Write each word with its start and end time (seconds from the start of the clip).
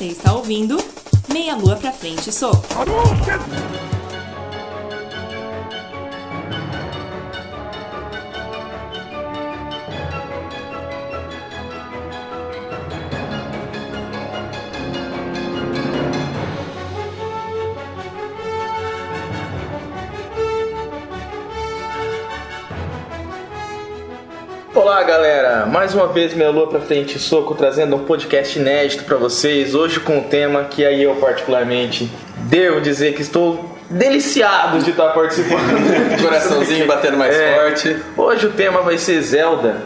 Você 0.00 0.06
está 0.06 0.32
ouvindo 0.32 0.82
Meia 1.30 1.54
Lua 1.54 1.76
pra 1.76 1.92
Frente 1.92 2.32
Soco. 2.32 2.66
Olá 24.90 25.04
galera, 25.04 25.66
mais 25.66 25.94
uma 25.94 26.08
vez 26.08 26.34
minha 26.34 26.50
lua 26.50 26.66
pra 26.66 26.80
frente 26.80 27.16
soco 27.16 27.54
trazendo 27.54 27.94
um 27.94 28.00
podcast 28.00 28.58
inédito 28.58 29.04
pra 29.04 29.16
vocês. 29.16 29.72
Hoje 29.72 30.00
com 30.00 30.18
um 30.18 30.22
tema 30.24 30.64
que 30.64 30.84
aí 30.84 31.04
eu 31.04 31.14
particularmente 31.14 32.10
devo 32.48 32.80
dizer 32.80 33.14
que 33.14 33.22
estou 33.22 33.76
deliciado 33.88 34.80
de 34.80 34.90
estar 34.90 35.10
participando. 35.10 35.60
Coraçãozinho 36.20 36.88
batendo 36.88 37.16
mais 37.16 37.36
É. 37.36 37.54
forte. 37.54 37.96
Hoje 38.16 38.46
o 38.48 38.50
tema 38.50 38.82
vai 38.82 38.98
ser 38.98 39.22
Zelda. 39.22 39.76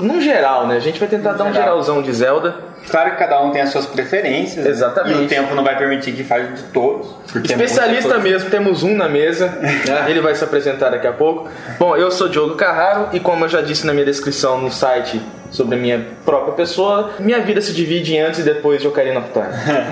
No 0.00 0.20
geral, 0.20 0.66
né? 0.66 0.76
A 0.76 0.80
gente 0.80 0.98
vai 0.98 1.08
tentar 1.08 1.32
dar 1.32 1.44
um 1.44 1.52
geral. 1.52 1.68
geralzão 1.68 2.02
de 2.02 2.12
Zelda. 2.12 2.54
Claro 2.90 3.10
que 3.10 3.16
cada 3.16 3.42
um 3.42 3.50
tem 3.50 3.60
as 3.60 3.70
suas 3.70 3.86
preferências. 3.86 4.64
né? 4.64 4.70
Exatamente. 4.70 5.20
E 5.20 5.24
o 5.24 5.28
tempo 5.28 5.54
não 5.54 5.62
vai 5.64 5.76
permitir 5.76 6.12
que 6.12 6.24
fale 6.24 6.48
de 6.54 6.62
todos. 6.64 7.08
É 7.34 7.38
Especialista 7.38 8.08
coisa. 8.10 8.22
mesmo, 8.22 8.50
temos 8.50 8.82
um 8.82 8.96
na 8.96 9.08
mesa. 9.08 9.58
Ele 10.08 10.20
vai 10.20 10.34
se 10.34 10.42
apresentar 10.44 10.90
daqui 10.90 11.06
a 11.06 11.12
pouco. 11.12 11.48
Bom, 11.78 11.96
eu 11.96 12.10
sou 12.10 12.28
Diogo 12.28 12.54
Carraro 12.54 13.08
e 13.12 13.20
como 13.20 13.44
eu 13.44 13.48
já 13.48 13.60
disse 13.60 13.86
na 13.86 13.92
minha 13.92 14.06
descrição 14.06 14.58
no 14.60 14.70
site 14.70 15.20
sobre 15.50 15.76
a 15.76 15.78
minha 15.78 16.06
própria 16.24 16.52
pessoa, 16.54 17.10
minha 17.18 17.40
vida 17.40 17.60
se 17.60 17.72
divide 17.72 18.14
em 18.14 18.20
antes 18.20 18.40
e 18.40 18.42
depois 18.42 18.80
de 18.80 18.88
Ocarina 18.88 19.20
of 19.20 19.30
Time. 19.32 19.46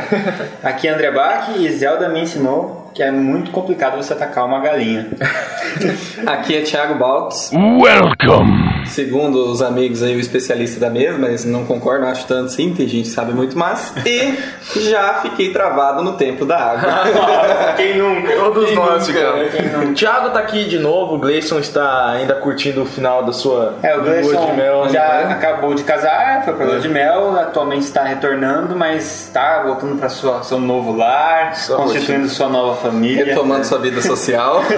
Aqui 0.62 0.86
é 0.86 0.92
André 0.92 1.11
Bach 1.11 1.48
e 1.56 1.69
Zelda 1.70 2.08
me 2.08 2.20
ensinou 2.20 2.91
que 2.95 3.02
é 3.02 3.11
muito 3.11 3.50
complicado 3.50 3.97
você 3.97 4.12
atacar 4.12 4.45
uma 4.47 4.61
galinha. 4.61 5.06
Aqui 6.27 6.56
é 6.56 6.61
Thiago 6.62 6.95
Baltz. 6.95 7.50
Segundo 8.89 9.51
os 9.51 9.62
amigos 9.62 10.03
aí, 10.03 10.17
o 10.17 10.20
especialista 10.20 10.79
da 10.81 10.89
mesa, 10.91 11.19
mas 11.19 11.45
não 11.45 11.65
concordo, 11.65 12.03
não 12.05 12.11
acho 12.11 12.27
tanto 12.27 12.53
sim, 12.53 12.73
tem 12.75 12.87
gente 12.89 13.09
que 13.09 13.15
sabe 13.15 13.33
muito 13.33 13.56
mais. 13.59 13.92
E 14.05 14.34
já 14.91 15.15
fiquei 15.23 15.53
travado 15.53 16.03
no 16.03 16.12
tempo 16.15 16.45
da 16.45 16.56
água. 16.59 17.75
Quem 17.77 17.98
nunca? 17.98 18.33
Todos 18.37 18.67
Quem 18.67 18.75
nós, 18.75 19.09
nunca, 19.09 19.20
cara. 19.20 19.37
né? 19.37 19.87
O 19.91 19.95
Thiago 19.95 20.31
tá 20.31 20.41
aqui 20.41 20.64
de 20.64 20.79
novo, 20.79 21.14
o 21.17 21.19
Gleison 21.19 21.59
está 21.59 22.11
ainda 22.11 22.34
curtindo 22.34 22.83
o 22.83 22.87
final 22.87 23.25
da 23.25 23.33
sua 23.33 23.75
É, 23.83 23.95
o 23.95 24.01
lua 24.03 24.05
Gleison 24.11 24.47
de 24.47 24.53
mel. 24.57 24.89
já 24.89 25.09
né? 25.25 25.33
acabou 25.33 25.75
de 25.75 25.83
casar, 25.83 26.45
foi 26.45 26.55
pra 26.55 26.67
lua 26.67 26.81
de 26.81 26.89
mel, 26.89 27.39
atualmente 27.39 27.83
está 27.83 28.03
retornando, 28.03 28.75
mas 28.77 29.27
está 29.27 29.62
voltando 29.62 29.98
para 29.98 30.09
sua 30.09 30.42
seu 30.42 30.61
novo 30.61 30.97
lar, 30.97 31.55
Sua 31.57 31.77
constituindo 31.77 32.29
sua 32.29 32.48
nova 32.48 32.77
família. 32.77 33.25
Retomando 33.27 33.64
sua 33.64 33.79
vida 33.79 34.01
social. 34.01 34.62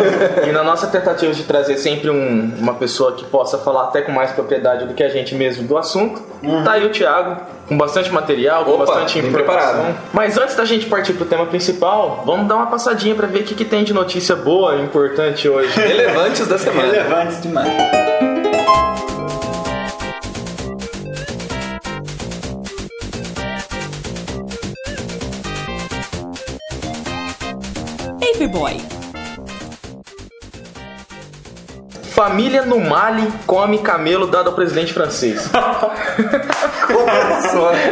E 0.47 0.53
na 0.53 0.63
nossa 0.63 0.87
tentativa 0.87 1.33
de 1.33 1.43
trazer 1.45 1.77
sempre 1.77 2.11
um- 2.11 2.53
uma 2.59 2.75
pessoa 2.75 3.13
que 3.13 3.25
possa 3.25 3.59
falar 3.59 3.85
até 3.85 3.98
com 4.03 4.13
mais 4.13 4.33
propriedade 4.33 4.87
do 4.87 4.95
que 4.95 5.03
a 5.03 5.09
gente 5.09 5.35
mesmo 5.35 5.67
do 5.67 5.77
assunto, 5.77 6.21
tá 6.65 6.73
aí 6.73 6.87
o 6.87 6.91
Thiago, 6.91 7.41
com 7.69 7.77
bastante 7.77 8.11
material, 8.13 8.65
com 8.65 8.73
Opa, 8.73 8.87
bastante 8.87 9.21
bem 9.21 9.31
informação. 9.31 9.71
preparado. 9.71 9.99
Mas 10.13 10.39
antes 10.39 10.57
da 10.57 10.65
gente 10.65 10.87
partir 10.87 11.13
pro 11.15 11.25
tema 11.27 11.47
principal, 11.47 12.23
vamos 12.25 12.49
dar 12.49 12.57
uma 12.57 12.67
passadinha 12.67 13.15
pra 13.15 13.27
ver 13.27 13.41
o 13.41 13.45
que, 13.45 13.55
que 13.55 13.65
tem 13.65 13.85
de 13.85 13.93
notícia 13.93 14.35
boa 14.35 14.77
e 14.77 14.83
importante 14.83 15.49
hoje. 15.49 15.73
Relevantes 15.79 16.47
da 16.47 16.59
semana. 16.59 16.93
Relevantes 16.93 17.43
demais. 17.43 17.69
Paperboy. 28.21 28.98
Família 32.19 32.63
no 32.63 32.81
Mali 32.81 33.33
come 33.47 33.79
camelo 33.79 34.27
dado 34.27 34.49
ao 34.49 34.57
presidente 34.57 34.93
francês. 34.93 35.49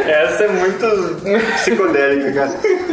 Essa 0.05 0.43
é 0.43 0.47
muito 0.49 0.85
psicodélica, 1.55 2.33
cara. 2.33 2.51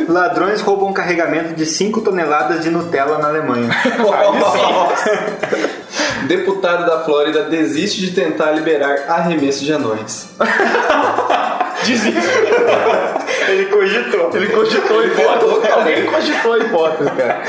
Ladrões 0.09 0.61
roubam 0.61 0.91
um 0.91 0.93
carregamento 0.93 1.53
de 1.55 1.67
5 1.67 2.03
toneladas 2.03 2.62
de 2.62 2.71
Nutella 2.71 3.19
na 3.19 3.27
Alemanha. 3.27 3.69
Deputado 6.28 6.87
da 6.87 7.00
Flórida 7.00 7.43
desiste 7.43 8.01
de 8.01 8.12
tentar 8.12 8.53
liberar 8.53 9.06
arremesso 9.09 9.65
de 9.65 9.72
anões. 9.72 10.28
Desiste. 11.84 12.28
Ele 13.54 13.66
cogitou. 13.66 14.31
Ele 14.34 14.47
cogitou 14.48 15.00
a 15.00 15.04
hipótese. 15.06 15.60
cara. 15.60 15.75
Alguém 15.75 16.06
cogitou 16.06 16.53
a 16.53 16.59
hipótese, 16.59 17.10
cara. 17.10 17.42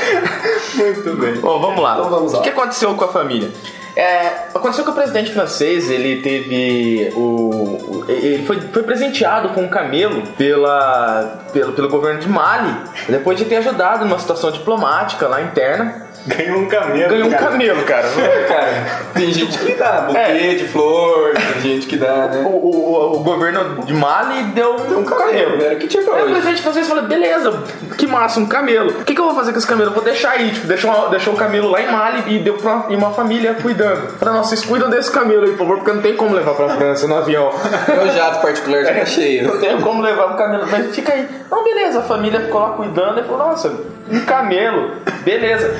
Muito 0.74 1.16
bem. 1.16 1.34
Bom, 1.34 1.60
vamos 1.60 1.82
lá. 1.82 1.96
Então 1.98 2.10
vamos 2.10 2.32
lá. 2.32 2.38
O 2.38 2.42
que 2.42 2.48
aconteceu 2.48 2.94
com 2.94 3.04
a 3.04 3.08
família? 3.08 3.50
É, 3.94 4.26
aconteceu 4.54 4.84
que 4.84 4.90
o 4.90 4.92
presidente 4.94 5.32
francês 5.32 5.88
ele 5.90 6.20
teve 6.20 7.10
o- 7.16 8.04
ele 8.06 8.44
foi, 8.46 8.60
foi 8.60 8.82
presenteado 8.82 9.48
com 9.50 9.62
um 9.62 9.68
camelo 9.68 10.22
pela, 10.36 11.40
pelo, 11.50 11.72
pelo 11.72 11.88
governo 11.88 12.20
de 12.20 12.28
Mali 12.28 12.74
depois 13.08 13.38
de 13.38 13.46
ter 13.46 13.56
ajudado 13.56 14.04
numa 14.04 14.18
situação 14.18 14.50
diplomática 14.50 15.26
lá 15.26 15.40
interna 15.40 16.05
Ganhou 16.26 16.58
um 16.60 16.66
camelo. 16.66 17.08
ganhou 17.10 17.28
um 17.28 17.30
cara. 17.30 17.44
camelo 17.46 17.82
cara 17.84 18.08
Cara, 18.48 18.86
tem 19.14 19.32
gente 19.32 19.58
que 19.58 19.72
dá 19.74 20.00
buquê 20.02 20.18
É. 20.18 20.54
de 20.54 20.68
flor, 20.68 21.34
tem 21.62 21.74
gente 21.74 21.86
que 21.86 21.96
dá, 21.96 22.12
o, 22.12 22.28
né? 22.28 22.42
o, 22.44 22.48
o- 22.48 23.16
o 23.16 23.18
governo 23.20 23.84
de 23.84 23.94
Mali 23.94 24.42
deu, 24.54 24.76
deu 24.80 24.98
um 24.98 25.04
camelo 25.04 25.62
Era 25.62 25.74
o 25.74 25.78
que 25.78 25.86
tinha 25.86 26.02
pra 26.02 26.14
o 26.14 26.16
hoje. 26.22 26.32
presidente 26.32 26.62
francês 26.62 26.88
falou, 26.88 27.04
beleza, 27.04 27.62
que 27.96 28.06
massa, 28.06 28.40
um 28.40 28.46
camelo. 28.46 28.90
O 28.90 29.04
que, 29.04 29.14
que 29.14 29.20
eu 29.20 29.24
vou 29.26 29.34
fazer 29.34 29.52
com 29.52 29.58
esse 29.58 29.66
camelo? 29.66 29.90
Eu 29.90 29.94
vou 29.94 30.02
deixar 30.02 30.30
aí, 30.32 30.50
tipo, 30.50 30.66
deixou, 30.66 30.90
uma- 30.90 31.08
deixou 31.08 31.34
o 31.34 31.36
camelo 31.36 31.70
lá 31.70 31.80
em 31.80 31.90
Mali 31.90 32.22
e 32.34 32.38
deu 32.38 32.54
pra 32.54 32.86
e 32.88 32.96
uma 32.96 33.10
família 33.12 33.54
cuidando. 33.54 34.08
Falei, 34.18 34.34
nossa, 34.34 34.50
vocês 34.50 34.64
cuidam 34.64 34.90
desse 34.90 35.10
camelo 35.10 35.44
aí, 35.44 35.50
por 35.50 35.58
favor, 35.58 35.76
porque 35.78 35.92
não 35.92 36.02
tem 36.02 36.16
como 36.16 36.34
levar 36.34 36.54
pra 36.54 36.68
França 36.70 37.06
no 37.06 37.16
avião. 37.16 37.50
Meu 37.88 38.08
jato 38.12 38.40
particular 38.42 38.84
já 38.84 38.94
tá 38.94 39.04
cheio. 39.06 39.46
Não 39.46 39.58
tem 39.60 39.80
como 39.80 40.02
levar 40.02 40.32
o 40.32 40.36
camelo, 40.36 40.64
mas 40.70 40.94
fica 40.94 41.12
aí. 41.12 41.26
Não, 41.50 41.62
beleza, 41.62 42.00
a 42.00 42.02
família 42.02 42.40
ficou 42.40 42.60
lá 42.60 42.70
cuidando 42.70 43.20
e 43.20 43.22
falou, 43.22 43.38
nossa, 43.38 43.72
um 44.10 44.24
camelo, 44.24 44.92
beleza. 45.24 45.74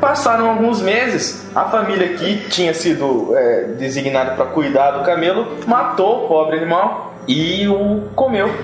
Passaram 0.00 0.48
alguns 0.50 0.82
meses, 0.82 1.46
a 1.54 1.64
família 1.64 2.08
que 2.14 2.48
tinha 2.48 2.74
sido 2.74 3.36
é, 3.36 3.64
designada 3.78 4.32
pra 4.32 4.46
cuidar 4.46 4.92
do 4.92 5.04
camelo 5.04 5.58
matou 5.66 6.24
o 6.24 6.28
pobre 6.28 6.56
animal 6.56 7.09
e 7.30 7.68
o 7.68 8.08
comeu. 8.16 8.50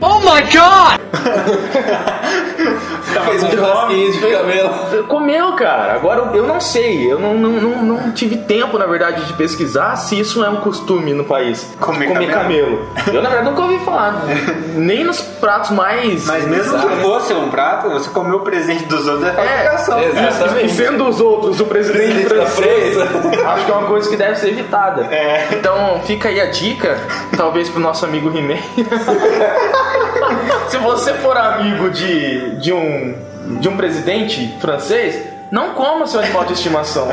Fez 3.26 3.42
um 3.42 3.50
churrasquinho 3.50 4.12
de 4.12 4.18
camelo. 4.18 5.04
Comeu, 5.08 5.52
cara. 5.52 5.94
Agora 5.94 6.36
eu 6.36 6.46
não 6.46 6.60
sei. 6.60 7.10
Eu 7.10 7.18
não, 7.18 7.34
não, 7.34 7.50
não, 7.52 7.82
não 7.82 8.12
tive 8.12 8.36
tempo, 8.38 8.76
na 8.78 8.86
verdade, 8.86 9.24
de 9.24 9.32
pesquisar 9.34 9.96
se 9.96 10.18
isso 10.18 10.44
é 10.44 10.50
um 10.50 10.56
costume 10.56 11.12
no 11.14 11.24
país. 11.24 11.74
Comer 11.80 12.08
camelo. 12.28 12.88
Eu, 13.06 13.22
na 13.22 13.28
verdade, 13.28 13.50
nunca 13.50 13.62
ouvi 13.62 13.78
falar. 13.84 14.24
Nem 14.74 15.04
nos 15.04 15.20
pratos 15.20 15.70
mais. 15.70 16.26
Mas 16.26 16.46
mesmo 16.46 16.78
que 16.78 16.96
fosse 16.96 17.32
um 17.32 17.48
prato, 17.48 17.88
você 17.90 18.10
comeu 18.10 18.38
o 18.38 18.40
presente 18.40 18.84
dos 18.84 19.06
outros 19.06 19.28
é. 19.28 19.36
É, 19.40 19.64
E 19.64 20.26
exatamente. 20.28 20.72
sendo 20.72 21.08
os 21.08 21.20
outros 21.20 21.60
o 21.60 21.66
presidente 21.66 22.26
francês, 22.26 22.94
França. 22.94 23.48
acho 23.48 23.64
que 23.64 23.70
é 23.70 23.74
uma 23.74 23.86
coisa 23.86 24.10
que 24.10 24.16
deve 24.16 24.36
ser 24.36 24.48
evitada. 24.48 25.06
É. 25.14 25.48
Então 25.52 26.00
fica 26.04 26.28
aí 26.28 26.40
a 26.40 26.46
dica, 26.46 26.98
talvez 27.36 27.68
pro 27.68 27.80
nosso 27.80 28.04
amigo 28.04 28.36
He-Man. 28.36 28.55
Se 30.68 30.78
você 30.78 31.14
for 31.14 31.36
amigo 31.36 31.90
de, 31.90 32.56
de, 32.56 32.72
um, 32.72 33.14
de 33.60 33.68
um 33.68 33.76
presidente 33.76 34.56
francês, 34.60 35.36
não 35.50 35.74
coma 35.74 36.06
seu 36.06 36.20
animal 36.20 36.44
de 36.44 36.54
estimação. 36.54 37.08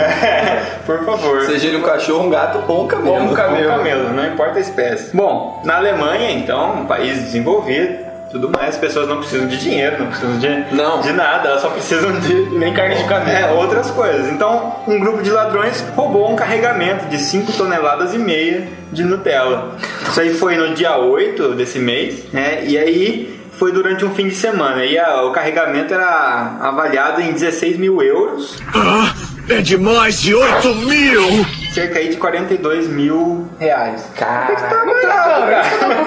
Por 0.85 1.05
favor. 1.05 1.43
Seja 1.43 1.67
ele 1.67 1.77
um 1.77 1.83
cachorro, 1.83 2.25
um 2.25 2.29
gato 2.29 2.63
ou 2.67 2.85
um 2.85 2.87
camelo. 2.87 3.15
Ou 3.15 3.21
um 3.21 3.33
camelo. 3.33 3.73
Um 3.73 3.77
camelo, 3.77 4.09
não 4.09 4.25
importa 4.25 4.57
a 4.57 4.61
espécie. 4.61 5.15
Bom, 5.15 5.61
na 5.63 5.77
Alemanha, 5.77 6.31
então, 6.31 6.81
um 6.81 6.85
país 6.85 7.19
desenvolvido, 7.19 8.02
tudo 8.33 8.49
mais, 8.49 8.69
as 8.69 8.77
pessoas 8.77 9.07
não 9.07 9.17
precisam 9.19 9.47
de 9.47 9.57
dinheiro, 9.57 9.97
não 9.99 10.07
precisam 10.07 10.37
de, 10.39 10.75
Não. 10.75 10.99
de 11.01 11.13
nada, 11.13 11.49
elas 11.49 11.61
só 11.61 11.69
precisam 11.69 12.19
de 12.19 12.33
Nem 12.57 12.73
carne 12.73 12.95
de 12.95 13.03
camelo. 13.05 13.31
é, 13.31 13.51
outras 13.53 13.89
coisas. 13.91 14.27
Então, 14.31 14.75
um 14.87 14.99
grupo 14.99 15.21
de 15.23 15.29
ladrões 15.29 15.81
roubou 15.95 16.31
um 16.31 16.35
carregamento 16.35 17.05
de 17.05 17.17
5 17.19 17.51
toneladas 17.53 18.13
e 18.13 18.17
meia 18.17 18.67
de 18.91 19.03
Nutella. 19.03 19.77
Isso 20.09 20.19
aí 20.19 20.33
foi 20.33 20.55
no 20.57 20.73
dia 20.73 20.97
8 20.97 21.49
desse 21.53 21.79
mês, 21.79 22.23
né? 22.33 22.63
E 22.65 22.77
aí 22.77 23.39
foi 23.59 23.71
durante 23.71 24.03
um 24.03 24.13
fim 24.13 24.27
de 24.27 24.35
semana. 24.35 24.83
E 24.83 24.97
a- 24.97 25.21
o 25.23 25.31
carregamento 25.31 25.93
era 25.93 26.57
avaliado 26.59 27.21
em 27.21 27.31
16 27.31 27.77
mil 27.77 28.01
euros. 28.01 28.57
É 29.47 29.61
de 29.61 29.77
mais 29.77 30.19
de 30.19 30.33
8 30.33 30.73
mil! 30.75 31.21
Cerca 31.73 31.99
aí 31.99 32.09
de 32.09 32.17
42 32.17 32.87
mil 32.87 33.49
reais. 33.59 34.05
Cara, 34.17 34.55
Cara, 34.55 35.63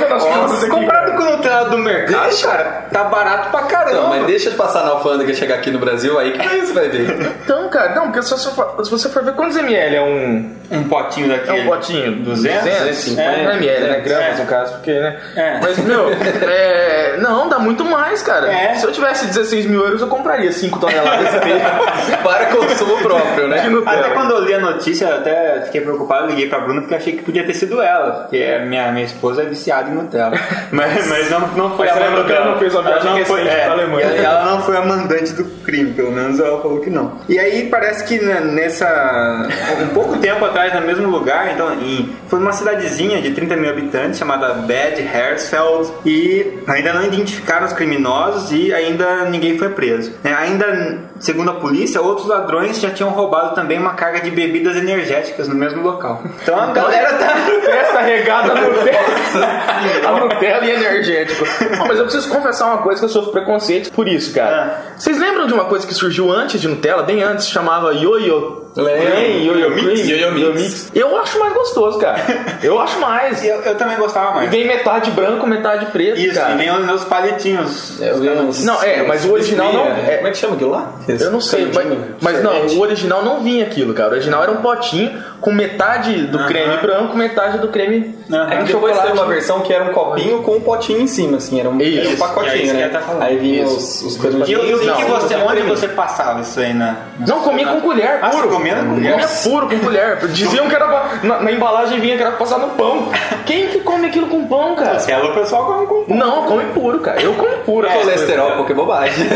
Nossa, 0.08 0.68
Comparado 0.68 1.12
com 1.12 1.22
o 1.22 1.30
Nutella 1.36 1.68
do 1.70 1.78
mercado, 1.78 2.22
Deixa. 2.28 2.48
cara, 2.48 2.64
tá 2.92 3.04
barato 3.04 3.50
pra 3.50 3.62
caramba. 3.62 4.00
Não, 4.00 4.08
mas 4.08 4.26
deixa 4.26 4.50
de 4.50 4.56
passar 4.56 4.84
na 4.84 4.90
alfândega 4.92 5.30
e 5.30 5.34
chegar 5.34 5.56
aqui 5.56 5.70
no 5.70 5.78
Brasil, 5.78 6.18
aí 6.18 6.32
que 6.32 6.48
você 6.60 6.72
vai 6.72 6.88
ver. 6.88 7.32
Então, 7.44 7.68
cara, 7.68 7.94
não, 7.94 8.04
porque 8.06 8.22
se 8.22 8.30
você 8.30 8.50
for, 8.50 8.84
se 8.84 8.90
você 8.90 9.08
for 9.08 9.22
ver 9.24 9.34
quantos 9.34 9.56
ml 9.56 9.96
é 9.96 10.02
um, 10.02 10.50
Um 10.70 10.84
potinho 10.88 11.32
é 11.32 11.36
daquele. 11.38 11.62
um 11.62 11.66
potinho? 11.66 12.12
200? 12.16 12.62
250 12.64 13.22
É. 13.22 13.56
ml, 13.56 13.80
né? 13.88 14.00
Gramas 14.00 14.38
É. 14.38 14.42
no 14.42 14.46
caso, 14.48 14.72
porque, 14.74 14.92
né? 14.92 15.16
É. 15.36 15.58
Mas, 15.60 15.78
meu, 15.78 16.10
é, 16.10 17.16
não, 17.18 17.48
dá 17.48 17.58
muito 17.58 17.84
mais, 17.84 18.22
cara. 18.22 18.52
É. 18.52 18.74
Se 18.74 18.86
eu 18.86 18.92
tivesse 18.92 19.26
16 19.26 19.66
mil 19.66 19.80
euros, 19.84 20.00
eu 20.00 20.08
compraria 20.08 20.50
5 20.52 20.78
toneladas 20.78 21.28
Para 22.22 22.46
consumo 22.46 22.98
próprio, 23.02 23.48
né? 23.48 23.64
Até 23.86 24.10
quando 24.10 24.30
eu 24.32 24.40
li 24.44 24.54
a 24.54 24.60
notícia, 24.60 25.06
eu 25.06 25.55
fiquei 25.62 25.80
preocupado, 25.80 26.26
liguei 26.28 26.48
pra 26.48 26.60
Bruna 26.60 26.80
porque 26.80 26.94
achei 26.94 27.14
que 27.14 27.22
podia 27.22 27.44
ter 27.44 27.54
sido 27.54 27.80
ela, 27.80 28.12
porque 28.22 28.36
a 28.42 28.64
minha, 28.64 28.90
minha 28.92 29.04
esposa 29.04 29.42
é 29.42 29.46
viciada 29.46 29.90
em 29.90 29.94
Nutella. 29.94 30.36
Mas, 30.72 31.08
mas 31.08 31.30
não, 31.30 31.40
não 31.56 31.76
foi 31.76 31.86
Mas 31.86 31.96
a 31.96 32.00
lembrou 32.00 32.24
que 32.24 32.32
ela 32.32 32.50
não 32.52 32.58
fez 32.58 32.74
uma 32.74 32.82
viagem 32.82 33.08
Ela 33.08 33.18
não 33.18 33.24
foi, 33.26 33.46
é, 33.46 33.64
pra 33.64 33.72
Alemanha. 33.72 34.06
ela- 34.06 34.16
Ela 34.16 34.44
não 34.50 34.62
foi 34.62 34.76
a 34.76 34.82
mandante 34.82 35.32
do 35.32 35.44
crime, 35.64 35.92
pelo 35.92 36.10
menos 36.10 36.40
ela 36.40 36.60
falou 36.60 36.80
que 36.80 36.90
não. 36.90 37.12
E 37.28 37.38
aí 37.38 37.68
parece 37.70 38.04
que 38.04 38.18
né, 38.22 38.40
nessa. 38.40 39.48
um 39.82 39.88
pouco 39.94 40.16
tempo 40.18 40.44
atrás, 40.44 40.74
no 40.74 40.80
mesmo 40.82 41.08
lugar, 41.08 41.52
então, 41.52 41.72
em, 41.74 42.10
foi 42.28 42.38
uma 42.38 42.52
cidadezinha 42.52 43.20
de 43.22 43.30
30 43.32 43.56
mil 43.56 43.70
habitantes 43.70 44.18
chamada 44.18 44.54
Bad 44.54 45.00
Hersfeld 45.02 45.90
e 46.04 46.58
ainda 46.66 46.92
não 46.92 47.04
identificaram 47.04 47.66
os 47.66 47.72
criminosos 47.72 48.52
e 48.52 48.72
ainda 48.72 49.24
ninguém 49.26 49.56
foi 49.58 49.68
preso. 49.70 50.12
É, 50.24 50.32
ainda, 50.32 50.98
segundo 51.20 51.50
a 51.50 51.54
polícia, 51.54 52.00
outros 52.00 52.26
ladrões 52.26 52.80
já 52.80 52.90
tinham 52.90 53.10
roubado 53.10 53.54
também 53.54 53.78
uma 53.78 53.94
carga 53.94 54.20
de 54.20 54.30
bebidas 54.30 54.76
energéticas 54.76 55.45
no 55.48 55.54
mesmo 55.54 55.82
local. 55.82 56.22
Então 56.42 56.58
a 56.58 56.66
galera 56.72 57.14
tá. 57.14 57.34
Festa 57.66 58.00
regada 58.00 58.52
a 58.52 58.54
Nutella. 58.54 60.08
a 60.08 60.20
Nutella 60.20 60.64
e 60.64 60.70
energético. 60.70 61.44
Não, 61.76 61.86
mas 61.86 61.98
eu 61.98 62.04
preciso 62.04 62.28
confessar 62.28 62.66
uma 62.66 62.78
coisa 62.78 63.00
que 63.00 63.04
eu 63.04 63.08
sofro 63.08 63.32
preconceito 63.32 63.90
por 63.92 64.06
isso, 64.06 64.32
cara. 64.32 64.82
Vocês 64.96 65.18
lembram 65.18 65.46
de 65.46 65.54
uma 65.54 65.64
coisa 65.64 65.86
que 65.86 65.94
surgiu 65.94 66.30
antes 66.30 66.60
de 66.60 66.68
Nutella? 66.68 67.02
Bem 67.02 67.22
antes, 67.22 67.48
chamava 67.48 67.92
Yo-Yo. 67.94 68.65
Cream, 68.84 69.44
Yo-Yo 69.44 69.70
Mix. 69.70 70.08
Yo-Yo 70.08 70.32
Mix. 70.32 70.60
Mix. 70.60 70.90
Eu 70.94 71.16
acho 71.18 71.38
mais 71.38 71.54
gostoso, 71.54 71.98
cara. 71.98 72.20
Eu 72.62 72.78
acho 72.78 72.98
mais. 73.00 73.44
Eu, 73.44 73.56
eu 73.62 73.74
também 73.76 73.96
gostava 73.96 74.32
E 74.32 74.34
mais. 74.34 74.50
vem 74.50 74.66
metade 74.66 75.10
branco, 75.10 75.46
metade 75.46 75.86
preto, 75.86 76.18
Isso, 76.20 76.34
cara. 76.34 76.52
e 76.54 76.56
vem 76.58 76.70
os 76.70 76.84
meus 76.84 77.04
palitinhos. 77.04 77.98
Vi 77.98 78.28
uns- 78.30 78.64
Não, 78.64 78.82
é, 78.82 79.02
mas 79.02 79.24
o 79.24 79.32
original 79.32 79.72
não- 79.72 79.86
é- 79.86 80.16
Como 80.16 80.28
é 80.28 80.30
que 80.30 80.36
chama 80.38 80.54
aquilo 80.54 80.70
lá? 80.70 80.92
Eu 81.08 81.30
não 81.30 81.40
sei, 81.40 81.70
mas, 81.74 81.86
mas 82.20 82.42
não, 82.42 82.66
o 82.66 82.80
original 82.80 83.24
não 83.24 83.40
vinha 83.42 83.64
aquilo, 83.64 83.94
cara. 83.94 84.10
O 84.10 84.12
original 84.12 84.42
era 84.42 84.52
um 84.52 84.56
potinho 84.56 85.12
com 85.40 85.52
metade 85.52 86.26
do 86.26 86.38
Aham. 86.38 86.46
creme 86.48 86.76
branco, 86.78 87.16
metade 87.16 87.58
do 87.58 87.68
creme. 87.68 88.16
É 88.50 88.56
que 88.56 88.64
de 88.64 88.72
depois 88.72 88.98
teve 88.98 89.12
uma 89.12 89.26
versão 89.26 89.60
que 89.60 89.72
era 89.72 89.84
um 89.84 89.92
copinho 89.92 90.42
com 90.42 90.56
um 90.56 90.60
potinho 90.60 91.00
em 91.00 91.06
cima, 91.06 91.36
assim, 91.36 91.60
era 91.60 91.68
um, 91.70 91.80
Isso. 91.80 92.00
era 92.00 92.08
um 92.08 92.12
É 92.12 92.16
pacotinho, 92.16 92.52
que 92.58 92.66
né? 92.72 92.72
eu 92.72 92.78
ia 92.80 92.88
tá 92.90 93.00
falando. 93.00 93.22
Aí 93.22 93.36
vinha 93.38 93.64
os, 93.64 94.02
os 94.02 94.16
coisas 94.16 94.48
E, 94.48 94.52
eu- 94.52 94.64
e 94.64 94.74
o 94.74 94.78
que, 94.80 94.86
Não, 94.86 94.96
que 94.96 95.04
você, 95.04 95.34
onde 95.36 95.62
você 95.62 95.88
passava 95.88 96.40
isso 96.40 96.58
aí 96.58 96.74
na. 96.74 96.96
na 97.18 97.26
Não, 97.26 97.40
comia 97.42 97.66
com 97.66 97.80
colher, 97.80 98.18
Ah, 98.22 98.30
puro. 98.30 98.48
Você 98.74 98.86
colher? 98.86 99.12
Comia 99.12 99.28
puro 99.42 99.68
com 99.68 99.78
colher. 99.78 100.26
Diziam 100.28 100.68
que 100.68 100.74
era 100.74 100.86
pra, 100.86 101.10
na, 101.22 101.40
na 101.40 101.52
embalagem 101.52 102.00
vinha 102.00 102.16
que 102.16 102.22
era 102.22 102.32
pra 102.32 102.40
passar 102.40 102.58
no 102.58 102.70
pão. 102.70 103.10
Quem 103.44 103.68
que 103.68 103.80
come 103.80 104.06
aquilo 104.06 104.26
com 104.28 104.46
pão, 104.46 104.74
cara? 104.74 104.92
Marcelo, 104.92 105.30
o 105.30 105.34
pessoal 105.34 105.66
come 105.66 105.86
com 105.86 106.14
Não, 106.14 106.44
come 106.44 106.64
puro, 106.72 107.00
cara. 107.00 107.20
Eu 107.20 107.34
como 107.34 107.56
puro. 107.58 107.86
essas 107.86 108.02
Colesterol, 108.02 108.52
porque 108.56 108.74
bobagem. 108.74 109.26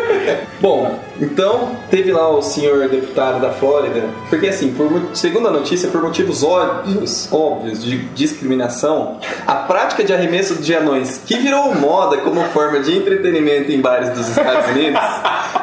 Bom, 0.60 0.98
então 1.20 1.76
teve 1.90 2.12
lá 2.12 2.28
o 2.28 2.42
senhor 2.42 2.88
deputado 2.88 3.40
da 3.40 3.50
Flórida, 3.50 4.04
porque 4.28 4.48
assim, 4.48 4.72
por 4.74 4.90
segundo 5.14 5.48
a 5.48 5.50
notícia, 5.50 5.88
por 5.88 6.02
motivos 6.02 6.42
óbvios, 6.42 7.28
óbvios 7.32 7.82
de 7.82 7.98
discriminação, 8.08 9.18
a 9.46 9.54
prática 9.54 10.02
de 10.02 10.12
arremesso 10.12 10.56
de 10.56 10.74
anões, 10.74 11.22
que 11.24 11.38
virou 11.38 11.74
moda 11.74 12.18
como 12.18 12.42
forma 12.46 12.80
de 12.80 12.96
entretenimento 12.96 13.70
em 13.70 13.80
bares 13.80 14.10
dos 14.10 14.28
Estados 14.28 14.70
Unidos, 14.70 15.00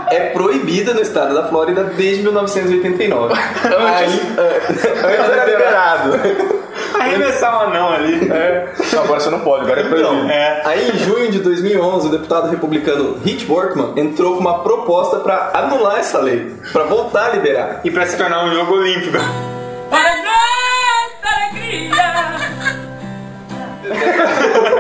é 0.09 0.29
proibida 0.29 0.93
no 0.93 1.01
estado 1.01 1.33
da 1.33 1.47
Flórida 1.47 1.83
desde 1.83 2.23
1989. 2.23 3.33
Antes, 3.33 4.19
antes 4.37 5.29
era 5.29 5.45
liberado. 5.45 6.61
Arremessar 6.99 7.57
um 7.57 7.61
anão 7.69 7.91
ali. 7.93 8.29
É. 8.31 8.65
Agora 8.97 9.19
você 9.19 9.29
não 9.29 9.39
pode, 9.41 9.63
agora 9.65 9.81
é 9.81 9.83
proibido. 9.83 10.13
Então, 10.13 10.29
É. 10.29 10.61
aí 10.65 10.89
em 10.91 10.97
junho 10.99 11.31
de 11.31 11.39
2011, 11.39 12.07
o 12.07 12.11
deputado 12.11 12.49
republicano 12.49 13.17
Rich 13.23 13.45
Workman 13.49 13.93
entrou 13.97 14.35
com 14.35 14.39
uma 14.41 14.59
proposta 14.59 15.17
para 15.19 15.51
anular 15.53 15.99
essa 15.99 16.19
lei, 16.19 16.55
para 16.71 16.83
voltar 16.83 17.25
a 17.25 17.29
liberar. 17.29 17.81
E 17.83 17.91
pra 17.91 18.05
se 18.05 18.17
tornar 18.17 18.45
um 18.45 18.53
jogo 18.53 18.73
olímpico. 18.75 19.17
Para 19.89 20.15
nuestra 20.15 21.31
alegría. 21.49 22.11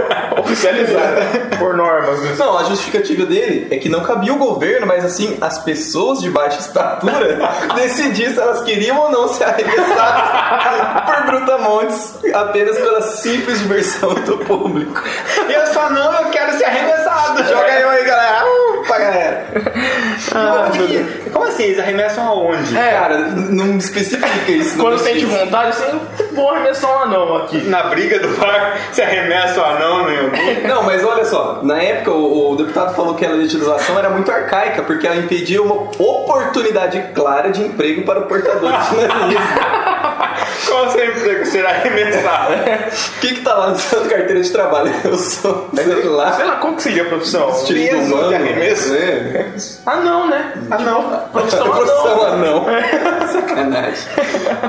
Oficializado 0.41 1.57
por 1.57 1.75
normas. 1.75 2.19
né? 2.21 2.35
Não, 2.37 2.57
a 2.57 2.63
justificativa 2.63 3.25
dele 3.25 3.67
é 3.69 3.77
que 3.77 3.89
não 3.89 4.01
cabia 4.01 4.33
o 4.33 4.37
governo, 4.37 4.87
mas 4.87 5.05
assim, 5.05 5.37
as 5.39 5.59
pessoas 5.59 6.19
de 6.19 6.29
baixa 6.29 6.59
estatura 6.59 7.39
decidir 7.75 8.31
se 8.31 8.39
elas 8.39 8.63
queriam 8.63 8.97
ou 8.97 9.11
não 9.11 9.27
se 9.27 9.43
arremessar 9.43 11.05
por 11.05 11.25
brutamontes 11.27 12.15
apenas 12.33 12.77
pela 12.77 13.01
simples 13.01 13.59
diversão 13.59 14.13
do 14.13 14.37
público. 14.39 15.01
Eu 15.49 15.67
só 15.67 15.89
não, 15.89 16.13
eu 16.13 16.29
quero 16.31 16.57
ser 16.57 16.65
arremessado. 16.65 17.43
Joga 17.43 17.65
aí 17.65 17.83
aí, 17.83 18.05
galera! 18.05 18.70
Pra 18.87 18.97
galera! 18.99 19.45
Onde 20.67 20.87
que- 20.87 21.29
Como 21.29 21.45
assim? 21.45 21.63
Eles 21.63 21.79
arremessam 21.79 22.25
aonde? 22.27 22.77
É, 22.77 22.91
Cara, 22.91 23.17
não 23.19 23.77
especifica 23.77 24.51
isso. 24.51 24.77
quando 24.77 24.97
sente 24.99 25.25
vontade, 25.25 25.69
assim, 25.69 25.99
vou 26.33 26.49
arremessar 26.51 26.89
um 26.91 27.03
anão 27.03 27.35
aqui. 27.37 27.57
Na 27.67 27.83
briga 27.83 28.19
do 28.19 28.27
bar, 28.37 28.77
se 28.91 29.01
arremessa 29.01 29.61
o 29.61 29.63
anão 29.65 29.99
alguém. 29.99 30.21
Não, 30.67 30.83
mas 30.83 31.03
olha 31.03 31.25
só, 31.25 31.59
na 31.63 31.81
época 31.81 32.11
o, 32.11 32.51
o 32.51 32.55
deputado 32.55 32.95
falou 32.95 33.15
que 33.15 33.25
a 33.25 33.29
legislação 33.29 33.97
era 33.97 34.09
muito 34.09 34.31
arcaica, 34.31 34.81
porque 34.83 35.05
ela 35.07 35.17
impedia 35.17 35.61
uma 35.61 35.75
oportunidade 35.75 37.01
clara 37.13 37.49
de 37.51 37.61
emprego 37.61 38.03
para 38.03 38.19
o 38.19 38.23
portador 38.23 38.71
de 38.71 38.95
jornalismo. 38.95 39.45
Qual 40.67 40.85
o 40.87 40.91
seu 40.91 41.05
emprego? 41.05 41.45
Ser 41.45 41.65
arremessado. 41.65 42.53
O 42.53 43.19
que 43.19 43.33
que 43.35 43.41
tá 43.41 43.53
lá 43.55 43.69
na 43.69 43.75
sua 43.75 44.01
carteira 44.01 44.41
de 44.41 44.49
trabalho? 44.51 44.91
Eu 45.03 45.17
sou, 45.17 45.69
sei 45.73 46.03
lá, 46.03 46.33
Sei 46.33 46.45
lá, 46.45 46.55
como 46.57 46.75
que 46.75 46.83
seria 46.83 47.03
a 47.03 47.05
profissão? 47.05 47.49
estilo 47.49 47.79
peso 47.89 48.13
humano. 48.13 48.29
de 48.29 48.35
arremesso? 48.35 48.93
É. 48.95 49.51
Ah, 49.85 49.95
não, 49.97 50.27
né? 50.29 50.53
Ah, 50.69 50.77
não. 50.79 51.03
Profissão 51.31 51.69
Profissão 51.69 52.21
anão. 52.25 52.65
anão. 52.65 52.65
Sacanagem. 53.31 54.03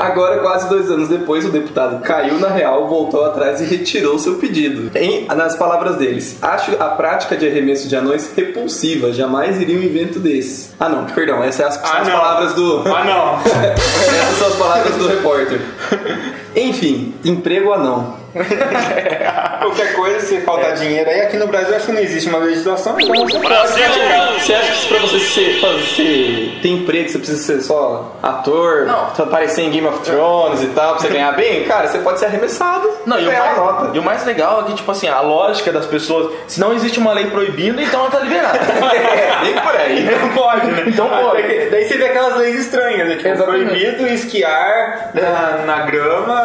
Agora, 0.00 0.38
quase 0.40 0.68
dois 0.68 0.90
anos 0.90 1.08
depois, 1.08 1.44
o 1.44 1.50
deputado 1.50 2.00
caiu 2.02 2.38
na 2.38 2.48
real, 2.48 2.88
voltou 2.88 3.24
atrás 3.24 3.60
e 3.60 3.64
retirou 3.64 4.18
seu 4.18 4.34
pedido. 4.36 4.90
Em, 4.96 5.26
nas 5.26 5.56
palavras 5.56 5.96
deles, 5.96 6.36
acho 6.42 6.72
a 6.80 6.86
prática 6.90 7.36
de 7.36 7.46
arremesso 7.46 7.88
de 7.88 7.96
anões 7.96 8.30
repulsiva, 8.36 9.12
jamais 9.12 9.60
iria 9.60 9.78
um 9.78 9.82
evento 9.82 10.18
desse. 10.18 10.70
Ah, 10.80 10.88
não, 10.88 11.04
perdão, 11.06 11.42
essas 11.42 11.74
são 11.74 11.84
as, 11.84 11.90
Ah, 11.92 11.98
as 12.02 12.08
palavras 12.08 12.54
do. 12.54 12.82
Ah, 12.86 13.04
não. 13.04 13.32
Essas 13.72 14.38
são 14.38 14.48
as 14.48 14.54
palavras 14.54 14.94
do 14.96 15.08
repórter. 15.08 15.41
Enfim, 16.56 17.14
emprego 17.24 17.72
anão. 17.72 18.21
Qualquer 19.60 19.94
coisa, 19.94 20.20
se 20.20 20.40
faltar 20.40 20.74
dinheiro 20.74 21.08
aí, 21.08 21.20
aqui 21.20 21.36
no 21.36 21.46
Brasil 21.46 21.76
acho 21.76 21.86
que 21.86 21.92
não 21.92 22.00
existe 22.00 22.28
uma 22.28 22.38
legislação, 22.38 22.98
então 22.98 23.14
você 23.14 23.38
pode 23.38 23.46
praticar. 23.46 24.32
Você 24.40 24.54
acha 24.54 24.72
que 24.72 24.78
se 24.78 24.88
pra 24.88 24.98
você 25.00 25.18
ser, 25.20 25.60
fazer, 25.60 26.58
ter 26.62 26.68
emprego 26.68 27.08
você 27.08 27.18
precisa 27.18 27.42
ser 27.42 27.60
só 27.62 28.16
ator, 28.22 28.86
Não. 28.86 29.14
só 29.14 29.24
aparecer 29.24 29.62
em 29.62 29.70
Game 29.70 29.86
of 29.86 30.00
Thrones 30.00 30.62
e 30.62 30.66
tal, 30.68 30.94
pra 30.94 31.02
você 31.02 31.08
ganhar 31.12 31.32
bem? 31.32 31.64
Cara, 31.64 31.88
você 31.88 31.98
pode 31.98 32.18
ser 32.18 32.26
arremessado. 32.26 32.90
Não, 33.06 33.18
e 33.18 33.26
o, 33.26 33.32
mais, 33.32 33.94
e 33.94 33.98
o 33.98 34.02
mais 34.02 34.24
legal 34.24 34.60
é 34.60 34.64
que, 34.64 34.74
tipo 34.74 34.90
assim, 34.90 35.08
a 35.08 35.20
lógica 35.20 35.72
das 35.72 35.86
pessoas, 35.86 36.32
se 36.46 36.60
não 36.60 36.72
existe 36.72 36.98
uma 36.98 37.12
lei 37.12 37.26
proibindo, 37.26 37.80
então 37.80 38.00
ela 38.00 38.10
tá 38.10 38.20
liberada. 38.20 38.58
É, 38.92 39.44
bem 39.44 39.54
por 39.54 39.74
aí. 39.76 40.04
Não 40.04 40.28
pode, 40.30 40.66
né? 40.66 40.84
Então 40.86 41.08
pode. 41.08 41.42
Daí, 41.42 41.70
daí 41.70 41.84
você 41.84 41.96
vê 41.96 42.04
aquelas 42.06 42.36
leis 42.36 42.60
estranhas, 42.60 43.08
né? 43.08 43.16
Tipo, 43.16 43.28
Exatamente. 43.28 43.66
proibido 43.66 44.06
esquiar 44.08 45.10
na, 45.14 45.64
na 45.64 45.86
grama, 45.86 46.44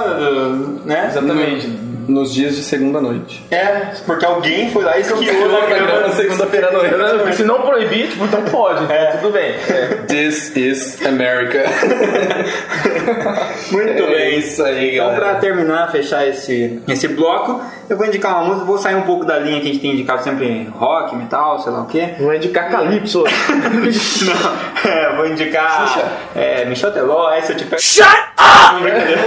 né? 0.86 1.08
Exatamente. 1.10 1.68
Nos 2.08 2.34
dias 2.34 2.56
de 2.56 2.64
segunda 2.64 3.02
noite. 3.02 3.44
É, 3.52 3.92
porque 4.06 4.26
alguém 4.26 4.72
foi 4.72 4.84
lá 4.84 4.98
e 4.98 5.02
esquiou 5.02 5.50
na 5.52 5.66
grama. 5.66 6.00
na 6.08 6.10
segunda-feira 6.12 6.70
à 6.70 6.72
noite. 6.72 7.36
Se 7.36 7.44
não 7.44 7.62
proibir, 7.62 8.08
tipo, 8.10 8.24
então 8.26 8.42
pode. 8.44 8.84
então 8.84 9.22
Tudo 9.22 9.34
bem. 9.34 9.52
É. 9.70 9.86
This 10.08 10.56
is 10.56 11.06
America. 11.06 11.64
Muito 13.72 14.04
É 14.04 14.08
bem. 14.10 14.40
isso 14.40 14.64
aí, 14.64 14.96
Então, 14.96 15.08
galera. 15.08 15.26
pra 15.26 15.36
terminar, 15.36 15.92
fechar 15.92 16.28
esse, 16.28 16.82
esse 16.88 17.08
bloco, 17.10 17.62
eu 17.90 17.98
vou 17.98 18.06
indicar 18.06 18.36
uma 18.36 18.46
música, 18.46 18.66
vou 18.66 18.78
sair 18.78 18.96
um 18.96 19.02
pouco 19.04 19.26
da 19.26 19.38
linha 19.40 19.60
que 19.60 19.70
a 19.70 19.74
gente 19.74 19.82
tem 19.82 19.92
indicado 19.92 20.24
sempre 20.24 20.68
rock, 20.74 21.16
metal, 21.16 21.60
sei 21.60 21.72
lá 21.72 21.82
o 21.82 21.86
quê. 21.88 22.14
Vou 22.20 22.34
indicar 22.34 22.70
Calypso. 22.70 23.24
Não, 24.26 24.92
é, 24.92 25.16
vou 25.16 25.28
indicar 25.28 25.98
é, 26.36 26.66
Michel 26.66 26.92
Teló, 26.92 27.32
essa 27.32 27.52
eu 27.52 27.58
te 27.58 27.66
pego. 27.66 27.82
Shut 27.82 28.28
brincadeira. 28.82 29.22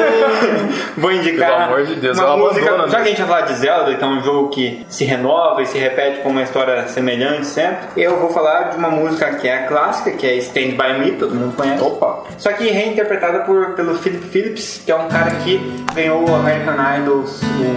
Vou 0.96 1.12
indicar 1.12 1.50
Pelo 1.50 1.62
amor 1.62 1.86
de 1.86 1.94
Deus, 1.96 2.18
uma 2.18 2.26
ela 2.26 2.36
música, 2.36 2.69
já 2.76 2.86
né? 2.86 2.88
que 2.88 2.96
a 2.96 3.04
gente 3.04 3.18
vai 3.22 3.28
falar 3.28 3.40
de 3.42 3.54
Zelda, 3.54 3.94
que 3.94 4.04
é 4.04 4.06
um 4.06 4.22
jogo 4.22 4.48
que 4.48 4.84
se 4.88 5.04
renova 5.04 5.62
e 5.62 5.66
se 5.66 5.78
repete 5.78 6.20
com 6.20 6.30
uma 6.30 6.42
história 6.42 6.86
semelhante 6.88 7.46
sempre, 7.46 8.02
eu 8.02 8.18
vou 8.18 8.30
falar 8.30 8.70
de 8.70 8.76
uma 8.76 8.90
música 8.90 9.34
que 9.34 9.48
é 9.48 9.64
a 9.64 9.66
clássica, 9.66 10.10
que 10.12 10.26
é 10.26 10.36
Stand 10.36 10.76
By 10.76 10.98
Me, 10.98 11.12
todo 11.12 11.34
mundo 11.34 11.56
conhece. 11.56 11.82
Opa. 11.82 12.24
Só 12.38 12.52
que 12.52 12.68
reinterpretada 12.68 13.40
por, 13.40 13.74
pelo 13.74 13.94
Philip 13.96 14.26
Phillips, 14.26 14.82
que 14.84 14.92
é 14.92 14.96
um 14.96 15.08
cara 15.08 15.30
que 15.42 15.58
ganhou 15.94 16.28
o 16.28 16.34
American 16.34 16.74
Idol 16.98 17.24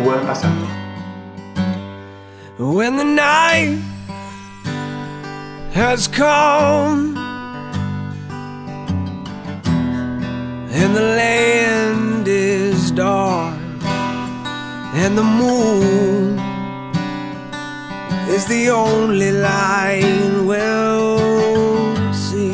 o 0.06 0.10
ano 0.10 0.26
passado. 0.26 0.54
When 2.60 2.98
the 2.98 3.04
night 3.04 3.82
has 5.76 6.08
come 6.08 7.18
and 10.72 10.96
the 10.96 11.02
land 11.02 12.13
and 14.96 15.18
the 15.18 15.24
moon 15.24 16.38
is 18.30 18.46
the 18.46 18.70
only 18.70 19.32
light 19.32 20.32
we'll 20.46 22.14
see. 22.14 22.52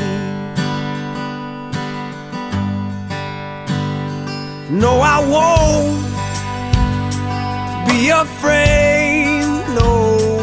No, 4.69 5.01
I 5.01 5.19
won't 5.35 5.99
be 7.89 8.09
afraid. 8.09 9.43
No, 9.75 10.39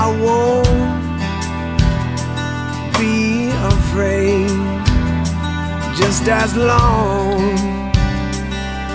I 0.00 0.04
won't 0.24 1.12
be 2.98 3.50
afraid. 3.74 4.50
Just 5.96 6.26
as 6.28 6.56
long 6.56 7.40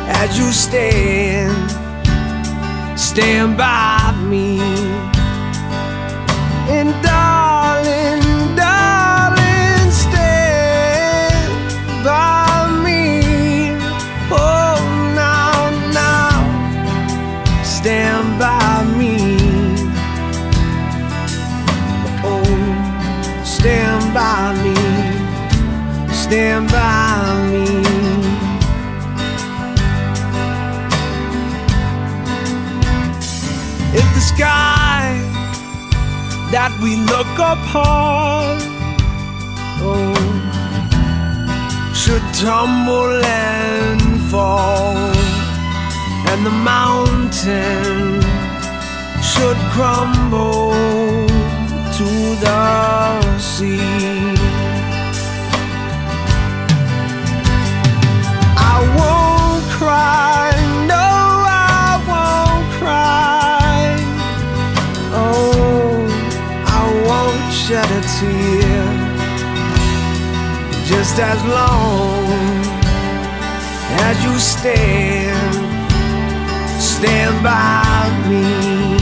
as 0.07 0.37
you 0.37 0.51
stand, 0.51 1.84
stand 2.95 3.57
by 3.57 4.13
me. 4.29 4.84
Sky 34.35 35.15
that 36.51 36.71
we 36.83 36.91
look 37.11 37.33
upon 37.39 38.59
oh, 39.81 40.13
should 41.93 42.25
tumble 42.33 43.23
and 43.23 44.01
fall 44.29 45.15
and 46.31 46.45
the 46.45 46.55
mountain 46.75 48.21
should 49.31 49.59
crumble 49.73 50.71
to 51.97 52.09
the 52.45 53.39
sea. 53.39 53.79
I 58.73 58.77
won't 58.97 59.65
cry, 59.79 60.51
shed 67.67 67.89
a 67.89 68.01
tear. 68.15 68.85
Just 70.85 71.17
as 71.17 71.39
long 71.45 72.27
as 74.05 74.23
you 74.23 74.37
stand 74.37 75.55
stand 76.79 77.43
by 77.43 78.29
me. 78.29 78.94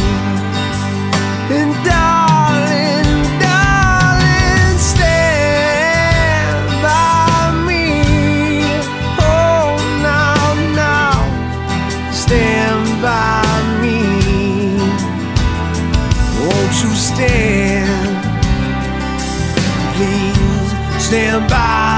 Stand 21.13 21.47
by 21.47 21.92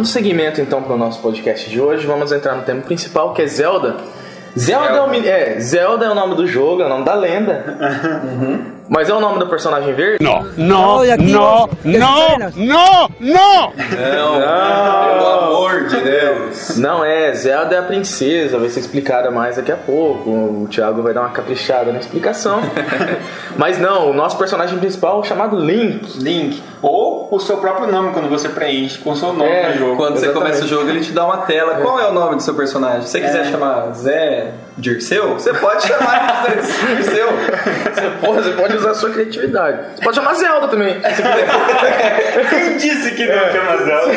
Dando 0.00 0.08
seguimento 0.08 0.62
então 0.62 0.82
para 0.82 0.94
o 0.94 0.96
nosso 0.96 1.20
podcast 1.20 1.68
de 1.68 1.78
hoje, 1.78 2.06
vamos 2.06 2.32
entrar 2.32 2.54
no 2.54 2.62
tema 2.62 2.80
principal 2.80 3.34
que 3.34 3.42
é 3.42 3.46
Zelda. 3.46 3.98
Zelda, 4.58 4.94
É, 4.94 5.02
o, 5.02 5.14
é, 5.14 5.60
Zelda 5.60 6.06
é 6.06 6.10
o 6.10 6.14
nome 6.14 6.36
do 6.36 6.46
jogo, 6.46 6.80
é 6.80 6.86
o 6.86 6.88
nome 6.88 7.04
da 7.04 7.12
lenda. 7.12 7.78
Mas 8.88 9.08
é 9.08 9.14
o 9.14 9.20
nome 9.20 9.38
do 9.38 9.46
personagem 9.46 9.94
verde? 9.94 10.24
Não. 10.24 10.42
No, 10.56 11.04
no, 11.04 11.68
no, 11.84 12.38
no, 12.56 13.10
no! 13.20 13.72
Pelo 15.06 15.26
amor 15.26 15.84
de 15.84 16.00
Deus. 16.00 16.76
Não 16.76 17.04
é, 17.04 17.32
Zelda 17.32 17.76
é 17.76 17.78
a 17.78 17.82
princesa, 17.82 18.58
vai 18.58 18.68
ser 18.68 18.80
explicada 18.80 19.30
mais 19.30 19.54
daqui 19.56 19.70
a 19.70 19.76
pouco. 19.76 20.28
O 20.30 20.66
Thiago 20.68 21.02
vai 21.02 21.14
dar 21.14 21.20
uma 21.20 21.30
caprichada 21.30 21.92
na 21.92 22.00
explicação. 22.00 22.60
Mas 23.56 23.78
não, 23.78 24.10
o 24.10 24.12
nosso 24.12 24.36
personagem 24.36 24.76
principal 24.78 25.20
é 25.22 25.24
chamado 25.24 25.56
Link. 25.56 26.18
Link. 26.18 26.60
O 27.36 27.40
seu 27.40 27.58
próprio 27.58 27.90
nome 27.90 28.12
quando 28.12 28.28
você 28.28 28.48
preenche 28.48 28.98
com 28.98 29.10
o 29.10 29.16
seu 29.16 29.32
nome 29.32 29.48
É, 29.50 29.72
no 29.72 29.78
jogo. 29.78 29.96
Quando 29.96 30.14
você 30.18 30.26
Exatamente. 30.26 30.52
começa 30.52 30.64
o 30.64 30.68
jogo, 30.68 30.88
ele 30.90 31.00
te 31.00 31.12
dá 31.12 31.24
uma 31.24 31.38
tela. 31.38 31.76
Qual 31.76 31.98
é 32.00 32.08
o 32.08 32.12
nome 32.12 32.36
do 32.36 32.42
seu 32.42 32.54
personagem? 32.54 33.02
Se 33.02 33.08
você 33.08 33.20
quiser 33.20 33.44
chamar 33.46 33.92
Zé 33.94 34.52
Dirceu, 34.80 35.34
você 35.34 35.52
pode 35.52 35.86
chamar 35.86 36.46
de 36.46 36.96
Dirceu. 36.96 37.28
Você, 37.28 38.10
porra, 38.20 38.42
você 38.42 38.50
pode 38.52 38.76
usar 38.76 38.90
a 38.90 38.94
sua 38.94 39.10
criatividade. 39.10 39.78
Você 39.94 40.02
pode 40.02 40.16
chamar 40.16 40.34
Zelda 40.34 40.68
também. 40.68 41.00
Quem 42.48 42.76
disse 42.78 43.10
que 43.12 43.26
não 43.26 43.52
chama 43.52 43.76
Zelda? 43.84 44.12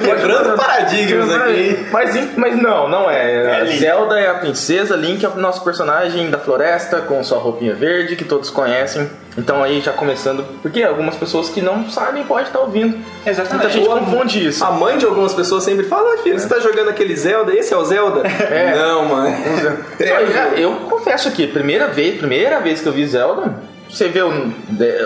Quebrando 0.00 0.56
paradigmas 0.56 1.34
aqui. 1.34 1.86
Mas, 1.92 2.36
mas 2.36 2.56
não, 2.56 2.88
não 2.88 3.10
é. 3.10 3.62
É. 3.62 3.66
Zelda 3.76 4.18
é 4.18 4.28
a 4.28 4.34
princesa, 4.34 4.96
Link 4.96 5.24
é 5.24 5.28
o 5.28 5.36
nosso 5.36 5.62
personagem 5.62 6.30
da 6.30 6.38
floresta 6.38 7.00
com 7.02 7.22
sua 7.22 7.38
roupinha 7.38 7.74
verde 7.74 8.16
que 8.16 8.24
todos 8.24 8.48
conhecem. 8.50 9.08
Então 9.38 9.62
aí 9.62 9.80
já 9.80 9.92
começando, 9.92 10.44
porque 10.60 10.82
algumas 10.82 11.14
pessoas 11.14 11.48
que 11.48 11.62
não 11.62 11.88
sabem 11.88 12.24
podem 12.24 12.46
estar 12.46 12.58
ouvindo. 12.58 12.98
Exatamente. 13.24 13.52
Muita 13.52 13.70
gente 13.70 13.88
confunde 13.88 14.48
isso. 14.48 14.64
A 14.64 14.72
mãe 14.72 14.98
de 14.98 15.06
algumas 15.06 15.32
pessoas 15.32 15.62
sempre 15.62 15.84
fala, 15.86 16.14
ah, 16.14 16.18
filho, 16.18 16.38
você 16.38 16.48
tá 16.48 16.58
jogando 16.58 16.88
aquele 16.88 17.14
Zelda? 17.16 17.54
Esse 17.54 17.72
é 17.72 17.76
o 17.76 17.84
Zelda? 17.84 18.26
É. 18.26 18.74
Não, 18.74 19.04
mãe. 19.04 19.32
Não, 19.62 20.06
eu, 20.06 20.32
já- 20.32 20.48
eu 20.56 20.72
confesso 20.90 21.28
aqui, 21.28 21.46
primeira 21.46 21.88
vez, 21.88 22.16
primeira 22.18 22.60
vez 22.60 22.80
que 22.80 22.86
eu 22.88 22.92
vi 22.92 23.06
Zelda, 23.06 23.54
você 23.88 24.08
vê 24.08 24.22
o, 24.22 24.28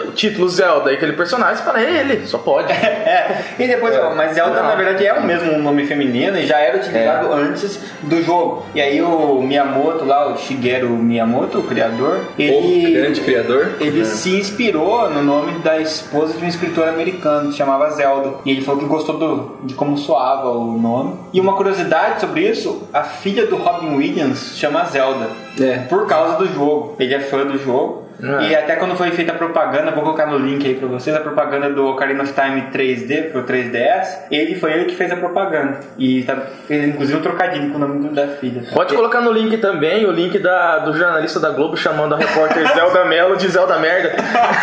o 0.06 0.12
título 0.12 0.48
Zelda 0.48 0.90
e 0.92 0.96
aquele 0.96 1.12
personagem, 1.12 1.56
você 1.56 1.62
fala, 1.62 1.80
é 1.80 2.00
ele, 2.00 2.26
só 2.26 2.38
pode. 2.38 2.72
É, 3.12 3.42
e 3.58 3.66
depois, 3.66 3.94
ó, 3.98 4.14
mas 4.14 4.32
Zelda 4.34 4.62
Não. 4.62 4.68
na 4.68 4.74
verdade 4.74 5.04
é 5.06 5.12
o 5.12 5.22
mesmo 5.24 5.58
nome 5.58 5.86
feminino 5.86 6.36
e 6.38 6.46
já 6.46 6.58
era 6.58 6.78
utilizado 6.78 7.26
É. 7.32 7.34
antes 7.34 7.78
do 8.02 8.22
jogo. 8.22 8.64
E 8.74 8.80
aí 8.80 9.02
o 9.02 9.42
Miyamoto 9.42 10.04
lá, 10.04 10.32
o 10.32 10.36
Shigeru 10.38 10.88
Miyamoto, 10.90 11.58
o 11.58 11.62
criador, 11.64 12.20
ele. 12.38 12.88
O 12.88 12.92
grande 13.00 13.20
criador. 13.20 13.72
Ele 13.80 14.04
se 14.04 14.30
inspirou 14.38 15.10
no 15.10 15.22
nome 15.22 15.58
da 15.58 15.78
esposa 15.78 16.38
de 16.38 16.44
um 16.44 16.48
escritor 16.48 16.88
americano 16.88 17.50
que 17.50 17.56
chamava 17.56 17.90
Zelda. 17.90 18.34
E 18.44 18.50
ele 18.50 18.62
falou 18.62 18.80
que 18.80 18.86
gostou 18.86 19.18
do- 19.18 19.56
de 19.64 19.74
como 19.74 19.98
soava 19.98 20.48
o 20.50 20.78
nome. 20.78 21.16
E 21.32 21.40
uma 21.40 21.54
curiosidade 21.54 22.20
sobre 22.20 22.48
isso: 22.48 22.88
a 22.92 23.02
filha 23.02 23.46
do 23.46 23.56
Robin 23.56 23.96
Williams 23.96 24.56
chama 24.56 24.84
Zelda. 24.84 25.28
É. 25.60 25.78
Por 25.88 26.06
causa 26.06 26.36
do 26.38 26.46
jogo. 26.52 26.96
Ele 26.98 27.14
é 27.14 27.20
fã 27.20 27.44
do 27.44 27.58
jogo. 27.58 28.01
Ah. 28.22 28.42
E 28.42 28.54
até 28.54 28.76
quando 28.76 28.94
foi 28.96 29.10
feita 29.10 29.32
a 29.32 29.34
propaganda, 29.34 29.90
vou 29.90 30.02
colocar 30.04 30.26
no 30.26 30.38
link 30.38 30.66
aí 30.66 30.74
pra 30.74 30.86
vocês, 30.88 31.14
a 31.16 31.20
propaganda 31.20 31.70
do 31.70 31.86
Ocarina 31.88 32.22
of 32.22 32.32
Time 32.32 32.62
3D 32.72 33.30
pro 33.32 33.42
3DS, 33.44 34.06
ele 34.30 34.54
foi 34.54 34.72
ele 34.72 34.84
que 34.84 34.94
fez 34.94 35.10
a 35.10 35.16
propaganda. 35.16 35.80
E 35.98 36.22
tá, 36.22 36.36
fez 36.68 36.84
inclusive 36.86 37.18
um 37.18 37.22
trocadilho 37.22 37.70
com 37.70 37.76
o 37.76 37.80
nome 37.80 38.08
da 38.10 38.28
filha. 38.28 38.62
Pode 38.72 38.94
colocar 38.94 39.20
no 39.20 39.32
link 39.32 39.56
também 39.58 40.04
o 40.06 40.12
link 40.12 40.38
da, 40.38 40.78
do 40.78 40.92
jornalista 40.96 41.40
da 41.40 41.50
Globo 41.50 41.76
chamando 41.76 42.14
a 42.14 42.18
repórter 42.18 42.66
Zelda 42.74 43.04
Mello 43.06 43.36
de 43.36 43.48
Zelda 43.48 43.78
Merda. 43.78 44.10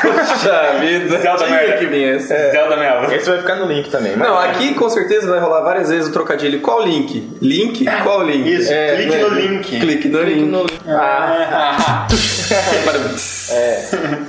Puxa 0.02 0.78
vida. 0.80 1.18
Zelda 1.20 1.48
merda. 1.48 1.78
que 1.78 1.86
vir 1.88 2.16
esse. 2.16 2.28
Zelda 2.52 2.78
Mello. 2.78 3.14
Esse 3.14 3.30
vai 3.30 3.40
ficar 3.40 3.56
no 3.56 3.66
link 3.66 3.90
também. 3.90 4.14
mas- 4.16 4.28
Não, 4.28 4.38
aqui 4.40 4.74
com 4.74 4.90
certeza 4.90 5.30
vai 5.30 5.40
rolar 5.40 5.62
várias 5.62 5.90
vezes 5.90 6.08
o 6.10 6.14
trocadilho. 6.14 6.62
Qual 6.62 6.84
link? 6.86 7.30
Link? 7.42 7.86
Qual 8.04 8.24
link? 8.24 8.50
Isso, 8.50 8.72
É, 8.72 8.96
clique 8.96 9.16
né? 9.18 9.22
no 9.24 9.30
link. 9.30 9.80
Clique 9.80 10.08
no 10.08 10.20
Clique 10.20 10.34
link. 10.40 10.50
no 10.50 10.60
link. 10.62 10.80
Ah, 10.88 12.08
Ah, 13.49 13.49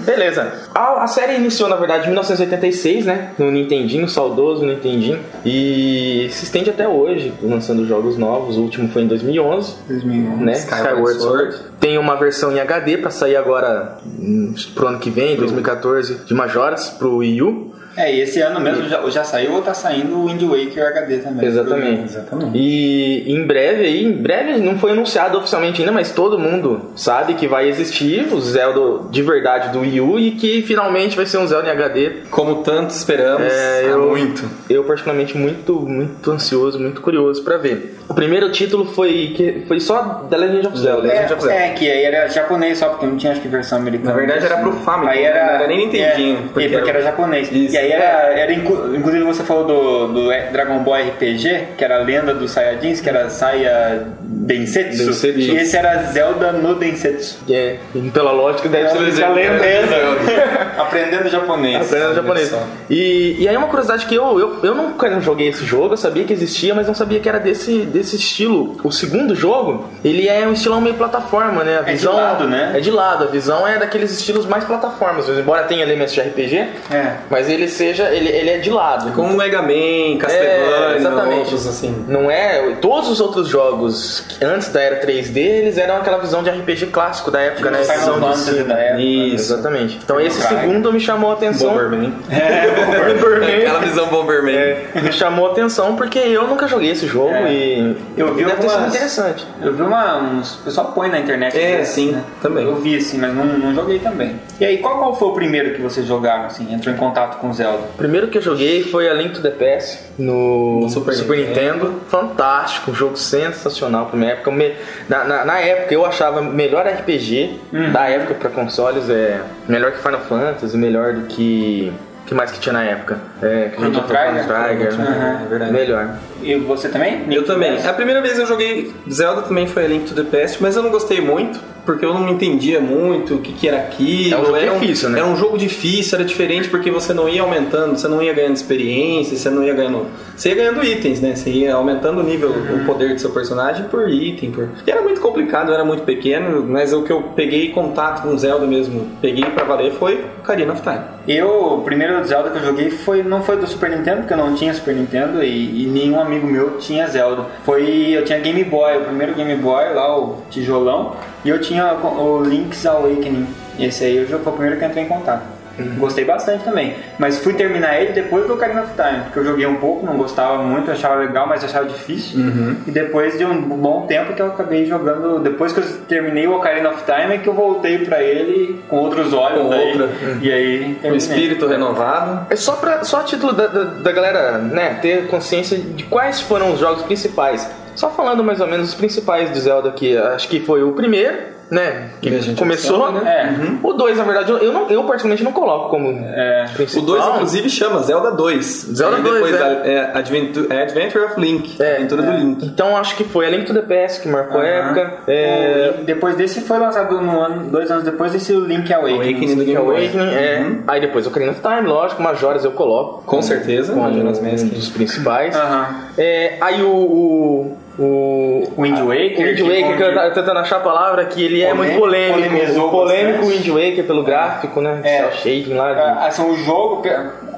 beleza. 0.05 0.53
A, 0.75 1.05
a 1.05 1.07
série 1.07 1.37
iniciou, 1.37 1.69
na 1.69 1.77
verdade, 1.77 2.05
em 2.05 2.09
1986, 2.09 3.07
né? 3.07 3.33
No 3.39 3.51
Nintendinho, 3.51 4.09
saudoso 4.09 4.65
Nintendinho. 4.65 5.21
E 5.45 6.29
se 6.31 6.45
estende 6.45 6.71
até 6.71 6.87
hoje, 6.89 7.33
lançando 7.43 7.87
jogos 7.87 8.17
novos. 8.17 8.57
O 8.57 8.63
último 8.63 8.89
foi 8.89 9.03
em 9.03 9.07
2011. 9.07 9.75
2011. 9.89 10.45
né? 10.45 10.53
Skyward 10.53 10.89
Skyward 10.89 11.21
Sword. 11.21 11.53
Sword. 11.55 11.71
Tem 11.81 11.99
uma 11.99 12.17
versão 12.17 12.53
em 12.53 12.61
HD 12.61 12.99
pra 12.99 13.11
sair 13.11 13.37
agora 13.37 13.99
hum, 14.05 14.55
pro 14.75 14.89
ano 14.89 14.99
que 14.99 15.11
vem, 15.11 15.37
2014, 15.37 16.25
de 16.27 16.35
Majoras 16.35 16.91
pro 16.91 17.17
Wii 17.17 17.43
U. 17.43 17.73
É, 17.97 18.13
e 18.15 18.21
esse 18.21 18.41
ano 18.41 18.61
mesmo 18.61 18.89
já, 18.89 19.01
já 19.11 19.25
saiu 19.25 19.53
ou 19.55 19.63
tá 19.63 19.75
saindo 19.75 20.17
o 20.17 20.27
Wind 20.27 20.43
Waker 20.43 20.87
HD 20.87 21.19
também. 21.19 21.47
Exatamente. 21.47 22.03
Exatamente. 22.05 22.57
E 22.59 23.33
em 23.33 23.47
breve 23.47 23.85
aí, 23.85 24.05
em 24.05 24.13
breve 24.13 24.59
não 24.59 24.79
foi 24.79 24.93
anunciado 24.93 25.37
oficialmente 25.39 25.81
ainda, 25.81 25.93
mas 25.93 26.11
todo 26.13 26.39
mundo 26.39 26.91
sabe 26.95 27.35
que 27.35 27.47
vai 27.47 27.69
existir 27.69 28.27
o 28.33 28.41
Zelda 28.41 29.09
de 29.11 29.23
verdade 29.23 29.71
do 29.71 29.81
Wii 29.81 30.01
U 30.01 30.19
e 30.19 30.31
que 30.33 30.63
finalmente 30.63 31.17
vai 31.17 31.27
ser 31.27 31.39
um 31.39 31.47
Zelda 31.47 31.69
em 31.69 31.73
HD. 31.73 32.11
Como 32.31 32.63
tanto 32.63 32.91
esperamos. 32.91 33.53
É, 33.53 33.81
há 33.85 33.89
eu, 33.89 34.09
muito. 34.09 34.49
Eu 34.69 34.85
particularmente 34.85 35.37
muito, 35.37 35.75
muito 35.81 36.31
ansioso, 36.31 36.79
muito 36.79 37.01
curioso 37.01 37.43
pra 37.43 37.57
ver. 37.57 37.97
O 38.09 38.15
primeiro 38.15 38.51
título 38.51 38.87
foi 38.87 39.33
que 39.37 39.63
foi 39.69 39.79
só 39.81 40.27
The 40.29 40.37
Legend 40.37 40.67
of 40.69 40.79
Zelda. 40.79 41.09
Legend 41.09 41.33
of 41.33 41.43
Zelda. 41.43 41.55
É, 41.61 41.67
é, 41.69 41.71
que 41.75 41.91
aí 41.91 42.05
era 42.05 42.29
japonês 42.29 42.79
só, 42.79 42.89
porque 42.89 43.07
não 43.07 43.17
tinha 43.17 43.33
acho 43.33 43.41
que 43.41 43.49
versão 43.49 43.79
americana. 43.79 44.11
Na 44.11 44.17
verdade 44.17 44.45
era 44.47 44.57
pro 44.59 44.73
Famicom, 44.73 45.09
Aí 45.11 45.23
era, 45.23 45.45
não 45.47 45.55
era 45.55 45.67
nem 45.69 45.79
Nintendinho, 45.87 46.35
É, 46.35 46.41
porque 46.41 46.53
porque, 46.53 46.69
porque 46.69 46.91
era- 46.91 46.99
era 46.99 47.03
japonês. 47.11 47.51
Isso. 47.53 47.75
E 47.75 47.79
aí 47.81 47.93
era, 47.93 48.05
era 48.39 48.53
inclu- 48.53 48.95
inclusive 48.97 49.25
você 49.25 49.43
falou 49.43 49.65
do, 49.65 50.09
do 50.09 50.29
Dragon 50.53 50.79
Ball 50.81 50.97
RPG, 51.09 51.69
que 51.77 51.85
era 51.85 51.97
a 51.97 52.03
lenda 52.03 52.33
dos 52.35 52.51
Saiyajins, 52.53 53.01
que 53.01 53.09
era 53.09 53.29
Saya 53.31 54.07
Densetsu. 54.21 55.07
Densetsu. 55.07 55.39
E 55.41 55.57
esse 55.59 55.77
era 55.77 56.03
Zelda 56.05 56.53
no 56.53 56.75
Densetsu. 56.75 57.39
É, 57.51 57.77
pela 58.13 58.33
lógica 58.33 58.69
deve 58.69 58.89
ser 58.89 58.97
Essa 58.97 59.05
Legend 59.05 59.25
of 59.25 59.35
lenda. 59.35 59.87
Zelda. 59.89 60.71
Aprendendo 60.81 61.29
japonês. 61.29 61.87
Aprendendo 61.87 62.15
japonês. 62.15 62.55
E, 62.89 63.37
e 63.39 63.49
aí 63.49 63.57
uma 63.57 63.67
curiosidade 63.69 64.07
que 64.07 64.15
eu, 64.15 64.39
eu, 64.39 64.59
eu 64.63 64.75
nunca 64.75 65.21
joguei 65.21 65.49
esse 65.49 65.65
jogo, 65.65 65.93
eu 65.93 65.97
sabia 65.97 66.25
que 66.25 66.33
existia, 66.33 66.75
mas 66.75 66.87
não 66.87 66.95
sabia 66.95 67.21
que 67.21 67.29
era 67.29 67.39
desse, 67.39 67.81
desse 67.83 68.17
estilo. 68.17 68.77
O 68.83 68.91
segundo 68.91 69.35
jogo, 69.35 69.89
ele 70.05 70.29
é 70.29 70.47
um 70.47 70.53
estilão 70.53 70.81
meio 70.81 70.95
plataforma, 70.97 71.63
né? 71.63 71.79
A 71.79 71.83
de 71.83 71.93
visão 71.93 72.15
lado, 72.17 72.47
né? 72.49 72.73
É 72.75 72.81
de 72.81 72.91
lado, 72.91 73.25
a 73.25 73.27
visão 73.27 73.67
é 73.69 73.79
daqueles 73.79 74.11
estilos 74.11 74.47
mais 74.47 74.65
plataformas, 74.65 75.29
embora 75.29 75.65
tenha 75.65 75.83
elementos 75.83 76.15
de 76.15 76.21
RPG, 76.21 76.57
É. 76.91 77.15
mas 77.31 77.49
ele 77.49 77.69
seja, 77.71 78.11
ele, 78.11 78.29
ele 78.29 78.51
é 78.51 78.59
de 78.59 78.71
lado. 78.71 79.13
Como 79.13 79.35
Mega 79.37 79.63
Man, 79.63 80.19
Castlevania, 80.19 80.93
É, 80.93 80.97
exatamente. 80.97 81.39
outros 81.41 81.67
assim. 81.67 82.05
Não 82.09 82.31
é. 82.31 82.77
Todos 82.81 83.09
os 83.09 83.21
outros 83.21 83.49
jogos 83.49 84.25
antes 84.43 84.69
da 84.69 84.81
era 84.81 85.01
3D, 85.01 85.37
eles 85.39 85.79
eram 85.79 85.97
aquela 85.97 86.19
visão 86.19 86.43
de 86.43 86.51
RPG 86.51 86.87
clássico 86.87 87.31
da 87.31 87.41
época, 87.41 87.71
né? 87.71 87.79
Final 87.83 87.99
Visão 87.99 88.15
de 88.15 88.21
Fantasy 88.21 88.51
cima. 88.55 88.65
da 88.65 88.79
época. 88.79 89.01
Isso, 89.03 89.53
exatamente. 89.53 89.99
Então 90.03 90.21
esse 90.21 90.41
Drive. 90.41 90.61
segundo 90.61 90.93
me 90.93 91.01
chamou 91.01 91.31
a 91.31 91.35
atenção. 91.35 91.71
Bomberman. 91.71 92.15
É, 92.31 93.15
Bomberman. 93.15 93.57
Aquela 93.57 93.81
visão 93.81 94.07
Bomberman. 94.09 94.55
É, 94.57 94.87
me 95.03 95.13
chamou 95.13 95.49
a 95.49 95.53
atenção 95.53 95.97
porque 95.97 96.19
eu 96.19 96.47
nunca 96.47 96.67
joguei 96.67 96.91
esse 96.91 97.07
jogo 97.07 97.31
É. 97.35 97.53
e 97.53 97.97
Eu 98.17 98.35
vi 98.35 98.45
deve 98.45 98.57
ter 98.57 98.63
sido 98.63 98.71
algumas- 98.73 98.95
interessante. 98.95 99.47
Eu 99.63 99.73
vi 99.75 99.83
uma, 99.83 100.17
uns. 100.19 100.55
O 100.57 100.63
pessoal 100.65 100.93
põe 100.95 101.09
na 101.09 101.19
internet. 101.21 101.57
É, 101.57 101.73
às 101.73 101.77
vezes, 101.79 101.89
sim, 101.95 102.17
também. 102.43 102.65
Eu 102.65 102.77
vi 102.77 102.97
assim, 102.97 103.19
mas 103.19 103.35
não, 103.35 103.45
não 103.45 103.75
joguei 103.75 103.99
também. 103.99 104.41
E 104.59 104.65
aí, 104.65 104.79
qual, 104.79 104.99
qual 104.99 105.15
foi 105.19 105.29
o 105.29 105.33
primeiro 105.33 105.75
que 105.75 105.81
vocês 105.83 106.07
jogaram, 106.07 106.47
assim? 106.47 106.73
Entrou 106.73 106.95
em 106.95 106.99
contato 106.99 107.39
com 107.39 107.53
Zelda? 107.63 107.79
O 107.95 107.97
primeiro 107.99 108.29
que 108.29 108.39
eu 108.39 108.43
joguei 108.43 108.83
foi 108.85 109.09
a 109.09 109.15
Link 109.15 109.35
to 109.35 109.43
the 109.43 109.51
Past 109.51 109.99
no, 110.19 110.81
No 110.81 110.89
Super 110.89 111.15
Super, 111.15 111.39
Nintendo. 111.39 111.95
Fantástico, 112.09 112.91
um 112.91 112.95
jogo 112.95 113.17
sensacional 113.17 114.07
pra 114.07 114.19
minha 114.19 114.33
época. 114.33 114.51
Me- 114.51 114.75
Na, 115.09 115.25
na, 115.25 115.45
na 115.45 115.59
época 115.61 115.93
eu 115.95 116.05
achava 116.07 116.41
melhor 116.43 116.87
RPG 116.87 117.59
Hum. 117.73 117.93
da 117.93 118.09
época 118.09 118.35
pra 118.35 118.51
consoles, 118.51 119.09
é 119.11 119.41
melhor 119.69 119.93
que 119.93 119.99
Final 119.99 120.21
Fantasy, 120.21 120.77
melhor 120.77 121.13
do 121.15 121.27
que. 121.27 121.93
O 122.31 122.33
que 122.33 122.35
mais 122.37 122.53
que 122.53 122.61
tinha 122.61 122.73
na 122.73 122.85
época? 122.85 123.19
É, 123.43 123.71
que 123.71 123.77
Chrono 123.77 124.03
Trigger? 124.03 124.45
Chrono 124.45 124.65
Trigger. 124.65 124.95
Trigger, 124.95 125.43
é 125.43 125.49
verdade. 125.49 125.73
Melhor. 125.73 126.19
E 126.41 126.55
você 126.55 126.89
também? 126.89 127.25
Eu 127.29 127.45
também. 127.45 127.85
A 127.85 127.93
primeira 127.93 128.23
vez 128.23 128.39
eu 128.39 128.47
joguei 128.47 128.93
Zelda 129.11 129.43
também 129.43 129.67
foi 129.67 129.85
a 129.85 129.89
Link 129.89 130.07
to 130.07 130.15
the 130.15 130.23
Past, 130.23 130.63
mas 130.63 130.77
eu 130.77 130.83
não 130.85 130.91
gostei 130.91 131.21
muito, 131.21 131.59
porque 131.85 132.05
eu 132.05 132.15
não 132.15 132.29
entendia 132.29 132.81
muito 132.81 133.35
o 133.35 133.39
que, 133.41 133.53
que 133.53 133.67
era 133.67 133.79
aquilo. 133.79 134.35
É 134.35 134.39
um 134.39 134.45
jogo 134.45 134.57
era 134.57 134.79
difícil, 134.79 135.11
né? 135.11 135.19
Era 135.19 135.29
um 135.29 135.37
jogo 135.37 135.59
difícil, 135.59 136.19
era 136.19 136.25
diferente 136.25 136.69
porque 136.69 136.89
você 136.89 137.13
não 137.13 137.29
ia 137.29 137.43
aumentando, 137.43 137.99
você 137.99 138.07
não 138.07 138.23
ia 138.23 138.33
ganhando 138.33 138.55
experiência, 138.55 139.37
você 139.37 139.51
não 139.51 139.65
ia 139.65 139.75
ganhando. 139.75 140.07
Você 140.37 140.51
ia 140.51 140.55
ganhando 140.55 140.85
itens, 140.85 141.21
né? 141.21 141.35
Você 141.35 141.51
ia 141.51 141.75
aumentando 141.75 142.21
o 142.21 142.23
nível, 142.23 142.51
o 142.51 142.85
poder 142.87 143.13
do 143.13 143.21
seu 143.21 143.31
personagem 143.31 143.87
por 143.87 144.09
item. 144.09 144.53
Por... 144.53 144.69
E 144.87 144.91
era 144.91 145.03
muito 145.03 145.21
complicado, 145.21 145.71
eu 145.71 145.75
era 145.75 145.85
muito 145.85 146.05
pequeno, 146.05 146.65
mas 146.65 146.93
o 146.93 147.03
que 147.03 147.13
eu 147.13 147.23
peguei 147.35 147.71
contato 147.71 148.23
com 148.23 148.39
Zelda 148.39 148.67
mesmo, 148.69 149.09
peguei 149.21 149.45
pra 149.47 149.65
valer 149.65 149.93
foi 149.95 150.25
Ocarina 150.39 150.73
of 150.73 150.83
Time. 150.83 151.01
Eu, 151.33 151.75
o 151.75 151.83
primeiro 151.83 152.25
Zelda 152.25 152.51
que 152.51 152.59
eu 152.59 152.65
joguei 152.65 152.91
foi, 152.91 153.23
não 153.23 153.41
foi 153.41 153.57
do 153.57 153.65
Super 153.65 153.89
Nintendo, 153.89 154.23
porque 154.23 154.33
eu 154.33 154.37
não 154.37 154.57
tinha 154.57 154.75
Super 154.75 154.97
Nintendo 154.97 155.45
e, 155.45 155.85
e 155.85 155.87
nenhum 155.87 156.21
amigo 156.21 156.45
meu 156.45 156.77
tinha 156.79 157.07
Zelda. 157.07 157.47
Foi, 157.63 158.11
eu 158.11 158.25
tinha 158.25 158.41
Game 158.41 158.65
Boy, 158.65 158.97
o 158.97 159.05
primeiro 159.05 159.37
Game 159.37 159.55
Boy, 159.55 159.95
lá 159.95 160.19
o 160.19 160.43
tijolão, 160.51 161.15
e 161.45 161.49
eu 161.49 161.61
tinha 161.61 161.95
o 161.95 162.43
Link's 162.43 162.85
Awakening. 162.85 163.47
Esse 163.79 164.07
aí 164.07 164.17
eu 164.17 164.27
foi 164.27 164.39
o 164.41 164.57
primeiro 164.57 164.77
que 164.77 164.85
eu 164.85 164.89
entrei 164.89 165.05
em 165.05 165.09
contato. 165.09 165.60
Gostei 165.99 166.25
bastante 166.25 166.65
também. 166.65 166.95
Mas 167.19 167.39
fui 167.39 167.55
terminar 167.55 168.01
ele 168.01 168.13
depois 168.13 168.47
do 168.47 168.55
Ocarina 168.55 168.83
of 168.83 168.93
Time, 168.95 169.25
porque 169.25 169.39
eu 169.41 169.45
joguei 169.45 169.67
um 169.67 169.77
pouco, 169.77 170.05
não 170.07 170.17
gostava 170.17 170.63
muito, 170.63 170.91
achava 170.91 171.17
legal, 171.17 171.47
mas 171.47 171.65
achava 171.65 171.87
difícil. 171.87 172.39
E 172.87 172.91
depois 172.91 173.37
de 173.39 173.45
um 173.45 173.61
bom 173.61 174.07
tempo 174.07 174.33
que 174.35 174.43
eu 174.43 174.47
acabei 174.47 174.87
jogando, 174.87 175.39
depois 175.41 175.73
que 175.73 175.81
eu 175.81 175.85
terminei 176.09 176.47
o 176.47 176.55
Ocarina 176.57 176.91
of 176.91 177.03
Time, 177.05 177.35
é 177.35 177.39
que 177.39 177.49
eu 177.49 177.55
voltei 177.55 177.99
pra 178.05 178.23
ele 178.23 178.81
com 178.89 178.97
outros 178.97 179.33
olhos. 179.33 179.63
Com 179.63 179.69
daí, 179.71 179.89
outra. 179.93 180.09
E 180.43 180.53
aí 180.53 180.81
Um 180.91 180.95
terminei. 180.95 181.17
espírito 181.17 181.67
renovado. 181.67 182.47
É 182.51 182.57
só, 182.57 182.73
pra, 182.73 183.05
só 183.05 183.21
a 183.21 183.23
título 183.25 183.53
da, 183.53 183.67
da, 183.67 183.85
da 183.85 184.13
galera 184.13 184.59
né, 184.59 184.99
ter 185.01 185.27
consciência 185.29 185.79
de 185.79 186.05
quais 186.05 186.41
foram 186.41 186.73
os 186.73 186.81
jogos 186.81 187.03
principais. 187.03 187.69
Só 187.95 188.09
falando 188.11 188.43
mais 188.43 188.61
ou 188.61 188.67
menos 188.67 188.89
os 188.91 188.95
principais 188.95 189.51
do 189.51 189.59
Zelda 189.61 189.89
aqui. 189.89 190.17
Acho 190.17 190.49
que 190.49 190.61
foi 190.61 190.83
o 190.83 190.93
primeiro, 190.93 191.37
né? 191.71 192.11
Que 192.21 192.29
a 192.35 192.39
gente 192.41 192.59
começou, 192.59 193.01
observa, 193.01 193.25
né? 193.25 193.57
né? 193.59 193.79
O 193.83 193.93
2, 193.93 194.19
na 194.19 194.25
verdade, 194.25 194.51
eu, 194.51 194.59
eu, 194.59 194.73
não, 194.73 194.91
eu 194.91 195.05
particularmente 195.05 195.43
não 195.45 195.53
coloco 195.53 195.89
como 195.91 196.09
É. 196.11 196.67
O 196.71 196.75
principal. 196.75 197.05
2, 197.07 197.27
inclusive, 197.27 197.71
chama 197.71 198.03
Zelda 198.03 198.31
2. 198.33 198.67
Zelda 198.95 199.17
Aí 199.17 199.23
2, 199.23 199.35
depois 199.35 199.55
é. 199.55 199.63
a- 199.65 199.87
é 199.87 200.11
Adventure, 200.19 200.67
é 200.71 200.83
Adventure 200.83 201.25
of 201.25 201.41
Link. 201.41 201.81
É, 201.81 201.97
Aventura 201.97 202.23
do 202.23 202.31
Link. 202.33 202.67
Então 202.67 202.97
acho 202.97 203.17
que 203.17 203.25
foi 203.25 203.47
a 203.47 203.51
Link 203.51 203.65
to 203.67 203.75
the 203.75 203.83
Past 203.83 204.21
que 204.21 204.29
marcou 204.29 204.61
a 204.61 204.67
época. 204.67 205.19
É, 205.29 205.95
E 206.01 206.05
depois 206.05 206.37
desse 206.37 206.61
foi 206.63 206.79
lançado 206.79 207.21
no 207.21 207.41
ano, 207.41 207.71
dois 207.71 207.91
anos 207.91 208.05
depois 208.05 208.33
desse 208.33 208.53
o 208.53 208.61
Link 208.65 208.93
Awakening. 208.93 209.15
Awakening 209.19 209.55
do 209.55 209.61
Link 209.63 209.73
Game 209.73 209.85
Boy. 209.85 209.97
Awakening, 209.97 210.35
é. 210.35 210.67
Aí 210.89 211.01
depois 211.01 211.27
o 211.27 211.29
Ocarina 211.31 211.53
of 211.53 211.61
Time, 211.61 211.83
lógico, 211.89 212.23
Majoras 212.23 212.65
eu 212.65 212.73
coloco. 212.73 213.23
Com 213.25 213.41
certeza, 213.43 213.93
como 213.93 214.05
Majora's 214.05 214.39
um 214.39 214.51
Mask. 214.51 214.67
dos 214.67 214.89
principais. 214.89 215.55
Aham. 215.57 215.87
É, 216.19 216.57
aí 216.61 216.83
o. 216.83 216.89
o 216.89 217.77
o 217.99 218.73
Wind 218.79 218.99
Waker, 219.01 219.39
O 219.41 219.49
Wind 219.49 219.61
Waker, 219.61 219.97
que 219.97 220.03
eu 220.03 220.15
tava 220.15 220.31
tentando 220.31 220.59
achar 220.59 220.77
a 220.77 220.81
palavra, 220.81 221.25
que 221.27 221.45
ele 221.45 221.63
é 221.63 221.75
muito 221.75 221.99
Polêmico, 221.99 222.39
polêmico. 222.49 222.81
O 222.81 222.91
polêmico. 222.91 223.47
Wind 223.47 223.69
Waker 223.69 224.05
pelo 224.07 224.23
gráfico, 224.23 224.81
né? 224.81 225.01
É. 225.05 225.31
Shading 225.33 225.75
lá. 225.75 225.91
Ah, 225.91 226.27
Assim, 226.27 226.43
o 226.49 226.57
jogo, 226.57 227.03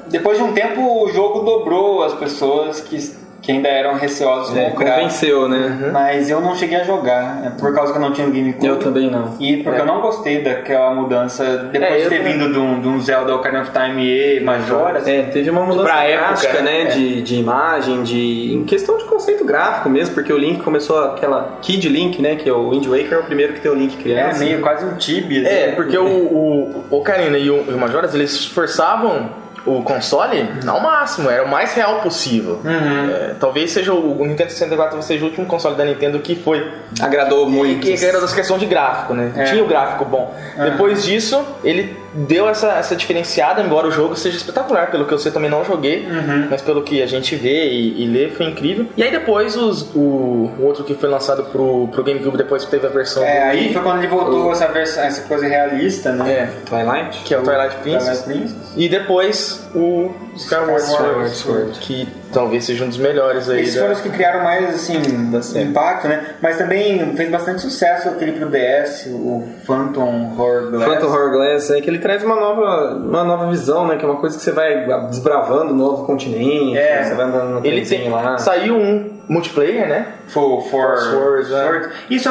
depois 0.07 0.37
de 0.37 0.43
um 0.43 0.51
tempo, 0.53 1.03
o 1.03 1.09
jogo 1.11 1.39
dobrou 1.39 2.03
as 2.03 2.13
pessoas 2.15 2.81
que, 2.81 2.97
que 3.43 3.51
ainda 3.51 3.67
eram 3.67 3.95
receosas 3.95 4.55
É, 4.57 4.69
com 4.69 4.77
o 4.77 4.79
gráfico. 4.79 5.01
convenceu, 5.01 5.49
né? 5.49 5.89
Mas 5.91 6.29
eu 6.29 6.39
não 6.39 6.55
cheguei 6.55 6.77
a 6.77 6.83
jogar, 6.85 7.41
é 7.45 7.49
por 7.49 7.75
causa 7.75 7.91
que 7.91 7.97
eu 7.97 8.01
não 8.01 8.13
tinha 8.13 8.25
o 8.25 8.31
GameCube. 8.31 8.65
Eu 8.65 8.79
também 8.79 9.11
não. 9.11 9.35
E 9.37 9.57
porque 9.57 9.81
eu 9.81 9.85
não 9.85 9.99
gostei 9.99 10.41
daquela 10.41 10.93
mudança, 10.95 11.43
depois 11.69 11.91
É, 11.93 11.97
de 12.03 12.09
ter 12.09 12.17
também. 12.19 12.33
vindo 12.39 12.53
de 12.53 12.57
um, 12.57 12.79
de 12.79 12.87
um 12.87 12.99
Zelda 13.01 13.35
Ocarina 13.35 13.63
of 13.63 13.71
Time 13.71 14.01
e 14.07 14.39
Majora's. 14.39 15.05
É, 15.07 15.23
teve 15.23 15.49
uma 15.49 15.63
mudança 15.65 15.83
Pra 15.83 16.05
época, 16.05 16.61
né? 16.61 16.83
é. 16.83 16.85
De, 16.85 17.21
de 17.21 17.35
imagem, 17.35 18.01
de. 18.03 18.53
Em 18.53 18.63
questão 18.63 18.97
de 18.97 19.03
conceito 19.03 19.43
gráfico 19.43 19.89
mesmo, 19.89 20.15
porque 20.15 20.31
o 20.31 20.37
Link 20.37 20.63
começou 20.63 20.97
aquela 21.03 21.57
Kid 21.61 21.89
Link, 21.89 22.21
né? 22.21 22.37
Que 22.37 22.47
é 22.47 22.53
o 22.53 22.69
Wind 22.69 22.85
Waker, 22.87 23.13
é 23.13 23.17
o 23.17 23.23
primeiro 23.23 23.51
que 23.53 23.59
tem 23.59 23.69
o 23.69 23.75
Link 23.75 23.95
É, 23.99 24.01
criança. 24.01 24.39
meio 24.39 24.61
quase 24.61 24.85
um 24.85 24.95
Tibia. 24.95 25.45
É, 25.45 25.65
assim. 25.65 25.75
porque 25.75 25.97
o, 25.97 26.05
o, 26.05 26.85
o 26.89 26.97
Ocarina 26.97 27.37
e 27.37 27.49
o, 27.49 27.65
e 27.69 27.73
o 27.73 27.77
Majora's, 27.77 28.15
eles 28.15 28.31
esforçavam 28.31 29.42
o 29.65 29.81
console 29.81 30.49
ao 30.67 30.81
máximo, 30.81 31.29
era 31.29 31.43
o 31.43 31.49
mais 31.49 31.73
real 31.73 32.01
possível. 32.01 32.59
É, 32.65 33.35
talvez 33.39 33.71
seja 33.71 33.93
o, 33.93 34.21
o 34.21 34.25
Nintendo 34.25 34.51
64 34.51 35.01
seja 35.01 35.23
o 35.23 35.27
último 35.27 35.45
console 35.45 35.75
da 35.75 35.85
Nintendo 35.85 36.19
que 36.19 36.35
foi 36.35 36.71
Agradou 36.99 37.49
muito. 37.49 37.81
que 37.81 38.05
era 38.05 38.19
das 38.19 38.33
questões 38.33 38.59
de 38.59 38.65
gráfico, 38.65 39.13
né? 39.13 39.31
É. 39.35 39.43
Tinha 39.45 39.63
o 39.63 39.67
gráfico 39.67 40.05
bom. 40.05 40.35
Depois 40.57 41.03
disso, 41.03 41.43
ele 41.63 42.02
deu 42.13 42.47
essa, 42.47 42.73
essa 42.73 42.95
diferenciada, 42.95 43.61
embora 43.61 43.87
o 43.87 43.91
jogo 43.91 44.15
seja 44.15 44.37
espetacular. 44.37 44.89
Pelo 44.91 45.05
que 45.05 45.13
eu 45.13 45.17
sei, 45.17 45.31
também 45.31 45.49
não 45.49 45.63
joguei, 45.65 46.07
mas 46.49 46.61
pelo 46.61 46.83
que 46.83 47.01
a 47.01 47.07
gente 47.07 47.35
vê 47.35 47.69
e, 47.69 48.03
e 48.03 48.07
lê, 48.07 48.29
foi 48.29 48.47
incrível. 48.47 48.85
E 48.95 49.03
aí 49.03 49.11
depois 49.11 49.55
os, 49.55 49.83
o, 49.95 49.99
o 49.99 50.63
outro 50.63 50.83
que 50.83 50.93
foi 50.95 51.09
lançado 51.09 51.43
pro, 51.45 51.87
pro 51.89 52.03
GameCube, 52.03 52.37
depois 52.37 52.65
teve 52.65 52.85
a 52.85 52.89
versão 52.89 53.23
É, 53.23 53.39
do 53.39 53.45
aí 53.51 53.59
Wii, 53.65 53.73
foi 53.73 53.81
quando 53.81 53.97
ele 53.99 54.07
voltou 54.07 54.51
essa, 54.51 54.67
versão, 54.67 55.03
essa 55.03 55.21
coisa 55.27 55.47
realista, 55.47 56.11
né? 56.11 56.31
é, 56.31 56.45
Twilight? 56.65 57.23
que 57.23 57.33
é 57.33 57.39
o 57.39 57.43
Twilight 57.43 57.75
Princess. 57.77 58.23
Twilight 58.23 58.47
Princess. 58.49 58.73
E 58.75 58.89
depois 58.89 59.69
o 59.75 60.11
Skyward 60.35 60.81
Skyward 60.83 61.29
Sword, 61.29 61.35
Sword. 61.35 61.79
que 61.79 62.07
talvez 62.33 62.65
seja 62.65 62.83
um 62.83 62.89
dos 62.89 62.97
melhores 62.97 63.49
aí. 63.49 63.61
Esses 63.61 63.75
da- 63.75 63.81
foram 63.81 63.93
os 63.93 64.01
que 64.01 64.09
criaram 64.09 64.43
mais 64.43 64.73
assim 64.75 65.01
série. 65.41 65.65
impacto, 65.69 66.07
né? 66.07 66.25
Mas 66.41 66.57
também 66.57 67.15
fez 67.15 67.29
bastante 67.29 67.61
sucesso 67.61 68.09
aquele 68.09 68.33
pro 68.33 68.49
DS, 68.49 69.07
o 69.09 69.47
Phantom 69.65 70.33
Horror 70.37 70.71
Glass. 70.71 70.83
Phantom 70.85 71.07
Horror 71.07 71.31
Glass 71.31 71.69
é 71.71 71.79
que 71.81 71.89
ele 71.89 71.99
traz 71.99 72.23
uma 72.23 72.35
nova, 72.35 72.95
uma 72.95 73.23
nova 73.23 73.49
visão, 73.49 73.87
né? 73.87 73.95
Que 73.97 74.03
é 74.03 74.07
uma 74.07 74.17
coisa 74.19 74.37
que 74.37 74.43
você 74.43 74.51
vai 74.51 74.85
desbravando 75.09 75.73
um 75.73 75.77
novo 75.77 76.05
continente, 76.05 76.77
É. 76.77 77.03
você 77.03 77.13
vai 77.15 77.25
andando 77.25 77.59
no 77.59 77.65
Ele 77.65 77.85
tem, 77.85 78.09
lá. 78.09 78.37
saiu 78.37 78.75
um 78.75 79.12
multiplayer, 79.27 79.87
né? 79.87 80.07
For, 80.27 80.61
for, 80.69 80.97
Swords, 80.97 81.49
né? 81.49 81.63
Swords. 81.65 81.89
Isso 82.09 82.29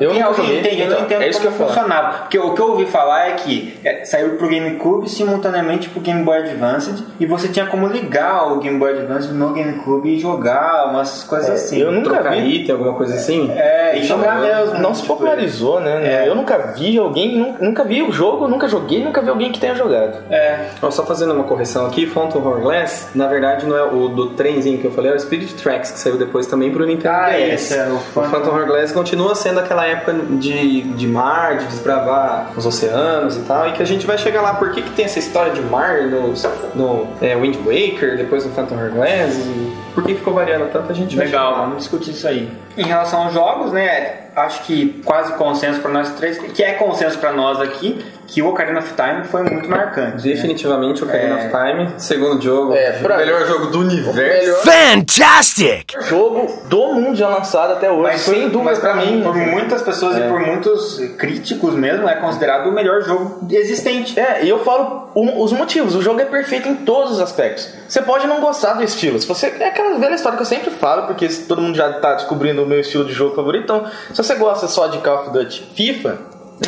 Eu 0.00 0.10
tem 0.10 0.22
alguém 0.22 0.44
joguei, 0.46 0.60
entende, 0.60 0.80
eu 0.80 0.86
então, 0.86 0.98
não 0.98 1.04
entendo 1.06 1.22
é 1.22 1.28
isso 1.28 1.40
como 1.40 1.50
que 1.50 1.62
eu 1.62 1.66
falar. 1.66 1.80
funcionava. 1.80 2.18
Porque 2.18 2.38
o 2.38 2.54
que 2.54 2.60
eu 2.60 2.70
ouvi 2.70 2.86
falar 2.86 3.28
é 3.28 3.32
que 3.32 3.78
é, 3.84 4.04
saiu 4.04 4.30
pro 4.36 4.48
GameCube 4.48 5.08
simultaneamente 5.08 5.88
pro 5.88 6.00
Game 6.00 6.22
Boy 6.24 6.38
Advance 6.38 7.04
e 7.20 7.26
você 7.26 7.48
tinha 7.48 7.66
como 7.66 7.86
ligar 7.86 8.52
o 8.52 8.58
Game 8.58 8.78
Boy 8.78 8.92
Advance 8.92 9.28
no 9.32 9.52
GameCube 9.52 10.14
e 10.14 10.18
jogar 10.20 10.86
umas 10.90 11.24
coisas 11.24 11.50
assim. 11.50 11.78
eu 11.80 11.90
nunca 11.92 12.10
Trocar 12.14 12.32
vi. 12.36 12.62
item, 12.62 12.72
alguma 12.74 12.94
coisa 12.94 13.14
assim. 13.14 13.50
É, 13.52 13.98
e 13.98 14.04
jogar 14.04 14.40
mesmo. 14.40 14.78
Não 14.78 14.94
se 14.94 15.04
popularizou, 15.04 15.80
né? 15.80 16.24
É. 16.24 16.28
Eu 16.28 16.34
nunca 16.34 16.56
vi 16.76 16.96
alguém, 16.98 17.36
nu- 17.36 17.56
nunca 17.60 17.84
vi 17.84 18.02
o 18.02 18.12
jogo, 18.12 18.46
nunca 18.48 18.68
joguei, 18.68 19.02
nunca 19.04 19.20
vi 19.20 19.28
alguém 19.30 19.50
que 19.52 19.58
tenha 19.60 19.74
jogado. 19.74 20.18
É. 20.30 20.66
Ó, 20.82 20.90
só 20.90 21.04
fazendo 21.04 21.32
uma 21.34 21.44
correção 21.44 21.86
aqui, 21.86 22.06
Phantom 22.06 22.38
Horror 22.38 22.60
Glass, 22.60 23.10
na 23.14 23.26
verdade 23.26 23.66
não 23.66 23.76
é 23.76 23.82
o 23.82 24.08
do 24.08 24.30
trenzinho 24.30 24.78
que 24.78 24.84
eu 24.84 24.92
falei, 24.92 25.12
é 25.12 25.14
o 25.14 25.20
Spirit 25.20 25.54
Tracks, 25.54 25.90
que 25.92 25.98
saiu 25.98 26.16
depois 26.26 26.46
também 26.46 26.70
pro 26.72 26.84
Nintendo 26.86 27.14
Ah, 27.14 27.30
DS. 27.30 27.72
é 27.72 27.86
o 27.88 27.94
O 27.96 27.98
Phantom- 28.00 28.30
Phantom 28.30 28.50
Horror 28.50 28.66
Glass 28.66 28.92
continua 28.92 29.34
sendo 29.34 29.60
aquela 29.60 29.86
época 29.86 30.12
de, 30.12 30.82
de 30.82 31.06
mar, 31.06 31.58
de 31.58 31.66
desbravar 31.66 32.50
os 32.56 32.64
oceanos 32.66 33.36
e 33.36 33.40
tal, 33.40 33.68
e 33.68 33.72
que 33.72 33.82
a 33.82 33.86
gente 33.86 34.06
vai 34.06 34.18
chegar 34.18 34.42
lá. 34.42 34.54
Por 34.54 34.72
que, 34.72 34.82
que 34.82 34.90
tem 34.90 35.04
essa 35.04 35.18
história 35.18 35.52
de 35.52 35.60
mar 35.62 36.02
no, 36.02 36.32
no 36.74 37.06
é, 37.20 37.34
Wind 37.36 37.56
Waker, 37.64 38.16
depois 38.16 38.44
no 38.44 38.52
Phantom 38.52 38.74
Horror 38.76 38.90
Glass? 38.92 39.34
E 39.36 39.72
por 39.94 40.04
que 40.04 40.14
ficou 40.14 40.34
variando 40.34 40.70
tanto? 40.72 40.90
A 40.90 40.94
gente 40.94 41.16
vai 41.16 41.26
Legal, 41.26 41.48
chegar 41.52 41.60
vamos 41.62 41.78
discutir 41.78 42.10
isso 42.10 42.26
aí. 42.26 42.50
Em 42.76 42.84
relação 42.84 43.22
aos 43.24 43.32
jogos, 43.32 43.72
né? 43.72 44.20
Acho 44.34 44.64
que 44.64 45.00
quase 45.04 45.32
consenso 45.34 45.80
para 45.80 45.92
nós 45.92 46.10
três, 46.14 46.38
que 46.38 46.60
é 46.62 46.72
consenso 46.72 47.16
para 47.18 47.32
nós 47.32 47.60
aqui, 47.60 48.04
que 48.26 48.42
o 48.42 48.48
Ocarina 48.48 48.78
of 48.80 48.92
Time 48.94 49.24
foi 49.24 49.42
muito 49.42 49.68
marcante. 49.68 50.16
né? 50.26 50.34
Definitivamente 50.34 51.02
o 51.02 51.06
Ocarina 51.06 51.40
É. 51.40 51.46
of 51.46 51.50
Time, 51.50 51.88
segundo 51.98 52.42
jogo, 52.42 52.72
É, 52.74 52.98
o 53.02 53.16
melhor 53.16 53.46
jogo 53.46 53.66
do 53.66 53.80
universo. 53.80 54.14
Melhor 54.16 54.56
Fantastic! 54.62 55.92
jogo 56.08 56.62
do 56.68 56.94
mundo 56.94 57.16
já 57.16 57.28
lançado 57.28 57.72
até 57.72 57.90
hoje, 57.90 58.02
Mas 58.02 58.20
sem 58.22 58.48
dúvida 58.48 58.64
mas 58.64 58.78
pra 58.78 58.94
mim. 58.94 59.22
Por 59.22 59.34
muitas 59.34 59.82
pessoas 59.82 60.16
e 60.16 60.20
por 60.22 60.40
muitos 60.40 60.98
críticos 61.18 61.74
mesmo, 61.74 62.08
é 62.08 62.14
considerado 62.16 62.68
o 62.68 62.72
melhor 62.72 63.02
jogo 63.02 63.46
existente. 63.50 64.18
É, 64.18 64.44
e 64.44 64.48
eu 64.48 64.64
falo 64.64 65.10
um- 65.14 65.40
os 65.42 65.52
motivos. 65.52 65.94
O 65.94 66.02
jogo 66.02 66.20
é 66.20 66.24
perfeito 66.24 66.68
em 66.68 66.74
todos 66.76 67.12
os 67.12 67.20
aspectos. 67.20 67.68
Você 67.88 68.02
pode 68.02 68.26
não 68.26 68.40
gostar 68.40 68.74
do 68.74 68.82
estilo. 68.82 69.18
Se 69.20 69.26
você 69.26 69.46
é 69.60 69.68
aquela 69.68 69.98
velha 69.98 70.14
história 70.14 70.36
que 70.36 70.42
eu 70.42 70.46
sempre 70.46 70.70
falo, 70.70 71.06
porque 71.06 71.28
todo 71.28 71.60
mundo 71.60 71.76
já 71.76 71.92
tá 71.94 72.14
descobrindo 72.14 72.62
o 72.62 72.66
meu 72.66 72.80
estilo 72.80 73.04
de 73.04 73.12
jogo 73.12 73.34
favorito. 73.36 73.64
Então, 73.64 73.84
se 74.12 74.16
você 74.22 74.34
gosta 74.34 74.66
só 74.66 74.86
de 74.88 74.98
Call 74.98 75.20
of 75.22 75.30
Duty, 75.30 75.70
FIFA, 75.74 76.18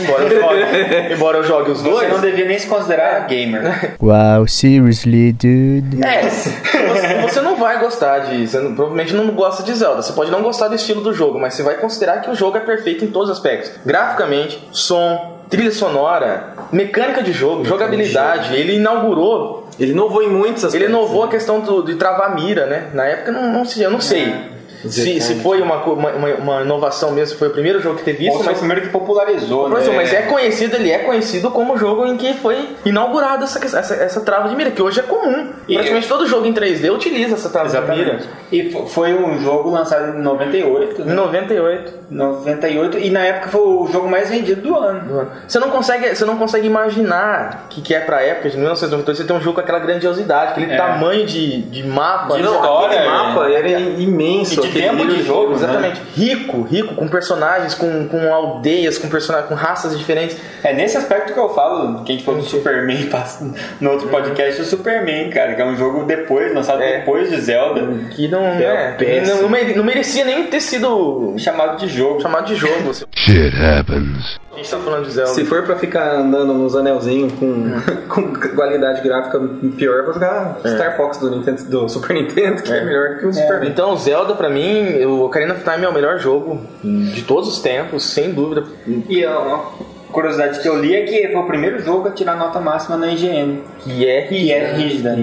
embora 0.00 0.22
eu 0.24 0.40
jogue, 0.40 0.62
embora 1.14 1.38
eu 1.38 1.44
jogue 1.44 1.70
os 1.70 1.80
Você 1.80 1.90
dois, 1.90 2.12
não 2.12 2.20
devia 2.20 2.44
nem 2.44 2.58
se 2.58 2.66
considerar 2.66 3.26
gamer. 3.26 3.96
Wow, 4.00 4.46
seriously, 4.48 5.32
dude? 5.32 6.04
É, 6.04 6.22
você, 6.28 6.50
você 7.22 7.40
não 7.40 7.56
vai 7.56 7.78
gostar 7.80 8.20
de. 8.20 8.46
Você 8.46 8.58
não- 8.58 8.74
provavelmente 8.74 9.14
não 9.14 9.28
gosta 9.28 9.62
de 9.62 9.74
Zelda. 9.74 10.02
Você 10.02 10.12
pode 10.12 10.30
não 10.30 10.42
gostar 10.42 10.68
do 10.68 10.74
estilo 10.74 11.00
do 11.02 11.12
jogo, 11.14 11.38
mas 11.38 11.54
você 11.54 11.62
vai 11.62 11.74
considerar 11.76 12.20
que 12.20 12.30
o 12.30 12.34
jogo 12.34 12.56
é 12.56 12.60
perfeito 12.60 13.04
em 13.04 13.08
todos 13.08 13.30
os 13.30 13.36
aspectos: 13.36 13.70
graficamente, 13.84 14.58
som, 14.72 15.38
trilha 15.48 15.70
sonora, 15.70 16.54
mecânica 16.72 17.22
de 17.22 17.32
jogo, 17.32 17.64
jogabilidade. 17.64 18.54
Ele 18.56 18.76
inaugurou. 18.76 19.66
Ele 19.78 19.92
inovou 19.92 20.22
em 20.22 20.28
muitos 20.28 20.64
aspectos. 20.64 20.74
Ele 20.74 20.86
inovou 20.86 21.24
a 21.24 21.28
questão 21.28 21.60
do- 21.60 21.82
de 21.82 21.96
travar 21.96 22.34
mira, 22.34 22.64
né? 22.66 22.84
Na 22.94 23.04
época 23.04 23.30
não, 23.30 23.52
não 23.52 23.62
eu 23.78 23.90
não 23.90 24.00
sei. 24.00 24.34
Se, 24.90 25.20
se 25.20 25.34
foi 25.36 25.60
uma, 25.60 25.76
uma, 25.84 26.10
uma- 26.10 26.62
inovação 26.62 27.10
mesmo, 27.12 27.38
foi 27.38 27.48
o 27.48 27.50
primeiro 27.50 27.80
jogo 27.80 27.96
que 27.98 28.04
teve 28.04 28.24
isso, 28.26 28.32
Ou 28.36 28.38
foi 28.38 28.46
o 28.46 28.50
mas 28.50 28.58
primeiro 28.58 28.82
que 28.82 28.88
popularizou, 28.88 29.68
Professor, 29.68 29.90
né? 29.92 29.96
mas 29.96 30.12
é 30.12 30.22
conhecido, 30.22 30.76
ele 30.76 30.90
é 30.90 30.98
conhecido 30.98 31.50
como 31.50 31.74
o 31.74 31.78
jogo 31.78 32.06
em 32.06 32.16
que 32.16 32.34
foi 32.34 32.68
inaugurado 32.84 33.44
essa, 33.44 33.58
essa, 33.64 33.94
essa 33.94 34.20
trava 34.20 34.48
de 34.48 34.56
mira, 34.56 34.70
que 34.70 34.82
hoje 34.82 35.00
é 35.00 35.02
comum. 35.02 35.50
E- 35.68 35.74
Praticamente 35.74 36.08
todo 36.08 36.26
jogo 36.26 36.46
em 36.46 36.52
3D 36.52 36.90
utiliza 36.92 37.34
essa 37.34 37.48
trava 37.50 37.68
de 37.68 37.74
mira. 37.96 38.14
Exatamente. 38.14 38.28
E 38.52 38.70
fo- 38.70 38.86
foi 38.86 39.14
um 39.14 39.40
jogo 39.40 39.70
lançado 39.70 40.16
em 40.18 40.22
98, 40.22 41.02
Em 41.02 41.04
né? 41.04 41.14
98. 41.14 41.92
98 42.10 42.98
e 42.98 43.10
na 43.10 43.20
época 43.20 43.48
foi 43.48 43.60
o 43.60 43.88
jogo 43.90 44.08
mais 44.08 44.30
vendido 44.30 44.60
do 44.62 44.76
ano. 44.76 45.28
Você 45.46 45.58
não 45.58 45.70
consegue, 45.70 46.14
você 46.14 46.24
não 46.24 46.36
consegue 46.36 46.66
imaginar 46.66 47.66
que, 47.70 47.80
que 47.80 47.94
é 47.94 48.00
pra 48.00 48.20
época 48.22 48.50
de 48.50 48.56
1998 48.56 49.16
você 49.22 49.24
tem 49.26 49.36
um 49.36 49.40
jogo 49.40 49.54
com 49.56 49.60
aquela 49.60 49.78
grandiosidade, 49.78 50.52
aquele 50.52 50.72
É. 50.72 50.76
tamanho 50.76 51.26
de, 51.26 51.62
de 51.62 51.82
mapa. 51.84 52.36
De 52.36 52.42
Não, 52.42 52.54
história, 52.54 52.96
Aquele 53.00 53.08
mapa 53.10 53.48
é. 53.48 53.54
era 53.54 53.68
imenso. 53.80 54.60
E 54.64 54.68
de 54.68 54.75
tempo 54.80 55.06
de 55.06 55.22
jogo, 55.22 55.50
né? 55.50 55.56
Exatamente. 55.56 56.00
Rico, 56.14 56.62
rico, 56.62 56.94
com 56.94 57.08
personagens, 57.08 57.74
com, 57.74 58.06
com 58.08 58.32
aldeias, 58.32 58.98
com 58.98 59.08
personagens, 59.08 59.48
com 59.48 59.54
raças 59.54 59.96
diferentes. 59.98 60.36
É 60.62 60.72
nesse 60.72 60.96
aspecto 60.96 61.32
que 61.32 61.38
eu 61.38 61.48
falo, 61.54 62.02
que 62.04 62.12
a 62.12 62.14
gente 62.14 62.24
falou 62.24 62.40
do 62.40 62.46
Superman 62.46 63.08
no 63.80 63.90
outro 63.90 64.08
podcast, 64.08 64.60
o 64.60 64.64
Superman, 64.64 65.30
cara, 65.30 65.54
que 65.54 65.62
é 65.62 65.64
um 65.64 65.76
jogo 65.76 66.04
depois, 66.04 66.54
lançado 66.54 66.82
É. 66.82 66.98
depois 66.98 67.30
de 67.30 67.40
Zelda, 67.40 67.80
Que 68.10 68.28
não, 68.28 68.40
é 68.44 68.96
é, 69.00 69.20
não, 69.26 69.42
não 69.42 69.48
mere- 69.48 69.74
não 69.74 69.84
merecia 69.84 70.24
nem 70.24 70.46
ter 70.46 70.60
sido 70.60 71.34
chamado 71.38 71.78
de 71.78 71.88
jogo. 71.88 72.20
chamado 72.20 72.46
de 72.46 72.54
jogo. 72.56 72.92
Shit 73.14 73.52
happens. 73.56 74.38
A 74.52 74.56
gente 74.58 74.70
tá 74.70 74.78
falando 74.78 75.04
de 75.04 75.10
Zelda. 75.10 75.32
Se 75.32 75.44
for 75.44 75.62
pra 75.64 75.76
ficar 75.76 76.14
andando 76.14 76.54
nos 76.54 76.74
anelzinhos 76.74 77.30
com, 77.34 77.72
com 78.08 78.32
qualidade 78.56 79.02
gráfica 79.02 79.38
pior, 79.76 79.98
eu 79.98 80.04
vou 80.04 80.14
jogar 80.14 80.56
Star 80.64 80.96
Fox 80.96 81.18
do, 81.18 81.30
Nintendo, 81.30 81.62
do 81.64 81.88
Super 81.90 82.14
Nintendo, 82.14 82.62
que 82.62 82.72
é, 82.72 82.82
melhor 82.82 83.18
que 83.18 83.26
o 83.26 83.32
Superman. 83.34 83.68
Então, 83.68 83.94
Zelda, 83.98 84.34
pra 84.34 84.48
mim, 84.48 84.65
o 85.06 85.24
Ocarina 85.24 85.54
of 85.54 85.62
Time 85.64 85.84
é 85.84 85.88
o 85.88 85.92
melhor 85.92 86.18
jogo 86.18 86.60
de 86.82 87.22
todos 87.22 87.48
os 87.48 87.60
tempos, 87.60 88.04
sem 88.04 88.32
dúvida. 88.32 88.64
E 89.08 89.24
ó, 89.26 89.72
curiosidade 90.12 90.60
que 90.60 90.68
eu 90.68 90.80
li 90.80 90.94
é 90.94 91.02
que 91.02 91.28
foi 91.28 91.36
o 91.40 91.46
primeiro 91.46 91.78
jogo 91.82 92.08
a 92.08 92.10
tirar 92.10 92.36
nota 92.36 92.58
máxima 92.60 92.96
na 92.96 93.08
IGN. 93.08 93.60
Que 93.80 94.08
é 94.08 94.22
Que 94.22 94.50
é 94.52 94.72
rígida. 94.72 95.16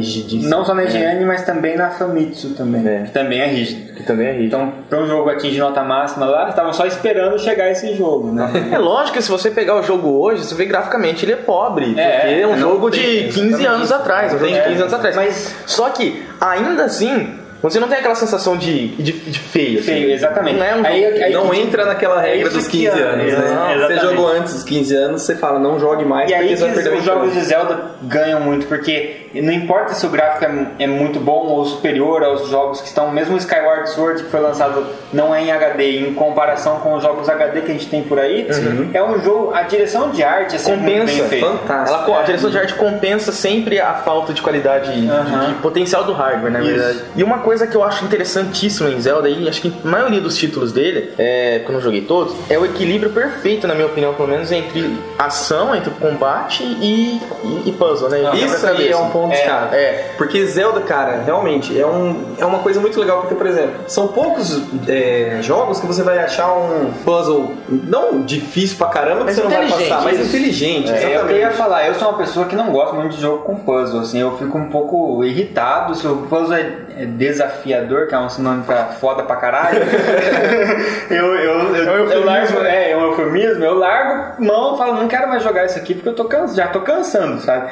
Não 0.48 0.64
só 0.64 0.74
na 0.76 0.84
IGN, 0.84 1.26
mas 1.26 1.44
também 1.44 1.76
na 1.76 1.90
Famitsu 1.90 2.50
também. 2.56 2.86
É. 2.88 3.04
Que 3.04 3.12
também 3.12 3.40
é 3.42 3.48
rígida. 3.48 3.94
Que 3.94 4.04
também 4.04 4.28
é 4.28 4.32
rígido. 4.34 4.46
Então, 4.48 4.74
para 4.90 5.00
um 5.00 5.08
jogo 5.08 5.30
atingir 5.30 5.60
nota 5.60 5.84
máxima 5.84 6.26
lá, 6.26 6.50
estavam 6.50 6.74
só 6.74 6.86
esperando 6.86 7.40
chegar 7.40 7.72
esse 7.72 7.96
jogo, 7.96 8.32
né? 8.32 8.50
É 8.72 8.78
lógico 8.78 9.18
que 9.18 9.24
se 9.24 9.32
você 9.32 9.50
pegar 9.50 9.76
o 9.80 9.84
jogo 9.84 10.10
hoje, 10.22 10.44
você 10.44 10.54
vê 10.56 10.66
graficamente 10.66 11.26
ele 11.26 11.34
é 11.34 11.38
pobre. 11.38 11.94
É, 11.98 12.20
porque 12.20 12.34
é 12.42 12.48
um 12.48 12.58
jogo 12.58 12.90
de 12.90 13.00
15 13.00 13.40
exatamente. 13.40 13.66
anos 13.68 13.92
atrás. 13.92 14.34
Um 14.34 14.40
jogo 14.40 14.52
de 14.52 14.58
É, 14.60 14.64
15 14.68 14.82
anos 14.82 14.94
atrás. 14.94 15.16
mas- 15.16 15.56
Só 15.66 15.90
que, 15.90 16.24
ainda 16.40 16.84
assim, 16.86 17.40
você 17.70 17.80
não 17.80 17.88
tem 17.88 17.98
aquela 17.98 18.16
sensação 18.16 18.58
de, 18.58 18.90
de, 18.90 19.12
de 19.12 19.40
feio. 19.40 19.80
assim. 19.80 19.88
Feio, 19.94 20.12
exatamente. 20.12 20.58
Não 20.60 20.66
é 20.66 20.76
um 20.76 20.86
Aí- 20.86 21.24
aí- 21.24 21.34
não 21.34 21.54
entra 21.54 21.86
naquela 21.86 22.26
É 22.26 22.36
regra 22.36 22.50
dos 22.50 22.68
que 22.68 22.80
15 22.86 23.00
é, 23.00 23.04
anos, 23.04 23.34
né? 23.34 23.88
Você 23.88 24.00
jogou 24.00 24.28
antes 24.28 24.54
dos 24.54 24.64
15 24.64 24.96
anos, 24.96 25.22
você 25.22 25.36
fala, 25.36 25.58
não 25.60 25.80
jogue 25.80 26.04
mais, 26.06 26.30
E 26.30 26.34
aí 26.34 26.40
porque 26.42 26.54
que 26.54 26.60
você 26.60 26.66
vai 26.66 26.74
perder 26.84 26.98
os 27.00 27.04
jogos 27.06 27.30
jogo. 27.30 27.40
de 27.40 27.46
Zelda 27.46 27.80
ganham 28.04 28.40
muito, 28.42 28.68
porque 28.68 29.23
não 29.42 29.52
importa 29.54 29.94
se 29.94 30.06
o 30.06 30.10
gráfico 30.10 30.46
é, 30.46 30.84
é 30.84 30.88
muito 30.88 31.20
bom 31.20 31.48
ou 31.48 31.66
superior 31.66 32.24
aos 32.24 32.48
jogos 32.50 32.82
que 32.82 32.88
estão, 32.88 33.12
mesmo 33.12 33.36
o 33.36 33.38
Skyward 33.38 33.90
Sword 33.90 34.24
que 34.24 34.30
foi 34.30 34.40
lançado 34.40 34.86
não 35.12 35.34
é 35.34 35.42
em 35.44 35.52
HD, 35.52 36.00
em 36.00 36.14
comparação 36.14 36.78
com 36.80 36.94
os 36.96 37.04
jogos 37.04 37.28
HD 37.30 37.62
que 37.62 37.72
a 37.72 37.74
gente 37.74 37.88
tem 37.88 38.04
por 38.04 38.20
aí, 38.20 38.48
é 38.94 39.04
um 39.04 39.20
jogo, 39.22 39.54
a 39.54 39.64
direção 39.64 40.10
de 40.12 40.24
arte 40.24 40.56
é 40.56 40.60
sempre 40.60 40.82
muito 40.82 41.00
Compensa, 41.02 41.20
bem 41.22 41.30
feita. 41.30 41.46
fantástico. 41.48 42.12
Ela, 42.12 42.20
a 42.20 42.24
direção 42.24 42.50
de 42.50 42.58
arte 42.58 42.74
compensa 42.76 43.32
sempre 43.32 43.80
a 43.80 43.94
falta 43.96 44.34
de 44.34 44.42
qualidade 44.42 44.92
de- 45.02 45.10
Aham. 45.10 45.48
de, 45.48 45.54
potencial 45.56 46.04
do 46.04 46.14
hardware, 46.14 46.52
na 46.52 46.60
Isso. 46.62 46.70
verdade. 46.70 47.00
E 47.16 47.24
uma 47.24 47.40
coisa 47.40 47.66
que 47.68 47.76
eu 47.76 47.84
acho 47.84 48.04
interessantíssima 48.06 48.90
em 48.90 49.00
Zelda, 49.02 49.30
e 49.30 49.48
acho 49.48 49.62
que 49.62 49.74
a 49.84 49.88
maioria 49.88 50.22
dos 50.22 50.36
títulos 50.38 50.72
dele, 50.72 51.12
é, 51.18 51.60
porque 51.60 51.72
eu 51.72 51.76
não 51.76 51.82
joguei 51.82 52.02
todos, 52.02 52.36
é 52.50 52.58
o 52.58 52.66
equilíbrio 52.66 53.12
perfeito, 53.12 53.68
na 53.68 53.74
minha 53.76 53.88
opinião, 53.88 54.14
pelo 54.14 54.28
menos, 54.28 54.52
entre 54.52 54.98
ação, 55.18 55.76
entre 55.76 55.92
combate 55.92 56.64
e, 56.64 57.20
e, 57.44 57.70
e 57.70 57.72
puzzle, 57.72 58.10
né? 58.10 58.22
E 58.34 58.46
Isso 58.46 58.66
aí 58.68 58.90
é 58.90 58.98
um 58.98 59.10
ponto 59.10 59.23
É, 59.32 59.36
chave. 59.36 59.76
é. 59.76 60.14
Porque 60.18 60.46
Zelda, 60.46 60.82
cara, 60.82 61.22
realmente 61.26 61.80
é, 61.80 61.86
um, 61.86 62.36
é 62.38 62.46
uma 62.46 62.60
coisa 62.60 62.80
muito 62.80 63.00
legal. 63.00 63.22
Porque, 63.22 63.36
por 63.36 63.48
exemplo, 63.48 63.74
são 63.88 64.08
poucos 64.08 64.62
é, 64.88 65.40
jogos 65.42 65.80
que 65.80 65.86
você 65.86 66.04
vai 66.04 66.20
achar 66.20 66.54
um 66.54 66.92
puzzle 67.04 67.52
não 67.70 68.22
difícil 68.22 68.78
pra 68.78 68.88
caramba 68.88 69.20
que 69.20 69.26
Mas 69.26 69.36
você 69.36 69.44
não 69.44 69.50
vai 69.50 69.70
passar, 69.70 70.04
mas 70.04 70.20
inteligente. 70.20 70.92
É, 70.92 71.14
é 71.14 71.18
eu 71.18 71.38
ia 71.38 71.52
falar, 71.52 71.88
eu 71.88 71.96
sou 71.96 72.10
uma 72.10 72.18
pessoa 72.18 72.46
que 72.46 72.56
não 72.56 72.72
gosta 72.72 72.96
muito 72.96 73.16
de 73.16 73.22
jogo 73.22 73.44
com 73.44 73.56
puzzle, 73.56 74.02
assim, 74.02 74.20
eu 74.20 74.38
fico 74.38 74.58
um 74.58 74.70
pouco 74.70 75.24
irritado 75.24 75.96
se 75.96 76.08
o 76.08 76.18
puzzle 76.30 76.56
é, 76.56 76.74
é 76.98 77.06
desafiador, 77.06 78.08
que 78.08 78.16
é 78.16 78.20
um 78.20 78.30
sinônimo 78.30 78.64
pra 78.64 78.86
foda 78.86 79.24
pra 79.24 79.36
caralho. 79.36 79.80
eu, 81.10 81.36
eu, 81.36 81.76
eu, 81.76 81.88
É 81.88 82.02
um 82.02 82.12
eu 82.12 82.26
largo, 82.26 82.60
né? 82.60 82.90
é, 82.90 82.92
é 82.92 82.98
um 82.98 83.04
eufemismo, 83.08 83.64
eu 83.64 83.78
largo 83.78 84.44
mão 84.44 84.76
e 84.76 84.78
falo, 84.78 84.96
não 84.96 85.08
quero 85.08 85.28
mais 85.28 85.44
jogar 85.44 85.66
isso 85.66 85.78
aqui 85.78 85.94
porque 85.94 86.10
eu 86.10 86.16
tô 86.16 86.26
canso, 86.26 86.56
já 86.56 86.68
tô 86.68 86.82
cansando, 86.82 87.42
sabe? 87.42 87.72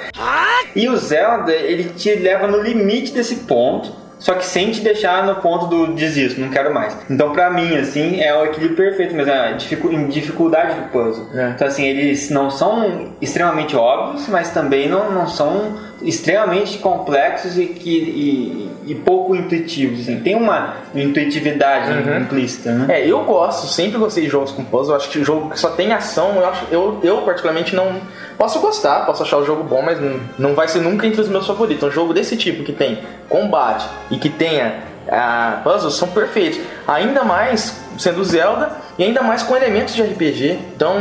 E 0.75 0.87
o 0.87 0.97
Zelda, 0.97 1.40
ele 1.49 1.85
te 1.95 2.15
leva 2.15 2.47
no 2.47 2.61
limite 2.61 3.11
desse 3.11 3.35
ponto. 3.37 4.01
Só 4.21 4.35
que 4.35 4.45
sem 4.45 4.69
te 4.69 4.81
deixar 4.81 5.25
no 5.25 5.37
ponto 5.37 5.65
do 5.65 5.95
desisto, 5.95 6.39
não 6.39 6.49
quero 6.49 6.71
mais. 6.71 6.95
Então, 7.09 7.31
pra 7.31 7.49
mim, 7.49 7.75
assim, 7.75 8.21
é 8.21 8.31
o 8.37 8.45
equilíbrio 8.45 8.77
perfeito 8.77 9.15
mesmo, 9.15 9.31
é 9.31 9.57
em 9.91 10.07
dificuldade 10.09 10.79
do 10.79 10.89
puzzle. 10.89 11.25
É. 11.33 11.49
Então, 11.49 11.67
assim, 11.67 11.85
eles 11.85 12.29
não 12.29 12.51
são 12.51 13.13
extremamente 13.19 13.75
óbvios, 13.75 14.27
mas 14.27 14.51
também 14.51 14.87
não, 14.87 15.11
não 15.11 15.27
são 15.27 15.75
extremamente 16.03 16.77
complexos 16.79 17.57
e, 17.57 17.65
que, 17.65 17.89
e, 17.89 18.91
e 18.91 18.95
pouco 18.95 19.35
intuitivos. 19.35 20.01
Assim. 20.01 20.19
Tem 20.19 20.35
uma 20.35 20.75
intuitividade 20.93 21.91
implícita, 22.21 22.71
né? 22.71 22.99
É, 22.99 23.07
eu 23.07 23.23
gosto, 23.23 23.67
sempre 23.67 23.97
gostei 23.97 24.23
de 24.23 24.29
jogos 24.29 24.51
com 24.51 24.63
puzzle. 24.63 24.93
Eu 24.93 24.97
acho 24.97 25.09
que 25.09 25.19
o 25.19 25.25
jogo 25.25 25.49
que 25.49 25.59
só 25.59 25.69
tem 25.69 25.93
ação, 25.93 26.35
eu, 26.35 26.45
acho, 26.47 26.65
eu, 26.71 26.99
eu 27.03 27.21
particularmente 27.21 27.75
não. 27.75 28.01
Posso 28.37 28.59
gostar, 28.59 29.05
posso 29.05 29.21
achar 29.21 29.37
o 29.37 29.45
jogo 29.45 29.63
bom, 29.63 29.81
mas 29.83 30.01
não, 30.01 30.19
não 30.39 30.55
vai 30.55 30.67
ser 30.67 30.79
nunca 30.79 31.05
entre 31.05 31.21
os 31.21 31.29
meus 31.29 31.45
favoritos. 31.45 31.87
Um 31.87 31.91
jogo 31.91 32.13
desse 32.13 32.35
tipo 32.35 32.63
que 32.63 32.73
tem 32.73 32.99
combate 33.29 33.87
e 34.09 34.17
que 34.17 34.29
tenha 34.29 34.91
ah, 35.07 35.61
puzzles 35.63 35.95
são 35.95 36.07
perfeitos. 36.07 36.59
Ainda 36.87 37.23
mais 37.23 37.79
sendo 37.97 38.23
Zelda 38.23 38.71
e 39.01 39.05
ainda 39.05 39.21
mais 39.23 39.41
com 39.43 39.55
elementos 39.55 39.95
de 39.95 40.01
RPG. 40.03 40.59
Então, 40.75 40.95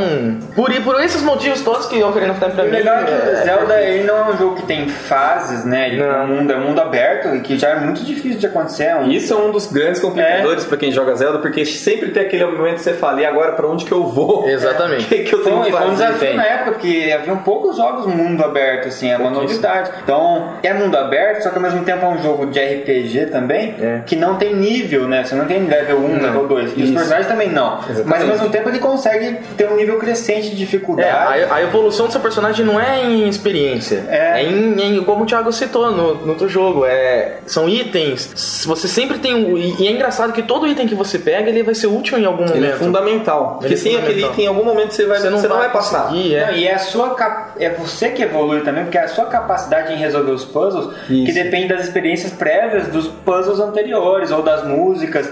por, 0.54 0.72
por 0.82 1.00
esses 1.04 1.22
motivos 1.22 1.60
todos 1.60 1.86
que 1.86 2.02
o 2.02 2.08
Ocarina 2.08 2.32
of 2.32 2.40
Time 2.40 2.52
pra 2.54 2.62
O 2.64 2.66
mim. 2.66 2.72
legal 2.72 2.96
é 2.96 3.04
que 3.04 3.12
o 3.12 3.36
Zelda 3.44 3.66
perfeito. 3.66 3.72
ele 3.94 4.04
não 4.04 4.16
é 4.16 4.30
um 4.30 4.36
jogo 4.38 4.56
que 4.56 4.62
tem 4.62 4.88
fases, 4.88 5.64
né? 5.64 5.88
Ele 5.88 5.98
Não. 6.02 6.06
é 6.10 6.20
um 6.22 6.26
mundo, 6.28 6.52
é 6.52 6.56
um 6.56 6.60
mundo 6.60 6.80
aberto 6.80 7.34
e 7.36 7.40
que 7.40 7.58
já 7.58 7.68
é 7.70 7.80
muito 7.80 8.02
difícil 8.04 8.38
de 8.40 8.46
acontecer. 8.46 8.84
É 8.84 8.96
um- 8.96 9.10
Isso 9.10 9.32
é 9.34 9.36
um 9.36 9.50
dos 9.50 9.66
grandes 9.70 10.00
complicadores 10.00 10.64
pra 10.64 10.76
quem 10.78 10.90
joga 10.92 11.14
Zelda, 11.14 11.38
porque 11.38 11.64
sempre 11.66 12.10
tem 12.10 12.22
aquele 12.22 12.44
momento 12.46 12.76
que 12.76 12.82
você 12.82 12.94
fala, 12.94 13.20
e 13.20 13.26
agora 13.26 13.52
pra 13.52 13.66
onde 13.68 13.84
que 13.84 13.92
eu 13.92 14.06
vou? 14.06 14.46
Exatamente. 14.48 15.04
O 15.04 15.08
que, 15.08 15.18
que 15.24 15.34
eu 15.34 15.42
Foi 15.42 15.50
tenho 15.52 15.60
um, 15.60 15.64
que 15.64 15.70
foi 15.72 15.80
um 15.80 15.84
fazer? 15.90 15.96
desafio 16.06 16.28
tem. 16.28 16.36
na 16.36 16.44
época, 16.46 16.70
porque 16.72 17.14
haviam 17.18 17.36
poucos 17.38 17.76
jogos 17.76 18.06
mundo 18.06 18.42
aberto, 18.42 18.88
assim, 18.88 19.10
é 19.10 19.16
uma 19.18 19.30
novidade. 19.30 19.90
Então, 20.02 20.54
é 20.62 20.72
mundo 20.72 20.96
aberto, 20.96 21.42
só 21.42 21.50
que 21.50 21.56
ao 21.56 21.62
mesmo 21.62 21.84
tempo 21.84 22.04
é 22.04 22.08
um 22.08 22.22
jogo 22.22 22.46
de 22.46 22.58
RPG 22.60 23.26
também, 23.26 23.74
É. 23.80 24.00
que 24.06 24.16
não 24.16 24.36
tem 24.36 24.54
nível, 24.54 25.06
né? 25.08 25.24
Você 25.24 25.34
não 25.34 25.44
tem 25.46 25.64
level 25.66 25.98
1, 25.98 26.08
Não. 26.16 26.22
level 26.22 26.46
2. 26.46 26.72
E 26.76 26.82
os 26.84 26.90
personagens 26.90 27.26
também 27.26 27.48
não. 27.50 27.80
Exatamente. 27.90 28.08
Mas 28.08 28.22
ao 28.22 28.28
mesmo 28.28 28.48
tempo 28.50 28.68
ele 28.68 28.78
consegue 28.78 29.38
ter 29.56 29.68
um 29.68 29.76
nível 29.76 29.98
crescente 29.98 30.48
de 30.50 30.52
É, 30.52 30.56
dificuldade. 30.56 31.44
a, 31.44 31.54
a 31.56 31.62
evolução 31.62 32.06
do 32.06 32.12
seu 32.12 32.20
personagem 32.20 32.64
não 32.64 32.78
é 32.80 33.04
em 33.04 33.28
experiência. 33.28 34.04
É. 34.08 34.40
É, 34.40 34.42
em, 34.44 34.80
em- 34.98 35.04
como 35.04 35.24
o 35.24 35.26
Thiago 35.26 35.52
citou 35.52 35.90
no, 35.90 36.14
no 36.14 36.28
outro 36.30 36.48
jogo. 36.48 36.84
É, 36.86 37.38
são 37.46 37.68
itens. 37.68 38.64
Você 38.66 38.86
sempre 38.88 39.18
tem 39.18 39.34
um. 39.34 39.56
E 39.56 39.80
e 39.80 39.86
é 39.88 39.92
engraçado 39.92 40.32
que 40.32 40.42
todo 40.42 40.66
item 40.66 40.86
que 40.86 40.94
você 40.94 41.18
pega, 41.18 41.48
ele 41.48 41.62
vai 41.62 41.74
ser 41.74 41.86
útil 41.86 42.18
em 42.18 42.24
algum 42.24 42.44
Ele 42.44 42.54
momento. 42.54 42.74
é 42.74 42.76
fundamental. 42.76 43.50
Porque 43.54 43.66
Ele 43.66 43.74
é 43.74 43.76
sem 43.76 43.96
aquele 43.96 44.24
item, 44.24 44.44
em 44.44 44.48
algum 44.48 44.64
momento 44.64 44.92
você, 44.94 45.06
vai, 45.06 45.18
Você 45.20 45.30
não, 45.30 45.40
vai, 45.40 45.70
passar. 45.72 46.08
conseguir, 46.08 46.34
é. 46.34 46.46
Não, 46.46 46.54
e 46.56 46.66
é 46.66 46.74
a 46.74 46.78
sua 46.78 47.14
cap- 47.14 47.52
é 47.58 47.70
você 47.70 48.10
que 48.10 48.22
evolui 48.22 48.60
também, 48.60 48.84
porque 48.84 48.98
é 48.98 49.02
a 49.04 49.08
sua 49.08 49.26
capacidade 49.26 49.92
em 49.92 49.96
resolver 49.96 50.30
os 50.32 50.44
puzzles 50.44 50.94
que 51.06 51.24
Isso. 51.24 51.34
depende 51.34 51.68
das 51.68 51.84
experiências 51.84 52.32
prévias 52.32 52.88
dos 52.88 53.08
puzzles 53.08 53.58
anteriores 53.60 54.30
ou 54.30 54.42
das 54.42 54.64
músicas. 54.66 55.28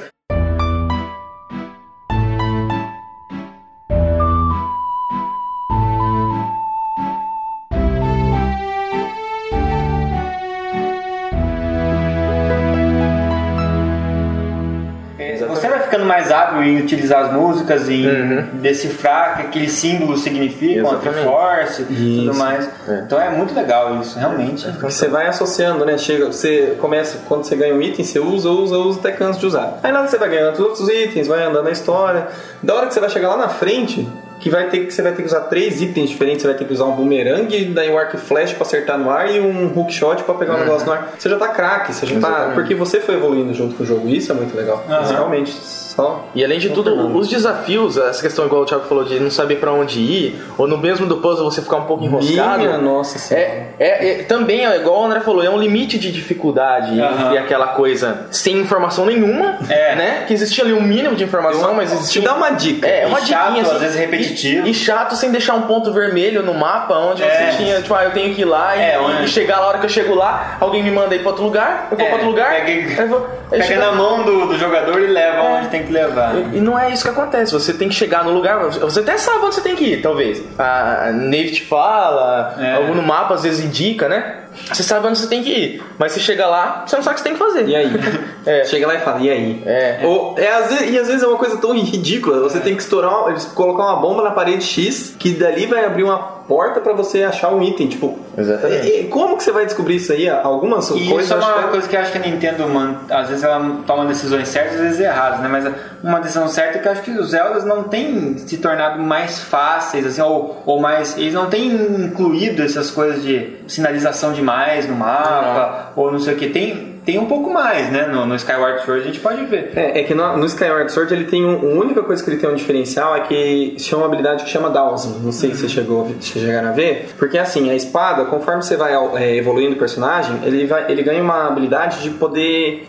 Em 16.62 16.80
utilizar 16.80 17.26
as 17.26 17.32
músicas 17.32 17.88
e 17.88 18.06
em 18.06 18.42
decifrar 18.60 19.36
que 19.36 19.42
aqueles 19.42 19.72
símbolos 19.72 20.22
significam, 20.22 20.88
a 20.90 20.94
Uhum. 20.94 20.98
Triforce 21.00 21.82
e 21.90 22.26
tudo 22.26 22.34
mais. 22.38 22.68
É. 22.88 23.02
Então 23.06 23.20
é 23.20 23.30
muito 23.30 23.54
legal 23.54 24.00
isso, 24.00 24.18
realmente. 24.18 24.64
Porque 24.72 24.90
você 24.90 25.08
vai 25.08 25.26
associando, 25.26 25.84
né? 25.84 25.96
Chega, 25.98 26.26
você 26.26 26.76
começa, 26.80 27.18
quando 27.28 27.44
você 27.44 27.56
ganha 27.56 27.74
um 27.74 27.80
item, 27.82 28.04
você 28.04 28.18
usa, 28.18 28.48
usa, 28.48 28.76
usa 28.78 28.98
até 29.00 29.12
cansa 29.12 29.38
de 29.38 29.46
usar. 29.46 29.78
Aí 29.82 29.92
nada 29.92 30.08
você 30.08 30.18
vai 30.18 30.28
ganhando 30.28 30.62
outros 30.62 30.88
itens, 30.88 31.26
vai 31.26 31.42
andando 31.44 31.64
na 31.64 31.70
história. 31.70 32.28
Da 32.62 32.74
hora 32.74 32.86
que 32.86 32.94
você 32.94 33.00
vai 33.00 33.10
chegar 33.10 33.28
lá 33.28 33.36
na 33.36 33.48
frente, 33.48 34.08
que 34.40 34.48
vai 34.50 34.68
ter 34.68 34.86
que 34.86 34.92
você 34.92 35.02
vai 35.02 35.12
ter 35.12 35.22
que 35.22 35.28
usar 35.28 35.40
três 35.42 35.80
itens 35.82 36.10
diferentes, 36.10 36.42
você 36.42 36.48
vai 36.48 36.56
ter 36.56 36.64
que 36.64 36.72
usar 36.72 36.84
um 36.84 36.92
boomerang, 36.92 37.64
daí 37.66 37.90
um 37.90 37.98
arco 37.98 38.16
e 38.16 38.18
flash 38.20 38.52
pra 38.52 38.62
acertar 38.62 38.98
no 38.98 39.10
ar 39.10 39.30
e 39.34 39.40
um 39.40 39.72
hookshot 39.76 40.22
pra 40.24 40.34
pegar 40.34 40.54
um 40.54 40.58
negócio 40.60 40.86
no 40.86 40.92
ar. 40.92 41.14
Você 41.18 41.28
já 41.28 41.36
tá 41.38 41.48
craque, 41.48 41.92
você 41.94 42.06
já 42.06 42.12
tá. 42.20 42.28
Exatamente. 42.28 42.54
Porque 42.54 42.74
você 42.74 43.00
foi 43.00 43.14
evoluindo 43.16 43.52
junto 43.54 43.74
com 43.74 43.82
o 43.82 43.86
jogo. 43.86 44.08
Isso 44.08 44.30
é 44.32 44.34
muito 44.34 44.56
legal. 44.56 44.84
Mas 44.88 45.10
realmente, 45.10 45.50
só. 45.52 46.26
E 46.34 46.44
além 46.44 46.58
de 46.60 46.68
tudo, 46.70 47.16
os 47.16 47.28
desafios, 47.28 47.96
essa 47.96 48.22
questão 48.22 48.46
igual 48.46 48.62
o 48.62 48.64
Thiago 48.64 48.84
falou 48.84 49.02
de 49.04 49.18
não 49.18 49.30
saber 49.30 49.56
pra 49.56 49.72
onde 49.72 49.98
ir, 50.00 50.40
ou 50.56 50.68
no 50.68 50.78
mesmo 50.78 51.06
do 51.06 51.16
puzzle 51.16 51.50
você 51.50 51.60
ficar 51.60 51.78
um 51.78 51.84
pouco 51.86 52.04
enroscado. 52.04 52.58
Minha 52.62 52.78
nossa 52.78 53.18
senhora. 53.18 53.46
É, 53.46 53.66
é, 53.80 54.20
é- 54.20 54.22
também, 54.22 54.64
é 54.64 54.76
igual 54.76 55.00
o 55.02 55.04
André 55.06 55.20
falou, 55.20 55.42
é 55.42 55.50
um 55.50 55.58
limite 55.58 55.98
de 55.98 56.12
dificuldade 56.12 57.00
Aham. 57.00 57.26
entre 57.26 57.38
aquela 57.38 57.68
coisa 57.68 58.26
sem 58.30 58.58
informação 58.58 59.04
nenhuma, 59.06 59.58
É. 59.68 59.96
né? 59.96 60.24
Que 60.28 60.34
existia 60.34 60.62
ali 60.62 60.72
um 60.72 60.80
mínimo 60.82 61.16
de 61.16 61.24
informação, 61.24 61.74
mas 61.74 61.92
existia. 61.92 62.22
Te 62.22 62.28
dá 62.28 62.34
uma 62.34 62.50
dica. 62.50 62.86
É, 62.86 63.06
uma 63.06 63.18
E 63.20 63.26
chato, 63.26 63.54
diquinha, 63.54 63.72
às 63.72 63.80
vezes 63.80 63.96
repetitivo. 64.28 64.66
E, 64.66 64.70
e 64.70 64.74
chato 64.74 65.14
sem 65.16 65.30
deixar 65.30 65.54
um 65.54 65.62
ponto 65.62 65.92
vermelho 65.92 66.42
no 66.42 66.54
mapa 66.54 66.94
onde 66.94 67.22
É. 67.22 67.50
você 67.52 67.56
tinha, 67.56 67.80
tipo, 67.82 67.94
ah, 67.94 68.04
eu 68.04 68.10
tenho 68.12 68.34
que 68.34 68.42
ir 68.42 68.44
lá 68.44 68.76
e, 68.76 68.80
É, 68.80 68.98
onde- 69.00 69.24
e 69.24 69.28
chegar 69.28 69.58
lá, 69.60 69.66
a 69.66 69.68
hora 69.68 69.78
que 69.78 69.86
eu 69.86 69.90
chego 69.90 70.14
lá, 70.14 70.56
alguém 70.60 70.82
me 70.82 70.90
manda 70.90 71.14
ir 71.14 71.20
pra 71.20 71.28
outro 71.30 71.44
lugar, 71.44 71.88
eu 71.90 71.96
vou 71.96 72.06
É, 72.06 72.08
pra 72.08 72.14
outro 72.18 72.30
lugar, 72.30 72.50
pega- 72.50 73.02
eu 73.02 73.08
vou, 73.08 73.28
Pega 73.50 73.64
chega- 73.64 73.80
na 73.86 73.92
mão 73.92 74.22
do, 74.22 74.46
do 74.48 74.58
jogador 74.58 75.00
e 75.00 75.06
leva 75.06 75.36
É. 75.38 75.58
onde 75.58 75.68
tem 75.68 75.82
que 75.84 75.92
levar. 75.92 76.34
e 76.52 76.60
não 76.60 76.78
é 76.78 76.90
isso 76.90 77.02
que 77.04 77.10
acontece. 77.10 77.52
Você 77.52 77.72
tem 77.72 77.88
que 77.88 77.94
chegar 77.94 78.24
no 78.24 78.30
lugar. 78.30 78.58
Você 78.58 79.00
até 79.00 79.16
sabe 79.16 79.44
onde 79.44 79.54
você 79.54 79.60
tem 79.60 79.74
que 79.74 79.84
ir, 79.84 80.02
talvez. 80.02 80.42
A 80.58 81.10
Nave 81.12 81.50
te 81.52 81.64
fala, 81.64 82.54
É. 82.60 82.74
algum 82.74 82.94
no 82.94 83.02
mapa 83.02 83.34
às 83.34 83.42
vezes 83.42 83.64
indica, 83.64 84.08
né? 84.08 84.34
Você 84.72 84.82
sabe 84.82 85.06
onde 85.06 85.18
você 85.18 85.26
tem 85.26 85.42
que 85.42 85.50
ir. 85.50 85.82
Mas 85.98 86.12
você 86.12 86.20
chega 86.20 86.46
lá, 86.46 86.84
você 86.86 86.96
não 86.96 87.02
sabe 87.02 87.14
o 87.14 87.16
que 87.16 87.20
você 87.22 87.28
tem 87.28 87.38
que 87.38 87.44
fazer. 87.44 87.68
E 87.68 87.76
aí? 87.76 87.88
É. 88.46 88.64
Chega 88.64 88.86
lá 88.86 88.94
e 88.94 89.00
fala, 89.00 89.20
e 89.20 89.28
aí? 89.28 89.62
É. 89.66 90.00
Ou, 90.04 90.34
é, 90.38 90.48
às 90.50 90.68
vezes, 90.72 90.90
e 90.90 90.98
às 90.98 91.06
vezes 91.06 91.22
é 91.22 91.26
uma 91.26 91.36
coisa 91.36 91.58
tão 91.58 91.74
ridícula, 91.78 92.40
você 92.40 92.58
tem 92.60 92.74
que 92.74 92.80
estourar, 92.80 93.10
uma- 93.10 93.38
colocar 93.54 93.82
uma 93.82 93.96
bomba 93.96 94.22
na 94.22 94.30
parede 94.30 94.64
X, 94.64 95.14
que 95.18 95.32
dali 95.32 95.66
vai 95.66 95.84
abrir 95.84 96.02
uma 96.04 96.37
porta 96.48 96.80
pra 96.80 96.94
você 96.94 97.22
achar 97.22 97.52
um 97.52 97.62
item, 97.62 97.86
tipo. 97.88 98.18
Exatamente. 98.36 98.86
E, 98.88 99.00
e 99.02 99.04
como 99.08 99.36
que 99.36 99.44
você 99.44 99.52
vai 99.52 99.66
descobrir 99.66 99.96
isso 99.96 100.10
aí? 100.12 100.28
Algumas 100.28 100.88
E 100.90 101.06
coisas 101.08 101.24
isso 101.24 101.34
é 101.34 101.36
uma 101.36 101.52
que- 101.64 101.68
coisa 101.68 101.88
que 101.88 101.94
eu 101.96 102.00
acho 102.00 102.12
que 102.12 102.18
a 102.18 102.20
Nintendo, 102.22 102.68
man- 102.68 102.96
às 103.10 103.28
vezes 103.28 103.44
ela 103.44 103.78
toma 103.86 104.06
decisões 104.06 104.48
certas, 104.48 104.74
às 104.76 104.80
vezes 104.80 105.00
erradas, 105.00 105.40
né? 105.40 105.48
Mas 105.48 105.70
uma 106.02 106.20
decisão 106.20 106.48
certa 106.48 106.78
é 106.78 106.80
que 106.80 106.88
eu 106.88 106.92
acho 106.92 107.02
que 107.02 107.10
os 107.10 107.30
Zeldas 107.30 107.64
não 107.64 107.84
têm 107.84 108.38
se 108.38 108.56
tornado 108.58 108.98
mais 109.02 109.40
fáceis, 109.40 110.06
assim, 110.06 110.22
ou, 110.22 110.62
ou 110.64 110.80
mais. 110.80 111.16
Eles 111.18 111.34
não 111.34 111.46
têm 111.50 111.66
incluído 111.70 112.62
essas 112.62 112.90
coisas 112.90 113.22
de 113.22 113.56
sinalização 113.66 114.32
demais 114.32 114.88
no 114.88 114.94
mapa, 114.94 115.92
ou 115.94 116.10
não 116.10 116.18
sei 116.18 116.34
o 116.34 116.36
que. 116.36 116.48
Tem, 116.48 116.97
tem 117.08 117.18
um 117.18 117.24
pouco 117.24 117.50
mais, 117.50 117.90
né? 117.90 118.06
No, 118.06 118.26
no 118.26 118.34
Skyward 118.34 118.84
Sword 118.84 119.00
a 119.00 119.06
gente 119.06 119.20
pode 119.20 119.42
ver. 119.46 119.72
É, 119.74 120.00
é 120.00 120.04
que 120.04 120.12
no, 120.12 120.36
no 120.36 120.44
Skyward 120.44 120.92
Sword 120.92 121.14
ele 121.14 121.24
tem 121.24 121.42
um, 121.42 121.54
a 121.54 121.80
única 121.80 122.02
coisa 122.02 122.22
que 122.22 122.28
ele 122.28 122.36
tem 122.36 122.50
um 122.50 122.54
diferencial 122.54 123.16
é 123.16 123.20
que 123.20 123.76
chama 123.78 124.02
uma 124.02 124.08
habilidade 124.08 124.44
que 124.44 124.50
chama 124.50 124.68
Dowsing. 124.68 125.20
Não 125.24 125.32
sei 125.32 125.54
se 125.54 125.62
você 125.62 125.70
chegou, 125.70 126.06
se 126.20 126.38
chegaram 126.38 126.68
a 126.68 126.72
ver. 126.72 127.08
Porque 127.16 127.38
assim, 127.38 127.70
a 127.70 127.74
espada, 127.74 128.26
conforme 128.26 128.62
você 128.62 128.76
vai 128.76 128.92
é, 129.14 129.36
evoluindo 129.36 129.74
o 129.74 129.78
personagem, 129.78 130.38
ele, 130.42 130.66
vai, 130.66 130.92
ele 130.92 131.02
ganha 131.02 131.22
uma 131.22 131.46
habilidade 131.46 132.02
de 132.02 132.10
poder 132.10 132.86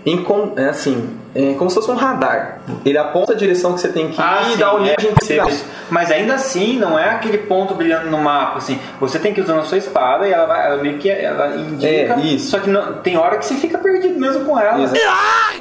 é 0.58 0.66
assim, 0.66 1.10
é 1.36 1.54
como 1.58 1.70
se 1.70 1.76
fosse 1.76 1.92
um 1.92 1.96
radar. 1.96 2.60
Ele 2.86 2.98
aponta 2.98 3.34
a 3.34 3.36
direção 3.36 3.74
que 3.74 3.82
você 3.82 3.90
tem 3.90 4.10
que 4.10 4.20
ir 4.22 4.54
e 4.54 4.58
dá 4.58 4.74
o 4.74 4.78
é, 4.78 4.82
nível 4.82 4.96
de 4.98 5.08
intensidade. 5.08 5.52
isso. 5.52 5.66
Mas 5.90 6.12
ainda 6.12 6.36
assim, 6.36 6.78
não 6.78 6.98
é 7.00 7.10
aquele 7.10 7.40
ponto 7.40 7.74
brilhando 7.74 8.10
no 8.12 8.18
mapa, 8.18 8.58
assim. 8.60 8.80
Você 9.00 9.18
tem 9.20 9.34
que 9.34 9.42
usar 9.42 9.58
a 9.60 9.64
sua 9.64 9.78
espada 9.78 10.28
e 10.28 10.32
ela 10.32 10.46
vai 10.46 10.66
ela 10.68 10.78
meio 10.78 10.98
que 10.98 11.10
ela 11.10 11.56
indica. 11.56 11.88
É, 12.14 12.20
isso. 12.22 12.52
Só 12.52 12.60
que 12.60 12.70
não- 12.70 12.94
tem 13.02 13.18
hora 13.18 13.38
que 13.38 13.46
você 13.46 13.56
fica 13.56 13.78
perdido 13.78 14.20
mesmo 14.20 14.46
com 14.46 14.60
ela. 14.60 14.82
Exato. 14.84 15.00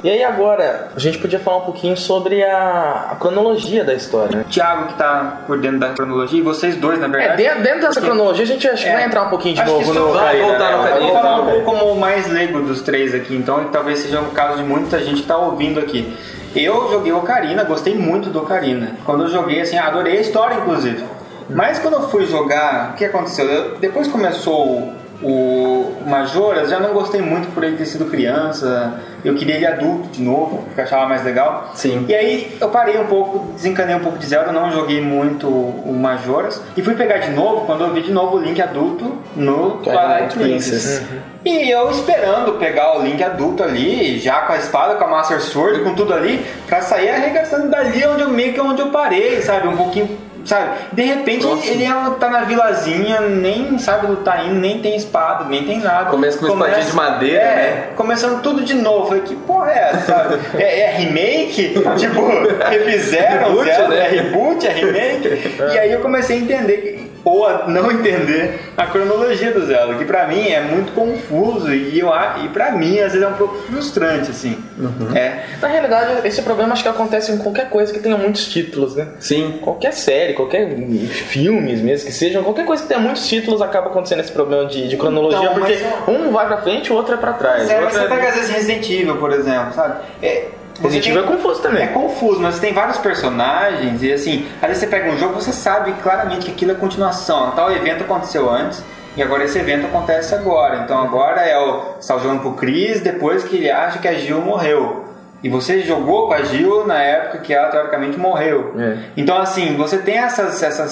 E 0.03 0.09
aí 0.09 0.23
agora, 0.23 0.89
a 0.95 0.99
gente 0.99 1.17
podia 1.17 1.39
falar 1.39 1.57
um 1.57 1.61
pouquinho 1.65 1.97
sobre 1.97 2.43
a, 2.43 3.07
a 3.11 3.15
cronologia 3.15 3.83
da 3.83 3.93
história. 3.93 4.37
né? 4.37 4.43
O 4.47 4.49
Thiago 4.51 4.87
que 4.87 4.93
tá 4.95 5.41
por 5.47 5.57
dentro 5.59 5.79
da 5.79 5.89
cronologia, 5.89 6.39
e 6.39 6.43
vocês 6.43 6.75
dois, 6.75 6.99
na 6.99 7.07
É, 7.07 7.09
verdade. 7.09 7.43
dentro, 7.43 7.63
dentro 7.63 7.81
dessa 7.81 8.01
cronologia 8.01 8.43
a 8.43 8.47
gente 8.47 8.67
acho 8.67 8.83
que 8.83 8.89
É. 8.89 8.93
vai 8.93 9.03
entrar 9.05 9.23
um 9.23 9.29
pouquinho 9.29 9.55
de 9.55 9.61
Acho 9.61 9.71
novo 9.71 9.93
no 9.93 10.05
voltar 10.05 10.33
né? 10.33 10.39
vou 10.39 10.47
voltar 10.49 11.21
falar 11.21 11.41
um 11.41 11.45
pouco 11.45 11.61
como 11.63 11.85
o 11.93 11.99
mais 11.99 12.27
leigo 12.27 12.59
dos 12.61 12.81
três 12.81 13.13
aqui, 13.15 13.35
então, 13.35 13.63
e 13.63 13.65
talvez 13.65 13.99
seja 13.99 14.19
o 14.21 14.31
caso 14.31 14.57
de 14.57 14.63
muita 14.63 14.99
gente 14.99 15.21
que 15.21 15.27
tá 15.27 15.37
ouvindo 15.37 15.58
aqui. 15.79 16.15
Eu 16.55 16.89
joguei 16.91 17.11
Ocarina, 17.11 17.63
gostei 17.63 17.95
muito 17.95 18.29
do 18.29 18.39
Ocarina. 18.39 18.93
Quando 19.05 19.23
eu 19.23 19.29
joguei, 19.29 19.61
assim, 19.61 19.77
adorei 19.77 20.17
a 20.17 20.21
história, 20.21 20.55
inclusive. 20.55 21.03
Mas 21.49 21.79
quando 21.79 21.95
eu 21.95 22.09
fui 22.09 22.25
jogar, 22.25 22.91
o 22.91 22.93
que 22.95 23.05
aconteceu? 23.05 23.45
Eu- 23.45 23.77
depois 23.77 24.07
começou 24.07 24.93
o 25.21 25.93
Majoras, 26.05 26.69
já 26.69 26.79
não 26.79 26.93
gostei 26.93 27.21
muito 27.21 27.53
por 27.53 27.63
ele 27.63 27.77
ter 27.77 27.85
sido 27.85 28.05
criança. 28.05 28.99
Eu 29.23 29.35
queria 29.35 29.55
ele 29.55 29.67
adulto 29.67 30.07
de 30.09 30.21
novo, 30.21 30.63
porque 30.63 30.79
eu 30.79 30.85
achava 30.85 31.05
mais 31.05 31.23
legal. 31.25 31.71
Sim. 31.75 32.05
E 32.07 32.15
aí 32.15 32.57
eu 32.59 32.69
parei 32.69 32.97
um 32.97 33.05
pouco, 33.05 33.51
desencanei 33.53 33.93
um 33.95 33.99
pouco 33.99 34.17
de 34.17 34.25
Zelda, 34.25 34.51
não 34.51 34.71
joguei 34.71 35.01
muito 35.01 35.47
o 35.47 35.93
Majoras. 35.93 36.61
E 36.77 36.81
fui 36.81 36.95
pegar 36.95 37.17
de 37.17 37.31
novo 37.31 37.65
quando 37.65 37.83
eu 37.83 37.93
vi 37.93 38.01
de 38.01 38.13
novo 38.13 38.37
o 38.37 38.39
Link 38.39 38.61
adulto 38.61 39.17
no 39.35 39.71
Twilight 39.83 40.37
Princess. 40.37 41.03
E 41.43 41.69
eu 41.69 41.91
esperando 41.91 42.53
pegar 42.53 42.97
o 42.97 43.01
Link 43.01 43.21
adulto 43.21 43.61
ali, 43.61 44.19
já 44.19 44.41
com 44.41 44.53
a 44.53 44.57
espada, 44.57 44.95
com 44.95 45.03
a 45.03 45.07
Master 45.07 45.41
Sword, 45.41 45.81
com 45.81 45.93
tudo 45.93 46.13
ali, 46.13 46.45
pra 46.65 46.81
sair 46.81 47.09
arregaçando 47.09 47.67
dali 47.69 48.05
onde 48.05 48.21
eu 48.21 48.29
meio 48.29 48.53
que 48.53 48.61
onde 48.61 48.81
eu 48.81 48.87
parei, 48.87 49.41
sabe? 49.41 49.67
Um 49.67 49.75
pouquinho. 49.75 50.28
Sabe? 50.49 50.71
De 50.93 51.03
repente 51.03 51.45
ele 51.67 51.83
é- 51.83 52.09
tá 52.19 52.27
na 52.27 52.41
vilazinha, 52.41 53.21
nem 53.21 53.77
sabe 53.77 54.07
lutar 54.07 54.39
ainda, 54.39 54.55
nem 54.55 54.79
tem 54.79 54.95
espada, 54.95 55.45
nem 55.45 55.63
tem 55.63 55.79
nada. 55.79 56.09
Começa 56.09 56.39
com 56.39 56.51
uma 56.53 56.65
espadinha 56.67 56.89
de 56.89 56.95
madeira, 56.95 57.39
é, 57.43 57.55
né? 57.55 57.83
Começando 57.95 58.41
tudo 58.41 58.63
de 58.63 58.73
novo. 58.73 59.09
Falei, 59.09 59.21
que 59.21 59.35
porra 59.35 59.71
é 59.71 59.89
essa? 59.93 60.39
É, 60.57 60.79
é 60.81 60.91
remake? 60.97 61.75
tipo, 61.97 62.21
refizeram 62.67 63.49
Reboot, 63.49 63.65
Zelda? 63.75 63.87
né? 63.89 63.99
É 63.99 64.09
reboot? 64.09 64.67
É 64.67 64.71
remake? 64.71 65.55
E 65.73 65.77
aí 65.77 65.91
eu 65.91 65.99
comecei 65.99 66.37
a 66.37 66.39
entender, 66.39 66.77
que- 66.77 67.08
ou 67.25 67.45
a 67.45 67.67
não 67.67 67.91
entender, 67.91 68.59
a 68.77 68.85
cronologia 68.87 69.51
do 69.51 69.65
Zelda, 69.65 69.95
que 69.95 70.05
pra 70.05 70.27
mim 70.27 70.47
é 70.47 70.61
muito 70.61 70.93
confuso 70.93 71.73
e, 71.73 71.99
eu, 71.99 72.09
e 72.43 72.47
pra 72.49 72.71
mim 72.71 72.99
às 72.99 73.11
vezes 73.13 73.21
é 73.21 73.27
um 73.27 73.33
pouco 73.33 73.55
frustrante, 73.63 74.31
assim. 74.31 74.57
Uhum. 74.77 75.15
É. 75.15 75.43
Na 75.61 75.67
realidade, 75.67 76.27
esse 76.27 76.41
problema 76.41 76.73
acho 76.73 76.83
que 76.83 76.89
acontece 76.89 77.31
em 77.31 77.37
qualquer 77.37 77.69
coisa 77.69 77.91
que 77.93 77.99
tenha 77.99 78.17
muitos 78.17 78.47
títulos, 78.47 78.95
né? 78.95 79.07
Sim. 79.19 79.59
Qualquer 79.61 79.93
série, 79.93 80.33
qualquer 80.33 80.69
filmes 81.07 81.81
mesmo 81.81 82.07
que 82.07 82.13
sejam, 82.13 82.43
qualquer 82.43 82.65
coisa 82.65 82.83
que 82.83 82.89
tenha 82.89 82.99
muitos 82.99 83.27
títulos 83.27 83.61
acaba 83.61 83.87
acontecendo 83.87 84.19
esse 84.21 84.31
problema 84.31 84.65
de, 84.65 84.87
de 84.87 84.97
cronologia, 84.97 85.39
Então, 85.39 85.53
porque 85.53 85.77
mas- 86.07 86.07
um 86.19 86.31
vai 86.31 86.47
pra 86.47 86.57
frente, 86.57 86.91
o 86.91 86.95
outro 86.95 87.13
é 87.13 87.17
pra 87.17 87.33
trás. 87.33 87.69
É, 87.69 87.79
mas 87.81 87.93
você 87.93 88.05
pega 88.07 88.29
às 88.29 88.35
vezes 88.35 88.49
Resident 88.49 88.89
Evil, 88.89 89.15
por 89.17 89.31
exemplo, 89.31 89.73
sabe? 89.73 89.95
É, 90.21 90.45
Resident 90.81 91.07
Evil 91.07 91.23
é 91.23 91.27
confuso 91.27 91.61
também. 91.61 91.83
É 91.83 91.87
confuso, 91.87 92.39
mas 92.41 92.59
tem 92.59 92.73
vários 92.73 92.97
personagens 92.97 94.01
e 94.01 94.11
assim, 94.13 94.47
às 94.61 94.67
vezes 94.67 94.83
você 94.83 94.87
pega 94.87 95.11
um 95.11 95.17
jogo 95.17 95.35
você 95.35 95.51
sabe 95.51 95.93
claramente 96.01 96.45
que 96.45 96.51
aquilo 96.51 96.71
é 96.71 96.75
continuação. 96.75 97.51
Tal 97.51 97.71
evento 97.71 98.03
aconteceu 98.03 98.49
antes 98.49 98.83
e 99.15 99.21
agora 99.23 99.43
esse 99.43 99.57
evento 99.57 99.87
acontece 99.87 100.33
agora. 100.33 100.83
Então 100.83 101.01
agora 101.01 101.41
é 101.41 101.57
o. 101.57 101.95
Você 101.99 102.13
tá 102.13 102.19
jogando 102.19 102.41
pro 102.41 102.53
Chris 102.53 103.01
depois 103.01 103.43
que 103.43 103.57
ele 103.57 103.69
acha 103.69 103.99
que 103.99 104.07
a 104.07 104.13
Jill 104.13 104.41
morreu. 104.41 105.05
E 105.43 105.49
você 105.49 105.81
jogou 105.81 106.27
com 106.27 106.33
a 106.33 106.43
Jill 106.43 106.85
na 106.85 107.01
época 107.01 107.39
que 107.39 107.53
ela 107.53 107.69
teoricamente 107.69 108.17
morreu. 108.17 108.73
É. 108.77 108.97
Então 109.17 109.37
assim, 109.37 109.75
você 109.75 109.97
tem 109.97 110.17
essas. 110.17 110.61
essas 110.61 110.91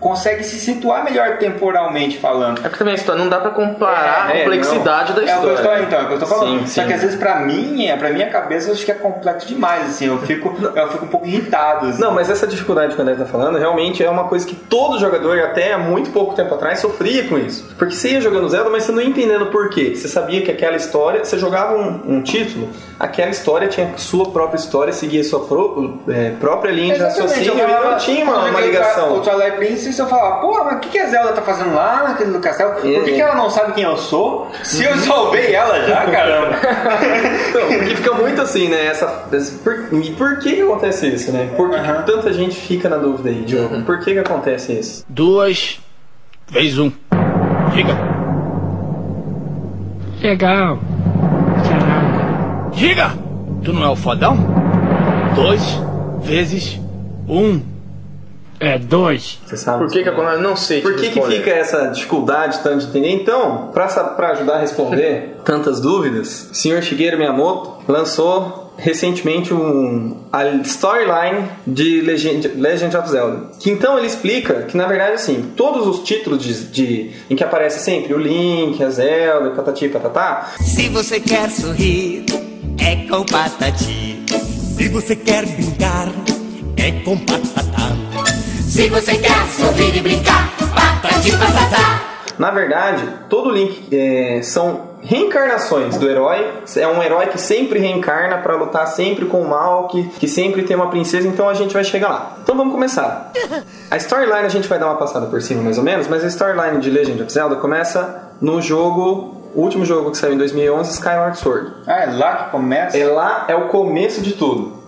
consegue 0.00 0.42
se 0.42 0.58
situar 0.58 1.04
melhor 1.04 1.36
temporalmente 1.38 2.18
falando. 2.18 2.58
É 2.58 2.62
porque 2.62 2.78
também 2.78 2.94
a 2.94 2.96
história 2.96 3.22
não 3.22 3.28
dá 3.28 3.38
pra 3.38 3.50
comparar 3.50 4.34
É, 4.34 4.38
a 4.40 4.44
complexidade 4.44 5.12
da 5.12 5.20
É 5.22 5.24
o 5.24 5.26
que 5.26 5.30
eu 5.30 5.36
estou, 5.36 5.54
história. 5.54 5.82
então, 5.82 5.98
é 5.98 6.02
o 6.02 6.06
que 6.06 6.12
eu 6.14 6.18
estou 6.18 6.28
falando. 6.38 6.60
Sim, 6.60 6.66
Só 6.66 6.80
sim. 6.82 6.86
que 6.88 6.92
às 6.94 7.02
vezes 7.02 7.16
pra 7.16 7.36
mim, 7.40 7.86
é, 7.86 7.96
pra 7.96 8.08
minha 8.10 8.28
cabeça, 8.30 8.68
eu 8.68 8.72
acho 8.74 8.84
que 8.84 8.90
é 8.90 8.94
complexo 8.94 9.46
demais, 9.46 9.86
assim, 9.90 10.06
eu 10.06 10.18
fico, 10.20 10.54
eu 10.74 10.88
fico 10.90 11.04
um 11.04 11.08
pouco 11.08 11.26
irritado. 11.26 11.86
Assim. 11.88 12.00
Não, 12.00 12.12
mas 12.12 12.30
essa 12.30 12.46
dificuldade 12.46 12.94
que 12.94 12.98
o 13.00 13.02
André 13.02 13.14
tá 13.14 13.26
falando 13.26 13.58
realmente 13.58 14.02
é 14.02 14.08
uma 14.10 14.24
coisa 14.24 14.46
que 14.46 14.54
todo 14.54 14.98
jogador, 14.98 15.38
até 15.40 15.72
há 15.74 15.78
muito 15.78 16.10
pouco 16.10 16.34
tempo 16.34 16.54
atrás, 16.54 16.78
sofria 16.78 17.24
com 17.28 17.36
isso. 17.38 17.68
Porque 17.78 17.94
você 17.94 18.12
ia 18.12 18.20
jogando 18.20 18.48
Zelda, 18.48 18.70
mas 18.70 18.84
você 18.84 18.92
não 18.92 19.00
ia 19.02 19.08
entendendo 19.08 19.46
por 19.46 19.68
quê. 19.68 19.94
Você 19.94 20.08
sabia 20.08 20.40
que 20.42 20.50
aquela 20.50 20.76
história, 20.76 21.24
você 21.24 21.38
jogava 21.38 21.76
um, 21.76 22.00
um 22.16 22.22
título, 22.22 22.70
aquela 22.98 23.30
história 23.30 23.68
tinha 23.68 23.92
sua 23.96 24.30
própria 24.30 24.58
história, 24.58 24.92
seguia 24.92 25.22
sua 25.22 25.40
pro- 25.46 25.98
é, 26.08 26.30
própria 26.40 26.70
linha 26.70 26.94
de 26.94 27.02
raciocínio 27.02 27.54
e 27.54 27.66
não 27.66 27.96
tinha 27.98 28.24
uma, 28.24 28.32
eu 28.34 28.38
uma 28.38 28.48
joguei 28.50 28.62
O 28.64 28.66
ligação. 28.70 29.20
Twilight 29.20 29.58
Princess, 29.90 29.98
eu 29.98 30.06
falava, 30.06 30.40
pô, 30.40 30.64
mas 30.64 30.76
o 30.76 30.80
que, 30.80 30.88
que 30.90 30.98
a 30.98 31.06
Zelda 31.06 31.32
tá 31.32 31.42
fazendo 31.42 31.74
lá 31.74 32.04
naquele 32.04 32.30
do 32.30 32.38
castelo? 32.38 32.74
Por 32.74 32.82
que, 32.82 33.12
que 33.12 33.20
ela 33.20 33.34
não 33.34 33.50
sabe 33.50 33.72
quem 33.72 33.84
eu 33.84 33.96
sou? 33.96 34.50
Se 34.62 34.84
eu 34.84 34.96
salvei 34.98 35.52
ela 35.54 35.86
já, 35.86 36.06
caramba. 36.10 36.56
Então, 37.48 37.66
porque 37.66 37.96
fica 37.96 38.14
muito 38.14 38.40
assim, 38.40 38.68
né? 38.68 38.86
Essa, 38.86 39.06
por, 39.64 39.88
e 39.92 40.10
por 40.12 40.38
que, 40.38 40.62
acontece 40.62 41.08
isso, 41.08 41.32
né? 41.32 41.50
Por 41.56 41.70
que. 41.70 41.76
Uhum. 41.76 42.02
tanta 42.04 42.32
gente 42.32 42.54
fica 42.54 42.88
na 42.88 42.96
dúvida 42.96 43.30
aí, 43.30 43.42
Diogo? 43.42 43.82
Por 43.82 43.98
que, 44.00 44.12
que 44.12 44.18
acontece 44.18 44.72
isso? 44.72 45.04
Duas 45.08 45.80
vezes 46.48 46.78
um. 46.78 46.92
Diga. 47.72 47.96
Legal. 50.22 50.78
Caraca. 51.68 52.70
Diga! 52.72 53.10
Tu 53.64 53.72
não 53.72 53.84
é 53.84 53.88
o 53.88 53.96
fodão? 53.96 54.36
Dois 55.34 55.62
vezes 56.22 56.80
um. 57.28 57.69
É 58.60 58.78
dois. 58.78 59.38
Você 59.46 59.56
sabe? 59.56 59.78
Por 59.84 59.90
que 59.90 60.02
que 60.02 60.08
acontece? 60.10 60.42
Não 60.42 60.54
sei. 60.54 60.82
Por 60.82 60.94
que, 60.94 61.08
que 61.08 61.20
fica 61.22 61.50
essa 61.50 61.86
dificuldade 61.86 62.60
tanto 62.62 62.80
de 62.80 62.86
entender? 62.88 63.08
Então, 63.10 63.70
para 63.72 63.86
ajudar 64.32 64.56
a 64.56 64.60
responder 64.60 65.36
tantas 65.46 65.80
dúvidas, 65.80 66.48
o 66.50 66.54
senhor 66.54 66.82
Shigeru 66.82 67.16
Miyamoto 67.16 67.90
lançou 67.90 68.70
recentemente 68.76 69.52
um, 69.52 70.16
a 70.32 70.44
storyline 70.62 71.48
de 71.66 72.00
Legend, 72.02 72.48
Legend 72.56 72.96
of 72.96 73.08
Zelda. 73.10 73.50
Que 73.58 73.70
então 73.70 73.96
ele 73.98 74.06
explica 74.06 74.62
que, 74.62 74.76
na 74.76 74.86
verdade, 74.86 75.12
assim, 75.14 75.52
todos 75.56 75.86
os 75.86 76.00
títulos 76.06 76.42
de, 76.42 76.54
de- 76.66 77.10
em 77.30 77.36
que 77.36 77.42
aparece 77.44 77.82
sempre 77.82 78.12
o 78.14 78.18
Link, 78.18 78.82
a 78.82 78.88
Zelda, 78.90 79.50
patati 79.50 79.88
patatá, 79.88 80.50
Se 80.60 80.88
você 80.88 81.18
quer 81.20 81.50
sorrir, 81.50 82.24
é 82.78 83.06
com 83.08 83.22
patati. 83.24 84.22
Se 84.76 84.88
você 84.88 85.14
quer 85.16 85.44
brincar, 85.46 86.08
é 86.78 86.90
com 87.04 87.18
patatá. 87.18 87.59
Se 88.70 88.88
você 88.88 89.16
quer 89.16 89.48
sorrir 89.48 89.96
e 89.96 90.00
brincar, 90.00 90.48
patati 90.72 91.32
patatá. 91.32 92.02
Na 92.38 92.52
verdade, 92.52 93.02
todo 93.28 93.50
Link 93.50 93.88
é, 93.92 94.40
são 94.44 94.82
reencarnações 95.02 95.98
do 95.98 96.08
herói. 96.08 96.46
É 96.76 96.86
um 96.86 97.02
herói 97.02 97.26
que 97.26 97.38
sempre 97.38 97.80
reencarna 97.80 98.38
pra 98.38 98.54
lutar 98.54 98.86
sempre 98.86 99.26
com 99.26 99.42
o 99.42 99.48
mal, 99.48 99.88
que, 99.88 100.04
que 100.10 100.28
sempre 100.28 100.62
tem 100.62 100.76
uma 100.76 100.88
princesa, 100.88 101.26
então 101.26 101.48
a 101.48 101.54
gente 101.54 101.74
vai 101.74 101.82
chegar 101.82 102.08
lá. 102.10 102.36
Então 102.44 102.56
vamos 102.56 102.72
começar. 102.72 103.32
A 103.90 103.96
storyline 103.96 104.46
a 104.46 104.48
gente 104.48 104.68
vai 104.68 104.78
dar 104.78 104.86
uma 104.86 104.96
passada 104.96 105.26
por 105.26 105.42
cima 105.42 105.62
mais 105.62 105.76
ou 105.76 105.82
menos, 105.82 106.06
mas 106.06 106.22
a 106.22 106.28
storyline 106.28 106.78
de 106.78 106.90
Legend 106.90 107.20
of 107.24 107.32
Zelda 107.32 107.56
começa 107.56 108.30
no 108.40 108.62
jogo, 108.62 109.50
o 109.52 109.62
último 109.62 109.84
jogo 109.84 110.12
que 110.12 110.16
saiu 110.16 110.34
em 110.34 110.38
2011, 110.38 110.92
Skyward 110.92 111.36
Sword. 111.36 111.72
Ah, 111.88 112.04
é 112.04 112.06
lá 112.06 112.36
que 112.36 112.50
começa? 112.52 112.96
É 112.96 113.04
lá, 113.04 113.46
é 113.48 113.54
o 113.56 113.66
começo 113.66 114.22
de 114.22 114.34
tudo. 114.34 114.78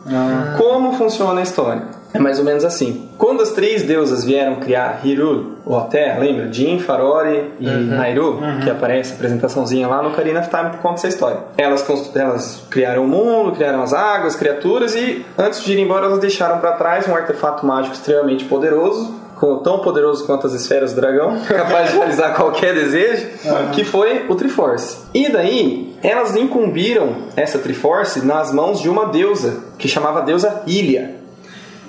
Como 0.56 0.92
funciona 0.92 1.40
a 1.40 1.42
história? 1.42 2.01
É 2.14 2.18
mais 2.18 2.38
ou 2.38 2.44
menos 2.44 2.64
assim. 2.64 3.08
Quando 3.16 3.42
as 3.42 3.52
três 3.52 3.82
deusas 3.82 4.24
vieram 4.24 4.56
criar 4.56 5.00
Hyrule, 5.02 5.52
ou 5.64 5.78
a 5.78 5.84
Terra, 5.84 6.18
lembra? 6.18 6.52
Jin, 6.52 6.78
Farore 6.78 7.52
e 7.60 7.66
Nairu, 7.68 8.38
que 8.62 8.70
aparece 8.70 9.12
a 9.12 9.14
apresentaçãozinha 9.14 9.86
lá 9.86 10.02
no 10.02 10.10
Ocarina 10.10 10.40
of 10.40 10.50
Time 10.50 10.70
por 10.70 10.80
conta 10.80 10.94
dessa 10.94 11.08
história. 11.08 11.38
Elas, 11.56 11.86
elas 12.14 12.66
criaram 12.68 13.04
o 13.04 13.08
mundo, 13.08 13.52
criaram 13.52 13.82
as 13.82 13.94
águas, 13.94 14.36
criaturas 14.36 14.94
e 14.94 15.24
antes 15.38 15.62
de 15.64 15.72
ir 15.72 15.78
embora 15.78 16.06
elas 16.06 16.18
deixaram 16.18 16.58
para 16.58 16.72
trás 16.72 17.08
um 17.08 17.14
artefato 17.14 17.64
mágico 17.64 17.94
extremamente 17.94 18.44
poderoso 18.44 19.22
tão 19.64 19.80
poderoso 19.80 20.24
quanto 20.24 20.46
as 20.46 20.52
esferas 20.52 20.92
do 20.92 21.00
dragão, 21.00 21.40
capaz 21.48 21.90
de 21.90 21.96
realizar 21.96 22.34
qualquer 22.36 22.74
desejo, 22.74 23.26
que 23.72 23.82
foi 23.82 24.26
o 24.28 24.36
Triforce. 24.36 24.98
E 25.12 25.30
daí, 25.32 25.96
elas 26.00 26.36
incumbiram 26.36 27.16
essa 27.34 27.58
Triforce 27.58 28.24
nas 28.24 28.52
mãos 28.52 28.80
de 28.80 28.88
uma 28.88 29.06
deusa, 29.06 29.64
que 29.78 29.88
chamava 29.88 30.20
a 30.20 30.22
deusa 30.22 30.62
Ilia. 30.66 31.21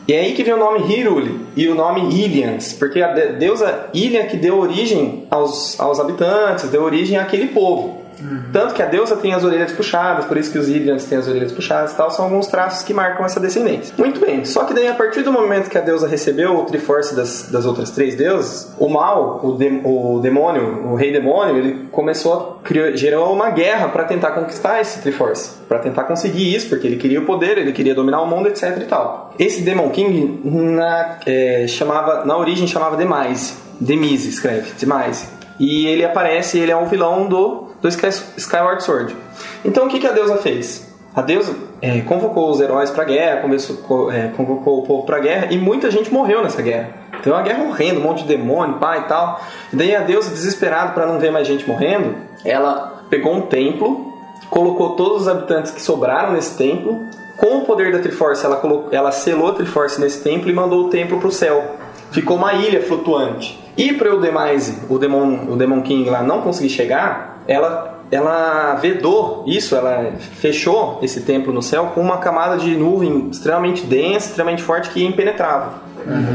E 0.07 0.13
é 0.13 0.19
aí 0.19 0.33
que 0.33 0.43
vem 0.43 0.53
o 0.53 0.57
nome 0.57 0.93
Hiruli 0.93 1.39
e 1.55 1.67
o 1.67 1.75
nome 1.75 2.13
Ilians, 2.13 2.73
porque 2.73 3.01
a 3.01 3.13
de- 3.13 3.33
deusa 3.33 3.85
Ilia 3.93 4.25
que 4.25 4.35
deu 4.35 4.59
origem 4.59 5.23
aos, 5.31 5.79
aos 5.79 5.99
habitantes, 5.99 6.69
deu 6.69 6.83
origem 6.83 7.17
àquele 7.17 7.47
povo. 7.47 8.02
Tanto 8.51 8.73
que 8.73 8.81
a 8.81 8.85
deusa 8.85 9.15
tem 9.15 9.33
as 9.33 9.43
orelhas 9.43 9.71
puxadas, 9.71 10.25
por 10.25 10.37
isso 10.37 10.51
que 10.51 10.57
os 10.57 10.67
Ilians 10.69 11.05
têm 11.05 11.17
as 11.17 11.27
orelhas 11.27 11.51
puxadas 11.51 11.91
e 11.93 11.95
tal, 11.97 12.09
são 12.11 12.25
alguns 12.25 12.47
traços 12.47 12.83
que 12.83 12.93
marcam 12.93 13.25
essa 13.25 13.39
descendência. 13.39 13.93
Muito 13.97 14.19
bem, 14.19 14.45
só 14.45 14.63
que 14.65 14.73
daí 14.73 14.87
a 14.87 14.93
partir 14.93 15.21
do 15.23 15.31
momento 15.31 15.69
que 15.69 15.77
a 15.77 15.81
deusa 15.81 16.07
recebeu 16.07 16.55
o 16.57 16.65
Triforce 16.65 17.15
das, 17.15 17.49
das 17.51 17.65
outras 17.65 17.91
três 17.91 18.15
deusas, 18.15 18.73
o 18.79 18.87
mal, 18.87 19.39
o, 19.43 19.53
de- 19.57 19.81
o 19.83 20.19
demônio, 20.21 20.87
o 20.87 20.95
rei 20.95 21.11
demônio, 21.11 21.57
ele 21.57 21.87
começou 21.91 22.59
a 22.61 22.63
criar, 22.67 22.91
gerou 22.95 23.33
uma 23.33 23.49
guerra 23.49 23.89
para 23.89 24.03
tentar 24.05 24.31
conquistar 24.31 24.79
esse 24.81 25.01
Triforce, 25.01 25.51
para 25.67 25.79
tentar 25.79 26.03
conseguir 26.03 26.53
isso, 26.55 26.69
porque 26.69 26.87
ele 26.87 26.97
queria 26.97 27.19
o 27.19 27.25
poder, 27.25 27.57
ele 27.57 27.71
queria 27.71 27.95
dominar 27.95 28.21
o 28.21 28.27
mundo, 28.27 28.47
etc 28.47 28.77
e 28.81 28.85
tal. 28.85 29.33
Esse 29.39 29.61
Demon 29.61 29.89
King 29.89 30.39
na, 30.43 31.17
é, 31.25 31.65
chamava, 31.67 32.23
na 32.25 32.37
origem 32.37 32.67
chamava 32.67 32.95
Demise, 32.95 33.55
Demise 33.79 34.29
escreve, 34.29 34.71
Demise. 34.79 35.27
E 35.59 35.85
ele 35.87 36.03
aparece, 36.03 36.57
ele 36.57 36.71
é 36.71 36.75
um 36.75 36.85
vilão 36.85 37.27
do, 37.27 37.62
do 37.83 37.87
Sky, 37.89 38.07
Skyward 38.37 38.83
Sword. 38.83 39.15
Então 39.63 39.85
o 39.85 39.89
que, 39.89 39.99
que 39.99 40.07
a 40.07 40.11
deusa 40.11 40.37
fez? 40.37 40.91
A 41.15 41.21
deusa 41.21 41.55
é, 41.79 42.01
convocou 42.01 42.49
os 42.49 42.59
heróis 42.59 42.89
pra 42.89 43.03
guerra, 43.03 43.41
começou, 43.41 43.75
co- 43.77 44.09
é, 44.11 44.29
convocou 44.35 44.79
o 44.79 44.81
povo 44.87 45.05
pra 45.05 45.19
guerra 45.19 45.49
e 45.51 45.57
muita 45.59 45.91
gente 45.91 46.11
morreu 46.11 46.41
nessa 46.41 46.61
guerra. 46.63 46.89
Então 47.19 47.33
é 47.33 47.35
uma 47.35 47.43
guerra 47.43 47.63
horrenda, 47.65 47.99
um 47.99 48.03
monte 48.03 48.23
de 48.23 48.29
demônio, 48.29 48.79
pai 48.79 49.01
e 49.01 49.03
tal. 49.03 49.39
E 49.71 49.75
daí 49.75 49.95
a 49.95 49.99
deusa, 49.99 50.31
desesperada 50.31 50.93
para 50.93 51.05
não 51.05 51.19
ver 51.19 51.31
mais 51.31 51.45
gente 51.47 51.67
morrendo, 51.69 52.15
ela 52.43 53.03
pegou 53.11 53.31
um 53.35 53.41
templo, 53.41 54.11
colocou 54.49 54.95
todos 54.95 55.21
os 55.21 55.27
habitantes 55.27 55.71
que 55.71 55.81
sobraram 55.81 56.33
nesse 56.33 56.57
templo. 56.57 56.99
Com 57.37 57.57
o 57.59 57.61
poder 57.65 57.91
da 57.91 57.99
Triforce, 57.99 58.45
ela, 58.45 58.55
colocou, 58.57 58.89
ela 58.91 59.11
selou 59.11 59.49
a 59.49 59.53
Triforce 59.53 59.99
nesse 60.01 60.23
templo 60.23 60.49
e 60.49 60.53
mandou 60.53 60.85
o 60.85 60.89
templo 60.89 61.19
pro 61.19 61.31
céu. 61.31 61.75
Ficou 62.11 62.37
uma 62.37 62.53
ilha 62.53 62.81
flutuante. 62.83 63.59
E 63.75 63.93
para 63.93 64.13
o 64.15 64.19
Demise, 64.21 64.79
o 64.89 64.95
o 64.95 65.55
Demon 65.57 65.81
King 65.81 66.09
lá 66.09 66.21
não 66.21 66.41
conseguir 66.41 66.69
chegar, 66.69 67.32
ela, 67.47 67.99
ela 68.11 68.75
vedou 68.75 69.43
isso, 69.47 69.75
ela 69.75 70.13
fechou 70.39 70.99
esse 71.01 71.21
templo 71.21 71.51
no 71.53 71.61
céu 71.61 71.91
com 71.93 72.01
uma 72.01 72.17
camada 72.17 72.57
de 72.57 72.75
nuvem 72.75 73.29
extremamente 73.31 73.85
densa, 73.85 74.27
extremamente 74.27 74.63
forte 74.63 74.89
que 74.89 75.03
é 75.03 75.07
impenetrável. 75.07 75.69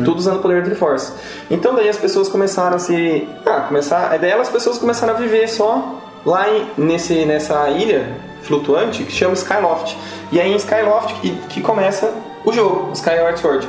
Tudo 0.05 0.17
usando 0.19 0.37
o 0.37 0.41
poder 0.41 0.63
da 0.63 0.67
Triforce. 0.69 1.13
Então 1.51 1.75
daí 1.75 1.89
as 1.91 1.99
pessoas 1.99 2.27
começaram 2.29 2.77
a 2.77 2.79
se. 2.79 3.29
Ah, 3.45 3.61
começar. 3.69 4.17
Daí 4.19 4.33
as 4.33 4.49
pessoas 4.49 4.79
começaram 4.79 5.13
a 5.15 5.17
viver 5.19 5.47
só 5.47 5.95
lá 6.25 6.49
em- 6.49 6.67
nesse, 6.79 7.27
nessa 7.27 7.69
ilha 7.69 8.07
flutuante 8.43 9.05
que 9.05 9.13
chama 9.13 9.35
Skyloft. 9.35 9.95
E 10.33 10.41
aí 10.41 10.51
em 10.51 10.57
Skyloft 10.57 11.21
que, 11.21 11.31
que 11.51 11.61
começa 11.61 12.11
o 12.47 12.53
jogo, 12.53 12.93
Skyward 12.95 13.39
Sword. 13.39 13.69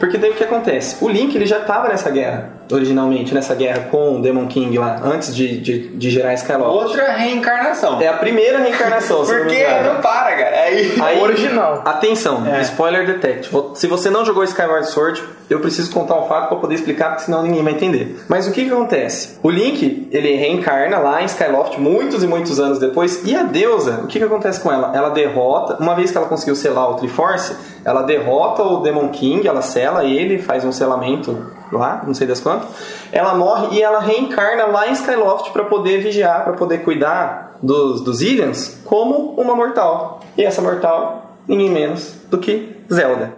Porque 0.00 0.16
daí 0.16 0.30
o 0.30 0.34
que 0.34 0.44
acontece? 0.44 0.96
O 1.04 1.08
Link 1.10 1.34
ele 1.36 1.44
já 1.46 1.58
estava 1.58 1.88
nessa 1.88 2.10
guerra, 2.10 2.50
originalmente, 2.70 3.34
nessa 3.34 3.54
guerra 3.54 3.88
com 3.90 4.16
o 4.18 4.22
Demon 4.22 4.46
King 4.46 4.76
lá, 4.78 5.00
antes 5.04 5.34
de, 5.34 5.58
de, 5.60 5.88
de 5.88 6.10
gerar 6.10 6.34
Skyloft. 6.34 6.88
Outra 6.88 7.12
reencarnação. 7.12 8.00
É 8.00 8.08
a 8.08 8.14
primeira 8.14 8.58
reencarnação, 8.58 9.24
se 9.24 9.32
eu 9.32 9.38
não 9.38 9.44
me 9.46 9.50
Porque 9.50 9.62
engano. 9.64 9.94
não 9.94 10.00
para, 10.00 10.32
cara. 10.36 10.56
Aí, 10.62 10.94
Aí, 11.00 11.20
original. 11.22 11.82
Atenção, 11.84 12.46
É. 12.46 12.60
spoiler 12.62 13.06
detect. 13.06 13.50
Se 13.74 13.86
você 13.86 14.10
não 14.10 14.24
jogou 14.24 14.42
Skyward 14.44 14.86
Sword, 14.88 15.22
eu 15.50 15.60
preciso 15.60 15.92
contar 15.92 16.18
um 16.18 16.26
fato 16.26 16.48
para 16.48 16.56
poder 16.56 16.74
explicar, 16.74 17.10
porque 17.10 17.24
senão 17.24 17.42
ninguém 17.42 17.62
vai 17.62 17.74
entender. 17.74 18.16
Mas 18.28 18.46
o 18.48 18.52
que, 18.52 18.64
que 18.64 18.72
acontece? 18.72 19.38
O 19.42 19.50
Link, 19.50 20.08
ele 20.10 20.34
reencarna 20.36 20.98
lá 20.98 21.22
em 21.22 21.26
Skyloft 21.26 21.78
muitos 21.78 22.22
e 22.24 22.26
muitos 22.26 22.58
anos 22.58 22.78
depois, 22.78 23.22
e 23.26 23.36
a 23.36 23.42
deusa, 23.42 24.00
o 24.02 24.06
que, 24.06 24.18
que 24.18 24.24
acontece 24.24 24.60
com 24.60 24.72
ela? 24.72 24.90
Ela 24.94 25.10
derrota, 25.10 25.76
uma 25.78 25.94
vez 25.94 26.10
que 26.10 26.16
ela 26.16 26.26
conseguiu 26.26 26.56
selar 26.56 26.90
o 26.90 26.94
Triforce, 26.94 27.54
ela 27.84 28.02
derrota 28.02 28.62
o 28.62 28.78
Demon 28.80 29.08
King, 29.08 29.46
ela 29.46 29.60
sela 29.60 30.02
ele, 30.04 30.38
faz 30.38 30.64
um 30.64 30.72
selamento 30.72 31.46
lá, 31.78 32.02
não 32.06 32.14
sei 32.14 32.26
das 32.26 32.40
quantas. 32.40 32.68
Ela 33.12 33.34
morre 33.34 33.76
e 33.76 33.82
ela 33.82 34.00
reencarna 34.00 34.66
lá 34.66 34.88
em 34.88 34.92
Skyloft 34.92 35.52
para 35.52 35.64
poder 35.64 36.02
vigiar, 36.02 36.44
para 36.44 36.54
poder 36.54 36.78
cuidar 36.78 37.56
dos, 37.62 38.00
dos 38.00 38.22
Illians 38.22 38.80
como 38.84 39.34
uma 39.40 39.54
mortal. 39.54 40.20
E 40.36 40.44
essa 40.44 40.60
mortal, 40.60 41.36
ninguém 41.46 41.70
menos 41.70 42.14
do 42.30 42.38
que 42.38 42.76
Zelda. 42.92 43.34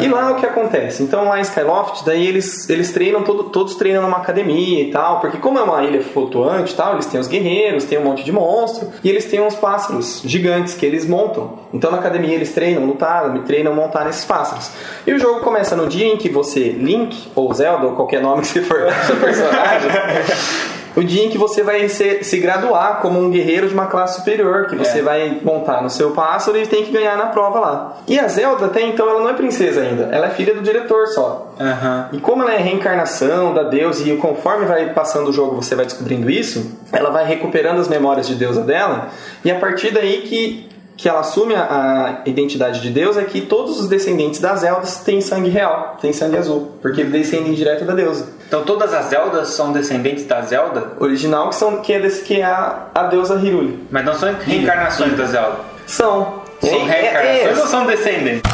E 0.00 0.08
lá 0.08 0.32
o 0.32 0.36
que 0.36 0.46
acontece? 0.46 1.02
Então 1.02 1.24
lá 1.24 1.38
em 1.38 1.42
Skyloft, 1.42 2.04
daí 2.04 2.26
eles, 2.26 2.68
eles 2.68 2.92
treinam, 2.92 3.22
todo- 3.22 3.44
todos 3.44 3.74
treinam 3.74 4.02
numa 4.02 4.16
academia 4.18 4.82
e 4.82 4.90
tal, 4.90 5.20
porque 5.20 5.38
como 5.38 5.58
é 5.58 5.62
uma 5.62 5.82
ilha 5.84 6.02
flutuante 6.02 6.72
e 6.72 6.76
tal, 6.76 6.94
eles 6.94 7.06
têm 7.06 7.20
os 7.20 7.28
guerreiros, 7.28 7.84
tem 7.84 7.98
um 7.98 8.04
monte 8.04 8.24
de 8.24 8.32
monstro, 8.32 8.88
e 9.02 9.08
eles 9.08 9.24
têm 9.26 9.40
uns 9.40 9.54
pássaros 9.54 10.22
gigantes 10.24 10.74
que 10.74 10.84
eles 10.84 11.06
montam. 11.06 11.58
Então 11.72 11.90
na 11.90 11.98
academia 11.98 12.34
eles 12.34 12.52
treinam 12.52 12.84
lutar, 12.84 13.32
treinam 13.44 13.74
montar 13.74 14.04
nesses 14.04 14.24
pássaros. 14.24 14.70
E 15.06 15.12
o 15.12 15.18
jogo 15.18 15.40
começa 15.40 15.76
no 15.76 15.86
dia 15.88 16.06
em 16.06 16.16
que 16.16 16.28
você, 16.28 16.70
Link, 16.70 17.28
ou 17.34 17.52
Zelda, 17.54 17.86
ou 17.86 17.92
qualquer 17.92 18.20
nome 18.22 18.42
que 18.42 18.48
você 18.48 18.62
for 18.62 18.80
seu 19.06 19.16
personagem, 19.16 19.90
o 20.96 21.02
dia 21.02 21.24
em 21.26 21.28
que 21.30 21.36
você 21.38 21.62
vai 21.62 21.88
ser- 21.88 22.24
se 22.24 22.38
graduar 22.38 23.00
como 23.00 23.18
um 23.20 23.30
guerreiro 23.30 23.66
de 23.68 23.74
uma 23.74 23.86
classe 23.86 24.18
superior, 24.18 24.66
que 24.66 24.76
você 24.76 24.98
É. 25.00 25.02
vai 25.02 25.40
montar 25.42 25.82
no 25.82 25.90
seu 25.90 26.12
pássaro 26.12 26.56
e 26.56 26.66
tem 26.66 26.84
que 26.84 26.92
ganhar 26.92 27.16
na 27.16 27.26
prova 27.26 27.58
lá. 27.60 27.96
E 28.06 28.18
a 28.18 28.28
Zelda 28.28 28.66
até 28.66 28.82
então 28.82 29.08
ela 29.08 29.20
não 29.20 29.28
é 29.30 29.34
princesa 29.34 29.80
ainda, 29.80 30.08
ela 30.12 30.26
é 30.26 30.30
filha 30.30 30.54
do 30.54 30.60
diretor 30.62 31.06
só. 31.08 31.52
Aham. 31.60 32.08
E 32.12 32.18
como 32.18 32.42
ela 32.42 32.52
é 32.54 32.58
reencarnação 32.58 33.52
da 33.54 33.62
deusa 33.64 34.08
e 34.08 34.16
conforme 34.16 34.66
vai 34.66 34.90
passando 34.92 35.28
o 35.30 35.32
jogo 35.32 35.56
você 35.56 35.74
vai 35.74 35.84
descobrindo 35.84 36.30
isso, 36.30 36.78
ela 36.92 37.10
vai 37.10 37.24
recuperando 37.26 37.80
as 37.80 37.88
memórias 37.88 38.26
de 38.26 38.34
deusa 38.34 38.62
dela 38.62 39.08
e 39.44 39.50
a 39.50 39.58
partir 39.58 39.92
daí 39.92 40.22
que 40.22 40.68
que 40.96 41.08
ela 41.08 41.20
assume 41.20 41.54
a, 41.54 42.20
a 42.24 42.28
identidade 42.28 42.80
de 42.80 42.90
Deus 42.90 43.16
é 43.16 43.24
que 43.24 43.40
todos 43.40 43.80
os 43.80 43.88
descendentes 43.88 44.40
das 44.40 44.60
Zeldas 44.60 44.98
têm 44.98 45.20
sangue 45.20 45.50
real, 45.50 45.96
têm 46.00 46.12
sangue 46.12 46.36
azul, 46.36 46.72
porque 46.80 47.02
descendem 47.04 47.52
direto 47.54 47.84
da 47.84 47.94
deusa 47.94 48.28
Então 48.46 48.62
todas 48.62 48.94
as 48.94 49.06
Zeldas 49.06 49.48
são 49.48 49.72
descendentes 49.72 50.24
da 50.24 50.40
Zelda, 50.42 50.92
original 51.00 51.48
que 51.48 51.56
são 51.56 51.78
que 51.82 51.92
é, 51.92 51.98
desse, 51.98 52.22
que 52.22 52.40
é 52.40 52.44
a, 52.44 52.86
a 52.94 53.02
deusa 53.04 53.34
Hiruli. 53.34 53.86
mas 53.90 54.04
não 54.04 54.14
são 54.14 54.32
reencarnações 54.40 55.16
da 55.16 55.24
Zelda. 55.24 55.56
São. 55.86 56.44
São 56.60 56.70
É- 56.70 56.76
é- 56.76 56.84
reencarnações 56.86 57.58
é- 57.58 57.60
ou 57.62 57.66
são 57.66 57.86
descendentes? 57.86 58.52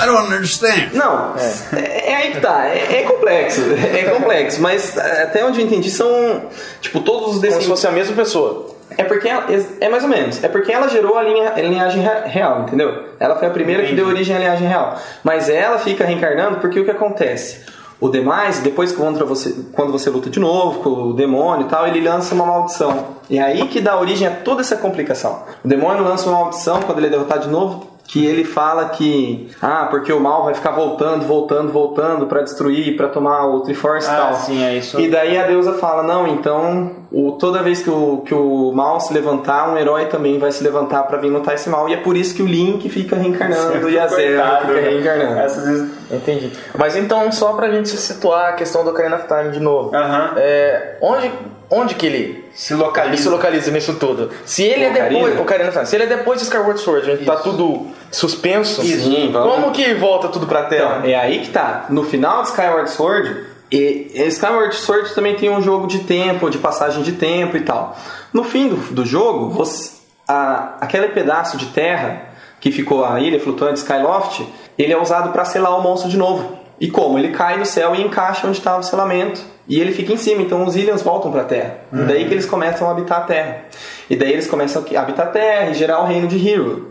Não, 0.95 1.35
é. 1.37 2.11
é 2.11 2.15
aí 2.17 2.33
que 2.33 2.41
tá. 2.41 2.67
É, 2.67 3.01
é 3.01 3.03
complexo. 3.05 3.61
É 3.95 4.03
complexo. 4.05 4.61
Mas 4.61 4.99
até 4.99 5.45
onde 5.45 5.61
eu 5.61 5.67
entendi 5.67 5.91
são. 5.91 6.43
Tipo, 6.81 7.01
todos 7.03 7.21
os 7.21 7.27
Como 7.27 7.35
se 7.35 7.41
descendentes. 7.43 7.69
fosse 7.69 7.87
a 7.87 7.93
mesma 7.93 8.17
pessoa. 8.17 8.75
É 8.97 9.05
porque 9.05 9.29
ela, 9.29 9.45
é 9.81 9.89
mais 9.89 10.03
ou 10.03 10.09
menos. 10.09 10.43
É 10.43 10.49
porque 10.49 10.73
ela 10.73 10.89
gerou 10.89 11.17
a, 11.17 11.23
linha, 11.23 11.53
a 11.55 11.61
linhagem 11.61 12.03
re- 12.03 12.27
real, 12.29 12.61
entendeu? 12.63 13.05
Ela 13.19 13.37
foi 13.37 13.49
a 13.49 13.51
primeira 13.51 13.83
que 13.83 13.89
Entendi. 13.93 14.03
deu 14.03 14.11
origem 14.11 14.35
à 14.37 14.39
linhagem 14.39 14.67
real. 14.69 14.97
Mas 15.25 15.49
ela 15.49 15.79
fica 15.79 16.05
reencarnando 16.05 16.57
porque 16.59 16.81
o 16.81 16.85
que 16.85 16.91
acontece? 16.91 17.61
O 18.01 18.09
demais, 18.09 18.61
depois 18.61 18.93
contra 18.93 19.25
você, 19.27 19.55
quando 19.73 19.93
você 19.93 20.09
luta 20.09 20.31
de 20.31 20.41
novo 20.41 20.81
com 20.81 20.89
o 20.89 21.13
demônio 21.13 21.67
e 21.67 21.69
tal, 21.69 21.87
ele 21.87 22.01
lança 22.01 22.35
uma 22.35 22.47
maldição. 22.47 23.09
E 23.29 23.39
é 23.39 23.43
aí 23.43 23.69
que 23.69 23.81
dá 23.81 23.99
origem 23.99 24.27
a 24.27 24.31
toda 24.31 24.63
essa 24.63 24.77
complicação. 24.77 25.43
O 25.63 25.69
demônio 25.69 26.03
lança 26.03 26.29
uma 26.29 26.41
maldição 26.41 26.81
quando 26.81 26.99
ele 26.99 27.09
é 27.09 27.11
derrotado 27.11 27.43
de 27.43 27.49
novo, 27.51 27.87
que 28.05 28.25
ele 28.27 28.43
fala 28.43 28.87
que 28.89 29.51
ah, 29.63 29.87
porque 29.91 30.13
o 30.13 30.19
mal 30.19 30.45
vai 30.45 30.55
ficar 30.55 30.71
voltando, 30.73 31.27
voltando, 31.27 31.71
voltando 31.71 32.27
pra 32.27 32.41
destruir, 32.43 32.97
pra 32.97 33.07
tomar 33.09 33.47
o 33.47 33.61
Triforce 33.61 34.09
e 34.09 34.11
Ah, 34.11 34.17
tal. 34.17 34.35
sim, 34.35 34.65
é 34.65 34.75
isso. 34.77 34.99
E 34.99 35.09
daí 35.09 35.37
a 35.39 35.47
deusa 35.47 35.75
fala: 35.75 36.03
Não, 36.03 36.27
então 36.27 36.91
o, 37.13 37.33
toda 37.33 37.63
vez 37.63 37.83
que 37.83 37.91
o, 37.91 38.19
que 38.25 38.33
o 38.35 38.71
mal 38.73 39.01
se 39.01 39.13
levantar, 39.13 39.69
um 39.73 39.77
herói 39.77 40.07
também 40.07 40.39
vai 40.39 40.53
se 40.53 40.63
levantar 40.63 41.03
pra 41.05 41.19
vir 41.19 41.29
lutar 41.29 41.55
esse 41.55 41.69
mal. 41.69 41.89
E 41.89 41.95
é 41.95 41.97
por 41.97 42.17
isso 42.17 42.35
que 42.35 42.43
o 42.43 42.47
Link 42.47 42.89
fica 42.89 43.17
reencarnando 43.17 43.89
e 43.91 43.99
a 43.99 44.07
Zelda 44.07 44.59
fica 44.61 44.73
né? 44.75 44.81
reencarnando. 44.81 45.39
Essas 45.41 45.65
vezes- 45.67 45.91
Entendi. 46.11 46.53
Mas 46.77 46.97
então, 46.97 47.31
só 47.33 47.53
pra 47.53 47.71
gente 47.71 47.89
situar 47.89 48.51
a 48.51 48.53
questão 48.53 48.85
do 48.85 48.91
Ocarina 48.91 49.17
of 49.17 49.27
Time 49.27 49.51
de 49.51 49.61
novo. 49.61 49.95
Aham. 49.95 50.35
É, 50.37 50.97
onde, 51.01 51.31
onde 51.71 51.95
que 51.95 52.07
ele 52.07 52.45
Se 52.55 52.73
ele 52.75 52.83
localiza. 52.83 53.23
se 53.25 53.29
localiza 53.29 53.71
nisso 53.71 53.95
tudo? 53.95 54.31
Se 54.45 54.63
ele 54.65 54.85
é 54.85 54.91
Ocarina? 54.91 55.21
depois. 55.21 55.41
Ocarina 55.41 55.69
of 55.69 55.75
Time. 55.79 55.87
Se 55.89 55.97
ele 55.97 56.05
é 56.05 56.07
depois 56.09 56.39
de 56.39 56.45
Skyward 56.45 56.81
Sword, 56.81 57.11
onde 57.13 57.25
tá 57.25 57.37
tudo 57.37 57.87
suspenso. 58.11 58.83
Sim, 58.83 59.31
vamos- 59.33 59.55
Como 59.55 59.71
que 59.73 59.95
volta 59.95 60.29
tudo 60.29 60.47
pra 60.47 60.65
Terra? 60.65 60.97
Então, 60.99 61.11
é 61.11 61.15
aí 61.15 61.41
que 61.41 61.51
tá. 61.51 61.87
No 61.91 62.03
final 62.05 62.43
de 62.43 62.49
Skyward 62.49 62.91
Sword, 62.91 63.47
e, 63.71 64.11
Skyward 64.29 64.75
Sword 64.75 65.15
também 65.15 65.37
tem 65.37 65.51
um 65.51 65.63
jogo 65.63 65.87
de 65.87 66.01
tempo, 66.01 66.51
de 66.51 66.59
passagem 66.59 67.03
de 67.03 67.13
tempo 67.13 67.57
e 67.57 67.61
tal. 67.61 67.97
No 68.33 68.45
fim 68.45 68.69
do, 68.69 68.77
do 68.95 69.07
jogo, 69.07 69.51
você, 69.51 69.93
a, 70.27 70.77
aquele 70.81 71.09
pedaço 71.09 71.57
de 71.57 71.67
terra 71.67 72.31
que 72.61 72.71
ficou 72.71 73.05
a 73.05 73.21
ilha 73.21 73.41
flutuante 73.41 73.79
Skyloft, 73.79 74.47
ele 74.79 74.93
é 74.93 75.01
usado 75.01 75.33
para 75.33 75.45
selar 75.45 75.79
o 75.79 75.83
monstro 75.83 76.11
de 76.11 76.17
novo. 76.17 76.59
E 76.81 76.91
como? 76.91 77.19
Ele 77.19 77.29
cai 77.29 77.59
no 77.59 77.67
céu 77.67 77.95
e 77.95 78.03
encaixa 78.03 78.47
onde 78.47 78.59
estava 78.59 78.81
o 78.81 78.83
selamento. 78.83 79.41
E 79.69 79.79
ele 79.79 79.93
fica 79.93 80.13
em 80.13 80.17
cima, 80.17 80.43
então 80.43 80.65
os 80.65 80.75
Illians 80.75 81.03
voltam 81.03 81.31
para 81.31 81.43
a 81.43 81.45
Terra. 81.45 81.79
E 81.93 81.97
daí 81.99 82.27
que 82.27 82.35
eles 82.35 82.47
começam 82.47 82.89
a 82.89 82.91
habitar 82.91 83.19
a 83.19 83.23
Terra. 83.23 83.65
E 84.09 84.17
daí 84.17 84.33
eles 84.33 84.47
começam 84.47 84.83
a 84.83 85.01
habitar 85.01 85.29
a 85.29 85.31
Terra 85.31 85.71
e 85.71 85.75
gerar 85.75 86.01
o 86.03 86.07
reino 86.07 86.27
de 86.27 86.49
Hero. 86.49 86.91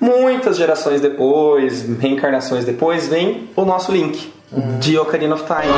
Muitas 0.00 0.56
gerações 0.56 1.00
depois, 1.00 1.86
reencarnações 2.00 2.64
depois, 2.64 3.08
vem 3.08 3.48
o 3.54 3.64
nosso 3.64 3.92
Link. 3.92 4.35
De 4.52 4.98
Ocarina 4.98 5.34
of 5.34 5.44
Time. 5.44 5.72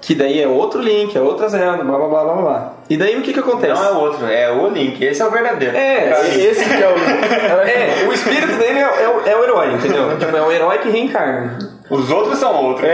Que 0.00 0.14
daí 0.14 0.40
é 0.40 0.46
outro 0.46 0.80
Link, 0.80 1.16
é 1.16 1.20
outra 1.20 1.48
Zelda, 1.48 1.82
blá 1.82 1.98
blá 1.98 2.08
blá 2.08 2.24
blá 2.24 2.34
blá. 2.34 2.72
E 2.88 2.96
daí 2.96 3.16
o 3.16 3.22
que 3.22 3.32
que 3.32 3.40
acontece? 3.40 3.72
Não 3.72 3.84
é 3.84 3.92
o 3.92 3.98
outro, 3.98 4.26
é 4.26 4.52
o 4.52 4.68
Link. 4.68 5.02
Esse 5.02 5.20
é 5.20 5.26
o 5.26 5.30
verdadeiro. 5.30 5.76
É, 5.76 6.36
esse 6.36 6.64
que 6.64 6.82
é 6.82 6.88
o. 6.88 6.94
É, 7.66 8.06
o 8.08 8.12
espírito 8.12 8.56
dele 8.56 8.78
é, 8.78 8.82
é 8.82 9.08
o, 9.08 9.26
é 9.26 9.36
o 9.36 9.42
herói, 9.42 9.74
entendeu? 9.74 10.16
Tipo, 10.16 10.36
é 10.36 10.42
o 10.42 10.52
herói 10.52 10.78
que 10.78 10.88
reencarna. 10.88 11.58
Os 11.90 12.10
outros 12.10 12.38
são 12.38 12.54
outros. 12.54 12.88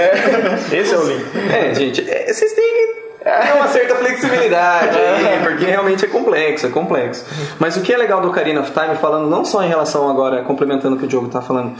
Esse 0.72 0.94
é 0.94 0.98
o 0.98 1.06
link. 1.06 1.24
É, 1.52 1.74
gente, 1.74 2.10
é, 2.10 2.32
vocês 2.32 2.52
têm 2.54 2.64
que 2.64 3.01
ter 3.22 3.54
uma 3.54 3.68
certa 3.68 3.94
flexibilidade 3.96 4.96
aí, 4.96 5.40
porque 5.42 5.64
realmente 5.64 6.04
é 6.04 6.08
complexo, 6.08 6.66
é 6.66 6.70
complexo. 6.70 7.24
Mas 7.58 7.76
o 7.76 7.80
que 7.80 7.92
é 7.92 7.96
legal 7.96 8.20
do 8.20 8.28
Ocarina 8.28 8.60
of 8.60 8.70
Time, 8.72 8.96
falando 8.96 9.28
não 9.28 9.44
só 9.44 9.62
em 9.62 9.68
relação 9.68 10.08
agora, 10.08 10.42
complementando 10.42 10.96
o 10.96 10.98
que 10.98 11.04
o 11.04 11.08
Diogo 11.08 11.28
tá 11.28 11.40
falando, 11.40 11.74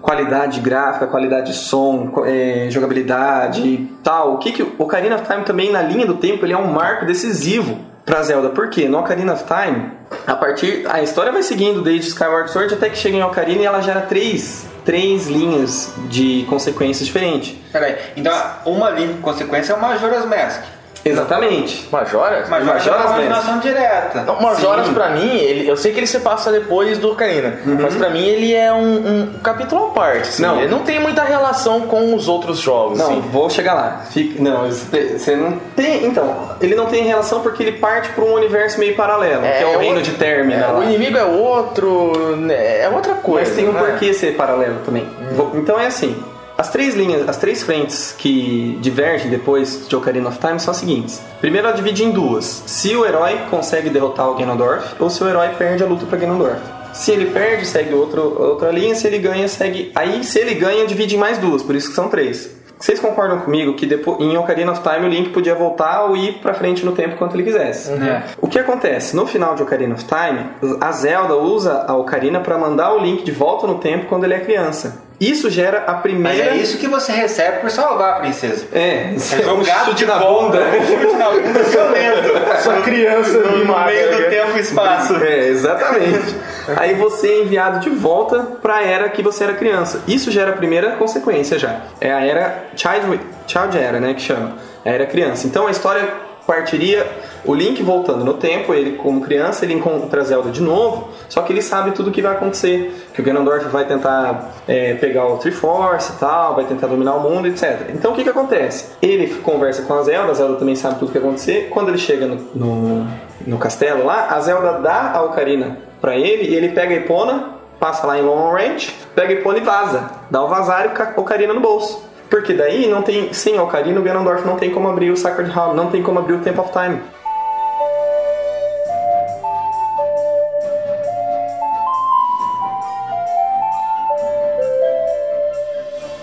qualidade 0.00 0.60
gráfica, 0.60 1.06
qualidade 1.06 1.52
de 1.52 1.56
som, 1.56 2.24
é, 2.26 2.66
jogabilidade 2.70 3.62
e 3.62 3.92
tal, 4.02 4.34
o 4.34 4.38
que 4.38 4.52
que 4.52 4.62
o 4.62 4.74
Ocarina 4.78 5.16
of 5.16 5.24
Time 5.24 5.44
também 5.44 5.70
na 5.72 5.82
linha 5.82 6.06
do 6.06 6.14
tempo, 6.14 6.44
ele 6.44 6.52
é 6.52 6.58
um 6.58 6.66
marco 6.66 7.06
decisivo 7.06 7.78
pra 8.04 8.22
Zelda. 8.22 8.50
Por 8.50 8.68
quê? 8.68 8.88
No 8.88 8.98
Ocarina 8.98 9.32
of 9.32 9.44
Time, 9.44 9.92
a 10.26 10.34
partir 10.34 10.84
a 10.88 11.02
história 11.02 11.32
vai 11.32 11.42
seguindo 11.42 11.80
desde 11.80 12.08
Skyward 12.08 12.50
Sword 12.50 12.74
até 12.74 12.90
que 12.90 12.98
chega 12.98 13.16
em 13.16 13.22
Ocarina 13.22 13.62
e 13.62 13.64
ela 13.64 13.80
gera 13.80 14.02
três 14.02 14.70
três 14.84 15.28
linhas 15.28 15.92
de 16.08 16.44
consequências 16.48 17.06
diferentes. 17.06 17.56
Peraí, 17.72 17.96
então 18.16 18.32
uma 18.66 18.90
linha 18.90 19.14
de 19.14 19.20
consequência 19.20 19.72
é 19.72 19.76
o 19.76 19.80
Majora's 19.80 20.26
Mask. 20.26 20.62
Exatamente. 21.04 21.88
Majoras? 21.90 22.48
Majora's 22.48 22.86
é 22.86 22.90
Majora's 22.90 23.04
uma 23.04 23.08
Mask. 23.08 23.16
continuação 23.16 23.58
direta. 23.60 24.22
Não, 24.22 24.40
Majoras 24.40 24.88
pra 24.88 25.10
mim, 25.10 25.36
ele, 25.36 25.68
eu 25.68 25.76
sei 25.76 25.92
que 25.92 25.98
ele 25.98 26.06
se 26.06 26.20
passa 26.20 26.50
depois 26.52 26.98
do 26.98 27.10
Ocarina, 27.12 27.58
mas 27.64 27.94
pra 27.96 28.08
mim 28.10 28.24
ele 28.24 28.54
é 28.54 28.72
um, 28.72 29.22
um 29.32 29.32
capítulo 29.42 29.86
à 29.86 29.88
parte. 29.90 30.28
assim. 30.28 30.42
Não. 30.42 30.58
Ele 30.58 30.68
não 30.68 30.80
tem 30.80 31.00
muita 31.00 31.22
relação 31.22 31.82
com 31.82 32.14
os 32.14 32.28
outros 32.28 32.58
jogos. 32.58 32.98
Não, 32.98 33.06
assim. 33.12 33.20
vou 33.20 33.50
chegar 33.50 33.74
lá. 33.74 34.02
Fica- 34.10 34.42
não, 34.42 34.68
você 34.70 35.36
não 35.36 35.58
tem. 35.76 36.04
Então, 36.06 36.50
ele 36.60 36.74
não 36.74 36.86
tem 36.86 37.04
relação 37.04 37.40
porque 37.40 37.62
ele 37.62 37.72
parte 37.72 38.08
para 38.10 38.24
um 38.24 38.34
universo 38.34 38.78
meio 38.78 38.94
paralelo, 38.94 39.42
que 39.42 39.62
é 39.62 39.66
o 39.66 39.78
reino 39.78 39.96
outro- 39.96 40.12
de 40.12 40.18
Termina. 40.18 40.66
é, 40.66 40.72
o 40.72 40.82
inimigo 40.82 41.16
é 41.18 41.24
outro, 41.24 42.36
né, 42.36 42.82
é 42.82 42.88
outra 42.88 43.14
coisa. 43.14 43.48
Mas 43.50 43.56
tem 43.56 43.68
um 43.68 43.72
né? 43.72 43.80
porquê 43.80 44.12
ser 44.14 44.36
paralelo 44.36 44.76
também. 44.84 45.06
Vou- 45.32 45.52
Então 45.54 45.78
é 45.78 45.86
assim. 45.86 46.16
As 46.62 46.70
três 46.70 46.94
linhas, 46.94 47.28
as 47.28 47.38
três 47.38 47.60
frentes 47.60 48.14
que 48.16 48.78
divergem 48.80 49.28
depois 49.28 49.88
de 49.88 49.96
Ocarina 49.96 50.28
of 50.28 50.38
Time 50.38 50.60
são 50.60 50.70
as 50.70 50.76
seguintes. 50.76 51.20
Primeiro 51.40 51.66
ela 51.66 51.74
divide 51.74 52.04
em 52.04 52.12
duas. 52.12 52.62
Se 52.66 52.94
o 52.94 53.04
herói 53.04 53.36
consegue 53.50 53.90
derrotar 53.90 54.30
o 54.30 54.36
Ganondorf 54.36 54.94
ou 55.00 55.10
se 55.10 55.24
o 55.24 55.28
herói 55.28 55.48
perde 55.58 55.82
a 55.82 55.86
luta 55.88 56.06
para 56.06 56.18
Ganondorf. 56.18 56.60
Se 56.94 57.10
ele 57.10 57.32
perde, 57.32 57.66
segue 57.66 57.92
outro, 57.92 58.40
outra 58.40 58.70
linha. 58.70 58.94
Se 58.94 59.08
ele 59.08 59.18
ganha, 59.18 59.48
segue. 59.48 59.90
Aí, 59.92 60.22
se 60.22 60.38
ele 60.38 60.54
ganha, 60.54 60.86
divide 60.86 61.16
em 61.16 61.18
mais 61.18 61.36
duas. 61.36 61.64
Por 61.64 61.74
isso 61.74 61.88
que 61.88 61.96
são 61.96 62.08
três. 62.08 62.48
Vocês 62.78 63.00
concordam 63.00 63.40
comigo 63.40 63.74
que 63.74 63.84
depois, 63.84 64.20
em 64.20 64.36
Ocarina 64.36 64.70
of 64.70 64.82
Time 64.82 65.06
o 65.06 65.08
Link 65.08 65.30
podia 65.30 65.56
voltar 65.56 66.04
ou 66.04 66.16
ir 66.16 66.34
pra 66.34 66.54
frente 66.54 66.84
no 66.84 66.92
tempo 66.92 67.16
quanto 67.16 67.34
ele 67.34 67.42
quisesse? 67.42 67.90
É. 67.92 68.22
O 68.40 68.46
que 68.46 68.58
acontece? 68.58 69.16
No 69.16 69.26
final 69.26 69.56
de 69.56 69.62
Ocarina 69.64 69.94
of 69.94 70.04
Time, 70.04 70.76
a 70.80 70.92
Zelda 70.92 71.36
usa 71.36 71.84
a 71.88 71.96
Ocarina 71.96 72.38
para 72.40 72.56
mandar 72.56 72.92
o 72.92 72.98
Link 72.98 73.24
de 73.24 73.32
volta 73.32 73.66
no 73.66 73.78
tempo 73.78 74.06
quando 74.06 74.24
ele 74.24 74.34
é 74.34 74.40
criança. 74.40 75.02
Isso 75.24 75.48
gera 75.48 75.84
a 75.86 75.92
Mas 75.92 76.02
primeira. 76.02 76.50
é 76.50 76.56
isso 76.56 76.78
que 76.78 76.88
você 76.88 77.12
recebe 77.12 77.58
por 77.60 77.70
salvar 77.70 78.14
a 78.14 78.20
princesa. 78.20 78.66
É, 78.72 79.14
É 79.14 79.52
um 79.52 79.64
chute 79.64 79.94
de 79.94 80.06
na 80.06 80.18
volta, 80.18 80.58
bunda. 80.58 80.76
um 80.78 80.86
chute 80.86 81.16
na 81.16 81.30
bunda 81.30 81.62
violento. 81.62 82.32
Só 82.62 82.80
criança 82.82 83.38
no, 83.38 83.64
meio 83.86 84.10
do 84.10 84.18
né? 84.18 84.28
tempo 84.28 84.56
e 84.56 84.60
espaço. 84.60 85.14
É, 85.16 85.48
exatamente. 85.48 86.34
Aí 86.76 86.94
você 86.94 87.28
é 87.28 87.38
enviado 87.42 87.80
de 87.80 87.90
volta 87.90 88.40
pra 88.60 88.82
era 88.82 89.08
que 89.10 89.22
você 89.22 89.44
era 89.44 89.54
criança. 89.54 90.00
Isso 90.08 90.30
gera 90.30 90.50
a 90.50 90.56
primeira 90.56 90.92
consequência 90.96 91.58
já. 91.58 91.82
É 92.00 92.12
a 92.12 92.24
era 92.24 92.64
Child, 92.76 93.20
Child 93.46 93.78
Era, 93.78 94.00
né, 94.00 94.14
que 94.14 94.22
chama. 94.22 94.56
A 94.84 94.88
era 94.90 95.06
criança. 95.06 95.46
Então 95.46 95.66
a 95.68 95.70
história 95.70 96.08
partiria 96.52 97.06
o 97.44 97.54
Link 97.54 97.82
voltando 97.82 98.24
no 98.24 98.34
tempo, 98.34 98.72
ele 98.72 98.96
como 98.96 99.20
criança, 99.20 99.64
ele 99.64 99.74
encontra 99.74 100.22
Zelda 100.22 100.50
de 100.50 100.62
novo, 100.62 101.08
só 101.28 101.42
que 101.42 101.52
ele 101.52 101.62
sabe 101.62 101.90
tudo 101.90 102.10
o 102.10 102.12
que 102.12 102.22
vai 102.22 102.32
acontecer, 102.32 103.08
que 103.12 103.20
o 103.20 103.24
Ganondorf 103.24 103.66
vai 103.66 103.84
tentar 103.84 104.52
é, 104.68 104.94
pegar 104.94 105.26
o 105.26 105.38
Triforce 105.38 106.12
e 106.12 106.16
tal, 106.16 106.54
vai 106.54 106.64
tentar 106.64 106.86
dominar 106.86 107.14
o 107.14 107.20
mundo, 107.20 107.48
etc. 107.48 107.90
Então 107.92 108.12
o 108.12 108.14
que 108.14 108.22
que 108.22 108.28
acontece? 108.28 108.92
Ele 109.02 109.26
conversa 109.40 109.82
com 109.82 109.94
a 109.94 110.02
Zelda, 110.02 110.30
a 110.30 110.34
Zelda 110.34 110.56
também 110.56 110.76
sabe 110.76 111.00
tudo 111.00 111.08
o 111.08 111.12
que 111.12 111.18
vai 111.18 111.28
acontecer, 111.28 111.68
quando 111.70 111.88
ele 111.88 111.98
chega 111.98 112.26
no, 112.26 112.36
no, 112.54 113.06
no 113.44 113.58
castelo 113.58 114.04
lá, 114.04 114.28
a 114.30 114.40
Zelda 114.40 114.78
dá 114.78 115.12
a 115.12 115.22
Ocarina 115.22 115.78
pra 116.00 116.16
ele, 116.16 116.44
e 116.48 116.54
ele 116.54 116.68
pega 116.68 116.94
a 116.94 116.98
Epona, 116.98 117.54
passa 117.80 118.06
lá 118.06 118.16
em 118.16 118.22
Long 118.22 118.52
Range, 118.52 118.94
pega 119.16 119.34
a 119.34 119.36
Epona 119.36 119.58
e 119.58 119.62
vaza, 119.62 120.10
dá 120.30 120.42
o 120.44 120.48
vazar 120.48 120.86
e 120.86 121.02
a 121.02 121.20
Ocarina 121.20 121.52
no 121.52 121.60
bolso. 121.60 122.11
Porque 122.32 122.54
daí 122.54 122.88
não 122.88 123.02
tem, 123.02 123.30
sem 123.34 123.58
a 123.58 123.62
Ocarina, 123.62 124.00
o 124.00 124.02
Ganondorf 124.02 124.46
não 124.46 124.56
tem 124.56 124.70
como 124.70 124.88
abrir 124.88 125.10
o 125.10 125.16
Sacred 125.18 125.50
Realm, 125.50 125.74
não 125.74 125.90
tem 125.90 126.02
como 126.02 126.18
abrir 126.18 126.32
o 126.32 126.38
Temple 126.38 126.62
of 126.62 126.72
Time. 126.72 126.98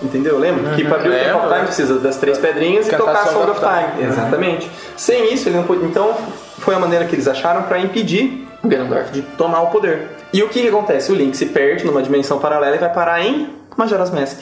Entendeu? 0.02 0.36
Lembra? 0.36 0.74
que 0.74 0.82
para 0.82 0.96
abrir 0.96 1.10
o 1.10 1.12
Temple 1.12 1.30
of 1.30 1.36
lembro. 1.36 1.54
Time 1.54 1.66
precisa 1.66 1.98
das 2.00 2.16
três 2.16 2.38
pedrinhas 2.38 2.88
e 2.88 2.90
tocar 2.90 3.28
Song 3.28 3.34
Song 3.34 3.50
of 3.52 3.60
of 3.60 3.60
Time. 3.60 4.08
Exatamente. 4.08 4.68
Sem 4.96 5.32
isso, 5.32 5.48
ele 5.48 5.58
não 5.58 5.62
pôde. 5.62 5.84
Então, 5.84 6.16
foi 6.58 6.74
a 6.74 6.80
maneira 6.80 7.04
que 7.04 7.14
eles 7.14 7.28
acharam 7.28 7.62
para 7.62 7.78
impedir 7.78 8.48
o 8.64 8.66
Ganondorf 8.66 9.12
de 9.12 9.22
tomar 9.22 9.60
o 9.60 9.68
poder. 9.68 10.08
E 10.32 10.42
o 10.42 10.48
que, 10.48 10.60
que 10.60 10.68
acontece? 10.68 11.12
O 11.12 11.14
Link 11.14 11.36
se 11.36 11.46
perde 11.46 11.86
numa 11.86 12.02
dimensão 12.02 12.40
paralela 12.40 12.74
e 12.74 12.80
vai 12.80 12.92
parar 12.92 13.24
em 13.24 13.59
Majora's 13.80 14.10
Mask. 14.10 14.38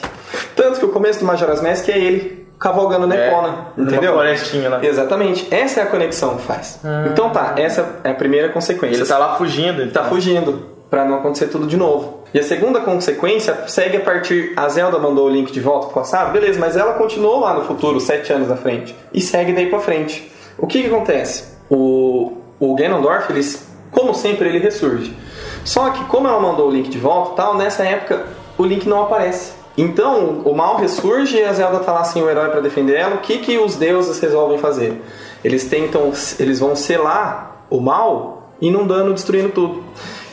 Tanto 0.55 0.79
que 0.79 0.85
o 0.85 0.89
começo 0.89 1.19
do 1.19 1.25
Majora's 1.25 1.61
Mask 1.61 1.87
é 1.89 1.97
ele 1.97 2.47
cavalgando 2.59 3.07
na 3.07 3.15
É, 3.15 3.27
Epona. 3.29 3.67
Entendeu? 3.77 4.13
florestinha 4.13 4.69
lá. 4.69 4.85
Exatamente. 4.85 5.47
Essa 5.49 5.79
é 5.79 5.83
a 5.83 5.85
conexão 5.87 6.35
que 6.35 6.43
faz. 6.43 6.79
Então 7.11 7.29
tá, 7.29 7.53
essa 7.57 7.99
é 8.03 8.11
a 8.11 8.13
primeira 8.13 8.49
consequência. 8.49 8.97
Ele 9.01 9.05
tá 9.07 9.17
lá 9.17 9.35
fugindo. 9.37 9.77
Tá 9.91 10.01
então. 10.01 10.05
fugindo 10.09 10.65
pra 10.89 11.05
não 11.05 11.15
acontecer 11.15 11.47
tudo 11.47 11.65
de 11.65 11.77
novo. 11.77 12.19
E 12.33 12.39
a 12.39 12.43
segunda 12.43 12.81
consequência 12.81 13.67
segue 13.67 13.97
a 13.97 14.01
partir. 14.01 14.53
A 14.57 14.67
Zelda 14.67 14.99
mandou 14.99 15.27
o 15.27 15.29
Link 15.29 15.51
de 15.51 15.59
volta 15.59 15.87
pro 15.87 15.95
passado, 15.95 16.31
beleza, 16.31 16.59
mas 16.59 16.75
ela 16.75 16.93
continuou 16.93 17.39
lá 17.39 17.53
no 17.53 17.63
futuro, 17.63 17.99
sete 17.99 18.33
anos 18.33 18.51
à 18.51 18.55
frente. 18.57 18.95
E 19.13 19.21
segue 19.21 19.53
daí 19.53 19.67
pra 19.69 19.79
frente. 19.79 20.29
O 20.57 20.67
que 20.67 20.81
que 20.81 20.87
acontece? 20.87 21.57
O, 21.69 22.33
o 22.59 22.75
Ganondorf, 22.75 23.31
eles, 23.31 23.67
como 23.91 24.13
sempre, 24.13 24.49
ele 24.49 24.59
ressurge. 24.59 25.15
Só 25.63 25.89
que, 25.91 26.03
como 26.05 26.27
ela 26.27 26.39
mandou 26.39 26.67
o 26.67 26.71
Link 26.71 26.89
de 26.89 26.97
volta 26.97 27.35
tal, 27.35 27.55
nessa 27.55 27.83
época 27.83 28.25
o 28.59 28.65
Link 28.65 28.87
não 28.87 29.03
aparece. 29.03 29.53
Então 29.77 30.41
o 30.43 30.53
mal 30.53 30.75
ressurge 30.75 31.37
e 31.37 31.43
a 31.45 31.53
Zelda 31.53 31.79
tá 31.79 31.93
lá 31.93 32.03
sem 32.03 32.21
o 32.21 32.29
herói 32.29 32.49
pra 32.49 32.59
defender 32.59 32.97
ela. 32.97 33.15
O 33.15 33.19
que 33.19 33.37
que 33.37 33.57
os 33.57 33.77
deuses 33.77 34.19
resolvem 34.19 34.57
fazer? 34.57 35.01
Eles 35.41 35.63
tentam, 35.63 36.11
eles 36.37 36.59
vão 36.59 36.75
selar 36.75 37.65
o 37.69 37.79
mal 37.79 38.51
inundando, 38.61 39.13
destruindo 39.13 39.49
tudo. 39.49 39.81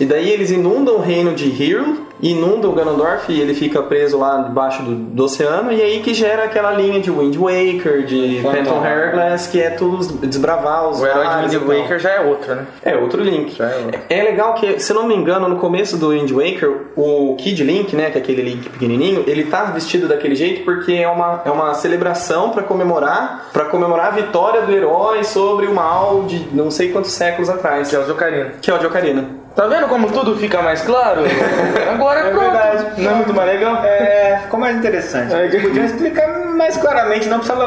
E 0.01 0.05
daí 0.05 0.29
eles 0.29 0.51
inundam 0.51 0.97
o 0.97 1.01
reino 1.01 1.33
de 1.33 1.49
Hyrule, 1.49 2.06
inundam 2.21 2.71
o 2.71 2.75
Ganondorf 2.75 3.31
e 3.33 3.41
ele 3.41 3.55
fica 3.55 3.83
preso 3.83 4.19
lá 4.19 4.39
debaixo 4.43 4.83
do, 4.83 4.95
do 4.95 5.25
oceano. 5.25 5.73
E 5.73 5.81
aí 5.81 6.01
que 6.01 6.15
gera 6.15 6.45
aquela 6.45 6.73
linha 6.73 7.01
de 7.01 7.11
Wind 7.11 7.37
Waker, 7.37 8.05
de 8.05 8.41
Phantom 8.43 8.57
Phantom 8.57 8.77
Hourglass, 8.87 9.47
que 9.47 9.61
é 9.61 9.71
tudo 9.71 10.27
desbravar 10.27 10.89
os 10.89 11.01
O 11.01 11.07
herói 11.07 11.49
de 11.49 11.59
Wind. 11.59 11.83
Waker 11.83 11.99
já 11.99 12.11
é 12.11 12.21
outro, 12.21 12.55
né? 12.55 12.67
É, 12.83 12.97
outro 12.97 13.23
Link. 13.23 13.61
É 13.61 13.77
outro. 13.85 14.01
É 14.09 14.23
legal 14.23 14.55
que, 14.55 14.79
se 14.81 14.93
eu 14.93 14.97
não 14.97 15.07
me 15.07 15.15
engano, 15.15 15.49
no 15.49 15.57
começo 15.57 15.97
do 15.97 16.11
Wind 16.11 16.31
Waker, 16.31 16.87
o 16.97 17.37
Kid 17.39 17.63
Link, 17.65 17.95
né, 17.95 18.11
que 18.11 18.19
é 18.19 18.21
aquele 18.21 18.43
Link 18.43 18.69
pequenininho, 18.69 19.25
ele 19.27 19.45
tá 19.45 19.65
vestido 19.65 20.09
daquele 20.09 20.35
jeito 20.35 20.65
porque 20.65 20.93
é 20.95 21.09
uma, 21.09 21.43
é 21.45 21.51
uma 21.51 21.75
celebração 21.75 22.51
pra 22.51 22.63
comemorar, 22.63 23.51
para 23.53 23.67
comemorar 23.67 24.07
a 24.09 24.11
vitória 24.11 24.63
do 24.63 24.73
herói 24.73 25.25
sobre 25.25 25.67
o 25.67 25.75
mal 25.75 26.25
de 26.25 26.47
não 26.53 26.71
sei 26.71 26.93
quantos 26.93 27.13
séculos 27.13 27.49
atrás, 27.51 27.89
Que 27.89 27.97
é 27.97 27.99
o 27.99 28.05
de 28.05 28.11
Ocarina. 28.13 28.53
que 28.61 28.71
é 28.71 28.75
o 28.75 28.79
de 28.79 28.87
Ocarina. 28.87 29.46
Tá 29.57 29.67
vendo 29.67 29.89
como 29.89 30.11
tudo 30.13 30.37
fica 30.37 30.61
mais 30.61 30.83
claro? 30.83 31.23
Agora 31.91 32.21
É 32.21 32.31
pronto. 32.31 32.43
verdade. 32.51 33.01
Não 33.03 33.11
é 33.11 33.15
muito 33.15 33.33
mais 33.33 33.49
legal? 33.49 33.83
É, 33.83 34.41
ficou 34.43 34.61
mais 34.61 34.77
interessante. 34.77 35.35
É 35.35 35.49
que- 35.49 35.61
Podiam 35.61 35.87
explicar 35.87 36.29
mais 36.55 36.77
claramente, 36.77 37.27
não 37.29 37.39
precisa 37.39 37.59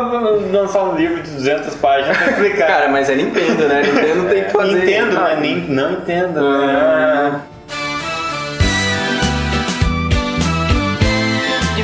lançar 0.52 0.84
um 0.84 0.96
livro 0.96 1.22
de 1.24 1.32
200 1.32 1.76
páginas 1.76 2.16
pra 2.16 2.28
explicar. 2.28 2.68
Cara, 2.68 2.88
mas 2.90 3.10
é 3.10 3.16
Nintendo, 3.16 3.68
né? 3.68 3.82
Nintendo 3.82 4.30
tem 4.30 4.44
que 4.44 4.50
fazer. 4.52 4.72
Nintendo, 4.76 5.12
não 5.16 5.28
é 5.28 5.36
nem, 5.36 5.56
não 5.68 5.92
entendo. 5.94 6.40
Ah. 6.40 7.40
Que 7.42 7.59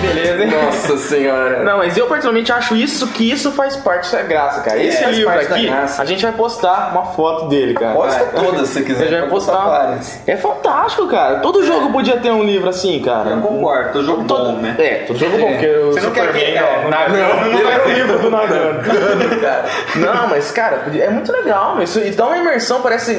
beleza, 0.07 0.43
hein? 0.43 0.51
Nossa 0.51 0.97
senhora. 0.97 1.63
Não, 1.63 1.77
mas 1.77 1.97
eu 1.97 2.05
particularmente 2.07 2.51
acho 2.51 2.75
isso 2.75 3.07
que 3.07 3.29
isso 3.29 3.51
faz 3.51 3.75
parte 3.75 4.11
da 4.11 4.21
graça, 4.21 4.61
cara. 4.61 4.77
Esse 4.81 5.03
faz 5.03 5.15
livro 5.17 5.31
aqui, 5.33 5.67
graça. 5.67 6.01
a 6.01 6.05
gente 6.05 6.21
vai 6.23 6.31
postar 6.31 6.91
uma 6.91 7.05
foto 7.05 7.47
dele, 7.47 7.73
cara. 7.73 7.93
Posta 7.93 8.25
todas 8.25 8.69
se 8.69 8.81
quiser. 8.83 9.03
A 9.05 9.07
gente 9.07 9.19
vai 9.21 9.29
postar. 9.29 9.57
várias. 9.65 10.19
É 10.27 10.35
fantástico, 10.37 11.07
cara. 11.07 11.39
Todo 11.39 11.65
jogo 11.65 11.91
podia 11.91 12.17
ter 12.17 12.31
um 12.31 12.43
livro 12.43 12.69
assim, 12.69 12.99
cara. 13.01 13.31
Eu 13.31 13.41
concordo, 13.41 13.93
tô 13.93 14.03
jogo 14.03 14.23
Todo, 14.25 14.51
bom, 14.53 14.57
né? 14.61 14.75
É, 14.77 14.93
todo 15.07 15.17
jogo 15.17 15.37
bom, 15.37 15.47
porque 15.47 15.67
o 15.67 15.91
Você 15.93 16.01
não 16.01 16.11
quer 16.11 16.25
não, 16.25 16.39
é, 16.39 16.81
não, 16.83 16.89
Nagano 16.89 17.17
não, 17.17 17.51
não 17.51 17.57
ter. 17.57 17.81
o 17.85 17.93
livro 17.93 18.19
do 18.19 18.29
Nagano. 18.29 18.75
Cara, 19.41 19.65
Não, 19.95 20.27
mas 20.27 20.51
cara, 20.51 20.83
é 20.99 21.09
muito 21.09 21.31
legal, 21.31 21.81
isso 21.81 21.99
e 21.99 22.11
dá 22.11 22.25
uma 22.25 22.37
imersão, 22.37 22.81
parece 22.81 23.13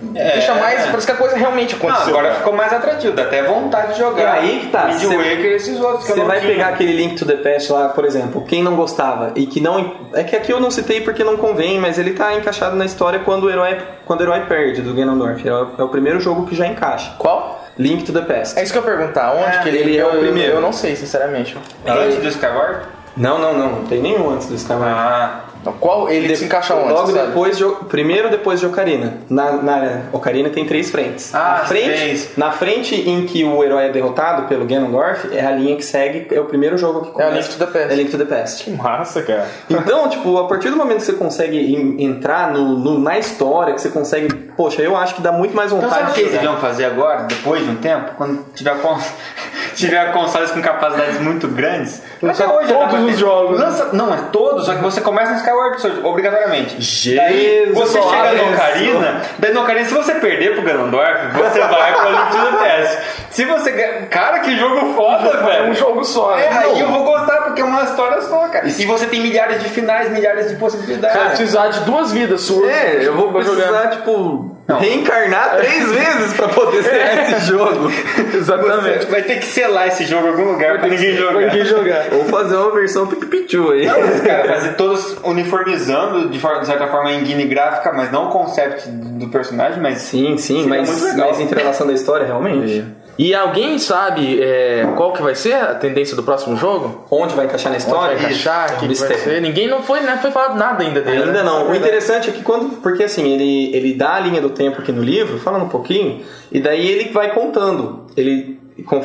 deixa 0.00 0.54
mais, 0.54 0.84
parece 0.86 1.06
que 1.06 1.12
a 1.12 1.16
coisa 1.16 1.36
realmente 1.36 1.76
Não, 1.76 1.88
aconteceu. 1.88 2.10
agora 2.12 2.28
cara. 2.28 2.38
ficou 2.40 2.52
mais 2.54 2.72
atrativo, 2.72 3.12
dá 3.14 3.22
até 3.22 3.42
vontade 3.42 3.92
de 3.94 3.98
jogar. 3.98 4.44
E 4.44 4.48
aí 4.50 4.60
que 4.60 4.66
tá, 4.68 4.86
Wind 4.86 4.98
cê- 4.98 5.06
Waker 5.16 5.44
e 5.44 5.54
esses 5.54 5.80
outros 5.80 6.04
que 6.06 6.12
eu 6.12 6.16
não 6.16 6.26
vai 6.30 6.40
pegar 6.40 6.68
aquele 6.68 6.92
Link 6.92 7.16
to 7.16 7.26
the 7.26 7.36
Past 7.36 7.72
lá, 7.72 7.88
por 7.88 8.04
exemplo, 8.04 8.42
quem 8.42 8.62
não 8.62 8.76
gostava 8.76 9.32
e 9.34 9.46
que 9.46 9.60
não. 9.60 10.08
É 10.12 10.22
que 10.22 10.36
aqui 10.36 10.52
eu 10.52 10.60
não 10.60 10.70
citei 10.70 11.00
porque 11.00 11.24
não 11.24 11.36
convém, 11.36 11.78
mas 11.78 11.98
ele 11.98 12.12
tá 12.12 12.34
encaixado 12.34 12.76
na 12.76 12.84
história 12.84 13.20
quando 13.20 13.44
o 13.44 13.50
herói, 13.50 13.78
quando 14.04 14.20
o 14.20 14.24
herói 14.24 14.40
perde 14.46 14.82
do 14.82 14.94
Ganondorf. 14.94 15.46
É 15.46 15.52
o, 15.52 15.68
é 15.78 15.82
o 15.82 15.88
primeiro 15.88 16.20
jogo 16.20 16.46
que 16.46 16.54
já 16.54 16.66
encaixa. 16.66 17.14
Qual? 17.18 17.64
Link 17.78 18.04
to 18.04 18.12
the 18.12 18.20
Past. 18.20 18.58
É 18.58 18.62
isso 18.62 18.72
que 18.72 18.78
eu 18.78 18.82
ia 18.82 18.96
perguntar. 18.96 19.32
Onde 19.32 19.56
É, 19.56 19.62
que 19.62 19.68
ele, 19.68 19.78
ele 19.78 19.98
é 19.98 20.02
eu, 20.02 20.08
o 20.08 20.18
primeiro. 20.18 20.54
Eu 20.54 20.60
não 20.60 20.72
sei, 20.72 20.94
sinceramente. 20.96 21.56
Antes 21.86 22.16
do 22.16 22.28
Skyward? 22.28 22.86
Não, 23.16 23.38
não, 23.38 23.56
não, 23.56 23.70
não 23.72 23.84
tem 23.86 24.00
nenhum 24.00 24.30
antes 24.30 24.48
do 24.48 24.54
Skyward. 24.54 24.94
Ah, 24.94 25.40
Então, 25.60 25.74
qual 25.78 26.08
ele 26.08 26.34
se 26.34 26.44
encaixa 26.46 26.74
onde? 26.74 26.92
Logo 26.92 27.12
depois 27.12 27.58
de, 27.58 27.64
primeiro 27.88 28.30
depois 28.30 28.58
de 28.60 28.66
Ocarina. 28.66 29.18
Na, 29.28 29.52
na 29.52 30.00
Ocarina 30.12 30.48
tem 30.48 30.64
três 30.64 30.90
frentes. 30.90 31.34
Ah, 31.34 31.58
na 31.60 31.64
frente, 31.66 31.84
três. 31.84 32.30
na 32.36 32.50
frente 32.50 32.94
em 32.94 33.26
que 33.26 33.44
o 33.44 33.62
herói 33.62 33.86
é 33.86 33.88
derrotado 33.90 34.44
pelo 34.48 34.64
Ganondorf 34.64 35.28
é 35.36 35.44
a 35.44 35.50
linha 35.50 35.76
que 35.76 35.84
segue, 35.84 36.34
é 36.34 36.40
o 36.40 36.46
primeiro 36.46 36.78
jogo 36.78 37.02
que 37.02 37.08
É 37.08 37.10
o 37.10 37.28
começa. 37.28 37.34
Link 37.36 37.48
to 37.50 37.58
the 37.58 37.66
Past. 37.66 37.92
É 37.92 37.94
Link 37.96 38.10
to 38.10 38.18
the 38.18 38.24
Past. 38.24 38.70
Massa, 38.70 39.22
cara. 39.22 39.46
Então, 39.68 40.08
tipo, 40.08 40.38
a 40.38 40.48
partir 40.48 40.70
do 40.70 40.76
momento 40.76 40.98
que 41.00 41.04
você 41.06 41.12
consegue 41.12 41.58
em- 41.58 42.04
entrar 42.04 42.52
no, 42.52 42.78
no- 42.78 42.98
na 42.98 43.18
história, 43.18 43.74
que 43.74 43.82
você 43.82 43.90
consegue, 43.90 44.32
poxa, 44.56 44.80
eu 44.80 44.96
acho 44.96 45.14
que 45.14 45.20
dá 45.20 45.30
muito 45.30 45.54
mais 45.54 45.70
Então 45.72 45.82
sabe 45.90 45.92
vontade 46.04 46.10
o 46.12 46.14
que 46.14 46.20
eles 46.20 46.32
de 46.32 46.38
deviam 46.38 46.56
fazer 46.58 46.86
agora, 46.86 47.24
depois 47.24 47.62
de 47.62 47.70
um 47.70 47.76
tempo? 47.76 48.12
Quando 48.16 48.44
tiver, 48.54 48.76
cons... 48.80 49.04
tiver 49.76 50.12
consoles 50.12 50.50
com 50.50 50.62
capacidades 50.62 51.20
muito 51.20 51.46
grandes? 51.48 52.00
Lançar 52.22 52.46
Até 52.46 52.56
hoje 52.56 52.72
todos 52.72 53.04
os 53.12 53.18
jogos. 53.18 53.60
Lança... 53.60 53.90
Não, 53.92 54.12
é 54.12 54.18
todos, 54.32 54.64
só 54.66 54.74
que 54.74 54.82
você 54.82 55.00
começa 55.00 55.32
no 55.32 55.36
Skyward 55.50 55.80
Sword, 55.80 56.00
obrigatoriamente. 56.06 56.80
Jesus 56.80 57.16
Daí 57.16 57.70
você 57.72 58.00
chega 58.00 58.32
no 58.32 58.52
Ocarina, 58.52 59.22
daí 59.38 59.52
no 59.52 59.60
Ocarina, 59.62 59.84
se 59.86 59.94
você 59.94 60.14
perder 60.14 60.54
pro 60.54 60.62
Ganondorf, 60.62 61.26
você 61.34 61.60
vai 61.60 61.92
pro 61.94 62.10
Link 62.10 62.30
to 62.30 62.56
the 62.56 62.64
Past. 62.64 62.98
Se 63.30 63.44
você... 63.44 63.72
Cara, 64.10 64.40
que 64.40 64.56
jogo 64.56 64.94
foda, 64.94 65.28
É 65.28 65.42
velho! 65.42 65.70
um 65.70 65.74
jogo 65.74 66.04
só. 66.04 66.36
É, 66.38 66.50
né? 66.50 66.58
aí 66.64 66.80
eu 66.80 66.88
vou 66.88 67.04
gostar 67.04 67.42
porque 67.42 67.60
é 67.60 67.64
uma 67.64 67.82
história 67.84 68.20
só, 68.22 68.48
cara. 68.48 68.66
E 68.66 68.86
você 68.86 69.06
tem 69.06 69.20
milhares 69.20 69.62
de 69.62 69.68
finais, 69.68 70.10
milhares 70.10 70.48
de 70.50 70.56
possibilidades. 70.56 71.16
Vai 71.16 71.28
precisar 71.28 71.68
de 71.68 71.80
duas 71.80 72.12
vidas 72.12 72.40
suas. 72.42 72.68
É, 72.70 72.98
eu 73.06 73.14
vou 73.14 73.30
pra 73.32 73.40
precisar, 73.42 73.66
jogar. 73.66 73.90
tipo, 73.90 74.56
reencarnar 74.78 75.56
três 75.56 75.84
vezes 75.90 76.32
pra 76.34 76.48
poder 76.48 76.82
zerar 76.82 77.18
esse 77.32 77.46
jogo. 77.46 77.90
Exatamente. 78.34 79.06
Vai 79.06 79.22
ter 79.22 79.38
que 79.38 79.46
selar 79.46 79.88
esse 79.88 80.04
jogo 80.04 80.26
em 80.26 80.30
algum 80.30 80.52
lugar 80.52 80.78
pra 80.78 80.88
ninguém 80.88 81.16
jogar. 81.16 81.32
Pra 81.32 81.40
ninguém 81.46 81.64
jogar. 81.64 82.06
Ou 82.12 82.24
fazer 82.26 82.56
uma 82.56 82.70
versão 82.72 83.06
Pipipichu 83.06 83.70
aí. 83.72 83.86
Não, 83.86 84.20
cara, 84.20 84.54
fazer 84.54 84.74
todos 84.74 85.16
uniformizando 85.24 86.28
de, 86.28 86.38
forma- 86.38 86.60
de 86.60 86.66
certa 86.66 86.86
forma 86.88 87.12
em 87.12 87.22
guine 87.24 87.44
gráfica, 87.46 87.92
mas 87.92 88.10
não 88.12 88.26
o 88.28 88.30
concept 88.30 88.88
do 88.88 89.28
personagem, 89.28 89.80
mas 89.80 89.98
Sim, 89.98 90.36
sim, 90.36 90.66
mas, 90.66 91.14
mas 91.16 91.40
entrelaçando 91.40 91.90
a 91.90 91.94
história, 91.94 92.26
realmente. 92.26 92.84
E 93.20 93.34
alguém 93.34 93.78
sabe 93.78 94.42
é, 94.42 94.94
qual 94.96 95.12
que 95.12 95.20
vai 95.20 95.34
ser 95.34 95.52
a 95.52 95.74
tendência 95.74 96.16
do 96.16 96.22
próximo 96.22 96.56
jogo? 96.56 97.04
Onde 97.10 97.34
vai 97.34 97.44
encaixar 97.44 97.70
na 97.70 97.76
Onde 97.76 97.84
história? 97.84 98.16
vai 98.16 98.24
encaixar? 98.24 98.66
Que, 98.68 98.72
que 98.72 98.80
vai 98.80 98.88
mistério. 98.88 99.18
ser? 99.18 99.42
Ninguém 99.42 99.68
não 99.68 99.82
foi, 99.82 100.00
né, 100.00 100.18
foi 100.22 100.30
falado 100.30 100.56
nada 100.56 100.82
ainda 100.82 101.02
dele. 101.02 101.24
Ainda 101.24 101.30
né? 101.30 101.42
não. 101.42 101.70
O 101.70 101.74
interessante 101.74 102.30
é 102.30 102.32
que 102.32 102.42
quando. 102.42 102.80
Porque 102.80 103.04
assim, 103.04 103.30
ele, 103.30 103.76
ele 103.76 103.92
dá 103.92 104.14
a 104.14 104.20
linha 104.20 104.40
do 104.40 104.48
tempo 104.48 104.80
aqui 104.80 104.90
no 104.90 105.02
livro, 105.02 105.38
falando 105.38 105.66
um 105.66 105.68
pouquinho, 105.68 106.22
e 106.50 106.60
daí 106.60 106.90
ele 106.90 107.12
vai 107.12 107.34
contando. 107.34 108.06
Ele, 108.16 108.58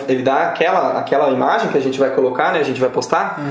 ele 0.08 0.24
dá 0.24 0.44
aquela, 0.44 0.98
aquela 0.98 1.30
imagem 1.32 1.68
que 1.68 1.78
a 1.78 1.82
gente 1.82 2.00
vai 2.00 2.12
colocar, 2.12 2.54
né? 2.54 2.62
A 2.62 2.64
gente 2.64 2.80
vai 2.80 2.90
postar. 2.90 3.42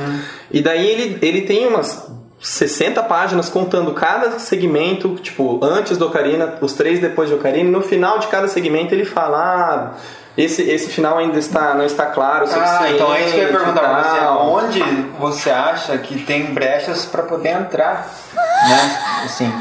E 0.51 0.63
daí 0.63 0.89
ele, 0.89 1.19
ele 1.21 1.43
tem 1.43 1.67
umas 1.67 2.11
60 2.41 3.03
páginas 3.03 3.51
contando 3.51 3.93
cada 3.93 4.39
segmento, 4.39 5.17
tipo, 5.17 5.63
antes 5.63 5.99
do 5.99 6.07
Ocarina, 6.07 6.55
os 6.63 6.73
três 6.73 7.01
depois 7.01 7.29
de 7.29 7.35
Ocarina, 7.35 7.69
e 7.69 7.71
no 7.71 7.83
final 7.83 8.19
de 8.19 8.29
cada 8.29 8.49
segmento 8.49 8.95
ele 8.95 9.05
fala. 9.05 9.37
Ah, 9.37 10.24
esse, 10.37 10.63
esse 10.63 10.91
final 10.91 11.19
ainda 11.19 11.39
está, 11.39 11.75
não 11.75 11.85
está 11.85 12.07
claro 12.07 12.47
o 12.47 12.49
Ah, 12.61 12.91
então 12.91 13.15
é 13.15 13.23
isso 13.25 13.35
que 13.35 13.39
eu 13.41 13.43
ia 13.45 13.53
perguntar 13.57 13.81
pra 13.81 14.03
você. 14.03 14.21
Onde 14.51 14.83
você 15.19 15.51
acha 15.51 15.97
que 15.99 16.19
tem 16.25 16.47
brechas 16.53 17.07
pra 17.07 17.23
poder 17.23 17.51
entrar? 17.51 18.09
Né? 18.35 18.99
Assim, 19.25 19.53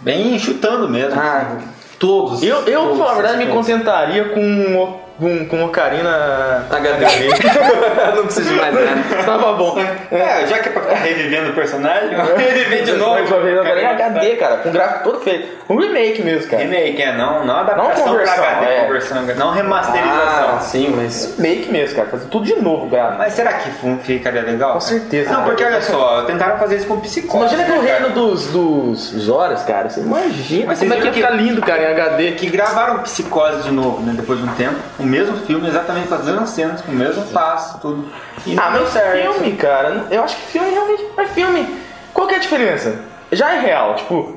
bem 0.00 0.38
chutando 0.38 0.88
mesmo. 0.88 1.18
Ah, 1.20 1.56
todos. 1.98 2.42
Eu, 2.42 2.62
eu 2.66 2.80
todos 2.82 2.96
pra 2.96 2.98
falar 2.98 3.10
a 3.12 3.14
verdade, 3.22 3.38
me 3.46 3.52
contentaria 3.52 4.24
com, 4.28 4.40
o- 4.76 5.00
com, 5.18 5.46
com 5.46 5.64
Ocarina 5.64 6.66
HD. 6.70 7.06
não 8.16 8.24
preciso 8.24 8.50
de 8.50 8.56
mais 8.56 8.74
nada. 8.74 9.24
Tava 9.24 9.52
bom. 9.54 9.78
É, 10.10 10.46
já 10.46 10.58
que 10.58 10.68
é 10.68 10.72
pra 10.72 10.82
ficar 10.82 10.96
revivendo 10.96 11.50
o 11.50 11.54
personagem, 11.54 12.10
reviver 12.36 12.84
de 12.84 12.92
novo. 12.92 13.12
Mais 13.12 13.30
uma 13.30 13.40
vez, 13.40 13.58
Ocarina 13.58 13.92
Ocarina 13.92 14.06
HD, 14.06 14.36
cara, 14.36 14.56
com 14.58 14.70
gráfico 14.70 15.04
todo 15.04 15.20
feito. 15.20 15.56
Um 15.68 15.78
remake 15.78 16.22
mesmo, 16.22 16.50
cara. 16.50 16.62
Remake, 16.62 17.02
é, 17.02 17.16
não, 17.16 17.44
não 17.44 17.56
adaptação 17.56 18.06
Não 18.06 18.12
conversão, 18.12 18.36
pra 18.36 18.50
HD, 18.50 18.66
é. 18.66 18.84
conversão, 18.84 19.22
não 19.36 19.50
remasterização. 19.52 20.56
Ah, 20.56 20.60
sim, 20.60 20.92
mas. 20.94 21.34
Remake 21.36 21.72
mesmo, 21.72 21.96
cara. 21.96 22.08
Fazer 22.08 22.26
tudo 22.26 22.44
de 22.44 22.56
novo, 22.56 22.88
cara. 22.90 23.16
Mas 23.18 23.32
será 23.32 23.54
que 23.54 23.70
ficaria 24.02 24.42
legal? 24.42 24.74
Com 24.74 24.80
certeza. 24.80 25.32
Não, 25.32 25.44
porque 25.44 25.64
olha 25.64 25.80
só, 25.80 26.22
tentaram 26.22 26.58
fazer 26.58 26.76
isso 26.76 26.86
com 26.86 27.00
psicose. 27.00 27.36
Imagina 27.36 27.64
que 27.64 27.72
o 27.72 27.82
né, 27.82 27.88
cara? 27.88 28.00
reino 28.00 28.14
dos, 28.14 28.46
dos 28.46 29.00
Zoras, 29.18 29.62
cara. 29.62 29.88
Você 29.88 30.00
imagina 30.00 30.66
Mas 30.66 30.78
como 30.78 30.94
é 30.94 30.96
que 30.98 31.06
ia 31.06 31.12
ficar 31.12 31.30
lindo, 31.30 31.60
cara, 31.62 31.82
em 31.82 31.86
HD. 31.86 32.32
que 32.32 32.48
gravaram 32.48 32.98
Psicose 32.98 33.62
de 33.62 33.72
novo, 33.72 34.02
né? 34.02 34.12
Depois 34.16 34.38
de 34.38 34.44
um 34.44 34.54
tempo. 34.54 34.76
O 35.06 35.08
mesmo 35.08 35.36
filme, 35.46 35.68
exatamente 35.68 36.08
com 36.08 36.16
as 36.16 36.24
mesmas 36.24 36.50
cenas, 36.50 36.80
com 36.82 36.90
o 36.90 36.94
mesmo 36.94 37.24
passo, 37.28 37.78
tudo. 37.78 38.08
E 38.44 38.58
Ah, 38.58 38.70
mas 38.72 38.88
certo. 38.88 39.34
filme, 39.34 39.52
cara. 39.56 40.04
Eu 40.10 40.24
acho 40.24 40.34
que 40.34 40.42
filme 40.52 40.68
realmente. 40.70 41.04
Mas 41.16 41.30
filme. 41.30 41.80
Qual 42.12 42.26
que 42.26 42.34
é 42.34 42.38
a 42.38 42.40
diferença? 42.40 42.98
Já 43.30 43.54
é 43.54 43.60
real, 43.60 43.94
tipo. 43.94 44.35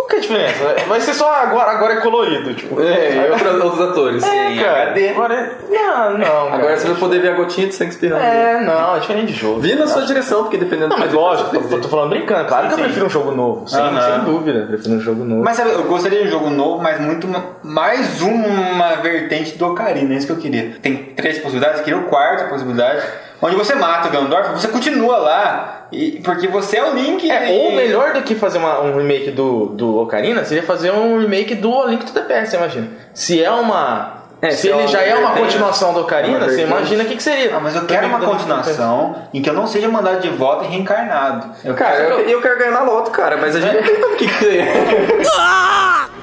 Qual 0.00 0.08
que 0.08 0.16
é 0.16 0.18
a 0.18 0.22
diferença? 0.22 0.76
Vai 0.88 1.00
ser 1.00 1.12
só 1.14 1.30
agora, 1.32 1.70
agora 1.72 1.94
é 1.94 2.00
colorido, 2.00 2.54
tipo. 2.54 2.80
É, 2.80 3.26
e 3.26 3.30
outros, 3.30 3.62
outros 3.64 3.90
atores. 3.90 4.22
É, 4.24 4.54
cara. 4.62 4.82
HD. 4.90 5.08
Agora 5.10 5.34
é... 5.34 5.50
Não, 5.70 6.18
não. 6.18 6.24
cara. 6.26 6.54
Agora 6.54 6.76
você 6.78 6.86
vai 6.88 6.96
poder 6.96 7.20
ver 7.20 7.28
a 7.32 7.34
gotinha 7.34 7.66
de 7.66 7.74
sangue 7.74 7.90
espirrando. 7.90 8.22
É, 8.24 8.60
não, 8.64 8.96
é 8.96 9.00
diferente 9.00 9.32
de 9.32 9.38
jogo. 9.38 9.60
Vi 9.60 9.74
na 9.74 9.86
sua 9.86 10.02
direção, 10.06 10.42
porque 10.44 10.56
dependendo 10.56 10.88
Não, 10.88 10.96
do 10.96 11.00
mas 11.00 11.10
você 11.10 11.16
lógico, 11.16 11.56
eu 11.74 11.80
tô 11.82 11.88
falando 11.88 12.10
brincando. 12.10 12.48
Claro 12.48 12.66
que 12.68 12.72
eu 12.72 12.76
sim. 12.78 12.84
prefiro 12.84 13.06
um 13.06 13.10
jogo 13.10 13.30
novo. 13.32 13.68
Sim, 13.68 13.76
Aham. 13.78 14.14
sem 14.16 14.24
dúvida. 14.24 14.58
Eu 14.60 14.66
prefiro 14.68 14.94
um 14.94 15.00
jogo 15.00 15.24
novo. 15.24 15.42
Mas 15.44 15.56
sabe, 15.56 15.70
eu 15.70 15.82
gostaria 15.84 16.22
de 16.22 16.28
um 16.28 16.30
jogo 16.30 16.50
novo, 16.50 16.82
mas 16.82 16.98
muito 17.00 17.28
ma- 17.28 17.44
mais 17.62 18.22
uma 18.22 18.96
vertente 18.96 19.56
do 19.58 19.66
Ocarina, 19.66 20.14
é 20.14 20.16
isso 20.16 20.26
que 20.26 20.32
eu 20.32 20.36
queria. 20.38 20.76
Tem 20.80 20.96
três 21.14 21.38
possibilidades, 21.38 21.78
eu 21.78 21.84
queria 21.84 21.98
o 22.00 22.04
quarto 22.04 22.48
possibilidade, 22.48 23.02
onde 23.42 23.56
você 23.56 23.74
mata 23.74 24.08
o 24.08 24.10
Ganondorf, 24.10 24.50
você 24.52 24.68
continua 24.68 25.16
lá, 25.18 25.86
e, 25.92 26.20
porque 26.24 26.46
você 26.46 26.76
é 26.78 26.84
o 26.84 26.94
Link. 26.94 27.30
É, 27.30 27.50
e- 27.52 27.58
ou 27.58 27.72
melhor 27.72 28.12
do 28.12 28.22
que 28.22 28.34
fazer 28.34 28.58
uma- 28.58 28.80
um 28.80 28.96
remake 28.96 29.30
do, 29.30 29.66
do 29.66 29.98
Ocarina, 30.00 30.44
seria 30.44 30.62
fazer 30.62 30.90
um 30.92 31.18
remake 31.20 31.54
do 31.54 31.86
Link 31.86 32.04
to 32.04 32.12
the 32.12 32.20
Past, 32.20 32.50
você 32.50 32.56
imagina. 32.56 32.88
Se 33.14 33.42
é 33.42 33.50
uma. 33.50 34.18
É, 34.42 34.50
se 34.52 34.62
se 34.62 34.72
é 34.72 34.74
ele 34.78 34.86
já 34.88 35.02
é 35.02 35.14
uma 35.14 35.32
vertente, 35.32 35.44
continuação 35.52 35.92
do 35.92 36.00
Ocarina, 36.00 36.38
uma 36.38 36.48
você 36.48 36.62
imagina 36.62 37.02
o 37.02 37.06
que, 37.06 37.16
que 37.16 37.22
seria. 37.22 37.54
Ah, 37.56 37.60
mas 37.60 37.76
eu 37.76 37.84
quero 37.84 38.06
uma 38.06 38.20
continuação 38.20 39.16
em 39.34 39.42
que 39.42 39.50
eu 39.50 39.54
não 39.54 39.66
seja 39.66 39.86
mandado 39.88 40.20
de 40.20 40.30
volta 40.30 40.64
e 40.64 40.68
reencarnado. 40.68 41.46
Eu 41.62 41.74
Cara, 41.74 41.96
eu, 41.98 42.20
eu 42.20 42.40
quero 42.40 42.58
ganhar 42.58 42.70
na 42.70 42.80
loto, 42.82 43.10
cara, 43.10 43.36
mas 43.36 43.54
a 43.54 43.60
gente 43.60 43.74
não 43.76 43.82
tem 43.82 43.96
tanto 44.00 44.16
que 44.16 44.24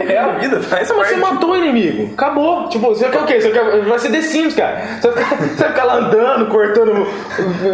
É 0.00 0.18
a 0.18 0.28
vida, 0.28 0.60
faz 0.62 0.90
mas 0.90 1.08
você 1.08 1.16
parte. 1.16 1.34
matou 1.34 1.50
o 1.50 1.56
inimigo. 1.56 2.12
Acabou. 2.14 2.68
Tipo, 2.68 2.88
você 2.88 3.08
quer 3.08 3.20
o 3.20 3.24
quê? 3.26 3.40
Você 3.40 3.50
quer, 3.50 3.82
vai 3.84 3.98
ser 3.98 4.10
The 4.10 4.22
Sims, 4.22 4.54
cara. 4.54 4.80
Você 5.00 5.08
vai 5.10 5.24
ficar, 5.24 5.36
você 5.36 5.54
vai 5.56 5.68
ficar 5.68 5.84
lá 5.84 5.94
andando, 5.96 6.46
cortando 6.46 7.06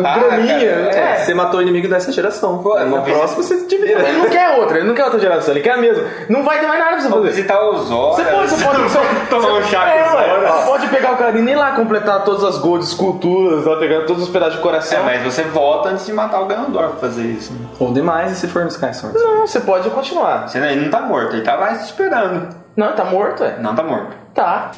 Ah, 0.05 0.19
graminha. 0.19 0.55
é. 0.55 1.15
É, 1.21 1.25
você 1.25 1.35
matou 1.35 1.61
o 1.61 1.63
inimigo 1.63 1.89
dessa 1.89 2.11
geração. 2.13 2.59
Pô, 2.59 2.79
eu 2.79 2.87
no 2.87 3.03
ver 3.03 3.13
próximo 3.15 3.43
você 3.43 3.57
te 3.67 3.77
vira. 3.77 4.01
Ele 4.09 4.19
não 4.19 4.27
quer 4.29 4.59
outra, 4.59 4.79
ele 4.79 4.87
não 4.89 4.95
quer 4.95 5.05
outra 5.05 5.21
geração, 5.21 5.55
ele 5.55 5.63
quer 5.63 5.73
a 5.73 5.77
mesma. 5.77 6.05
Não 6.29 6.43
vai 6.43 6.59
ter 6.61 6.67
mais 6.67 6.81
nada 6.81 6.93
pra 6.93 7.01
você 7.03 7.09
fazer. 7.09 7.29
visitar 7.29 7.69
os 7.71 7.91
olhos. 7.91 8.17
Você 8.17 8.25
pode, 8.25 8.51
você 8.51 8.65
pode. 8.65 8.83
Você, 8.83 8.99
Tomar 9.31 9.53
um 9.55 9.63
chá 9.65 9.89
é, 9.89 10.03
com 10.03 10.17
os. 10.17 10.55
Você 10.55 10.67
pode 10.67 10.87
pegar 10.89 11.11
o 11.11 11.15
Ocarina 11.15 11.51
e 11.51 11.53
ir 11.53 11.57
lá 11.57 11.73
completar 11.73 12.25
todas 12.25 12.45
as 12.45 12.59
gold 12.59 12.85
esculturas, 12.85 13.65
lá, 13.65 13.77
pegar 13.77 14.03
todos 14.07 14.23
os 14.25 14.29
pedaços 14.29 14.55
de 14.55 14.61
É, 14.61 14.63
coração. 14.63 15.05
mas 15.05 15.23
você 15.23 15.43
volta 15.43 15.91
antes 15.91 16.07
de 16.07 16.13
matar 16.13 16.41
o 16.41 16.47
Ganondorf 16.47 16.97
pra 16.99 17.09
fazer 17.09 17.23
isso. 17.23 17.53
né? 17.53 17.61
Ou 17.79 17.93
demais 17.93 18.33
e 18.33 18.37
se 18.37 18.49
for 18.49 18.63
no 18.63 18.69
Sky 18.69 18.93
Sword. 18.95 19.19
Não, 19.19 19.47
você 19.47 19.61
pode 19.61 19.89
continuar. 19.91 20.49
Você- 20.49 20.59
Ele 20.59 20.83
não 20.83 20.91
tá 20.91 21.01
morto, 21.01 21.35
ele 21.35 21.43
tá 21.43 21.55
lá 21.55 21.73
te 21.85 21.91
esperando. 21.91 22.49
Não, 22.77 22.93
tá 22.93 23.05
morto, 23.05 23.45
é. 23.45 23.57
Não 23.61 23.75
tá 23.75 23.83
morto. 23.83 24.17
Tá. 24.35 24.73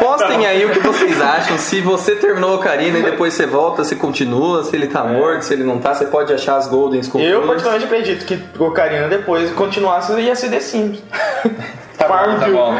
Postem 0.00 0.46
aí 0.46 0.64
o 0.66 0.70
que 0.70 0.80
vocês 0.80 1.18
acham. 1.22 1.56
Se 1.56 1.80
você 1.80 2.14
terminou 2.16 2.50
o 2.50 2.54
Ocarina 2.56 2.98
e 2.98 3.02
depois 3.02 3.32
você 3.34 3.46
volta, 3.46 3.84
se 3.84 3.96
continua, 3.96 4.62
se 4.64 4.76
ele 4.76 4.86
tá 4.88 5.02
morto, 5.04 5.42
se 5.42 5.54
ele 5.54 5.64
não 5.64 5.78
tá, 5.78 5.94
você 5.94 6.04
pode 6.04 6.32
achar 6.32 6.56
as 6.56 6.66
Golden 6.68 7.02
Sculptures. 7.02 7.32
Eu 7.34 7.46
particularmente 7.46 7.86
acredito 7.86 8.26
que 8.26 8.38
o 8.62 8.66
Ocarina 8.66 9.08
depois 9.08 9.50
continuasse 9.52 10.12
ia 10.20 10.34
ser 10.36 10.50
The 10.50 10.60
Sims. 10.60 11.02
Tá 11.98 12.06
bom, 12.06 12.38
tá 12.38 12.46
bom. 12.48 12.74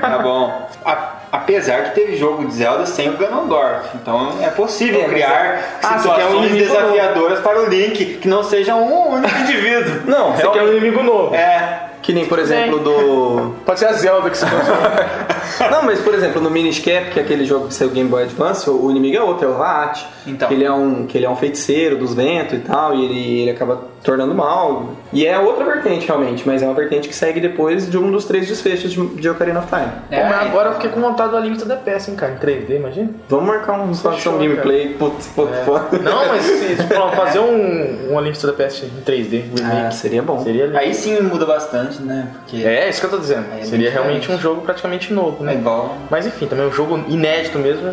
Tá 0.00 0.18
bom. 0.20 0.68
A- 0.86 1.12
apesar 1.32 1.82
que 1.84 1.90
teve 1.96 2.16
jogo 2.16 2.46
de 2.46 2.54
Zelda 2.54 2.86
sem 2.86 3.10
o 3.10 3.16
Ganondorf. 3.18 3.90
Então 3.94 4.38
é 4.40 4.48
possível 4.48 5.02
É, 5.02 5.04
criar 5.04 5.44
é- 5.44 5.64
Ah, 5.82 5.94
um 5.96 5.98
situações 5.98 6.46
inimigo 6.50 6.72
desafiadoras 6.72 7.40
para 7.40 7.60
o 7.60 7.66
Link 7.66 8.14
que 8.22 8.26
não 8.26 8.42
seja 8.42 8.74
um 8.74 9.10
único 9.16 9.36
indivíduo. 9.40 10.00
Não, 10.06 10.32
Você 10.32 10.48
quer 10.48 10.62
um 10.62 10.68
inimigo 10.68 11.02
novo. 11.02 11.34
É. 11.34 11.83
Que 12.04 12.12
nem, 12.12 12.26
por 12.26 12.38
exemplo, 12.38 12.80
do. 12.80 13.54
Pode 13.64 13.78
ser 13.78 13.86
a 13.86 13.94
Zelda 13.94 14.28
que 14.28 14.36
se 14.36 14.44
Não, 15.70 15.82
mas 15.84 16.00
por 16.00 16.14
exemplo, 16.14 16.40
no 16.40 16.50
Minish 16.50 16.78
Cap, 16.80 17.10
que 17.10 17.18
é 17.18 17.22
aquele 17.22 17.44
jogo 17.44 17.68
que 17.68 17.74
saiu 17.74 17.90
Game 17.90 18.08
Boy 18.08 18.24
Advance, 18.24 18.68
o 18.68 18.90
inimigo 18.90 19.16
é 19.16 19.22
outro, 19.22 19.46
é 19.46 19.50
o 19.50 19.54
Vaat. 19.54 20.06
Então. 20.26 20.48
Que 20.48 20.54
ele 20.54 20.64
é 20.64 20.72
um, 20.72 21.06
que 21.06 21.18
ele 21.18 21.26
é 21.26 21.30
um 21.30 21.36
feiticeiro 21.36 21.96
dos 21.98 22.14
ventos 22.14 22.54
e 22.54 22.60
tal, 22.60 22.94
e 22.94 23.04
ele, 23.04 23.40
ele 23.42 23.50
acaba 23.50 23.94
tornando 24.02 24.34
mal. 24.34 24.90
E 25.12 25.26
é 25.26 25.38
outra 25.38 25.64
vertente, 25.64 26.06
realmente, 26.06 26.46
mas 26.46 26.62
é 26.62 26.66
uma 26.66 26.74
vertente 26.74 27.08
que 27.08 27.14
segue 27.14 27.40
depois 27.40 27.90
de 27.90 27.96
um 27.98 28.10
dos 28.10 28.24
três 28.24 28.46
desfechos 28.46 28.92
de, 28.92 29.06
de 29.06 29.28
Ocarina 29.28 29.60
of 29.60 29.68
Time. 29.68 29.90
Pô, 30.10 30.28
mas 30.28 30.46
agora 30.46 30.68
eu 30.70 30.74
fiquei 30.74 30.90
com 30.90 31.00
vontade 31.00 31.30
do 31.30 31.36
A 31.36 31.40
Link 31.40 31.58
to 31.58 31.66
the 31.66 31.76
Past, 31.76 32.10
hein, 32.10 32.16
cara, 32.16 32.32
em 32.32 32.36
3D, 32.36 32.76
imagina? 32.76 33.10
Vamos 33.28 33.46
marcar 33.46 33.80
um 33.80 33.90
um 33.90 34.38
gameplay, 34.38 34.94
putz, 34.98 35.26
putz, 35.28 35.56
putz. 35.64 36.02
Não, 36.02 36.28
mas 36.28 36.42
se, 36.44 36.76
tipo, 36.76 36.94
fazer 37.16 37.38
um, 37.38 38.12
um 38.12 38.18
A 38.18 38.22
Link 38.22 38.38
to 38.38 38.46
the 38.52 38.62
Past 38.62 38.84
em 38.84 39.02
3D, 39.02 39.44
Ah, 39.62 39.68
remake, 39.68 39.94
seria 39.94 40.22
bom. 40.22 40.42
seria. 40.42 40.70
Aí 40.78 40.94
sim 40.94 41.20
muda 41.22 41.46
bastante, 41.46 42.02
né? 42.02 42.28
Porque 42.40 42.64
É, 42.64 42.88
isso 42.88 43.00
que 43.00 43.06
eu 43.06 43.10
tô 43.10 43.18
dizendo. 43.18 43.46
É 43.58 43.64
Seria 43.64 43.90
realmente 43.90 44.30
um 44.30 44.38
jogo 44.38 44.60
praticamente 44.62 45.12
novo, 45.12 45.33
é 45.40 45.46
né? 45.46 45.54
igual. 45.54 45.96
Mas 46.10 46.26
enfim, 46.26 46.46
também 46.46 46.66
um 46.66 46.72
jogo 46.72 46.96
inédito 47.08 47.58
mesmo, 47.58 47.92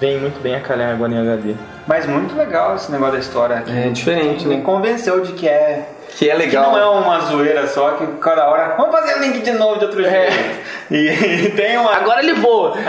vem 0.00 0.18
muito 0.18 0.40
bem 0.42 0.54
a 0.54 0.60
calhar 0.60 0.92
agora 0.94 1.12
em 1.12 1.18
HD. 1.18 1.54
Mas 1.86 2.06
muito 2.06 2.36
legal 2.36 2.76
esse 2.76 2.90
negócio 2.90 3.14
da 3.14 3.18
história. 3.20 3.62
que 3.62 3.70
É 3.70 3.88
diferente, 3.88 4.46
Me 4.46 4.56
né? 4.56 4.62
convenceu 4.62 5.20
de 5.20 5.32
que 5.32 5.48
é. 5.48 5.88
Que 6.16 6.28
é 6.30 6.32
Que 6.32 6.38
legal. 6.38 6.72
não 6.72 6.78
é 6.78 6.86
uma 6.86 7.20
zoeira 7.20 7.66
só, 7.66 7.90
que 7.92 8.06
cada 8.18 8.48
hora. 8.48 8.74
Vamos 8.76 8.92
fazer 8.92 9.18
link 9.18 9.40
de 9.40 9.52
novo 9.52 9.78
de 9.78 9.84
outro 9.84 10.02
jeito. 10.02 10.58
E, 10.90 10.96
e 11.08 11.50
tem 11.56 11.76
uma. 11.78 11.94
Agora 11.94 12.20
ele 12.22 12.34
voa! 12.34 12.76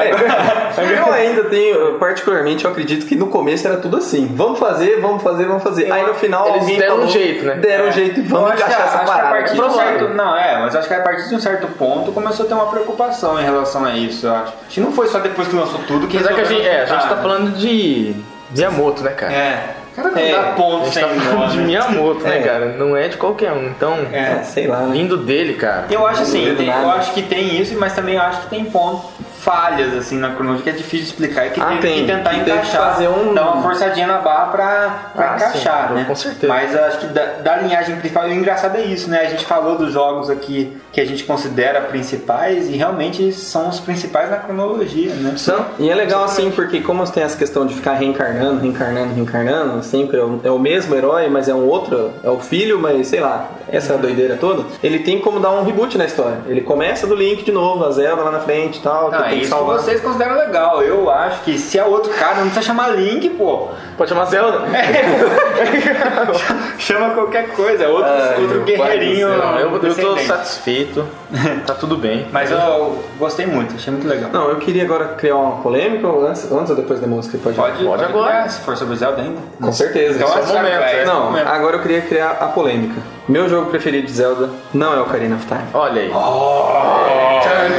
Eu 0.80 1.12
ainda 1.14 1.44
tenho, 1.46 1.76
eu, 1.76 2.00
particularmente, 2.00 2.64
eu 2.64 2.72
acredito 2.72 3.06
que 3.06 3.16
no 3.16 3.28
começo 3.28 3.68
era 3.68 3.78
tudo 3.78 3.98
assim. 3.98 4.28
Vamos 4.34 4.58
fazer, 4.60 5.00
vamos 5.02 5.22
fazer, 5.22 5.46
vamos 5.46 5.62
fazer. 5.64 5.92
Aí 5.92 6.06
no 6.06 6.14
final 6.14 6.48
Eles 6.56 6.66
deram 6.78 6.96
um 6.96 6.98
falou, 7.00 7.12
jeito, 7.12 7.46
né? 7.46 7.56
Deram 7.56 7.88
um 7.88 7.92
jeito 7.92 8.20
e 8.20 8.24
Eu 8.24 8.30
vamos 8.30 8.52
que, 8.52 8.58
encaixar 8.58 8.82
essa 8.82 8.98
acho 8.98 8.98
que 8.98 9.04
a 9.04 9.14
parada. 9.14 9.30
partir 9.30 9.52
aqui. 9.52 9.56
de 9.56 9.62
um 9.62 9.72
certo, 9.72 10.10
não, 10.14 10.38
é, 10.38 10.60
mas 10.60 10.76
acho 10.76 10.88
que 10.88 10.94
a 10.94 11.02
partir 11.02 11.30
de 11.30 11.36
um 11.36 11.40
certo 11.40 11.68
ponto 11.78 12.12
começou 12.12 12.46
a 12.46 12.48
ter 12.48 12.54
uma 12.54 12.68
preocupação 12.68 13.40
em 13.40 13.44
relação 13.44 13.84
a 13.86 13.92
isso, 13.96 14.28
eu 14.28 14.34
acho. 14.34 14.44
Acho 14.44 14.54
que 14.70 14.80
não 14.80 14.92
foi 14.92 15.08
só 15.08 15.20
depois 15.20 15.48
que 15.48 15.56
lançou 15.56 15.80
tudo 15.88 16.08
que 16.08 16.18
Apesar 16.18 16.34
que 16.36 16.42
a 16.42 16.46
gente, 16.46 16.66
é, 16.68 16.82
a 16.84 16.86
gente 16.86 17.10
tá 17.10 17.18
falando 17.18 17.58
de 17.58 18.16
Miyamoto, 18.52 19.04
né, 19.04 19.12
cara? 19.12 19.34
É. 19.34 19.76
Cara, 20.02 20.12
não 20.12 20.18
É, 20.18 20.32
dá 20.32 20.44
ponto 20.54 20.90
sem 20.94 21.04
tá 21.04 21.14
nó, 21.14 21.46
de 21.48 21.58
né? 21.58 21.64
Miyamoto, 21.66 22.24
né, 22.24 22.38
É. 22.40 22.42
cara? 22.42 22.66
Não 22.78 22.96
é 22.96 23.08
de 23.08 23.18
qualquer 23.18 23.52
um. 23.52 23.66
Então, 23.68 23.94
É, 24.12 24.44
sei 24.44 24.68
lá, 24.68 24.82
né? 24.82 24.90
vindo 24.94 25.18
dele, 25.18 25.54
cara. 25.56 25.86
Eu 25.92 26.06
acho 26.08 26.22
assim, 26.24 26.56
tem- 26.56 26.68
eu 26.68 26.92
acho 26.92 27.14
que 27.14 27.22
tem 27.22 27.60
isso, 27.62 27.78
mas 27.78 27.94
também 27.94 28.16
eu 28.16 28.22
acho 28.22 28.42
que 28.42 28.50
tem 28.50 28.66
pontos, 28.66 29.10
falhas 29.40 29.94
assim 29.96 30.18
na 30.18 30.32
cronologia 30.32 30.64
que 30.64 30.70
é 30.70 30.74
difícil 30.74 31.00
de 31.06 31.12
explicar 31.12 31.48
e 31.48 31.50
que 31.52 31.62
Ah, 31.62 31.68
teve 31.68 31.82
tem. 31.82 32.00
que 32.06 32.12
tentar 32.12 32.30
que 32.32 32.40
encaixar, 32.42 32.94
fazer 32.94 33.08
um- 33.08 33.34
dar 33.34 33.52
uma 33.54 33.62
forçadinha 33.62 34.06
na 34.08 34.18
barra 34.20 34.46
pra, 34.48 35.00
pra 35.16 35.32
Ah, 35.32 35.36
encaixar, 35.36 35.88
sim, 35.90 35.94
né? 35.96 36.06
com 36.08 36.16
certeza. 36.16 36.48
Mas 36.54 36.76
acho 36.76 36.98
que 37.00 37.06
da, 37.08 37.26
da 37.44 37.56
linhagem 37.58 37.96
principal, 37.98 38.28
e 38.28 38.32
o 38.32 38.34
engraçado 38.36 38.76
é 38.78 38.82
isso, 38.82 39.10
né? 39.10 39.22
A 39.22 39.30
gente 39.30 39.46
falou 39.46 39.78
dos 39.78 39.94
jogos 39.94 40.30
aqui 40.30 40.78
que 40.92 41.00
a 41.00 41.06
gente 41.06 41.24
considera 41.24 41.82
principais 41.82 42.68
e 42.70 42.76
realmente 42.76 43.32
são 43.32 43.70
os 43.70 43.80
principais 43.80 44.30
na 44.30 44.38
cronologia, 44.38 45.14
né? 45.14 45.36
Não, 45.48 45.66
e 45.80 45.90
é 45.90 45.96
legal 45.96 46.24
assim, 46.24 46.52
porque 46.52 46.82
como 46.82 47.10
tem 47.10 47.24
essa 47.24 47.38
questão 47.38 47.66
de 47.66 47.74
ficar 47.76 47.94
reencarnando, 47.94 48.60
reencarnando, 48.62 49.14
reencarnando, 49.16 49.84
sempre 49.84 50.18
é 50.18 50.24
o, 50.24 50.40
é 50.44 50.52
o 50.52 50.60
mesmo 50.60 50.94
herói, 50.96 51.28
mas 51.30 51.48
é 51.48 51.54
um 51.54 51.66
outro, 51.68 52.12
é 52.24 52.30
o 52.30 52.40
filho, 52.40 52.78
mas 52.80 53.08
sei 53.08 53.20
lá, 53.22 53.48
essa 53.72 53.98
doideira 53.98 54.36
toda, 54.36 54.66
ele 54.84 55.00
tem 55.00 55.20
como 55.20 55.40
dar 55.40 55.52
um 55.52 55.64
reboot 55.64 55.98
na 55.98 56.06
história. 56.06 56.38
Ele 56.48 56.62
começa 56.62 57.08
do 57.08 57.16
Link 57.16 57.44
de 57.44 57.52
novo, 57.52 57.86
a 57.86 57.92
Zelda 57.92 58.22
lá 58.24 58.32
na 58.32 58.40
frente 58.40 58.80
e 58.80 58.82
tal, 58.82 59.12
Ah, 59.14 59.29
que 59.30 59.36
isso 59.42 59.50
salvar. 59.50 59.80
vocês 59.80 60.02
consideram 60.02 60.38
legal. 60.38 60.82
Eu 60.82 61.10
acho 61.10 61.42
que 61.42 61.58
se 61.58 61.78
é 61.78 61.84
outro 61.84 62.12
cara, 62.14 62.36
não 62.36 62.44
precisa 62.44 62.62
chamar 62.62 62.90
Link, 62.90 63.30
pô. 63.30 63.70
Pode 63.98 64.10
chamar 64.10 64.26
Zelda? 64.26 64.62
Chama 66.78 67.12
qualquer 67.12 67.50
coisa, 67.50 67.88
outro, 67.88 68.12
Ai, 68.12 68.42
outro 68.42 68.56
meu 68.58 68.64
guerreirinho. 68.66 69.30
Não, 69.38 69.60
eu, 69.60 69.84
eu 69.84 69.96
tô 69.96 70.18
satisfeito. 70.18 71.06
Tá 71.66 71.74
tudo 71.76 71.96
bem. 71.98 72.26
Mas 72.32 72.50
eu 72.52 73.04
gostei 73.18 73.46
muito, 73.46 73.76
achei 73.76 73.92
muito 73.94 74.08
legal. 74.08 74.30
Não, 74.32 74.50
eu 74.50 74.56
queria 74.58 74.84
agora 74.84 75.10
criar 75.10 75.36
uma 75.36 75.62
polêmica, 75.62 76.08
ou 76.08 76.26
antes, 76.26 76.52
antes 76.52 76.70
ou 76.72 76.76
depois 76.76 77.00
da 77.00 77.08
música? 77.08 77.38
Pode, 77.38 77.56
Pode, 77.56 77.84
pode 77.84 78.04
agora. 78.04 78.32
criar, 78.32 78.50
se 78.50 78.62
for 78.62 78.76
sobre 78.76 78.96
Zelda 78.96 79.22
ainda. 79.22 79.40
Com 79.62 79.72
certeza. 79.72 80.18
Então, 80.18 80.28
é 80.28 80.42
o 80.42 80.48
momento, 80.48 80.66
é, 80.66 80.72
é. 80.72 80.88
esse 80.88 80.98
é 80.98 81.04
o 81.04 81.08
Não, 81.14 81.24
momento. 81.26 81.48
agora 81.48 81.78
eu 81.78 81.82
queria 81.82 82.02
criar 82.02 82.32
a 82.40 82.48
polêmica. 82.48 83.00
Meu 83.28 83.48
jogo 83.48 83.70
preferido 83.70 84.08
de 84.08 84.14
Zelda 84.14 84.50
não 84.74 84.94
é 84.94 85.02
Ocarina 85.02 85.36
of 85.36 85.46
Time. 85.46 85.62
Olha 85.74 86.02
aí. 86.02 86.10
Tchan, 86.10 86.18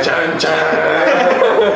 tchan, 0.03 0.37
tchan. 0.39 1.71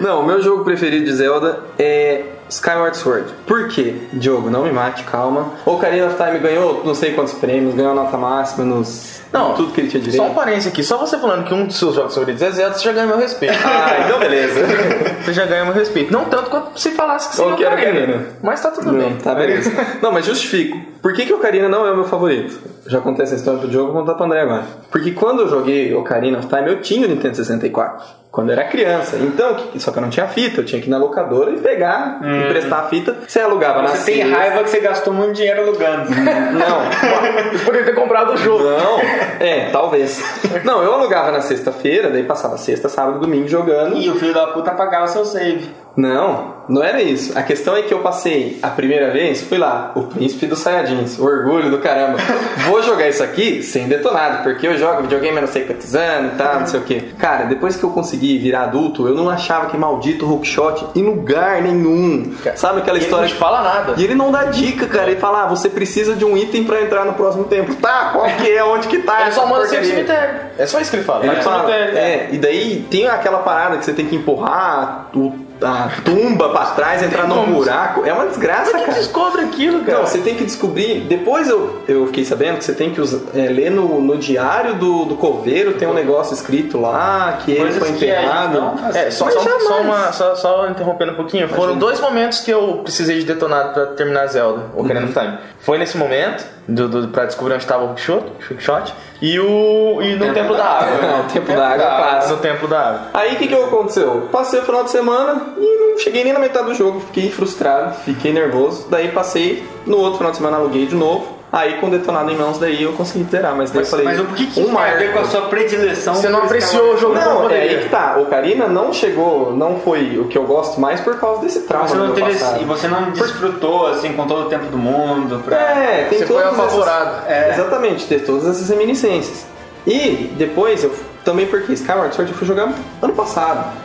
Não, 0.00 0.20
o 0.20 0.26
meu 0.26 0.40
jogo 0.40 0.62
preferido 0.62 1.04
de 1.04 1.12
Zelda 1.12 1.60
é 1.78 2.24
Skyward 2.48 2.96
Sword. 2.96 3.32
Por 3.46 3.68
quê? 3.68 3.96
Diogo, 4.12 4.48
não 4.48 4.62
me 4.62 4.70
mate, 4.70 5.02
calma. 5.02 5.52
Ocarina 5.64 6.06
of 6.06 6.16
Time 6.16 6.38
ganhou 6.38 6.84
não 6.84 6.94
sei 6.94 7.12
quantos 7.12 7.34
prêmios, 7.34 7.74
ganhou 7.74 7.94
nota 7.94 8.16
máxima 8.16 8.64
nos. 8.64 9.15
Não, 9.32 9.54
tudo 9.54 9.72
que 9.72 9.80
ele 9.80 9.88
tinha 9.88 10.02
direito. 10.02 10.22
Só 10.22 10.30
um 10.30 10.34
parênteses 10.34 10.68
aqui, 10.72 10.82
só 10.82 10.96
você 10.96 11.18
falando 11.18 11.44
que 11.44 11.52
um 11.52 11.66
dos 11.66 11.76
seus 11.76 11.94
jogos 11.94 12.14
favoritos 12.14 12.40
é 12.42 12.50
Zelda, 12.50 12.74
você 12.78 12.84
já 12.84 12.92
ganha 12.92 13.06
meu 13.06 13.18
respeito. 13.18 13.54
Ah, 13.66 14.04
então 14.04 14.18
beleza. 14.18 14.60
Você 15.26 15.32
já 15.32 15.44
ganha 15.44 15.64
meu 15.64 15.74
respeito. 15.74 16.12
Não 16.12 16.24
tanto 16.26 16.48
quanto 16.50 16.78
se 16.78 16.92
falasse 16.92 17.30
que 17.30 17.40
Eu 17.42 17.50
seria 17.56 17.76
quero. 17.76 17.80
Ocarina. 17.90 18.26
Mas 18.42 18.60
tá 18.62 18.70
tudo 18.70 18.92
Não, 18.92 18.98
bem. 19.08 19.16
tá 19.16 19.34
beleza. 19.34 19.72
Não, 20.00 20.12
mas 20.12 20.24
justifico. 20.24 20.80
Por 21.06 21.14
que, 21.14 21.24
que 21.24 21.32
Ocarina 21.32 21.68
não 21.68 21.86
é 21.86 21.92
o 21.92 21.94
meu 21.94 22.04
favorito? 22.04 22.58
Já 22.84 23.00
contei 23.00 23.22
essa 23.24 23.36
história 23.36 23.60
pro 23.60 23.68
Diogo, 23.68 23.92
vou 23.92 24.00
contar 24.02 24.14
pro 24.14 24.24
André 24.24 24.40
agora. 24.40 24.64
Porque 24.90 25.12
quando 25.12 25.42
eu 25.42 25.48
joguei 25.48 25.94
Ocarina 25.94 26.38
of 26.40 26.48
Time, 26.48 26.68
eu 26.68 26.80
tinha 26.80 27.06
o 27.06 27.08
Nintendo 27.08 27.36
64. 27.36 28.04
Quando 28.32 28.48
eu 28.48 28.54
era 28.54 28.64
criança. 28.64 29.16
Então, 29.16 29.54
que- 29.54 29.78
só 29.80 29.92
que 29.92 29.98
eu 29.98 30.02
não 30.02 30.10
tinha 30.10 30.26
fita, 30.26 30.60
eu 30.60 30.64
tinha 30.64 30.80
que 30.82 30.88
ir 30.88 30.90
na 30.90 30.98
locadora 30.98 31.52
e 31.52 31.60
pegar, 31.60 32.18
emprestar 32.48 32.80
a 32.80 32.82
fita. 32.88 33.14
Você 33.26 33.38
alugava 33.38 33.82
na 33.82 33.90
Você 33.90 34.12
tem 34.12 34.28
raiva 34.30 34.64
que 34.64 34.70
você 34.70 34.80
gastou 34.80 35.12
muito 35.14 35.34
dinheiro 35.34 35.62
alugando. 35.62 36.10
Não, 36.10 37.60
Poderia 37.64 37.86
ter 37.86 37.94
comprado 37.94 38.32
o 38.32 38.36
jogo. 38.36 38.64
não. 38.64 38.98
É, 39.38 39.70
talvez. 39.70 40.20
Não, 40.64 40.82
eu 40.82 40.92
alugava 40.92 41.30
na 41.30 41.40
sexta-feira, 41.40 42.10
daí 42.10 42.24
passava 42.24 42.58
sexta, 42.58 42.88
sábado, 42.88 43.20
domingo 43.20 43.46
jogando. 43.46 43.96
e 43.96 44.10
o 44.10 44.16
filho 44.16 44.34
da 44.34 44.48
puta 44.48 44.72
pagava 44.72 45.06
seu 45.06 45.24
save. 45.24 45.70
Não, 45.96 46.56
não 46.68 46.82
era 46.84 47.00
isso. 47.00 47.36
A 47.38 47.42
questão 47.42 47.74
é 47.74 47.80
que 47.82 47.94
eu 47.94 48.00
passei 48.00 48.58
a 48.62 48.68
primeira 48.68 49.10
vez, 49.10 49.40
fui 49.40 49.56
lá, 49.56 49.92
o 49.94 50.02
príncipe 50.02 50.46
dos 50.46 50.58
Saiyajins, 50.58 51.18
o 51.18 51.24
orgulho 51.24 51.70
do 51.70 51.78
caramba. 51.78 52.18
Vou 52.66 52.82
jogar 52.82 53.08
isso 53.08 53.22
aqui 53.22 53.62
sem 53.62 53.88
detonado, 53.88 54.42
porque 54.42 54.66
eu 54.66 54.76
jogo 54.76 55.02
videogame 55.02 55.38
há 55.38 55.40
não 55.40 55.48
sei 55.48 55.64
quantos 55.64 55.94
anos 55.94 56.34
e 56.34 56.36
tal, 56.36 56.60
não 56.60 56.66
sei 56.66 56.80
o 56.80 56.82
que. 56.82 57.00
Cara, 57.18 57.44
depois 57.46 57.76
que 57.76 57.84
eu 57.84 57.90
consegui 57.90 58.36
virar 58.38 58.64
adulto, 58.64 59.08
eu 59.08 59.14
não 59.14 59.30
achava 59.30 59.66
que 59.70 59.76
maldito 59.78 60.30
hookshot 60.30 60.86
em 60.94 61.02
lugar 61.02 61.62
nenhum. 61.62 62.34
Sabe 62.56 62.80
aquela 62.80 62.98
Ele 62.98 63.04
história 63.06 63.26
não 63.26 63.32
te 63.34 63.38
fala 63.38 63.62
nada. 63.62 63.94
e 63.96 64.04
ele 64.04 64.14
não 64.14 64.30
dá 64.30 64.44
dica, 64.44 64.86
cara. 64.86 65.10
Ele 65.10 65.18
fala, 65.20 65.44
ah, 65.44 65.46
você 65.46 65.70
precisa 65.70 66.14
de 66.14 66.24
um 66.26 66.36
item 66.36 66.64
pra 66.64 66.82
entrar 66.82 67.06
no 67.06 67.14
próximo 67.14 67.44
tempo. 67.44 67.74
Tá, 67.76 68.10
qual 68.12 68.26
que 68.26 68.50
é? 68.50 68.62
Onde 68.62 68.86
que 68.88 68.98
tá? 68.98 69.22
Ele 69.22 69.32
só 69.32 69.46
manda 69.46 69.64
sempre 69.66 69.86
porcaria? 69.88 70.06
cemitério. 70.14 70.40
É 70.58 70.66
só 70.66 70.78
isso 70.78 70.90
que 70.90 70.96
ele 70.98 71.04
fala. 71.04 71.24
Ele 71.24 71.34
pro 71.36 71.42
fala, 71.42 71.64
cemitério. 71.66 71.96
é, 71.98 72.28
e 72.32 72.36
daí 72.38 72.86
tem 72.90 73.06
aquela 73.06 73.38
parada 73.38 73.78
que 73.78 73.84
você 73.84 73.94
tem 73.94 74.04
que 74.06 74.14
empurrar 74.16 75.08
o- 75.14 75.45
a 75.62 75.90
tumba 76.04 76.48
pra 76.50 76.66
trás, 76.66 77.02
entrar 77.02 77.26
num 77.26 77.34
como? 77.36 77.54
buraco. 77.54 78.04
É 78.04 78.12
uma 78.12 78.26
desgraça, 78.26 78.76
é 78.76 78.80
cara. 78.80 78.92
descobre 78.92 79.42
aquilo, 79.42 79.84
cara? 79.84 79.98
Não, 79.98 80.06
você 80.06 80.18
tem 80.18 80.34
que 80.34 80.44
descobrir. 80.44 81.00
Depois 81.08 81.48
eu, 81.48 81.82
eu 81.88 82.06
fiquei 82.06 82.24
sabendo 82.24 82.58
que 82.58 82.64
você 82.64 82.72
tem 82.74 82.90
que 82.90 83.00
usar- 83.00 83.20
é, 83.34 83.48
ler 83.48 83.70
no, 83.70 84.00
no 84.00 84.16
diário 84.18 84.74
do, 84.74 85.04
do 85.04 85.16
coveiro, 85.16 85.74
tem 85.74 85.86
um 85.88 85.94
negócio 85.94 86.34
escrito 86.34 86.78
lá 86.80 87.38
que 87.44 87.52
ele 87.52 87.60
Coisas 87.60 87.78
foi 87.78 87.88
a 87.88 87.92
gente 87.92 88.04
enterrado. 88.04 88.74
É, 88.94 89.10
só, 89.10 89.30
só, 89.30 89.40
só 89.60 89.80
uma, 89.80 90.12
só, 90.12 90.34
só 90.34 90.68
interrompendo 90.68 91.12
um 91.12 91.16
pouquinho. 91.16 91.48
Foram 91.48 91.76
dois 91.76 92.00
momentos 92.00 92.40
que 92.40 92.50
eu 92.50 92.80
precisei 92.82 93.18
de 93.18 93.24
detonado 93.24 93.72
pra 93.72 93.86
terminar 93.86 94.26
Zelda, 94.26 94.64
Ocarina 94.76 95.06
of 95.06 95.12
Time. 95.12 95.38
Foi 95.60 95.78
nesse 95.78 95.96
momento, 95.96 96.44
do, 96.68 96.88
do, 96.88 97.08
pra 97.08 97.24
descobrir 97.24 97.54
onde 97.54 97.64
estava 97.64 97.84
o 97.84 97.90
Hookshot, 97.90 98.94
e, 99.22 99.38
o, 99.38 100.02
e 100.02 100.16
no 100.16 100.32
Templo 100.34 100.56
da 100.56 100.64
Água. 100.64 101.06
Não, 101.06 101.20
o 101.20 101.24
tempo 101.24 101.46
da 101.48 101.68
água 101.68 101.86
passa. 101.86 102.34
No 102.34 102.36
Templo 102.38 102.68
da 102.68 102.80
Água. 102.80 103.00
Aí 103.14 103.34
o 103.34 103.38
que, 103.38 103.48
que 103.48 103.54
aconteceu? 103.54 104.28
Passei 104.30 104.60
o 104.60 104.62
final 104.62 104.84
de 104.84 104.90
semana 104.90 105.54
e 105.56 105.90
não 105.90 105.98
cheguei 105.98 106.24
nem 106.24 106.32
na 106.32 106.38
metade 106.38 106.66
do 106.66 106.74
jogo. 106.74 107.00
Fiquei 107.00 107.30
frustrado, 107.30 107.94
fiquei 108.04 108.32
nervoso. 108.32 108.88
Daí 108.90 109.08
passei 109.08 109.66
no 109.86 109.98
outro 109.98 110.18
final 110.18 110.32
de 110.32 110.38
semana, 110.38 110.56
aluguei 110.58 110.86
de 110.86 110.94
novo. 110.94 111.36
Aí 111.56 111.80
com 111.80 111.86
o 111.86 111.90
detonado 111.90 112.30
em 112.30 112.36
mãos, 112.36 112.58
daí 112.58 112.82
eu 112.82 112.92
consegui 112.92 113.24
zerar. 113.30 113.56
Mas 113.56 113.70
daí 113.70 113.82
eu 113.82 113.86
falei. 113.86 114.04
Mas 114.04 114.20
o 114.20 114.24
que, 114.26 114.46
que 114.46 114.60
um 114.60 114.66
tem 114.66 114.76
a 114.76 114.94
ver 114.96 115.12
com 115.12 115.18
a 115.20 115.24
sua 115.24 115.42
predileção? 115.42 116.14
Você 116.14 116.28
não 116.28 116.40
apreciou 116.42 116.94
o 116.94 116.98
jogo 116.98 117.14
Não, 117.14 117.48
é 117.50 117.62
aí 117.62 117.78
que 117.82 117.88
tá. 117.88 118.16
Ocarina 118.18 118.68
não 118.68 118.92
chegou, 118.92 119.52
não 119.56 119.78
foi 119.80 120.18
o 120.18 120.26
que 120.28 120.36
eu 120.36 120.44
gosto 120.44 120.78
mais 120.80 121.00
por 121.00 121.18
causa 121.18 121.40
desse 121.42 121.60
trauma 121.62 121.88
Você 121.88 121.96
do 121.96 122.06
não 122.08 122.14
teve, 122.14 122.32
passado. 122.32 122.60
e 122.60 122.64
você 122.66 122.88
não 122.88 123.10
desfrutou 123.10 123.86
assim 123.86 124.12
com 124.12 124.26
todo 124.26 124.46
o 124.46 124.48
tempo 124.50 124.66
do 124.66 124.76
mundo 124.76 125.42
pra... 125.44 125.56
É, 125.56 126.06
tem 126.10 126.18
Você 126.18 126.26
foi 126.26 126.42
essas- 126.42 126.52
apavorado. 126.58 127.26
É, 127.26 127.50
Exatamente, 127.54 128.06
ter 128.06 128.20
todas 128.24 128.46
essas 128.46 128.68
reminiscências. 128.68 129.46
E 129.86 130.30
depois 130.36 130.84
eu 130.84 130.92
também 131.26 131.46
porque 131.46 131.72
Skyward 131.72 132.14
Sword 132.14 132.30
eu 132.30 132.38
fui 132.38 132.46
jogar 132.46 132.72
ano 133.02 133.12
passado. 133.12 133.76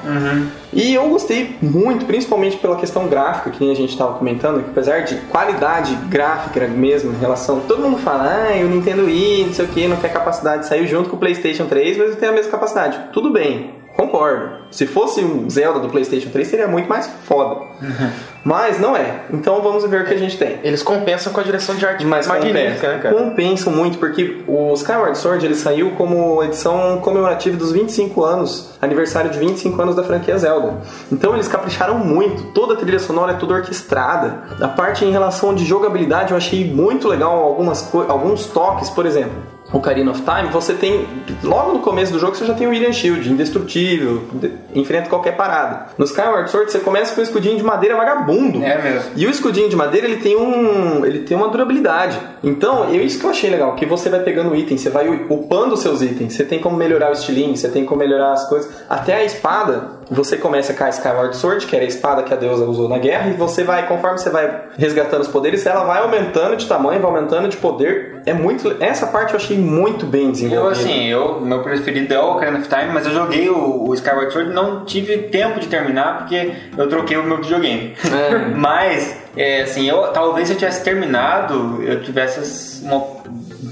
E 0.72 0.94
eu 0.94 1.10
gostei 1.10 1.58
muito, 1.62 2.06
principalmente 2.06 2.56
pela 2.58 2.78
questão 2.78 3.08
gráfica 3.08 3.50
que 3.50 3.60
nem 3.60 3.72
a 3.72 3.76
gente 3.76 3.90
estava 3.90 4.14
comentando, 4.14 4.64
que 4.64 4.70
apesar 4.70 5.00
de 5.00 5.16
qualidade 5.22 5.96
gráfica 6.08 6.68
mesmo 6.68 7.12
em 7.12 7.20
relação. 7.20 7.62
Todo 7.62 7.82
mundo 7.82 7.98
fala, 7.98 8.30
ah, 8.32 8.64
o 8.64 8.70
Nintendo 8.70 9.06
Wii, 9.06 9.46
não 9.48 9.54
sei 9.54 9.66
o 9.66 9.68
que, 9.68 9.88
não 9.88 9.98
tem 9.98 10.12
capacidade, 10.12 10.68
saiu 10.68 10.88
junto 10.88 11.10
com 11.10 11.16
o 11.16 11.20
PlayStation 11.20 11.66
3, 11.66 11.98
mas 11.98 12.10
não 12.12 12.16
tem 12.16 12.30
a 12.30 12.32
mesma 12.32 12.52
capacidade. 12.52 13.10
Tudo 13.12 13.32
bem, 13.32 13.74
concordo. 14.12 14.62
Se 14.70 14.86
fosse 14.86 15.22
um 15.22 15.50
Zelda 15.50 15.80
do 15.80 15.90
PlayStation 15.90 16.30
3, 16.30 16.48
seria 16.48 16.68
muito 16.68 16.88
mais 16.88 17.08
foda. 17.26 17.66
Mas 18.44 18.80
não 18.80 18.98
é. 18.98 19.22
Então 19.32 19.62
vamos 19.62 19.86
ver 19.86 20.02
o 20.02 20.06
que 20.06 20.14
a 20.14 20.18
gente 20.18 20.38
tem. 20.38 20.60
Eles 20.64 20.82
compensam 20.82 21.32
com 21.32 21.40
a 21.40 21.44
direção 21.44 21.76
de 21.76 21.86
arte 21.86 22.04
Mas 22.06 22.26
magnífica, 22.26 22.94
né, 22.94 23.00
cara? 23.00 23.16
compensam 23.16 23.72
muito, 23.72 24.00
porque 24.00 24.42
o 24.48 24.74
Skyward 24.74 25.18
Sword 25.18 25.46
ele 25.46 25.56
saiu 25.56 25.92
como 25.92 26.44
edição 26.44 27.00
comemorativa 27.02 27.56
dos 27.56 27.72
25 27.72 28.24
anos, 28.24 28.72
aniversário 28.82 29.30
de 29.30 29.38
25 29.38 29.80
anos 29.80 29.96
da 29.96 30.04
franquia 30.04 30.38
Zelda. 30.38 30.78
Então 31.12 31.34
eles 31.36 31.48
capricharam 31.48 32.00
muito, 32.00 32.52
toda 32.52 32.74
a 32.74 32.78
trilha 32.78 33.00
sonora 33.00 33.34
é 33.34 33.36
toda 33.36 33.54
orquestrada. 33.54 34.42
A 34.60 34.68
parte 34.68 35.06
em 35.06 35.12
relação 35.12 35.54
de 35.54 35.64
jogabilidade 35.64 36.32
eu 36.32 36.38
achei 36.38 36.66
muito 36.66 37.08
legal 37.08 37.44
algumas 37.44 37.94
alguns 38.08 38.48
toques, 38.48 38.90
por 38.90 39.06
exemplo. 39.06 39.51
Ocarina 39.74 40.12
of 40.12 40.22
Time, 40.22 40.50
você 40.52 40.74
tem. 40.74 41.08
Logo 41.44 41.74
no 41.74 41.80
começo 41.80 42.12
do 42.12 42.20
jogo 42.20 42.36
você 42.36 42.46
já 42.46 42.54
tem 42.54 42.68
o 42.68 42.72
William 42.72 42.92
Shield, 42.92 43.30
indestrutível, 43.32 44.24
de- 44.34 44.52
enfrenta 44.76 45.10
qualquer 45.10 45.36
parada. 45.38 45.88
No 45.98 46.06
Skyward 46.06 46.50
Sword 46.50 46.72
você 46.72 46.80
começa 46.80 47.14
com 47.16 47.22
um 47.22 47.24
escudinho 47.24 47.58
de 47.58 47.64
madeira 47.64 47.96
vagabundo. 47.96 48.64
É 48.64 48.82
mesmo. 48.82 49.12
E 49.16 49.26
o 49.26 49.30
escudinho 49.30 49.70
de 49.70 49.76
madeira 49.76 50.08
ele 50.08 50.18
tem 50.18 50.36
um, 50.36 51.06
ele 51.06 51.20
tem 51.20 51.38
uma 51.38 51.48
durabilidade. 51.50 52.20
Então, 52.44 52.86
eu, 52.90 53.02
isso 53.02 53.20
que 53.20 53.26
eu 53.26 53.30
achei 53.30 53.50
legal, 53.50 53.76
que 53.76 53.86
você 53.86 54.10
vai 54.10 54.20
pegando 54.22 54.56
item, 54.56 54.78
você 54.78 54.90
vai 54.90 55.08
upando 55.30 55.74
os 55.76 55.82
seus 55.82 56.02
itens, 56.02 56.34
você 56.34 56.44
tem 56.44 56.60
como 56.60 56.76
melhorar 56.76 57.10
o 57.10 57.14
estilingue, 57.14 57.58
você 57.58 57.70
tem 57.70 57.86
como 57.86 58.00
melhorar 58.00 58.34
as 58.34 58.48
coisas. 58.50 58.70
Até 58.90 59.16
a 59.16 59.24
espada, 59.24 60.02
você 60.10 60.36
começa 60.38 60.74
com 60.74 60.84
a 60.84 60.90
Skyward 60.90 61.36
Sword, 61.38 61.66
que 61.66 61.76
era 61.76 61.86
a 61.86 61.88
espada 61.88 62.24
que 62.24 62.34
a 62.34 62.38
deusa 62.38 62.66
usou 62.66 62.90
na 62.90 62.98
guerra, 62.98 63.30
e 63.30 63.34
você 63.34 63.64
vai, 63.64 63.88
conforme 63.88 64.18
você 64.18 64.30
vai 64.30 64.64
resgatando 64.78 65.22
os 65.22 65.28
poderes, 65.28 65.66
ela 65.66 65.84
vai 65.84 66.02
aumentando 66.02 66.56
de 66.58 66.66
tamanho, 66.66 67.00
vai 67.00 67.10
aumentando 67.12 67.48
de 67.48 67.58
poder. 67.58 68.11
É 68.26 68.34
muito, 68.34 68.76
essa 68.80 69.08
parte 69.08 69.34
eu 69.34 69.40
achei 69.40 69.58
muito 69.58 70.06
bem 70.06 70.32
desenvolvida. 70.32 70.62
Eu, 70.62 70.70
assim, 70.72 71.08
eu, 71.08 71.42
meu 71.42 71.62
preferido 71.62 72.14
é 72.14 72.20
o 72.20 72.32
Ocarina 72.32 72.60
of 72.60 72.68
Time, 72.68 72.92
mas 72.94 73.06
eu 73.06 73.14
joguei 73.14 73.50
o, 73.50 73.88
o 73.88 73.94
Skyward 73.94 74.32
Sword 74.32 74.52
e 74.52 74.54
não 74.54 74.86
tive 74.86 75.18
tempo 75.18 75.60
de 75.60 75.68
terminar 75.68 76.20
porque 76.20 76.52
eu 76.78 76.88
troquei 76.88 77.18
o 77.18 77.24
meu 77.24 77.38
videogame. 77.38 77.94
É. 78.06 78.38
mas, 78.56 79.18
é, 79.36 79.62
assim, 79.64 79.90
eu, 79.90 80.04
talvez 80.14 80.48
se 80.48 80.54
eu 80.54 80.58
tivesse 80.58 80.84
terminado, 80.84 81.82
eu 81.84 82.02
tivesse 82.02 82.84
uma 82.84 83.22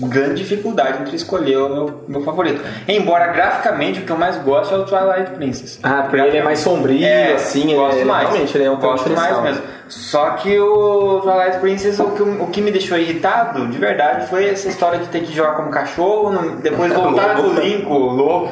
grande 0.08 0.36
dificuldade 0.36 1.02
entre 1.02 1.16
escolher 1.16 1.58
o 1.58 1.70
meu, 1.70 2.04
meu 2.08 2.22
favorito. 2.22 2.62
Embora, 2.88 3.28
graficamente, 3.28 4.00
o 4.00 4.04
que 4.04 4.12
eu 4.12 4.18
mais 4.18 4.38
gosto 4.38 4.74
é 4.74 4.78
o 4.78 4.84
Twilight 4.84 5.32
Princess. 5.32 5.80
Ah, 5.84 6.04
porque 6.10 6.18
ele 6.26 6.38
é 6.38 6.44
mais 6.44 6.60
sombrio, 6.60 7.04
É, 7.06 7.34
assim, 7.34 7.76
gosto 7.76 7.98
ele, 7.98 8.06
mais. 8.06 8.30
realmente 8.30 8.58
ele 8.58 8.64
é 8.66 8.72
um 8.72 8.78
gosto 8.78 9.10
mais 9.10 9.42
mesmo. 9.42 9.64
Só 9.90 10.32
que 10.32 10.58
o 10.60 11.20
Twilight 11.22 11.58
Princess, 11.60 12.00
o 12.00 12.12
que, 12.12 12.22
o 12.22 12.48
que 12.48 12.62
me 12.62 12.72
deixou 12.72 12.98
irritado, 12.98 13.68
de 13.68 13.78
verdade, 13.78 14.28
foi 14.28 14.48
essa 14.48 14.68
história 14.70 15.00
de 15.00 15.08
ter 15.08 15.22
que 15.22 15.34
jogar 15.36 15.54
como 15.54 15.70
cachorro, 15.70 16.32
depois 16.62 16.92
voltar 16.94 17.36
com 17.38 17.48
o 17.48 17.54
Link, 17.60 17.86
o 17.86 17.98
lobo, 17.98 18.50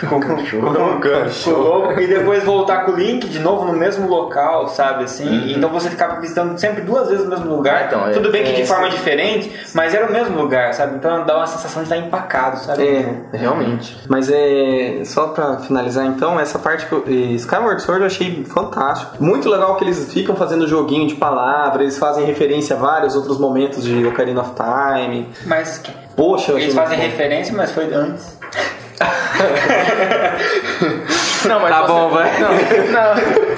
com, 0.00 0.20
com, 0.20 0.20
com, 0.20 1.00
com 1.00 1.50
o 1.50 1.62
lobo, 1.62 2.00
e 2.00 2.06
depois 2.06 2.42
voltar 2.44 2.84
com 2.84 2.92
o 2.92 2.96
Link 2.96 3.28
de 3.28 3.38
novo 3.38 3.64
no 3.64 3.72
mesmo 3.72 4.08
local, 4.08 4.68
sabe 4.68 5.04
assim? 5.04 5.52
Então 5.56 5.70
você 5.70 5.88
ficava 5.88 6.20
visitando 6.20 6.58
sempre 6.58 6.82
duas 6.82 7.08
vezes 7.08 7.24
o 7.24 7.28
mesmo 7.28 7.54
lugar. 7.54 7.86
Então, 7.86 8.08
é- 8.08 8.10
Tudo 8.12 8.30
bem 8.30 8.42
que 8.44 8.52
de 8.52 8.62
é- 8.62 8.66
forma 8.66 8.90
diferente, 8.90 9.52
mas 9.74 9.94
era 9.94 10.06
o 10.06 10.12
mesmo 10.12 10.36
lugar, 10.40 10.74
sabe? 10.74 10.96
Então 10.96 11.24
dá 11.24 11.36
uma 11.36 11.46
sensação 11.46 11.82
de 11.82 11.88
estar 11.92 12.04
empacado, 12.04 12.58
sabe? 12.58 12.86
É, 12.86 13.36
realmente. 13.36 13.96
Mas 14.08 14.28
é. 14.30 15.02
Só 15.04 15.28
pra 15.28 15.58
finalizar 15.58 16.04
então, 16.06 16.38
essa 16.38 16.58
parte 16.58 16.86
que 16.86 16.92
eu, 16.92 17.04
Skyward 17.36 17.80
Sword 17.82 18.00
eu 18.02 18.06
achei 18.06 18.44
fantástico. 18.44 19.22
Muito 19.22 19.48
legal 19.48 19.76
que 19.76 19.84
eles 19.84 20.12
ficam 20.12 20.34
fazendo 20.36 20.66
joguinho 20.80 21.06
de 21.06 21.14
palavras, 21.14 21.82
eles 21.82 21.98
fazem 21.98 22.24
referência 22.24 22.74
a 22.76 22.78
vários 22.78 23.14
outros 23.14 23.38
momentos 23.38 23.84
de 23.84 24.06
Ocarina 24.06 24.40
of 24.40 24.52
Time. 24.54 25.28
Mas 25.46 25.78
que- 25.78 25.92
Poxa, 26.16 26.52
eles 26.52 26.74
fazem 26.74 26.98
referência, 26.98 27.54
mas 27.56 27.70
foi 27.72 27.92
antes. 27.94 28.38
Não, 31.46 31.60
mas 31.60 31.70
Tá 31.74 31.82
você- 31.82 31.92
bom, 31.92 32.08
vai. 32.10 32.40
Não, 32.40 32.50
não, 32.50 33.49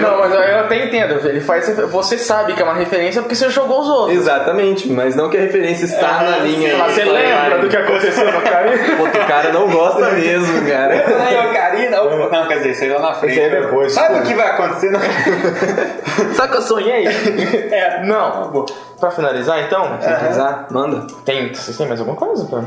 não, 0.00 0.18
mas 0.20 0.32
eu 0.32 0.60
até 0.60 0.84
entendo. 0.84 1.26
Ele 1.28 1.40
faz. 1.40 1.68
Você 1.90 2.18
sabe 2.18 2.54
que 2.54 2.60
é 2.62 2.64
uma 2.64 2.74
referência 2.74 3.22
porque 3.22 3.34
você 3.34 3.50
jogou 3.50 3.80
os 3.80 3.88
outros. 3.88 4.18
Exatamente, 4.18 4.90
mas 4.90 5.14
não 5.16 5.28
que 5.28 5.36
a 5.36 5.40
referência 5.40 5.84
está 5.84 6.22
na 6.22 6.38
linha. 6.38 6.76
Você 6.84 7.04
lembra 7.04 7.58
do 7.58 7.68
que 7.68 7.76
aconteceu 7.76 8.32
no 8.32 8.40
caminho? 8.42 8.96
Pô, 8.96 9.04
o 9.04 9.26
cara 9.26 9.52
não 9.52 9.68
gosta 9.70 10.10
mesmo, 10.12 10.66
cara. 10.66 11.04
Ai, 11.20 11.50
Ocarina, 11.50 12.00
ou- 12.02 12.30
não, 12.30 12.46
quer 12.48 12.56
dizer, 12.58 12.70
isso 12.70 12.84
aí 12.84 12.90
lá 12.90 13.00
na 13.00 13.14
frente. 13.14 13.32
Isso 13.32 13.40
aí 13.40 13.46
é 13.56 13.60
depois. 13.60 13.92
Sabe 13.92 14.18
o 14.18 14.22
que 14.22 14.34
vai 14.34 14.46
acontecer? 14.48 14.90
Sabe 16.34 16.52
que 16.52 16.58
eu 16.58 16.62
sonhei? 16.62 17.06
É, 17.70 18.02
não. 18.04 18.64
Pra 18.98 19.10
finalizar, 19.10 19.60
então, 19.60 19.98
Finalizar? 20.00 20.66
Manda. 20.70 21.06
tem, 21.24 21.54
vocês 21.54 21.76
têm 21.76 21.86
mais 21.86 22.00
alguma 22.00 22.16
coisa? 22.16 22.44
Pra... 22.46 22.62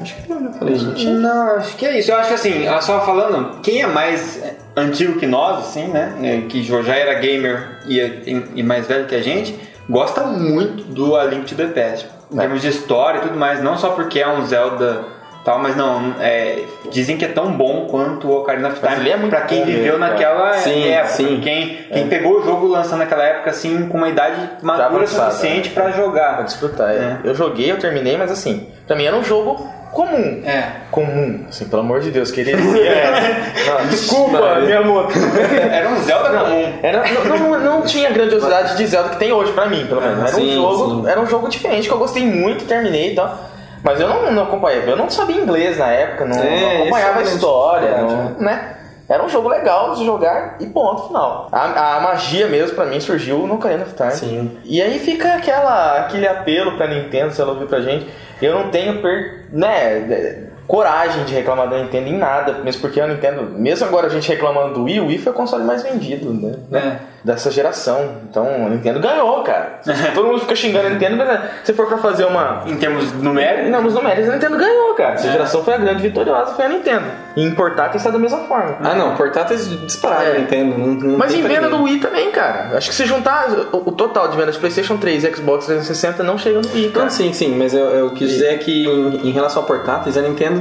Acho 0.00 0.16
que 0.16 0.32
eu 0.32 0.40
já 0.42 0.50
falei, 0.58 0.74
gente. 0.74 1.06
Não, 1.06 1.56
acho 1.56 1.76
que 1.76 1.86
é 1.86 1.98
isso. 1.98 2.10
Eu 2.10 2.16
acho 2.16 2.28
que 2.28 2.34
assim, 2.34 2.66
só 2.80 3.00
falando, 3.04 3.60
quem 3.60 3.82
é 3.82 3.86
mais 3.86 4.42
é, 4.42 4.54
antigo 4.76 5.18
que 5.18 5.26
nós, 5.26 5.58
assim, 5.60 5.88
né? 5.88 6.14
é, 6.22 6.48
Que 6.48 6.62
já 6.62 6.94
era 6.96 7.14
gamer 7.14 7.78
e, 7.86 8.62
mais 8.62 8.86
velho 8.86 9.06
que 9.06 9.14
a 9.14 9.22
gente, 9.22 9.58
gosta 9.88 10.22
muito 10.24 10.84
do 10.84 11.16
A 11.16 11.24
Link 11.24 11.44
to 11.46 11.54
the 11.54 11.66
Past. 11.66 12.08
Em 12.32 12.36
termos 12.36 12.62
de 12.62 12.68
história 12.68 13.18
e 13.18 13.20
tudo 13.22 13.36
mais, 13.36 13.62
não 13.62 13.76
só 13.76 13.90
porque 13.90 14.18
é 14.20 14.28
um 14.28 14.44
Zelda 14.46 15.04
tal, 15.44 15.58
mas 15.58 15.76
não, 15.76 16.14
é, 16.20 16.62
dizem 16.90 17.16
que 17.16 17.24
é 17.24 17.28
tão 17.28 17.52
bom 17.52 17.86
quanto 17.90 18.28
o 18.28 18.36
Ocarina 18.40 18.68
of 18.68 18.80
Time 18.80 19.10
é 19.10 19.16
pra 19.28 19.40
quem 19.42 19.60
bom 19.60 19.66
viveu 19.66 19.98
cara. 19.98 20.12
naquela 20.12 20.54
Sim, 20.54 20.88
época. 20.88 21.12
sim. 21.14 21.40
Quem, 21.42 21.78
quem 21.92 22.08
pegou 22.08 22.38
o 22.40 22.44
jogo 22.44 22.68
lançando 22.68 23.00
naquela 23.00 23.24
época, 23.24 23.50
assim, 23.50 23.88
com 23.88 23.98
uma 23.98 24.08
idade 24.08 24.36
madura 24.62 25.02
avançada, 25.02 25.30
suficiente 25.32 25.68
né? 25.70 25.74
pra 25.74 25.90
jogar. 25.90 26.34
Pra 26.36 26.42
desfrutar. 26.44 26.90
é. 26.90 26.94
É. 26.94 27.18
Eu 27.24 27.34
joguei, 27.34 27.70
eu 27.70 27.78
terminei, 27.78 28.16
mas 28.16 28.30
assim, 28.30 28.68
pra 28.86 28.94
mim 28.96 29.04
era 29.04 29.16
um 29.16 29.24
jogo 29.24 29.68
comum. 29.92 30.42
É. 30.44 30.64
Comum, 30.90 31.44
assim, 31.48 31.66
pelo 31.66 31.82
amor 31.82 32.00
de 32.00 32.10
Deus, 32.10 32.30
queria 32.30 32.56
dizer. 32.56 32.92
Não, 33.66 33.86
desculpa, 33.88 34.60
minha 34.60 34.82
moto. 34.82 35.12
Era 35.70 35.88
um 35.88 36.02
Zelda 36.02 36.28
comum. 36.30 36.78
Era, 36.82 37.04
não, 37.24 37.38
não, 37.38 37.60
não 37.60 37.82
tinha 37.82 38.08
a 38.08 38.12
grandiosidade 38.12 38.76
de 38.76 38.86
Zelda 38.86 39.10
que 39.10 39.16
tem 39.18 39.32
hoje 39.32 39.52
pra 39.52 39.66
mim, 39.66 39.86
pelo 39.86 40.00
menos. 40.00 40.18
Era 40.18 40.28
Sim, 40.32 40.50
um 40.58 40.62
jogo, 40.62 41.02
sim. 41.04 41.08
era 41.10 41.20
um 41.20 41.26
jogo 41.26 41.48
diferente 41.48 41.86
que 41.88 41.94
eu 41.94 41.98
gostei 41.98 42.26
muito, 42.26 42.64
terminei 42.64 43.12
e 43.12 43.14
tal. 43.14 43.38
Mas 43.84 44.00
eu 44.00 44.08
não, 44.08 44.30
não 44.32 44.42
acompanhava, 44.44 44.90
eu 44.90 44.96
não 44.96 45.10
sabia 45.10 45.36
inglês 45.36 45.76
na 45.78 45.88
época, 45.88 46.24
não, 46.24 46.36
É, 46.42 46.60
não 46.76 46.82
acompanhava 46.82 47.18
a 47.18 47.22
é 47.22 47.24
história, 47.24 47.98
não- 48.02 48.36
né? 48.38 48.76
Era 49.12 49.22
um 49.22 49.28
jogo 49.28 49.46
legal 49.50 49.94
de 49.94 50.06
jogar 50.06 50.56
e 50.58 50.64
ponto 50.64 51.08
final. 51.08 51.46
A, 51.52 51.96
a 51.96 52.00
magia 52.00 52.46
mesmo 52.46 52.74
pra 52.74 52.86
mim 52.86 52.98
surgiu 52.98 53.46
no 53.46 53.56
Ocarina 53.56 53.82
of 53.82 53.92
Time. 53.94 54.12
Sim. 54.12 54.58
E 54.64 54.80
aí 54.80 54.98
fica 54.98 55.34
aquela, 55.34 55.98
aquele 55.98 56.26
apelo 56.26 56.78
pra 56.78 56.86
Nintendo, 56.86 57.30
se 57.30 57.38
ela 57.38 57.52
ouvir 57.52 57.66
pra 57.66 57.82
gente. 57.82 58.08
Eu 58.40 58.54
não 58.54 58.70
tenho 58.70 59.02
per, 59.02 59.44
né, 59.52 60.46
coragem 60.66 61.24
de 61.24 61.34
reclamar 61.34 61.68
da 61.68 61.78
Nintendo 61.78 62.08
em 62.08 62.16
nada, 62.16 62.54
mesmo 62.64 62.80
porque 62.80 63.00
a 63.00 63.06
Nintendo, 63.06 63.42
mesmo 63.56 63.86
agora 63.86 64.06
a 64.06 64.10
gente 64.10 64.28
reclamando 64.28 64.74
do 64.74 64.84
Wii, 64.84 65.00
o 65.00 65.06
Wii 65.06 65.18
foi 65.18 65.32
o 65.32 65.34
console 65.34 65.64
mais 65.64 65.82
vendido, 65.82 66.32
né? 66.32 66.54
É. 66.72 67.12
Dessa 67.24 67.50
geração. 67.52 68.16
Então 68.28 68.44
a 68.44 68.68
Nintendo 68.68 68.98
ganhou, 68.98 69.42
cara. 69.44 69.80
Todo 70.14 70.26
mundo 70.26 70.40
fica 70.40 70.56
xingando 70.56 70.88
a 70.88 70.90
Nintendo, 70.90 71.16
mas 71.16 71.28
né, 71.28 71.50
se 71.62 71.72
for 71.72 71.86
pra 71.86 71.98
fazer 71.98 72.24
uma. 72.24 72.62
Em 72.66 72.76
termos 72.76 73.12
numéricos, 73.12 73.70
Não, 73.70 73.80
nos 73.82 73.94
numéricos 73.94 74.28
a 74.28 74.32
Nintendo 74.32 74.56
ganhou, 74.56 74.94
cara. 74.94 75.14
Essa 75.14 75.30
geração 75.30 75.62
foi 75.62 75.74
a 75.74 75.78
grande 75.78 76.02
vitoriosa, 76.02 76.54
foi 76.54 76.64
a 76.64 76.68
Nintendo. 76.68 77.04
E 77.36 77.44
em 77.44 77.54
portátil 77.54 77.96
está 77.98 78.10
da 78.10 78.18
mesma 78.18 78.38
forma. 78.40 78.76
Ah, 78.82 78.94
não, 78.94 79.14
portáteis 79.14 79.68
disparados, 79.86 80.26
É. 80.34 80.38
Nintendo. 80.38 80.76
Não, 80.76 80.86
não 80.88 81.18
Mas 81.18 81.32
em 81.32 81.42
venda 81.42 81.62
ninguém. 81.62 81.70
do 81.78 81.84
Wii 81.84 82.00
também, 82.00 82.30
cara. 82.32 82.76
Acho 82.76 82.88
que 82.88 82.94
se 82.94 83.06
juntar 83.06 83.48
o, 83.72 83.88
o 83.88 83.92
total 83.92 84.26
de 84.28 84.36
vendas 84.36 84.54
de 84.54 84.60
PlayStation 84.60 84.96
3 84.96 85.22
e 85.24 85.34
Xbox 85.34 85.66
360 85.66 86.22
não 86.24 86.36
chega 86.36 86.60
no 86.60 86.68
Wii, 86.74 86.90
cara. 86.90 87.04
Não, 87.04 87.10
sim, 87.10 87.32
sim, 87.32 87.54
mas 87.56 87.72
eu, 87.72 87.84
eu 87.90 88.10
quis 88.10 88.28
dizer 88.30 88.58
que 88.58 88.84
em, 88.86 89.28
em 89.28 89.30
relação 89.30 89.62
a 89.62 89.66
portáteis, 89.66 90.16
a 90.16 90.22
Nintendo 90.22 90.51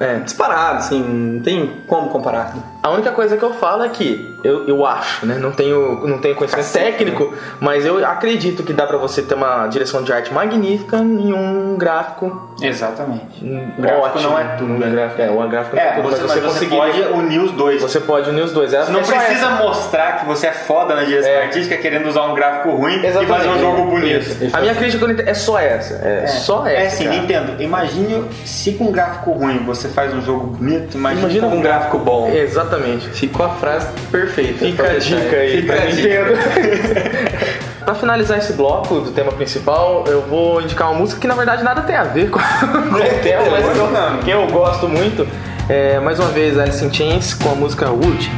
é, 0.00 0.18
disparado, 0.20 0.78
assim, 0.78 1.02
não 1.02 1.42
tem 1.42 1.80
como 1.86 2.08
comparar. 2.08 2.54
A 2.84 2.90
única 2.90 3.12
coisa 3.12 3.34
que 3.38 3.42
eu 3.42 3.54
falo 3.54 3.82
é 3.82 3.88
que 3.88 4.36
eu, 4.44 4.68
eu 4.68 4.84
acho, 4.84 5.24
né? 5.24 5.38
Não 5.40 5.50
tenho, 5.52 6.06
não 6.06 6.18
tenho 6.18 6.34
conhecimento 6.34 6.70
técnico, 6.70 7.32
mas 7.58 7.86
eu 7.86 8.04
acredito 8.06 8.62
que 8.62 8.74
dá 8.74 8.86
pra 8.86 8.98
você 8.98 9.22
ter 9.22 9.32
uma 9.34 9.66
direção 9.68 10.02
de 10.02 10.12
arte 10.12 10.30
magnífica 10.34 10.98
em 10.98 11.32
um 11.32 11.76
gráfico 11.78 12.50
Exatamente. 12.60 13.42
um 13.42 13.80
gráfico 13.80 14.04
ótimo. 14.18 14.22
não 14.30 14.38
é 14.38 14.44
tudo, 14.58 14.72
Um 14.74 14.78
né? 14.78 14.90
gráfico, 14.90 15.22
é, 15.22 15.30
o 15.30 15.48
gráfico 15.48 15.76
é 15.78 15.80
É, 15.80 15.90
tudo, 15.92 16.02
você, 16.10 16.20
mas 16.20 16.20
mas 16.20 16.30
você 16.32 16.40
você 16.40 16.66
conseguir. 16.66 16.76
pode 16.76 17.00
unir 17.18 17.38
os 17.40 17.52
dois. 17.52 17.80
Você 17.80 18.00
pode 18.00 18.28
unir 18.28 18.42
os 18.42 18.52
dois. 18.52 18.74
É, 18.74 18.82
Você 18.82 18.92
não 18.92 19.00
é 19.00 19.02
precisa 19.02 19.46
essa. 19.46 19.50
mostrar 19.62 20.18
que 20.18 20.26
você 20.26 20.46
é 20.48 20.52
foda 20.52 20.94
na 20.94 21.04
direção 21.04 21.30
É. 21.30 21.42
artística 21.44 21.78
querendo 21.78 22.06
usar 22.06 22.24
um 22.24 22.34
gráfico 22.34 22.68
ruim 22.76 22.96
e 22.96 23.06
Exatamente. 23.06 23.26
fazer 23.32 23.48
um 23.48 23.58
jogo 23.60 23.84
bonito. 23.90 24.18
Isso. 24.44 24.54
A 24.54 24.60
minha 24.60 24.74
crítica 24.74 25.06
é 25.26 25.32
só 25.32 25.58
essa. 25.58 25.94
É, 26.06 26.26
só 26.26 26.66
essa. 26.66 26.82
É 26.82 26.86
assim, 26.88 27.04
cara. 27.04 27.16
Nintendo, 27.16 27.62
imagine 27.62 28.24
se 28.44 28.72
com 28.72 28.84
um 28.84 28.92
gráfico 28.92 29.32
ruim 29.32 29.64
você 29.64 29.88
faz 29.88 30.12
um 30.12 30.20
jogo 30.20 30.48
bonito, 30.48 30.98
imagine, 30.98 31.22
Imagina 31.22 31.48
com 31.48 31.56
Um 31.56 31.62
gráfico 31.62 31.98
bom. 31.98 32.28
Exatamente. 32.28 32.73
Ficou 33.12 33.46
a 33.46 33.50
frase 33.50 33.88
perfeita. 34.10 34.64
Fica 34.64 34.90
a 34.90 34.98
dica 34.98 35.36
aí 35.36 35.60
Fica 35.62 35.74
a 35.74 35.86
dica. 35.86 37.64
Pra 37.84 37.94
finalizar 37.94 38.38
esse 38.38 38.54
bloco 38.54 39.00
do 39.00 39.10
tema 39.10 39.30
principal, 39.32 40.04
eu 40.06 40.22
vou 40.22 40.62
indicar 40.62 40.90
uma 40.90 41.00
música 41.00 41.20
que 41.20 41.26
na 41.26 41.34
verdade 41.34 41.62
nada 41.62 41.82
tem 41.82 41.94
a 41.94 42.04
ver 42.04 42.30
com, 42.30 42.38
com 42.40 42.96
o 42.96 43.22
tema, 43.22 43.42
mas 43.50 43.66
que 43.68 43.78
eu, 43.78 44.18
que 44.24 44.30
eu 44.30 44.46
gosto 44.46 44.88
muito. 44.88 45.28
É, 45.68 45.98
mais 46.00 46.18
uma 46.18 46.28
vez, 46.28 46.58
Alice 46.58 46.82
in 46.82 46.92
Chains 46.92 47.34
com 47.34 47.50
a 47.50 47.54
música 47.54 47.90
Wood. 47.90 48.30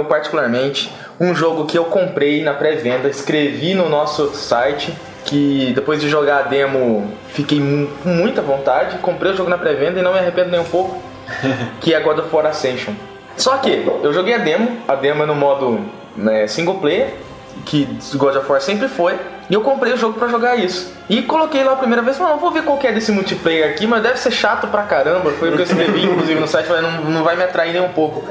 Meu, 0.00 0.04
particularmente, 0.04 0.92
um 1.18 1.34
jogo 1.34 1.66
que 1.66 1.76
eu 1.76 1.84
comprei 1.84 2.42
na 2.42 2.54
pré-venda, 2.54 3.08
escrevi 3.08 3.74
no 3.74 3.88
nosso 3.88 4.34
site, 4.34 4.94
que 5.24 5.72
depois 5.74 6.00
de 6.00 6.08
jogar 6.08 6.38
a 6.38 6.42
demo 6.42 7.12
fiquei 7.28 7.60
com 8.02 8.08
muita 8.08 8.40
vontade, 8.40 8.98
comprei 8.98 9.32
o 9.32 9.36
jogo 9.36 9.50
na 9.50 9.58
pré-venda 9.58 10.00
e 10.00 10.02
não 10.02 10.12
me 10.12 10.18
arrependo 10.18 10.50
nem 10.50 10.60
um 10.60 10.64
pouco, 10.64 11.00
que 11.80 11.94
é 11.94 12.00
God 12.00 12.18
of 12.18 12.34
War 12.34 12.46
Ascension. 12.46 12.94
Só 13.36 13.58
que 13.58 13.70
eu 14.02 14.12
joguei 14.12 14.34
a 14.34 14.38
demo, 14.38 14.78
a 14.88 14.94
demo 14.94 15.22
é 15.22 15.26
no 15.26 15.34
modo 15.34 15.80
né, 16.16 16.46
single 16.46 16.76
player, 16.76 17.14
que 17.64 17.88
God 18.14 18.36
of 18.36 18.50
War 18.50 18.60
sempre 18.60 18.88
foi, 18.88 19.18
e 19.48 19.54
eu 19.54 19.62
comprei 19.62 19.92
o 19.92 19.96
jogo 19.96 20.18
pra 20.18 20.28
jogar 20.28 20.56
isso. 20.56 20.92
E 21.08 21.22
coloquei 21.22 21.64
lá 21.64 21.72
a 21.72 21.76
primeira 21.76 22.02
vez, 22.02 22.16
falei, 22.16 22.34
"Ah, 22.34 22.36
vou 22.36 22.52
ver 22.52 22.62
qual 22.62 22.78
que 22.78 22.86
é 22.86 22.92
desse 22.92 23.10
multiplayer 23.10 23.68
aqui, 23.68 23.84
mas 23.84 24.00
deve 24.00 24.16
ser 24.18 24.30
chato 24.30 24.68
pra 24.68 24.82
caramba. 24.82 25.32
Foi 25.32 25.48
o 25.50 25.52
que 25.52 25.58
eu 25.58 25.64
escrevi, 25.64 26.04
inclusive, 26.04 26.38
no 26.38 26.46
site, 26.46 26.66
falei, 26.66 26.82
não, 26.82 27.02
não 27.10 27.24
vai 27.24 27.34
me 27.34 27.42
atrair 27.42 27.72
nem 27.72 27.82
um 27.82 27.88
pouco. 27.88 28.24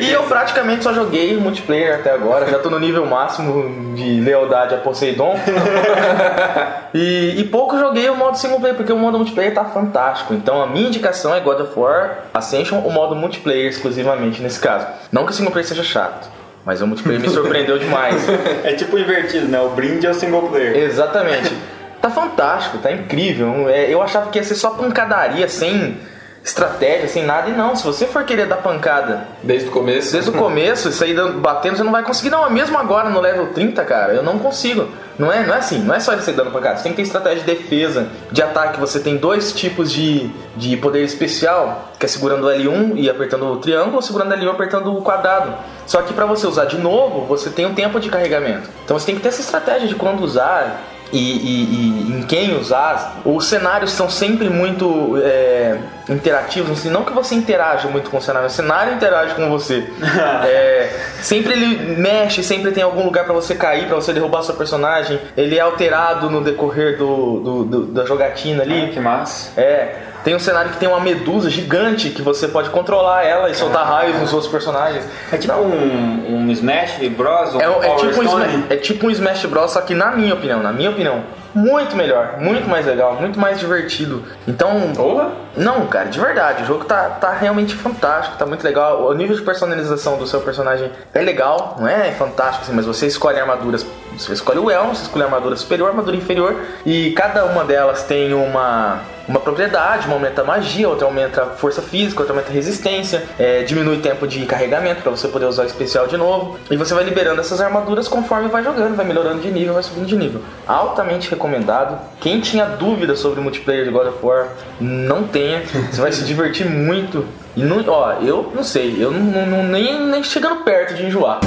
E 0.00 0.10
eu 0.10 0.22
praticamente 0.24 0.84
só 0.84 0.92
joguei 0.92 1.36
multiplayer 1.36 1.96
até 1.96 2.12
agora, 2.12 2.46
já 2.46 2.58
tô 2.58 2.70
no 2.70 2.78
nível 2.78 3.04
máximo 3.04 3.94
de 3.94 4.20
lealdade 4.20 4.74
a 4.74 4.78
Poseidon. 4.78 5.36
e, 6.94 7.34
e 7.38 7.44
pouco 7.44 7.78
joguei 7.78 8.08
o 8.08 8.16
modo 8.16 8.36
single 8.38 8.60
player, 8.60 8.76
porque 8.76 8.92
o 8.92 8.96
modo 8.98 9.18
multiplayer 9.18 9.52
tá 9.52 9.64
fantástico. 9.64 10.34
Então 10.34 10.62
a 10.62 10.66
minha 10.66 10.88
indicação 10.88 11.34
é 11.34 11.40
God 11.40 11.60
of 11.60 11.78
War 11.78 12.18
Ascension, 12.32 12.78
o 12.78 12.90
modo 12.92 13.16
multiplayer 13.16 13.66
exclusivamente 13.66 14.40
nesse 14.42 14.60
caso. 14.60 14.86
Não 15.10 15.24
que 15.26 15.32
o 15.32 15.34
single 15.34 15.52
player 15.52 15.66
seja 15.66 15.82
chato, 15.82 16.28
mas 16.64 16.80
o 16.80 16.86
multiplayer 16.86 17.20
me 17.20 17.28
surpreendeu 17.28 17.78
demais. 17.78 18.26
É 18.64 18.72
tipo 18.72 18.98
invertido, 18.98 19.46
né? 19.48 19.60
O 19.60 19.70
brinde 19.70 20.06
é 20.06 20.10
o 20.10 20.14
single 20.14 20.48
player. 20.48 20.76
Exatamente. 20.76 21.52
Tá 22.00 22.10
fantástico, 22.10 22.78
tá 22.78 22.90
incrível. 22.92 23.68
É, 23.68 23.92
Eu 23.92 24.02
achava 24.02 24.30
que 24.30 24.38
ia 24.38 24.44
ser 24.44 24.54
só 24.54 24.70
pancadaria, 24.70 25.48
sem 25.48 25.96
estratégia, 26.44 27.08
sem 27.08 27.24
nada. 27.24 27.48
E 27.48 27.54
não, 27.54 27.74
se 27.74 27.82
você 27.82 28.06
for 28.06 28.22
querer 28.24 28.46
dar 28.46 28.58
pancada 28.58 29.26
Desde 29.42 29.68
o 29.68 29.72
começo. 29.72 30.12
desde 30.12 30.30
o 30.30 30.34
começo, 30.34 30.90
isso 30.90 31.02
aí 31.02 31.14
batendo, 31.38 31.78
você 31.78 31.82
não 31.82 31.90
vai 31.90 32.02
conseguir. 32.02 32.28
Não, 32.28 32.48
mesmo 32.50 32.76
agora 32.76 33.08
no 33.08 33.18
level 33.18 33.46
30, 33.54 33.82
cara, 33.84 34.12
eu 34.12 34.22
não 34.22 34.38
consigo. 34.38 34.86
Não 35.18 35.32
é, 35.32 35.46
não 35.46 35.54
é 35.54 35.58
assim, 35.58 35.78
não 35.78 35.94
é 35.94 36.00
só 36.00 36.12
ele 36.12 36.20
sair 36.22 36.34
dando 36.34 36.50
pancada. 36.50 36.76
Você 36.76 36.82
tem 36.82 36.92
que 36.92 36.96
ter 36.96 37.02
estratégia 37.02 37.40
de 37.40 37.46
defesa, 37.46 38.08
de 38.30 38.42
ataque. 38.42 38.78
Você 38.78 39.00
tem 39.00 39.16
dois 39.16 39.52
tipos 39.52 39.90
de, 39.90 40.28
de 40.56 40.76
poder 40.76 41.02
especial, 41.02 41.92
que 41.98 42.04
é 42.04 42.08
segurando 42.08 42.46
o 42.46 42.50
L1 42.50 42.92
e 42.96 43.08
apertando 43.08 43.46
o 43.46 43.56
triângulo, 43.56 43.96
ou 43.96 44.02
segurando 44.02 44.32
o 44.32 44.36
L1 44.36 44.44
e 44.44 44.48
apertando 44.50 44.94
o 44.94 45.00
quadrado. 45.00 45.54
Só 45.86 46.02
que 46.02 46.12
pra 46.12 46.26
você 46.26 46.46
usar 46.46 46.66
de 46.66 46.76
novo, 46.76 47.24
você 47.26 47.48
tem 47.48 47.64
um 47.64 47.74
tempo 47.74 47.98
de 47.98 48.10
carregamento. 48.10 48.68
Então 48.84 48.98
você 48.98 49.06
tem 49.06 49.14
que 49.14 49.22
ter 49.22 49.28
essa 49.28 49.40
estratégia 49.40 49.88
de 49.88 49.94
quando 49.94 50.22
usar, 50.22 50.82
e, 51.16 51.36
e- 51.36 52.10
e 52.14 52.18
em 52.18 52.22
quem 52.22 52.56
usar. 52.58 53.20
Os 53.24 53.46
cenários 53.46 53.92
são 53.92 54.08
sempre 54.10 54.48
muito 54.50 55.16
é, 55.22 55.78
interativos, 56.08 56.78
assim, 56.78 56.90
não 56.90 57.04
que 57.04 57.12
você 57.12 57.34
interaja 57.34 57.88
muito 57.88 58.10
com 58.10 58.18
o 58.18 58.22
cenário, 58.22 58.46
o 58.48 58.50
cenário 58.50 58.94
interage 58.94 59.34
com 59.34 59.48
você. 59.48 59.84
É, 60.46 60.90
sempre 61.22 61.52
ele 61.52 61.96
mexe, 61.96 62.42
sempre 62.42 62.70
tem 62.72 62.82
algum 62.82 63.04
lugar 63.04 63.24
pra 63.24 63.32
você 63.32 63.54
cair, 63.54 63.86
pra 63.86 63.96
você 63.96 64.12
derrubar 64.12 64.42
seu 64.42 64.54
personagem. 64.54 65.18
Ele 65.36 65.56
é 65.56 65.60
alterado 65.60 66.28
no 66.30 66.42
decorrer 66.42 66.98
do, 66.98 67.40
do- 67.40 67.64
do- 67.64 67.86
da 67.86 68.04
jogatina 68.04 68.62
ali. 68.62 68.86
Ah, 68.86 68.92
que 68.92 69.00
massa. 69.00 69.58
É, 69.60 69.94
tem 70.24 70.34
um 70.34 70.38
cenário 70.38 70.70
que 70.72 70.78
tem 70.78 70.88
uma 70.88 70.98
medusa 71.00 71.50
gigante 71.50 72.08
que 72.10 72.22
você 72.22 72.48
pode 72.48 72.70
controlar 72.70 73.22
ela 73.24 73.50
e 73.50 73.54
soltar 73.54 73.86
raios 73.86 74.18
nos 74.18 74.32
outros 74.32 74.50
personagens. 74.50 75.04
É 75.30 75.36
tipo 75.36 75.52
um, 75.54 76.34
um 76.46 76.50
Smash 76.50 76.96
Bros. 77.10 77.54
Um 77.54 77.60
É, 77.60 77.68
um- 77.68 77.82
é 77.82 77.94
tipo 77.96 78.20
um. 78.20 78.22
Smash, 78.24 78.64
é 78.70 78.76
tipo 78.76 79.06
um 79.06 79.10
Smash 79.10 79.44
Bros, 79.44 79.70
só 79.72 79.82
que 79.82 79.94
na 79.94 80.12
minha 80.12 80.32
opinião, 80.34 80.62
na 80.62 80.72
minha 80.72 80.90
opinião, 80.90 81.22
muito 81.54 81.94
melhor, 81.94 82.38
muito 82.40 82.68
mais 82.68 82.84
legal, 82.86 83.14
muito 83.20 83.38
mais 83.38 83.60
divertido. 83.60 84.24
Então, 84.48 84.92
Porra! 84.96 85.30
não, 85.56 85.86
cara, 85.86 86.06
de 86.06 86.18
verdade, 86.18 86.64
o 86.64 86.66
jogo 86.66 86.84
tá, 86.84 87.10
tá 87.10 87.30
realmente 87.32 87.74
fantástico, 87.76 88.36
tá 88.36 88.44
muito 88.46 88.64
legal. 88.64 89.06
O 89.06 89.12
nível 89.14 89.36
de 89.36 89.42
personalização 89.42 90.16
do 90.18 90.26
seu 90.26 90.40
personagem 90.40 90.90
é 91.12 91.20
legal, 91.20 91.76
não 91.78 91.86
é 91.86 92.10
fantástico 92.12 92.64
assim, 92.64 92.72
mas 92.74 92.86
você 92.86 93.06
escolhe 93.06 93.38
armaduras, 93.38 93.86
você 94.18 94.32
escolhe 94.32 94.58
o 94.58 94.68
elmo, 94.70 94.96
você 94.96 95.02
escolhe 95.02 95.22
a 95.22 95.26
armadura 95.26 95.54
superior, 95.54 95.90
armadura 95.90 96.16
inferior, 96.16 96.56
e 96.84 97.12
cada 97.12 97.44
uma 97.44 97.62
delas 97.62 98.02
tem 98.02 98.34
uma 98.34 99.00
uma 99.28 99.40
propriedade, 99.40 100.06
uma 100.06 100.14
aumenta 100.16 100.42
a 100.42 100.44
magia, 100.44 100.88
outra 100.88 101.06
aumenta 101.06 101.42
a 101.42 101.46
força 101.46 101.80
física, 101.82 102.20
outra 102.20 102.32
aumenta 102.34 102.50
a 102.50 102.54
resistência, 102.54 103.22
é, 103.38 103.62
diminui 103.62 103.96
o 103.98 104.00
tempo 104.00 104.26
de 104.26 104.44
carregamento 104.46 105.02
para 105.02 105.10
você 105.10 105.28
poder 105.28 105.46
usar 105.46 105.62
o 105.62 105.66
especial 105.66 106.06
de 106.06 106.16
novo. 106.16 106.58
E 106.70 106.76
você 106.76 106.94
vai 106.94 107.04
liberando 107.04 107.40
essas 107.40 107.60
armaduras 107.60 108.06
conforme 108.08 108.48
vai 108.48 108.62
jogando, 108.62 108.94
vai 108.96 109.06
melhorando 109.06 109.40
de 109.40 109.50
nível, 109.50 109.74
vai 109.74 109.82
subindo 109.82 110.06
de 110.06 110.16
nível. 110.16 110.40
Altamente 110.66 111.30
recomendado. 111.30 111.98
Quem 112.20 112.40
tinha 112.40 112.64
dúvida 112.66 113.16
sobre 113.16 113.40
o 113.40 113.42
multiplayer 113.42 113.84
de 113.84 113.90
God 113.90 114.08
of 114.08 114.18
War, 114.22 114.48
não 114.80 115.24
tenha. 115.24 115.62
Você 115.90 116.00
vai 116.00 116.12
se 116.12 116.24
divertir 116.24 116.66
muito. 116.66 117.24
E 117.56 117.62
não, 117.62 117.84
ó, 117.86 118.14
eu 118.20 118.50
não 118.54 118.64
sei, 118.64 118.96
eu 118.98 119.10
não, 119.12 119.20
não- 119.20 119.46
não- 119.46 119.62
nem, 119.62 120.00
nem 120.06 120.22
chegando 120.24 120.64
perto 120.64 120.94
de 120.94 121.06
enjoar. 121.06 121.38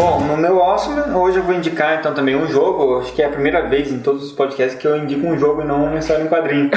Bom, 0.00 0.18
no 0.20 0.34
meu 0.34 0.62
Awesome, 0.62 1.14
hoje 1.14 1.36
eu 1.36 1.42
vou 1.42 1.54
indicar 1.54 1.98
então 1.98 2.14
também 2.14 2.34
um 2.34 2.46
jogo. 2.46 3.00
Acho 3.00 3.12
que 3.12 3.20
é 3.20 3.26
a 3.26 3.28
primeira 3.28 3.68
vez 3.68 3.92
em 3.92 3.98
todos 3.98 4.24
os 4.24 4.32
podcasts 4.32 4.80
que 4.80 4.88
eu 4.88 4.96
indico 4.96 5.26
um 5.26 5.38
jogo 5.38 5.60
e 5.60 5.64
não 5.66 5.84
uma 5.84 5.98
história 5.98 6.22
em 6.22 6.26
quadrinho. 6.26 6.70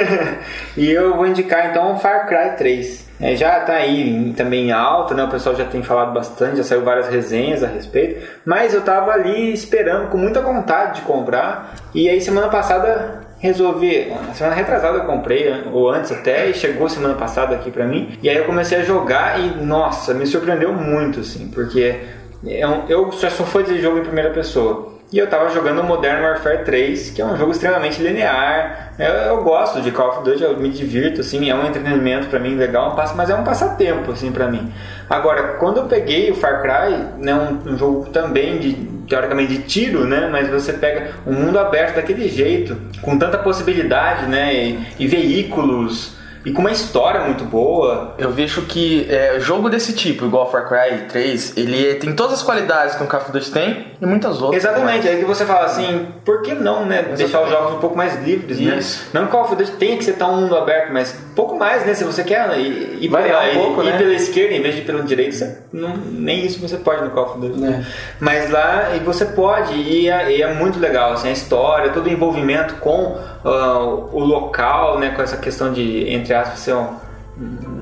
e 0.74 0.90
eu 0.90 1.14
vou 1.14 1.26
indicar 1.26 1.68
então 1.68 1.98
Far 1.98 2.26
Cry 2.26 2.56
3. 2.56 3.10
É, 3.20 3.36
já 3.36 3.60
tá 3.60 3.74
aí 3.74 4.32
também 4.34 4.68
em 4.68 4.72
alta, 4.72 5.12
né? 5.12 5.24
O 5.24 5.28
pessoal 5.28 5.54
já 5.54 5.66
tem 5.66 5.82
falado 5.82 6.14
bastante, 6.14 6.56
já 6.56 6.64
saiu 6.64 6.82
várias 6.82 7.06
resenhas 7.08 7.62
a 7.62 7.66
respeito. 7.66 8.26
Mas 8.46 8.72
eu 8.72 8.80
tava 8.80 9.12
ali 9.12 9.52
esperando 9.52 10.08
com 10.08 10.16
muita 10.16 10.40
vontade 10.40 11.00
de 11.00 11.06
comprar. 11.06 11.74
E 11.94 12.08
aí 12.08 12.18
semana 12.18 12.48
passada 12.48 13.24
resolvi, 13.40 14.10
semana 14.32 14.56
retrasada 14.56 14.96
eu 14.96 15.04
comprei, 15.04 15.64
ou 15.70 15.90
antes 15.90 16.10
até, 16.10 16.48
e 16.48 16.54
chegou 16.54 16.88
semana 16.88 17.12
passada 17.12 17.54
aqui 17.54 17.70
pra 17.70 17.86
mim. 17.86 18.18
E 18.22 18.28
aí 18.30 18.38
eu 18.38 18.46
comecei 18.46 18.78
a 18.78 18.82
jogar 18.82 19.38
e, 19.38 19.62
nossa, 19.62 20.14
me 20.14 20.26
surpreendeu 20.26 20.72
muito, 20.72 21.20
assim, 21.20 21.48
porque 21.48 22.00
eu 22.88 23.10
já 23.12 23.30
sou 23.30 23.46
fã 23.46 23.62
de 23.62 23.80
jogo 23.80 23.98
em 23.98 24.02
primeira 24.02 24.30
pessoa. 24.30 24.94
E 25.12 25.18
eu 25.18 25.28
tava 25.28 25.48
jogando 25.50 25.80
Modern 25.84 26.22
Warfare 26.22 26.64
3, 26.64 27.10
que 27.10 27.22
é 27.22 27.24
um 27.24 27.36
jogo 27.36 27.52
extremamente 27.52 28.02
linear. 28.02 28.94
Eu, 28.98 29.12
eu 29.12 29.42
gosto 29.44 29.80
de 29.80 29.92
Call 29.92 30.08
of 30.08 30.24
Duty, 30.24 30.42
eu 30.42 30.56
me 30.56 30.68
divirto, 30.70 31.20
assim, 31.20 31.48
é 31.48 31.54
um 31.54 31.64
entretenimento 31.64 32.26
pra 32.26 32.40
mim 32.40 32.56
legal, 32.56 32.96
mas 33.14 33.30
é 33.30 33.34
um 33.34 33.44
passatempo, 33.44 34.10
assim, 34.10 34.32
pra 34.32 34.48
mim. 34.48 34.72
Agora, 35.08 35.54
quando 35.58 35.76
eu 35.76 35.84
peguei 35.84 36.32
o 36.32 36.34
Far 36.34 36.60
Cry, 36.62 37.22
né, 37.24 37.32
um, 37.32 37.74
um 37.74 37.78
jogo 37.78 38.06
também 38.10 38.58
de, 38.58 38.72
teoricamente, 39.08 39.56
de 39.56 39.62
tiro, 39.62 40.04
né, 40.04 40.28
mas 40.32 40.48
você 40.48 40.72
pega 40.72 41.12
um 41.24 41.32
mundo 41.32 41.60
aberto 41.60 41.94
daquele 41.94 42.28
jeito, 42.28 42.76
com 43.00 43.16
tanta 43.16 43.38
possibilidade, 43.38 44.26
né, 44.26 44.52
e, 44.52 44.80
e 44.98 45.06
veículos, 45.06 46.16
e 46.44 46.52
com 46.52 46.60
uma 46.60 46.70
história 46.70 47.20
muito 47.20 47.44
boa. 47.44 48.14
Eu 48.18 48.30
vejo 48.30 48.62
que 48.62 49.06
é, 49.10 49.40
jogo 49.40 49.70
desse 49.70 49.92
tipo, 49.94 50.26
igual 50.26 50.50
Far 50.50 50.68
Cry 50.68 51.06
3, 51.08 51.56
ele 51.56 51.94
tem 51.94 52.12
todas 52.14 52.34
as 52.34 52.42
qualidades 52.42 52.94
que 52.94 53.02
um 53.02 53.06
Call 53.06 53.20
of 53.20 53.32
Duty 53.32 53.50
tem 53.50 53.86
e 54.00 54.06
muitas 54.06 54.42
outras. 54.42 54.62
Exatamente, 54.62 55.08
aí 55.08 55.18
que 55.18 55.24
você 55.24 55.44
fala 55.46 55.64
assim, 55.66 56.06
por 56.24 56.42
que 56.42 56.54
não, 56.54 56.84
né? 56.84 57.02
Deixar 57.16 57.42
os 57.42 57.50
jogos 57.50 57.74
um 57.74 57.78
pouco 57.78 57.96
mais 57.96 58.22
livres, 58.22 58.60
Isso. 58.60 59.04
né? 59.04 59.20
Não 59.20 59.26
que 59.26 59.32
Call 59.32 59.44
of 59.44 59.56
Duty 59.56 59.72
tenha 59.72 59.96
que 59.96 60.04
ser 60.04 60.14
tão 60.14 60.36
mundo 60.36 60.56
aberto, 60.56 60.92
mas 60.92 61.14
um 61.30 61.34
pouco 61.34 61.56
mais, 61.56 61.86
né? 61.86 61.94
Se 61.94 62.04
você 62.04 62.22
quer 62.22 62.58
ir, 62.58 62.98
ir, 63.00 63.08
Variar 63.08 63.48
pela, 63.48 63.52
um 63.52 63.64
pouco, 63.66 63.82
ir 63.82 63.90
né? 63.92 63.98
pela 63.98 64.12
esquerda 64.12 64.54
em 64.54 64.60
vez 64.60 64.74
de 64.76 64.82
pela 64.82 65.02
direita, 65.02 65.32
você 65.32 65.58
não- 65.72 65.96
nem 65.96 66.44
isso 66.44 66.60
você 66.60 66.76
pode 66.76 67.02
no 67.02 67.10
Call 67.10 67.24
of 67.24 67.38
Duty. 67.40 67.64
É. 67.64 67.84
Mas 68.20 68.50
lá 68.50 68.94
e 68.94 68.98
você 69.00 69.24
pode, 69.24 69.72
e 69.74 70.08
é, 70.10 70.30
e 70.36 70.42
é 70.42 70.52
muito 70.52 70.78
legal, 70.78 71.12
assim, 71.12 71.28
a 71.28 71.32
história, 71.32 71.90
todo 71.90 72.06
o 72.06 72.10
envolvimento 72.10 72.74
com 72.76 73.16
ah, 73.44 73.78
o 74.12 74.18
local, 74.20 74.98
né? 74.98 75.10
Com 75.10 75.22
essa 75.22 75.36
questão 75.36 75.72
de, 75.72 76.08
entre 76.12 76.33
aspas, 76.34 76.58
ser 76.58 76.74
um, 76.74 76.96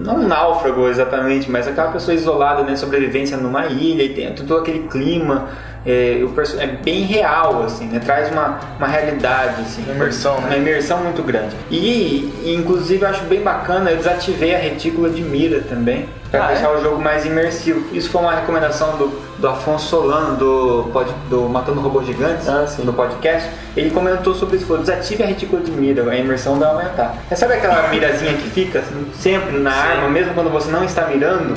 não 0.01 0.17
um 0.17 0.29
náufrago 0.29 0.89
exatamente, 0.89 1.51
mas 1.51 1.69
aquela 1.69 1.91
pessoa 1.93 2.15
isolada, 2.15 2.63
né, 2.63 2.75
sobrevivência 2.77 3.37
numa 3.37 3.67
ilha 3.67 4.03
e 4.03 4.09
tem 4.11 4.33
todo 4.35 4.57
aquele 4.57 4.89
clima, 4.89 5.49
é, 5.85 6.23
é 6.59 6.67
bem 6.67 7.03
real, 7.03 7.63
assim, 7.65 7.87
né, 7.87 7.99
traz 7.99 8.31
uma, 8.31 8.61
uma 8.79 8.87
realidade, 8.87 9.61
assim, 9.63 9.83
Uma 9.83 9.95
imersão, 9.95 10.41
né? 10.41 10.47
uma 10.47 10.57
imersão 10.57 10.99
muito 10.99 11.23
grande. 11.23 11.55
E, 11.71 12.33
e, 12.45 12.55
inclusive 12.57 13.03
eu 13.03 13.09
acho 13.09 13.25
bem 13.25 13.43
bacana, 13.43 13.91
eu 13.91 13.97
desativei 13.97 14.55
a 14.55 14.59
retícula 14.59 15.11
de 15.11 15.23
mira 15.23 15.61
também, 15.69 16.09
para 16.31 16.45
Ah, 16.45 16.49
deixar 16.49 16.73
o 16.73 16.81
jogo 16.81 17.03
mais 17.03 17.27
imersivo. 17.27 17.95
Isso 17.95 18.09
foi 18.09 18.23
uma 18.23 18.35
recomendação 18.35 18.97
do, 18.97 19.13
do 19.43 19.49
Afonso 19.49 19.89
Solano, 19.89 20.37
do, 20.37 20.89
pod- 20.93 21.13
do 21.29 21.43
Matando 21.49 21.81
Robôs 21.81 22.07
Gigantes, 22.07 22.49
Ah, 22.49 22.65
no 22.79 22.93
podcast. 22.93 23.51
Ele 23.77 23.91
comentou 23.91 24.33
sobre 24.35 24.57
isso, 24.57 24.67
falou, 24.67 24.83
desative 24.83 25.23
a 25.23 25.27
retícula 25.27 25.61
de 25.61 25.73
mira, 25.73 26.09
a 26.09 26.17
imersão 26.17 26.55
vai 26.61 26.69
aumentar. 26.71 27.17
É, 27.29 27.35
sabe 27.35 27.55
aquela 27.55 27.89
mirazinha 27.91 28.35
que 28.35 28.49
fica 28.49 28.83
sempre 29.19 29.59
na 29.59 29.73
arma, 29.73 30.09
mesmo 30.09 30.33
quando 30.33 30.49
você 30.49 30.71
não 30.71 30.85
está 30.85 31.07
mirando? 31.09 31.55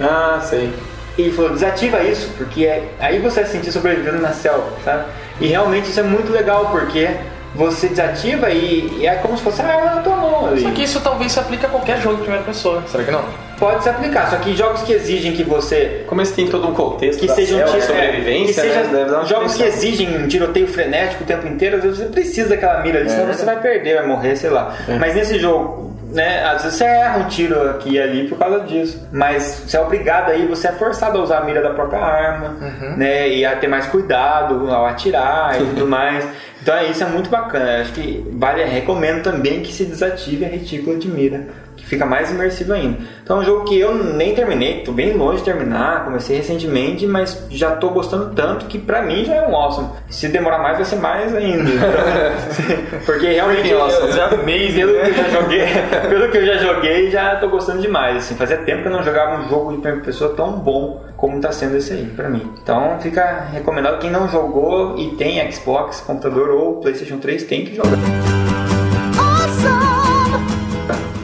Ah, 0.00 0.38
sei. 0.42 0.72
E 1.18 1.22
ele 1.22 1.32
falou, 1.32 1.50
desativa 1.50 2.02
isso, 2.04 2.30
porque 2.38 2.64
é- 2.66 2.88
aí 3.00 3.18
você 3.18 3.40
vai 3.40 3.50
se 3.50 3.56
sentir 3.56 3.72
sobrevivendo 3.72 4.18
na 4.22 4.30
selva, 4.32 4.66
sabe? 4.84 5.04
E 5.40 5.48
realmente 5.48 5.90
isso 5.90 5.98
é 5.98 6.04
muito 6.04 6.30
legal, 6.32 6.66
porque 6.70 7.16
você 7.56 7.88
desativa 7.88 8.48
e, 8.50 8.98
e 9.00 9.06
é 9.08 9.14
como 9.16 9.36
se 9.36 9.42
fosse 9.42 9.60
a 9.60 9.66
arma 9.66 9.94
na 9.96 10.00
tua 10.02 10.16
mão 10.16 10.46
ali. 10.46 10.62
Só 10.62 10.70
que 10.70 10.82
isso 10.84 11.00
talvez 11.00 11.32
se 11.32 11.38
aplique 11.40 11.66
a 11.66 11.68
qualquer 11.68 12.00
jogo 12.00 12.16
de 12.16 12.22
primeira 12.22 12.44
pessoa. 12.44 12.82
Será 12.86 13.02
que 13.04 13.10
não? 13.10 13.24
Pode 13.58 13.82
se 13.82 13.88
aplicar, 13.88 14.30
só 14.30 14.36
que 14.36 14.54
jogos 14.56 14.82
que 14.82 14.92
exigem 14.92 15.32
que 15.32 15.42
você 15.44 16.04
Como 16.06 16.20
esse 16.20 16.32
tem 16.34 16.46
todo 16.48 16.66
um 16.68 16.74
contexto 16.74 17.20
que 17.20 17.26
da 17.26 17.34
sejam 17.34 17.58
selva, 17.58 17.72
tiro- 17.72 17.86
sobrevivência, 17.86 18.60
é, 18.60 18.64
que 18.64 18.68
seja 18.68 18.82
né? 18.82 19.24
Jogos 19.26 19.54
que 19.54 19.62
exigem 19.62 20.16
um 20.24 20.26
tiroteio 20.28 20.66
frenético 20.66 21.22
o 21.24 21.26
tempo 21.26 21.46
inteiro, 21.46 21.76
às 21.76 21.82
vezes 21.82 21.98
você 21.98 22.04
precisa 22.06 22.48
daquela 22.50 22.80
mira 22.80 23.00
ali, 23.00 23.10
senão 23.10 23.32
você 23.32 23.44
vai 23.44 23.60
perder, 23.60 23.96
vai 23.96 24.06
morrer, 24.06 24.36
sei 24.36 24.50
lá. 24.50 24.74
Mas 25.00 25.14
nesse 25.14 25.38
jogo, 25.38 25.94
né? 26.12 26.44
Às 26.44 26.62
vezes 26.62 26.78
você 26.78 26.84
erra 26.84 27.18
um 27.18 27.28
tiro 27.28 27.70
aqui 27.70 27.90
e 27.94 28.00
ali 28.00 28.28
por 28.28 28.38
causa 28.38 28.60
disso. 28.60 29.06
Mas 29.12 29.62
você 29.66 29.76
é 29.76 29.80
obrigado 29.80 30.30
aí, 30.30 30.46
você 30.46 30.68
é 30.68 30.72
forçado 30.72 31.18
a 31.18 31.22
usar 31.22 31.38
a 31.38 31.44
mira 31.44 31.60
da 31.62 31.70
própria 31.70 32.00
arma, 32.00 32.56
né? 32.96 33.28
E 33.28 33.44
a 33.44 33.56
ter 33.56 33.68
mais 33.68 33.86
cuidado 33.86 34.70
ao 34.70 34.86
atirar 34.86 35.56
e 35.60 35.64
tudo 35.64 35.86
mais. 35.88 36.24
Então 36.62 36.74
isso 36.90 37.02
é 37.02 37.06
muito 37.06 37.28
bacana. 37.28 37.80
Acho 37.82 37.92
que 37.92 38.24
vale, 38.32 38.64
recomendo 38.64 39.22
também 39.22 39.60
que 39.60 39.72
se 39.72 39.84
desative 39.84 40.44
a 40.44 40.48
retícula 40.48 40.96
de 40.96 41.08
mira, 41.08 41.46
fica 41.86 42.04
mais 42.04 42.30
imersivo 42.30 42.72
ainda. 42.72 42.98
Então 43.22 43.38
é 43.38 43.40
um 43.40 43.44
jogo 43.44 43.64
que 43.64 43.78
eu 43.78 43.94
nem 43.94 44.34
terminei, 44.34 44.82
tô 44.82 44.92
bem 44.92 45.16
longe 45.16 45.38
de 45.38 45.44
terminar, 45.44 46.04
comecei 46.04 46.36
recentemente, 46.36 47.06
mas 47.06 47.46
já 47.50 47.76
tô 47.76 47.90
gostando 47.90 48.34
tanto 48.34 48.66
que 48.66 48.78
pra 48.78 49.02
mim 49.02 49.24
já 49.24 49.34
é 49.34 49.48
um 49.48 49.54
awesome. 49.54 49.88
Se 50.08 50.28
demorar 50.28 50.58
mais 50.58 50.76
vai 50.76 50.84
ser 50.84 50.96
mais 50.96 51.34
ainda. 51.34 51.70
Então, 51.70 53.00
porque 53.06 53.26
realmente 53.28 53.68
eu, 53.68 53.82
awesome. 53.82 54.12
já 54.12 54.26
amazing, 54.26 54.80
pelo 54.80 54.98
que 55.00 55.08
eu 55.08 55.14
já 55.14 55.28
joguei, 55.28 55.66
pelo 56.08 56.30
que 56.30 56.38
eu 56.38 56.46
já 56.46 56.56
joguei, 56.56 57.10
já 57.10 57.36
tô 57.36 57.48
gostando 57.48 57.80
demais. 57.80 58.16
Assim, 58.18 58.34
fazia 58.34 58.58
tempo 58.58 58.82
que 58.82 58.88
eu 58.88 58.92
não 58.92 59.02
jogava 59.02 59.42
um 59.42 59.48
jogo 59.48 59.72
de 59.72 59.78
primeira 59.78 60.04
pessoa 60.04 60.34
tão 60.34 60.52
bom 60.52 61.02
como 61.16 61.40
tá 61.40 61.52
sendo 61.52 61.76
esse 61.76 61.92
aí 61.92 62.06
pra 62.14 62.28
mim. 62.28 62.52
Então 62.62 62.98
fica 63.00 63.46
recomendado 63.52 63.98
quem 63.98 64.10
não 64.10 64.28
jogou 64.28 64.98
e 64.98 65.10
tem 65.16 65.50
Xbox, 65.50 66.00
computador 66.00 66.50
ou 66.50 66.80
PlayStation 66.80 67.18
3 67.18 67.44
tem 67.44 67.64
que 67.64 67.74
jogar. 67.74 68.43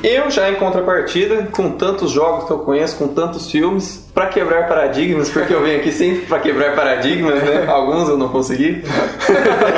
Eu 0.03 0.31
já 0.31 0.51
em 0.51 0.55
contrapartida, 0.55 1.49
com 1.53 1.73
tantos 1.73 2.11
jogos 2.11 2.45
que 2.45 2.51
eu 2.51 2.61
conheço, 2.61 2.97
com 2.97 3.09
tantos 3.09 3.51
filmes, 3.51 4.09
pra 4.15 4.29
quebrar 4.29 4.67
paradigmas, 4.67 5.29
porque 5.29 5.53
eu 5.53 5.63
venho 5.63 5.79
aqui 5.79 5.93
sempre 5.93 6.27
pra 6.27 6.39
quebrar 6.39 6.75
paradigmas, 6.75 7.43
né? 7.43 7.67
Alguns 7.69 8.09
eu 8.09 8.17
não 8.17 8.29
consegui. 8.29 8.83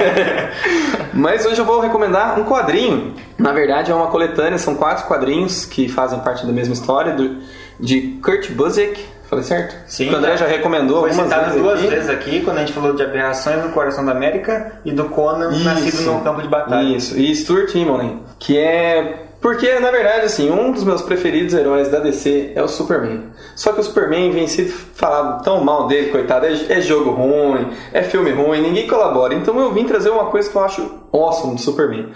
Mas 1.13 1.45
hoje 1.45 1.59
eu 1.59 1.65
vou 1.65 1.81
recomendar 1.81 2.39
um 2.39 2.45
quadrinho. 2.45 3.15
Na 3.37 3.53
verdade 3.53 3.91
é 3.91 3.95
uma 3.95 4.07
coletânea, 4.07 4.59
são 4.59 4.77
quatro 4.77 5.07
quadrinhos 5.07 5.65
que 5.65 5.89
fazem 5.89 6.21
parte 6.21 6.47
da 6.47 6.53
mesma 6.53 6.75
história 6.75 7.13
do, 7.15 7.39
de 7.81 8.19
Kurt 8.23 8.51
Busiek. 8.53 9.05
Falei 9.29 9.45
certo? 9.45 9.75
Sim, 9.87 10.13
o 10.13 10.17
André 10.17 10.37
já 10.37 10.47
recomendou 10.47 11.01
Foi 11.01 11.11
algumas 11.11 11.29
citado 11.31 11.47
vezes 11.47 11.63
duas 11.63 11.79
aqui. 11.81 11.89
vezes 11.89 12.11
aqui, 12.11 12.41
quando 12.43 12.59
a 12.59 12.61
gente 12.61 12.73
falou 12.75 12.93
de 12.93 13.03
Aberrações 13.03 13.65
no 13.65 13.71
Coração 13.71 14.05
da 14.05 14.13
América 14.13 14.73
e 14.85 14.93
do 14.93 15.07
Conan 15.07 15.51
nascido 15.65 15.89
Isso. 15.89 16.13
no 16.13 16.21
campo 16.21 16.43
de 16.43 16.49
batalha. 16.49 16.83
Isso, 16.83 17.19
e 17.19 17.35
Stuart 17.35 17.75
Immonen, 17.75 18.21
que 18.39 18.59
é... 18.59 19.32
Porque, 19.43 19.79
na 19.81 19.91
verdade, 19.91 20.25
assim, 20.25 20.51
um 20.51 20.71
dos 20.71 20.85
meus 20.85 21.03
preferidos 21.03 21.53
heróis 21.53 21.89
da 21.89 21.99
DC 21.99 22.53
é 22.55 22.63
o 22.63 22.69
Superman. 22.69 23.25
Só 23.57 23.73
que 23.73 23.81
o 23.81 23.83
Superman 23.83 24.31
vem 24.31 24.47
sido 24.47 24.71
falado 24.71 25.43
tão 25.43 25.63
mal 25.65 25.89
dele, 25.89 26.11
coitado. 26.11 26.47
É, 26.47 26.53
é 26.69 26.81
jogo 26.81 27.11
ruim, 27.11 27.67
é 27.93 28.03
filme 28.05 28.31
ruim, 28.31 28.63
ninguém 28.63 28.87
colabora. 28.87 29.35
Então 29.35 29.59
eu 29.59 29.73
vim 29.73 29.85
trazer 29.85 30.11
uma 30.11 30.27
coisa 30.27 30.49
que 30.49 30.57
eu 30.57 30.65
acho 30.65 30.91
awesome 31.13 31.57
do 31.57 31.61
Superman. 31.61 32.11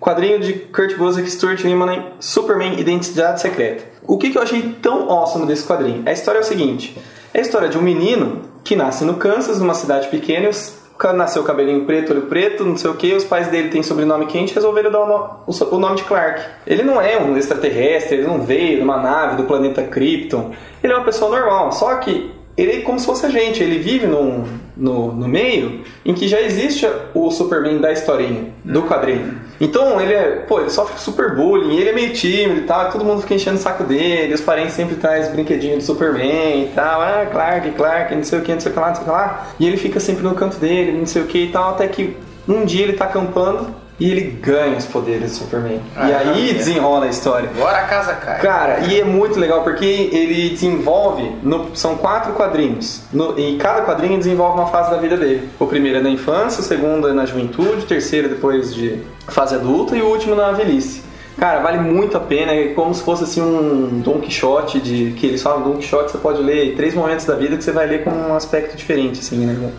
Quadrinho 0.00 0.40
de 0.40 0.54
Kurt 0.54 0.96
Busiek, 0.96 1.30
Stuart 1.30 1.62
Immonen, 1.62 2.06
Superman 2.18 2.80
Identidade 2.80 3.40
Secreta. 3.40 3.84
O 4.04 4.16
que, 4.18 4.30
que 4.30 4.38
eu 4.38 4.42
achei 4.42 4.74
tão 4.82 5.10
awesome 5.10 5.46
desse 5.46 5.64
quadrinho? 5.66 6.02
A 6.06 6.10
história 6.12 6.38
é 6.38 6.40
o 6.40 6.44
seguinte. 6.44 6.98
É 7.34 7.38
a 7.38 7.42
história 7.42 7.68
de 7.68 7.78
um 7.78 7.82
menino 7.82 8.40
que 8.64 8.74
nasce 8.74 9.04
no 9.04 9.14
Kansas, 9.14 9.60
numa 9.60 9.74
cidade 9.74 10.08
pequena, 10.08 10.46
e 10.46 10.48
os- 10.48 10.81
nasceu 11.12 11.42
cabelinho 11.42 11.84
preto, 11.84 12.12
olho 12.12 12.22
preto, 12.22 12.64
não 12.64 12.76
sei 12.76 12.90
o 12.90 12.94
que, 12.94 13.12
os 13.14 13.24
pais 13.24 13.48
dele 13.48 13.70
têm 13.70 13.82
sobrenome 13.82 14.26
quente, 14.26 14.54
resolveram 14.54 14.90
dar 14.90 15.00
o, 15.00 15.06
no- 15.06 15.68
o 15.70 15.78
nome 15.78 15.96
de 15.96 16.04
Clark. 16.04 16.42
Ele 16.66 16.82
não 16.82 17.00
é 17.00 17.18
um 17.18 17.36
extraterrestre, 17.36 18.18
ele 18.18 18.26
não 18.26 18.42
veio 18.42 18.76
de 18.76 18.82
uma 18.82 18.98
nave 18.98 19.36
do 19.36 19.44
planeta 19.44 19.82
Krypton, 19.82 20.52
ele 20.82 20.92
é 20.92 20.96
uma 20.96 21.04
pessoa 21.04 21.30
normal, 21.30 21.72
só 21.72 21.94
que 21.96 22.30
ele 22.56 22.72
é 22.72 22.80
como 22.80 22.98
se 22.98 23.06
fosse 23.06 23.24
a 23.24 23.30
gente, 23.30 23.62
ele 23.62 23.78
vive 23.78 24.06
num, 24.06 24.44
no, 24.76 25.12
no 25.12 25.28
meio 25.28 25.82
em 26.04 26.12
que 26.12 26.28
já 26.28 26.40
existe 26.40 26.86
o 27.14 27.30
Superman 27.30 27.78
da 27.78 27.92
historinha, 27.92 28.52
do 28.64 28.82
quadrinho. 28.82 29.40
Então 29.60 30.00
ele 30.00 30.12
é, 30.12 30.44
pô, 30.46 30.60
ele 30.60 30.70
sofre 30.70 30.98
super 30.98 31.34
bullying, 31.34 31.76
ele 31.76 31.90
é 31.90 31.92
meio 31.92 32.12
tímido 32.12 32.60
e 32.60 32.64
tal, 32.64 32.90
todo 32.90 33.04
mundo 33.04 33.22
fica 33.22 33.34
enchendo 33.34 33.56
o 33.56 33.60
saco 33.60 33.84
dele, 33.84 34.34
os 34.34 34.40
parentes 34.40 34.74
sempre 34.74 34.96
trazem 34.96 35.32
brinquedinho 35.32 35.76
do 35.76 35.82
Superman 35.82 36.64
e 36.64 36.70
tal, 36.74 37.00
ah, 37.00 37.26
Clark, 37.30 37.70
Clark, 37.70 38.14
não 38.14 38.24
sei 38.24 38.38
o 38.38 38.42
que, 38.42 38.52
não 38.52 38.60
sei 38.60 38.70
o 38.70 38.74
que 38.74 38.80
lá, 38.80 38.88
não 38.88 38.94
sei 38.96 39.02
o 39.02 39.06
que 39.06 39.12
lá. 39.12 39.46
E 39.60 39.66
ele 39.66 39.76
fica 39.76 40.00
sempre 40.00 40.24
no 40.24 40.34
canto 40.34 40.58
dele, 40.58 40.92
não 40.92 41.06
sei 41.06 41.22
o 41.22 41.26
que 41.26 41.44
e 41.44 41.48
tal, 41.48 41.74
até 41.74 41.86
que 41.86 42.16
um 42.48 42.64
dia 42.64 42.82
ele 42.82 42.94
tá 42.94 43.04
acampando 43.04 43.81
e 44.00 44.10
ele 44.10 44.22
ganha 44.42 44.76
os 44.76 44.86
poderes 44.86 45.30
do 45.32 45.36
Superman. 45.36 45.80
e 45.96 46.12
aí 46.12 46.54
desenrola 46.54 47.06
a 47.06 47.08
história. 47.08 47.50
Agora 47.54 47.78
a 47.78 47.82
casa 47.86 48.14
cai. 48.14 48.40
Cara, 48.40 48.80
e 48.86 48.98
é 49.00 49.04
muito 49.04 49.38
legal 49.38 49.62
porque 49.62 49.84
ele 49.84 50.50
desenvolve, 50.50 51.30
no- 51.42 51.74
são 51.76 51.96
quatro 51.96 52.32
quadrinhos, 52.32 53.02
no- 53.12 53.38
e 53.38 53.56
cada 53.58 53.82
quadrinho 53.82 54.18
desenvolve 54.18 54.58
uma 54.58 54.68
fase 54.68 54.90
da 54.90 54.96
vida 54.96 55.16
dele. 55.16 55.48
O 55.60 55.66
primeiro 55.66 55.98
é 55.98 56.02
na 56.02 56.10
infância, 56.10 56.60
o 56.60 56.64
segundo 56.64 57.06
é 57.08 57.12
na 57.12 57.26
juventude, 57.26 57.82
o 57.84 57.86
terceiro 57.86 58.28
depois 58.28 58.74
de 58.74 58.98
fase 59.28 59.54
adulta 59.54 59.96
e 59.96 60.02
o 60.02 60.06
último 60.06 60.34
na 60.34 60.50
velhice. 60.52 61.02
Cara, 61.38 61.60
vale 61.60 61.78
muito 61.78 62.14
a 62.16 62.20
pena, 62.20 62.52
é 62.52 62.68
como 62.74 62.94
se 62.94 63.02
fosse 63.02 63.24
assim 63.24 63.40
um 63.40 64.00
Don 64.04 64.20
Quixote, 64.20 64.78
de, 64.80 65.12
que 65.12 65.26
eles 65.26 65.42
falam 65.42 65.62
Don 65.62 65.76
Quixote, 65.78 66.12
você 66.12 66.18
pode 66.18 66.42
ler 66.42 66.74
três 66.76 66.94
momentos 66.94 67.24
da 67.24 67.34
vida 67.34 67.56
que 67.56 67.64
você 67.64 67.72
vai 67.72 67.86
ler 67.86 68.04
com 68.04 68.10
um 68.10 68.34
aspecto 68.34 68.76
diferente, 68.76 69.20
assim, 69.20 69.38
né? 69.46 69.56
Um 69.58 69.70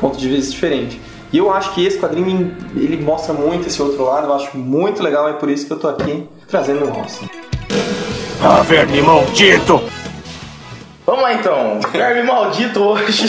ponto 0.00 0.16
de 0.16 0.26
vista 0.28 0.50
diferente. 0.50 1.00
E 1.32 1.38
eu 1.38 1.50
acho 1.50 1.72
que 1.72 1.84
esse 1.84 1.98
quadrinho, 1.98 2.54
ele 2.76 3.02
mostra 3.02 3.32
muito 3.32 3.66
esse 3.66 3.80
outro 3.80 4.04
lado, 4.04 4.26
eu 4.26 4.34
acho 4.34 4.56
muito 4.56 5.02
legal, 5.02 5.28
é 5.28 5.32
por 5.32 5.48
isso 5.48 5.66
que 5.66 5.72
eu 5.72 5.78
tô 5.78 5.88
aqui 5.88 6.28
trazendo 6.46 6.84
o 6.84 6.90
Ross. 6.90 7.20
Ah, 8.42 8.60
verme 8.62 9.00
maldito! 9.00 9.80
Vamos 11.06 11.22
lá 11.22 11.34
então. 11.34 11.80
Verme 11.90 12.22
maldito 12.22 12.80
hoje. 12.80 13.26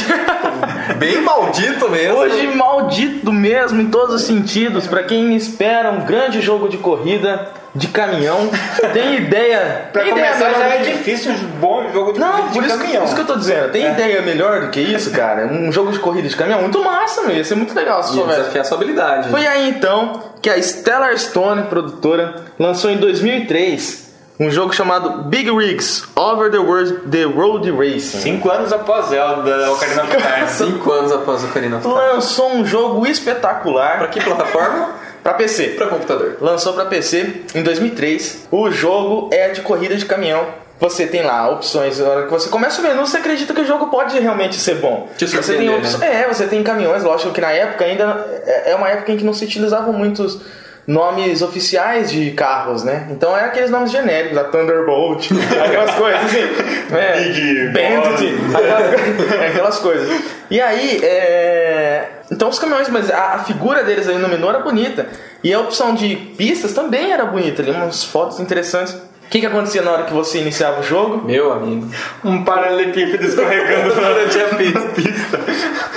Bem 1.00 1.22
maldito 1.22 1.90
mesmo. 1.90 2.18
Hoje 2.18 2.48
maldito 2.48 3.32
mesmo 3.32 3.82
em 3.82 3.90
todos 3.90 4.16
os 4.16 4.22
sentidos. 4.24 4.86
Pra 4.86 5.04
quem 5.04 5.36
espera 5.36 5.92
um 5.92 6.06
grande 6.06 6.40
jogo 6.40 6.70
de 6.70 6.78
corrida 6.78 7.52
de 7.76 7.88
caminhão, 7.88 8.50
tem 8.94 9.16
ideia. 9.16 9.90
Pra 9.92 10.04
tem 10.04 10.12
ideia 10.12 10.34
começar 10.34 10.54
já 10.60 10.66
é 10.68 10.78
que- 10.84 10.92
difícil 10.92 11.32
um 11.32 11.38
bom 11.60 11.90
jogo 11.92 12.14
de, 12.14 12.20
Não, 12.20 12.48
de 12.48 12.54
por 12.54 12.64
isso, 12.64 12.78
caminhão. 12.78 13.04
isso 13.04 13.16
que 13.16 13.22
eu 13.22 13.26
tô 13.26 13.36
dizendo. 13.36 13.72
Tem 13.72 13.88
ideia 13.88 14.22
melhor 14.22 14.62
do 14.62 14.70
que 14.70 14.80
isso, 14.80 15.10
cara? 15.12 15.48
Um 15.48 15.72
jogo 15.72 15.92
de 15.92 15.98
corrida 16.00 16.28
de 16.30 16.36
caminhão 16.36 16.62
muito 16.62 16.84
massa, 16.84 17.24
meu. 17.24 17.36
Ia 17.36 17.44
ser 17.44 17.56
muito 17.56 17.74
legal 17.74 18.04
se 18.04 18.14
soubesse. 18.14 18.40
desafiar 18.42 18.66
sua 18.66 18.78
habilidade. 18.78 19.30
Foi 19.30 19.48
aí 19.48 19.70
então 19.70 20.22
que 20.42 20.50
a 20.50 20.62
Stellar 20.62 21.18
Stone, 21.18 21.64
produtora, 21.64 22.36
lançou 22.60 22.92
em 22.92 22.98
2003 22.98 24.04
um 24.40 24.50
jogo 24.52 24.74
chamado 24.74 25.24
Big 25.24 25.50
Rigs 25.50 26.04
Over 26.16 26.52
the 26.52 26.58
World 26.58 26.94
the 27.10 27.24
Road 27.24 27.72
Racing. 27.72 28.20
Cinco 28.20 28.50
anos 28.52 28.72
após 28.74 29.08
Zelda, 29.08 29.72
Ocarina 29.72 30.04
of 30.04 30.12
Time. 30.16 30.48
Cinco 30.50 30.92
anos 30.92 31.12
após 31.12 31.44
o 31.44 31.48
Karina 31.48 31.78
of 31.78 31.88
Time. 31.88 31.96
Lançou 32.00 32.52
um 32.54 32.66
jogo 32.66 33.06
espetacular 33.08 33.98
Pra 34.00 34.08
que 34.08 34.22
plataforma? 34.22 34.90
pra 35.24 35.34
PC. 35.34 35.70
Pra 35.70 35.88
computador. 35.88 36.38
Lançou 36.42 36.74
pra 36.74 36.86
PC 36.86 37.44
em 37.56 37.64
2003. 37.64 38.48
O 38.52 38.70
jogo 38.70 39.30
é 39.32 39.50
de 39.50 39.62
corrida 39.62 39.96
de 39.96 40.06
caminhão. 40.06 40.46
Você 40.80 41.08
tem 41.08 41.22
lá 41.22 41.50
opções. 41.50 42.00
Na 42.00 42.10
hora 42.10 42.24
que 42.26 42.32
você 42.32 42.50
começa 42.50 42.82
o 42.82 42.84
menu, 42.84 43.06
você 43.06 43.18
acredita 43.18 43.54
que 43.54 43.62
o 43.62 43.66
jogo 43.66 43.88
pode 43.88 44.20
realmente 44.20 44.56
ser 44.56 44.76
bom. 44.76 45.08
Te 45.18 45.26
você 45.26 45.56
tem 45.56 45.70
opções. 45.74 46.00
né? 46.00 46.24
É, 46.24 46.28
você 46.28 46.46
tem 46.46 46.62
caminhões, 46.62 47.04
lógico 47.04 47.32
que 47.32 47.40
na 47.40 47.52
época 47.52 47.86
ainda 47.86 48.28
é 48.46 48.72
é 48.72 48.76
uma 48.76 48.90
época 48.90 49.12
em 49.12 49.18
que 49.18 49.24
não 49.24 49.34
se 49.34 49.46
utilizavam 49.46 49.94
muitos 49.94 50.42
nomes 50.86 51.42
oficiais 51.42 52.12
de 52.12 52.32
carros, 52.32 52.84
né? 52.84 53.08
Então 53.10 53.36
é 53.36 53.46
aqueles 53.46 53.70
nomes 53.70 53.92
genéricos, 53.92 54.38
a 54.38 54.44
Thunderbolt, 54.46 55.30
aquelas 55.66 55.96
coisas 55.96 56.26
assim. 56.26 56.96
É, 56.96 57.22
Big 57.22 57.68
Bandit, 57.68 58.36
aquelas, 58.56 59.32
é, 59.32 59.48
aquelas 59.48 59.80
coisas. 59.80 60.22
E 60.50 60.62
aí, 60.62 61.00
é... 61.04 62.10
Então 62.32 62.50
os 62.50 62.60
caminhões, 62.60 62.90
mas 62.90 63.10
a, 63.10 63.36
a 63.36 63.40
figura 63.40 63.84
deles 63.84 64.08
aí 64.08 64.18
no 64.18 64.28
menu 64.28 64.50
era 64.50 64.60
bonita. 64.60 65.08
E 65.44 65.54
a 65.54 65.60
opção 65.60 65.94
de 65.94 66.16
pistas 66.16 66.74
também 66.74 67.12
era 67.12 67.26
bonita 67.26 67.62
ali, 67.62 67.72
umas 67.72 68.04
fotos 68.04 68.40
interessantes. 68.40 68.94
O 68.94 69.30
que, 69.34 69.40
que 69.40 69.46
acontecia 69.46 69.82
na 69.82 69.92
hora 69.92 70.04
que 70.04 70.14
você 70.14 70.40
iniciava 70.40 70.82
o 70.82 70.84
jogo? 70.84 71.26
Meu 71.26 71.52
amigo. 71.52 71.90
Um 72.24 72.44
paralelepípedo 72.44 73.26
escorregando 73.26 73.96
durante 73.96 74.40
a 74.40 74.48
pista. 74.56 75.13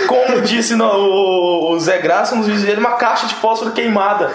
Como 0.06 0.40
disse 0.42 0.74
no- 0.76 0.84
o, 0.86 1.70
o 1.72 1.80
Zé 1.80 1.98
Graça 1.98 2.34
nos 2.34 2.46
vídeos 2.46 2.64
dele, 2.64 2.80
uma 2.80 2.92
caixa 2.92 3.26
de 3.26 3.34
fósforo 3.34 3.72
queimada. 3.72 4.30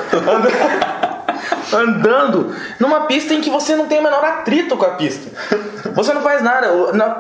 Andando, 1.74 2.54
numa 2.80 3.02
pista 3.02 3.34
em 3.34 3.42
que 3.42 3.50
você 3.50 3.76
não 3.76 3.86
tem 3.88 4.00
o 4.00 4.04
menor 4.04 4.24
atrito 4.24 4.76
com 4.76 4.86
a 4.86 4.92
pista. 4.92 5.30
Você 5.94 6.14
não 6.14 6.22
faz 6.22 6.42
nada. 6.42 6.68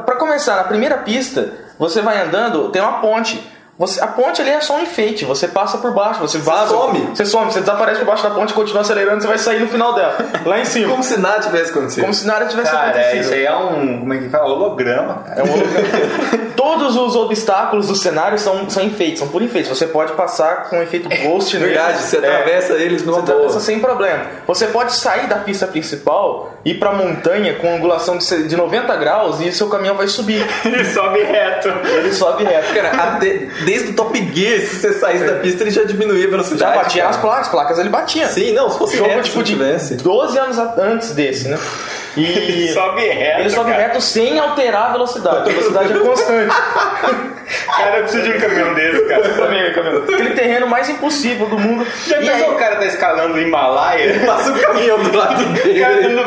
Pra 0.06 0.15
começar, 0.15 0.57
na 0.57 0.64
primeira 0.65 0.98
pista, 0.98 1.53
você 1.80 2.02
vai 2.02 2.22
andando, 2.22 2.69
tem 2.69 2.82
uma 2.82 2.99
ponte. 2.99 3.41
Você- 3.82 3.99
a 4.02 4.06
ponte 4.08 4.40
ali 4.41 4.52
é 4.52 4.62
só 4.62 4.76
um 4.76 4.82
enfeite, 4.82 5.26
você 5.26 5.48
passa 5.48 5.80
por 5.80 5.91
baixo, 5.91 6.20
você 6.20 6.38
vaza. 6.38 6.68
some. 6.76 6.99
Você 7.16 7.26
some, 7.26 7.52
você 7.52 7.60
desaparece 7.62 7.98
por 7.99 8.06
baixo 8.06 8.22
da 8.24 8.30
ponte, 8.30 8.53
continua 8.53 8.82
acelerando, 8.82 9.22
você 9.22 9.28
vai 9.28 9.38
sair 9.40 9.60
no 9.60 9.68
final 9.68 9.94
dela, 9.95 10.16
lá 10.45 10.60
em 10.60 10.66
cima. 10.66 10.90
Como 10.91 11.03
se 11.03 11.20
nada 11.20 11.40
tivesse 11.40 11.72
acontecido. 11.72 12.02
Como 12.02 12.14
se 12.14 12.28
nada 12.28 12.45
tivesse 12.45 12.70
Cara, 12.72 12.90
acontecido. 12.91 13.22
isso 13.22 13.34
aí 13.34 13.45
é 13.45 13.56
um. 13.56 13.99
Como 14.02 14.14
é 14.14 14.18
que 14.20 14.30
fala? 14.30 14.45
Holograma, 14.53 15.24
cara. 15.26 15.41
É 15.41 15.44
um 15.44 15.52
holograma. 15.52 16.52
Todos 16.56 16.95
os 16.95 17.16
obstáculos 17.16 17.88
do 17.88 17.95
cenário 17.95 18.38
são, 18.38 18.70
são 18.70 18.84
enfeites, 18.84 19.18
são 19.20 19.28
por 19.30 19.41
enfeites. 19.41 19.70
Você 19.76 19.88
pode 19.88 20.12
passar 20.14 20.70
com 20.70 20.78
um 20.78 20.82
efeito 20.84 21.10
ghost 21.10 21.58
neles. 21.58 21.74
Verdade, 21.76 22.03
você 22.03 22.18
É. 22.18 22.20
atravessa 22.20 22.74
eles 22.74 23.03
numa 23.03 23.18
Você 23.20 23.26
boa. 23.26 23.38
atravessa 23.40 23.60
sem 23.66 23.80
problema. 23.80 24.26
Você 24.45 24.68
pode 24.68 24.94
sair 24.94 25.26
da 25.28 25.38
pista 25.38 25.66
principal 25.66 26.53
ir 26.64 26.76
pra 26.76 26.91
montanha 26.94 27.56
com 27.56 27.74
angulação 27.74 28.18
de 28.18 28.32
de 28.48 28.56
90 28.56 28.95
graus 28.98 29.40
e 29.41 29.52
seu 29.52 29.70
caminhão 29.70 29.95
vai 29.95 30.08
subir. 30.08 30.45
Ele 30.64 30.86
sobe 30.86 31.24
reto. 31.24 31.70
Ele 31.70 32.14
sobe 32.14 32.44
reto. 32.44 32.74
Cara, 32.76 32.91
a 32.91 33.06
de- 33.20 33.48
desde 33.72 33.91
o 33.91 33.93
Top 33.93 34.18
Gear, 34.34 34.60
se 34.60 34.76
você 34.81 34.93
saísse 34.93 35.23
da 35.26 35.35
pista, 35.35 35.64
ele 35.64 35.72
já 35.72 35.84
diminuía 35.84 36.23
a 36.23 36.26
Já 36.26 36.31
velocidade. 36.31 36.76
batia 36.77 37.02
cara. 37.03 37.14
nas 37.14 37.22
placas, 37.22 37.48
placas 37.48 37.80
ele 37.80 37.89
batia. 37.89 38.27
Sim, 38.27 38.52
não, 38.53 38.69
se 38.69 38.77
fosse 38.77 38.98
jogo 38.98 39.10
tipo 39.22 39.38
se 39.38 39.43
de 39.43 39.52
tivesse. 39.53 39.95
12 39.95 40.38
anos 40.38 40.57
antes 40.77 41.11
desse, 41.11 41.48
né? 41.48 41.57
E 42.18 42.68
Sobe 42.74 43.08
reto. 43.08 43.40
ele 43.40 43.50
sobe 43.50 43.72
cara. 43.72 43.84
reto 43.84 44.02
sem 44.02 44.38
alterar 44.40 44.90
a 44.90 44.92
velocidade. 44.92 45.38
A 45.38 45.44
velocidade 45.54 45.94
é 45.94 46.00
constante. 46.00 46.56
Cara, 47.78 47.98
eu 47.98 48.04
preciso 48.04 48.24
de 48.24 48.38
um 48.38 48.40
caminhão 48.40 48.74
desse, 48.74 49.02
cara. 49.08 49.30
Também, 49.30 49.74
Camilo. 49.74 50.04
Aquele 50.04 50.30
terreno 50.32 50.68
mais 50.68 50.88
impossível 50.90 51.48
do 51.48 51.58
mundo. 51.60 51.86
Já 52.08 52.22
e 52.22 52.30
aí, 52.30 52.44
o 52.50 52.56
cara 52.56 52.78
tá 52.78 52.86
escalando 52.86 53.34
o 53.36 53.42
Himalaia? 53.42 54.22
Passa 54.26 54.52
o 54.54 54.60
caminhão 54.62 55.00
do 55.04 55.18
lado 55.18 55.42
O 55.44 55.54
dele. 55.54 55.80
cara 55.82 56.02
dando... 56.02 56.22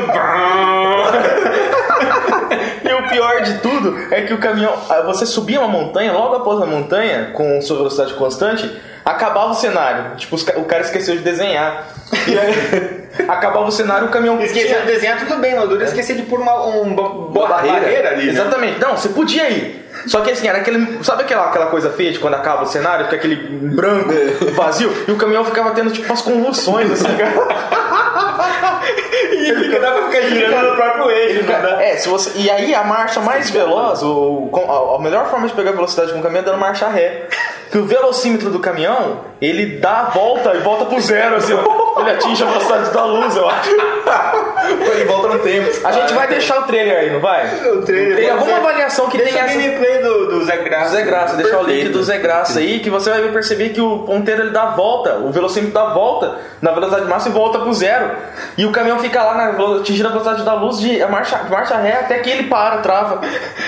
e 2.89 2.93
o 2.93 3.09
pior 3.09 3.43
de 3.43 3.59
tudo 3.59 3.97
é 4.11 4.23
que 4.23 4.35
o 4.35 4.39
caminhão. 4.39 4.74
ah, 4.90 5.02
Você 5.02 5.24
subia 5.27 5.61
uma 5.61 5.69
montanha, 5.69 6.12
logo 6.12 6.35
após 6.36 6.61
a 6.61 6.66
montanha, 6.66 7.31
com 7.32 7.61
sua 7.62 7.77
velocidade 7.78 8.12
constante, 8.15 8.70
acabava 9.05 9.51
o 9.51 9.55
cenário. 9.55 10.16
Tipo, 10.16 10.36
o 10.59 10.64
cara 10.64 10.82
esqueceu 10.82 11.16
de 11.16 11.22
desenhar. 11.22 11.86
E 12.26 12.39
aí, 12.39 13.05
acabava 13.28 13.66
o 13.66 13.72
cenário, 13.72 14.06
o 14.09 14.10
caminhão. 14.10 14.40
Esqueceu 14.40 14.81
de 14.81 14.86
desenhar, 14.86 15.18
tudo 15.18 15.36
bem, 15.36 15.55
mas 15.55 15.68
dura 15.68 15.85
esquecer 15.85 16.16
de 16.16 16.22
pôr 16.22 16.40
uma, 16.40 16.66
um, 16.66 16.94
bo- 16.94 17.28
barreira. 17.47 17.81
barreira. 17.81 18.09
ali, 18.10 18.26
né? 18.26 18.32
Exatamente. 18.32 18.81
Não, 18.81 18.97
você 18.97 19.09
podia 19.09 19.48
ir. 19.51 19.82
Só 20.06 20.20
que 20.20 20.31
assim, 20.32 20.48
era 20.48 20.59
aquele. 20.59 21.02
Sabe 21.05 21.22
aquela, 21.22 21.47
aquela 21.47 21.66
coisa 21.66 21.90
feia 21.90 22.12
de 22.12 22.18
quando 22.18 22.35
acaba 22.35 22.62
o 22.62 22.66
cenário, 22.66 23.05
fica 23.06 23.16
aquele 23.16 23.36
branco 23.36 24.10
vazio, 24.55 24.93
e 25.09 25.10
o 25.12 25.16
caminhão 25.16 25.44
ficava 25.44 25.70
tendo 25.70 25.90
tipo 25.90 26.06
umas 26.06 26.20
convulsões, 26.20 26.90
assim, 26.90 27.16
cara. 27.16 27.32
E 29.32 29.55
fica, 29.55 29.78
dá 29.81 29.93
pra 29.93 30.02
ficar 30.09 30.20
girando 30.28 30.70
no 30.70 30.76
próprio 30.76 31.10
eixo, 31.10 31.40
Fica- 31.40 31.59
né? 31.59 31.90
É, 31.90 31.97
se 31.97 32.09
você. 32.09 32.31
E 32.36 32.51
aí 32.51 32.74
a 32.74 32.82
marcha 32.85 33.20
mais 33.20 33.51
veloz, 33.51 34.02
o, 34.02 34.51
a, 34.55 34.97
a 34.97 35.02
melhor 35.02 35.26
forma 35.31 35.47
de 35.47 35.55
pegar 35.55 35.72
velocidade 35.72 36.12
com 36.12 36.18
o 36.18 36.22
caminhão 36.22 36.43
é 36.43 36.44
dando 36.47 36.59
marcha 36.59 36.89
ré. 36.89 37.24
Que 37.70 37.78
o 37.78 37.84
velocímetro 37.84 38.50
do 38.50 38.60
caminhão, 38.60 39.20
ele 39.40 39.78
dá 39.78 40.00
a 40.00 40.04
volta 40.10 40.54
e 40.54 40.60
volta 40.60 40.84
pro 40.84 41.00
zero, 41.00 41.36
assim, 41.36 41.52
ó. 41.52 42.00
Ele 42.00 42.10
atinge 42.10 42.42
a 42.42 42.46
velocidade 42.46 42.90
da 42.90 43.04
luz, 43.04 43.36
eu 43.36 43.48
acho. 43.48 43.70
Ele 44.70 45.04
volta 45.04 45.28
no 45.28 45.38
tempo. 45.40 45.70
A 45.86 45.92
gente 45.92 46.12
vai 46.14 46.26
deixar 46.28 46.60
o 46.60 46.62
trailer 46.64 46.96
aí, 46.98 47.10
não 47.12 47.20
vai? 47.20 47.46
O 47.70 47.82
trailer, 47.82 48.16
Tem 48.16 48.30
alguma 48.30 48.56
avaliação 48.56 49.08
que 49.08 49.18
Deixa 49.18 49.32
tem 49.32 49.42
o 49.42 49.44
essa. 49.46 49.58
gameplay 49.58 49.98
do, 50.02 50.26
do 50.30 50.44
Zé 50.44 50.56
Graça. 50.58 50.90
Zé 50.90 51.02
Graça, 51.02 51.36
deixar 51.36 51.58
o 51.60 51.64
link 51.64 51.88
do 51.88 52.02
Zé 52.02 52.18
Graça 52.18 52.58
aí, 52.58 52.80
que 52.80 52.90
você 52.90 53.10
vai 53.10 53.22
perceber 53.28 53.70
que 53.70 53.80
o 53.80 54.00
ponteiro 54.00 54.42
ele 54.42 54.50
dá 54.50 54.62
a 54.64 54.70
volta, 54.70 55.16
o 55.18 55.30
velocímetro 55.30 55.74
dá 55.74 55.82
a 55.82 55.94
volta 55.94 56.36
na 56.62 56.72
velocidade 56.72 57.06
máxima 57.06 57.34
e 57.34 57.38
volta 57.38 57.58
pro 57.58 57.72
zero. 57.74 58.10
E 58.56 58.64
o 58.64 58.72
caminhão 58.72 58.98
fica 58.98 59.22
lá 59.22 59.34
na, 59.34 59.76
atingindo 59.76 60.08
a 60.08 60.12
velocidade 60.12 60.42
da 60.44 60.54
luz 60.54 60.78
de 60.78 61.02
a 61.02 61.08
marcha, 61.08 61.40
marcha 61.50 61.76
ré 61.76 61.92
até 62.00 62.18
que 62.18 62.30
ele 62.30 62.44
para, 62.44 62.78
trava 62.78 63.20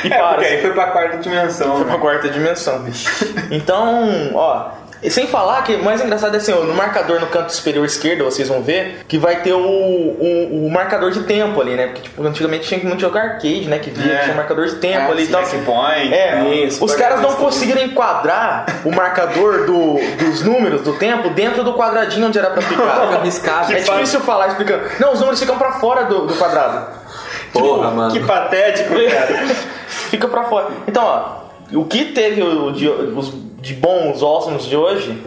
e 0.05 0.09
É, 0.13 0.17
para. 0.19 0.29
porque 0.35 0.45
aí 0.47 0.61
foi 0.63 0.71
pra 0.73 0.87
quarta 0.87 1.17
dimensão. 1.19 1.73
Foi 1.77 1.85
né? 1.85 1.91
pra 1.91 1.99
quarta 2.01 2.29
dimensão. 2.29 2.85
Então, 3.51 4.09
ó. 4.35 4.86
E 5.03 5.11
Sem 5.11 5.27
falar 5.27 5.63
que 5.63 5.75
o 5.75 5.85
mais 5.85 6.03
engraçado 6.03 6.35
é 6.35 6.39
assim, 6.39 6.53
ó, 6.53 6.61
no 6.65 6.75
marcador 6.75 7.21
no 7.21 7.27
canto 7.27 7.51
superior 7.53 7.85
esquerdo, 7.85 8.25
vocês 8.25 8.49
vão 8.49 8.63
ver 8.63 9.05
que 9.07 9.19
vai 9.19 9.43
ter 9.43 9.53
o, 9.53 9.59
o, 9.59 10.67
o 10.67 10.71
marcador 10.71 11.11
de 11.11 11.21
tempo 11.25 11.61
ali, 11.61 11.75
né? 11.75 11.87
Porque 11.89 12.03
tipo, 12.03 12.23
antigamente 12.25 12.67
tinha 12.67 12.81
muito 12.83 13.01
jogar 13.01 13.23
arcade, 13.23 13.67
né? 13.69 13.79
Que 13.79 13.91
via, 13.91 14.13
É. 14.13 14.19
tinha 14.25 14.35
marcador 14.35 14.67
de 14.67 14.77
tempo 14.77 15.07
Ah, 15.09 15.13
ali 15.13 15.23
e 15.23 15.27
sim, 15.27 15.33
tal. 15.33 15.45
checkpoint, 15.47 16.15
É, 16.15 16.45
isso, 16.65 16.85
os 16.85 16.95
caras 16.95 17.21
não 17.21 17.35
conseguiram 17.35 17.83
enquadrar 17.83 18.67
o 18.85 18.91
marcador 18.91 19.67
do, 19.67 19.95
dos 20.19 20.43
números 20.43 20.81
do 20.83 20.95
tempo 20.95 21.31
dentro 21.31 21.63
do 21.63 21.75
quadradinho 21.75 22.27
onde 22.27 22.39
era 22.39 22.51
pra 22.51 22.63
Fica 22.67 22.83
ficar. 22.83 23.01
arriscado. 23.19 23.73
É 23.73 23.81
difícil 23.81 24.21
falar 24.21 24.49
explicando. 24.49 24.83
Não, 24.99 25.13
os 25.13 25.21
números 25.21 25.39
ficam 25.41 25.59
pra 25.59 25.73
fora 25.73 26.05
do, 26.05 26.27
do 26.27 26.35
quadrado. 26.35 26.87
Porra, 27.53 27.91
mano. 27.91 28.13
Que 28.13 28.21
patético, 28.21 28.95
cara. 29.11 29.47
Fica 29.89 30.29
pra 30.29 30.45
fora. 30.45 30.69
Então, 30.87 31.05
ó, 31.05 31.47
o 31.79 31.85
que 31.85 32.07
teve 32.07 32.43
o 32.43 32.67
os 33.17 33.33
de 33.67 33.75
bons 33.75 34.23
awesomes 34.23 34.65
de 34.65 34.77
hoje? 34.77 35.21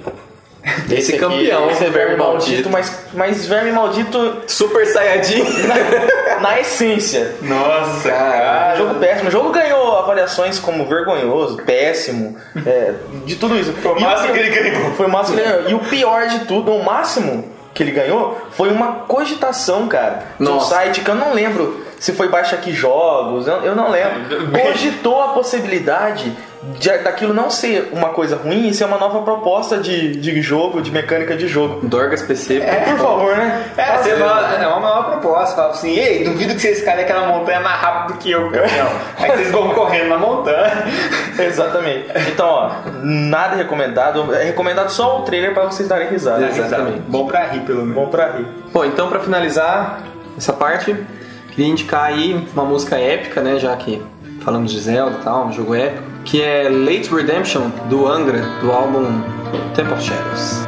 Esse 0.90 1.12
aqui, 1.12 1.20
campeão, 1.20 1.70
esse 1.72 1.84
é 1.84 1.90
verme 1.90 2.16
maldito, 2.16 2.70
maldito. 2.70 2.70
mas, 2.70 3.06
mas 3.14 3.46
verme 3.46 3.72
maldito 3.72 4.44
Super 4.48 4.86
Saiyajin. 4.86 5.44
na 6.42 6.60
essência. 6.60 7.36
Nossa, 7.42 8.10
cara. 8.10 8.76
jogo 8.78 8.96
péssimo. 8.96 9.28
O 9.28 9.32
jogo 9.32 9.50
ganhou 9.52 9.98
avaliações 9.98 10.58
como 10.58 10.86
vergonhoso, 10.86 11.58
péssimo, 11.64 12.38
é, 12.66 12.94
de 13.26 13.36
tudo 13.36 13.58
isso. 13.58 13.74
Foi 13.74 13.92
o 13.92 14.00
máximo 14.00 14.34
que 14.34 14.40
ele 14.40 14.50
ganhou. 14.50 14.92
Foi 14.94 15.06
o 15.06 15.10
máximo 15.10 15.38
que 15.38 15.44
ele 15.44 15.52
ganhou. 15.52 15.70
E 15.70 15.74
o 15.74 15.80
pior 15.80 16.28
de 16.28 16.40
tudo, 16.46 16.72
o 16.72 16.84
máximo 16.84 17.46
que 17.74 17.84
ele 17.84 17.92
ganhou, 17.92 18.38
foi 18.52 18.70
uma 18.70 19.02
cogitação, 19.08 19.88
cara. 19.88 20.24
De 20.40 20.48
um 20.48 20.62
site 20.62 21.02
que 21.02 21.10
eu 21.10 21.16
não 21.16 21.34
lembro 21.34 21.86
se 22.00 22.14
foi 22.14 22.30
Baixa 22.30 22.56
Aqui 22.56 22.72
Jogos, 22.72 23.46
eu, 23.46 23.58
eu 23.58 23.76
não 23.76 23.92
lembro. 23.92 24.50
Cogitou 24.64 25.22
a 25.22 25.30
possibilidade 25.30 26.36
de, 26.62 26.98
daquilo 27.00 27.34
não 27.34 27.50
ser 27.50 27.90
uma 27.94 28.10
coisa 28.10 28.36
ruim 28.36 28.68
e 28.68 28.74
ser 28.74 28.84
uma 28.86 28.98
nova 28.98 29.22
proposta 29.22 29.78
de, 29.78 30.18
de 30.18 30.42
jogo, 30.42 30.82
de 30.82 30.92
mecânica 30.92 31.36
de 31.38 31.48
jogo. 31.48 31.88
Dorgas 31.88 32.22
PC. 32.22 32.62
Por 32.90 32.98
favor, 32.98 33.38
né? 33.38 33.72
É, 33.78 33.98
você 33.98 34.16
fala, 34.16 34.56
é 34.56 34.68
uma 34.68 34.80
nova 34.80 35.18
proposta. 35.18 35.56
Fala 35.56 35.72
assim, 35.72 35.92
ei, 35.92 36.26
duvido 36.26 36.54
que 36.54 36.62
vocês 36.62 36.80
escalem 36.80 37.06
aquela 37.06 37.28
montanha 37.28 37.62
mais 37.62 37.80
rápido 37.80 38.18
que 38.18 38.32
eu, 38.32 38.50
caminhão. 38.52 38.90
Aí 39.18 39.32
vocês 39.32 39.52
vão 39.52 39.70
correndo 39.70 40.10
na 40.10 40.18
montanha. 40.18 40.84
Exatamente. 41.40 42.08
Então, 42.30 42.48
ó, 42.48 42.72
nada 43.02 43.56
recomendado. 43.56 44.34
É 44.34 44.44
recomendado 44.44 44.90
só 44.90 45.20
o 45.20 45.22
trailer 45.24 45.54
pra 45.54 45.64
vocês 45.64 45.88
darem 45.88 46.10
risada. 46.10 46.46
Exatamente. 46.46 47.00
Bom 47.08 47.26
pra 47.26 47.46
rir, 47.46 47.62
pelo 47.62 47.82
menos. 47.82 47.96
Bom 47.96 48.08
pra 48.08 48.32
rir. 48.32 48.48
Bom, 48.74 48.84
então 48.84 49.08
pra 49.08 49.20
finalizar 49.20 50.02
essa 50.38 50.52
parte, 50.52 50.96
queria 51.52 51.68
indicar 51.68 52.06
aí 52.06 52.48
uma 52.54 52.66
música 52.66 52.98
épica, 52.98 53.42
né, 53.42 53.58
já 53.60 53.76
que 53.76 54.02
falamos 54.42 54.72
de 54.72 54.80
Zelda 54.80 55.18
e 55.20 55.24
tal, 55.24 55.46
um 55.48 55.52
jogo 55.52 55.76
épico, 55.76 56.09
que 56.26 56.42
é 56.42 56.70
Late 56.70 57.10
Redemption 57.14 57.70
do 57.90 58.08
Angra, 58.08 58.42
do 58.62 58.72
álbum 58.72 59.06
Temple 59.76 59.94
of 59.94 60.04
Shadows. 60.04 60.68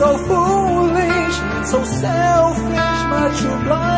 so 0.00 0.16
foolish 0.16 1.36
so 1.70 1.84
selfish, 1.84 3.02
but 3.10 3.36
too 3.38 3.64
blind 3.64 3.89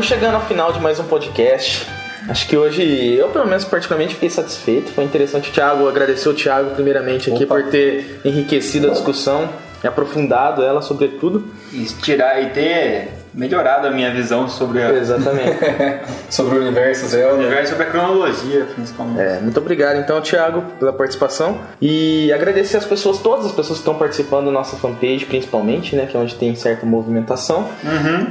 estamos 0.00 0.06
chegando 0.06 0.34
ao 0.36 0.46
final 0.46 0.72
de 0.72 0.80
mais 0.80 0.98
um 0.98 1.04
podcast. 1.04 1.86
Acho 2.26 2.48
que 2.48 2.56
hoje, 2.56 2.82
eu 3.14 3.28
pelo 3.28 3.46
menos 3.46 3.66
particularmente 3.66 4.14
fiquei 4.14 4.30
satisfeito. 4.30 4.92
Foi 4.92 5.04
interessante 5.04 5.50
o 5.50 5.52
Thiago, 5.52 5.86
agradecer 5.88 6.28
o 6.28 6.34
Thiago 6.34 6.70
primeiramente 6.70 7.30
aqui 7.30 7.44
Opa. 7.44 7.56
por 7.56 7.70
ter 7.70 8.18
enriquecido 8.24 8.88
a 8.88 8.92
discussão 8.92 9.48
e 9.84 9.86
aprofundado 9.86 10.62
ela 10.62 10.80
sobretudo. 10.80 11.46
E 11.72 11.84
tirar 11.84 12.42
e 12.42 12.50
ter 12.50 13.08
melhorado 13.34 13.88
a 13.88 13.90
minha 13.90 14.10
visão 14.10 14.48
sobre 14.48 14.82
a, 14.82 14.90
Exatamente. 14.90 15.58
Sobre 16.30 16.58
o 16.58 16.62
universo 16.62 17.06
o 17.06 17.08
Zelda. 17.08 17.34
universo, 17.34 17.70
sobre 17.70 17.84
a 17.84 17.90
cronologia, 17.90 18.66
principalmente. 18.74 19.20
É, 19.20 19.40
muito 19.40 19.58
obrigado 19.58 19.98
então, 19.98 20.20
Thiago, 20.20 20.62
pela 20.78 20.92
participação. 20.92 21.58
E 21.80 22.32
agradecer 22.32 22.76
as 22.76 22.84
pessoas, 22.84 23.18
todas 23.18 23.46
as 23.46 23.52
pessoas 23.52 23.78
que 23.78 23.82
estão 23.82 23.96
participando 23.96 24.46
da 24.46 24.52
nossa 24.52 24.76
fanpage, 24.76 25.26
principalmente, 25.26 25.96
né? 25.96 26.06
Que 26.06 26.16
é 26.16 26.20
onde 26.20 26.34
tem 26.36 26.54
certa 26.54 26.86
movimentação. 26.86 27.68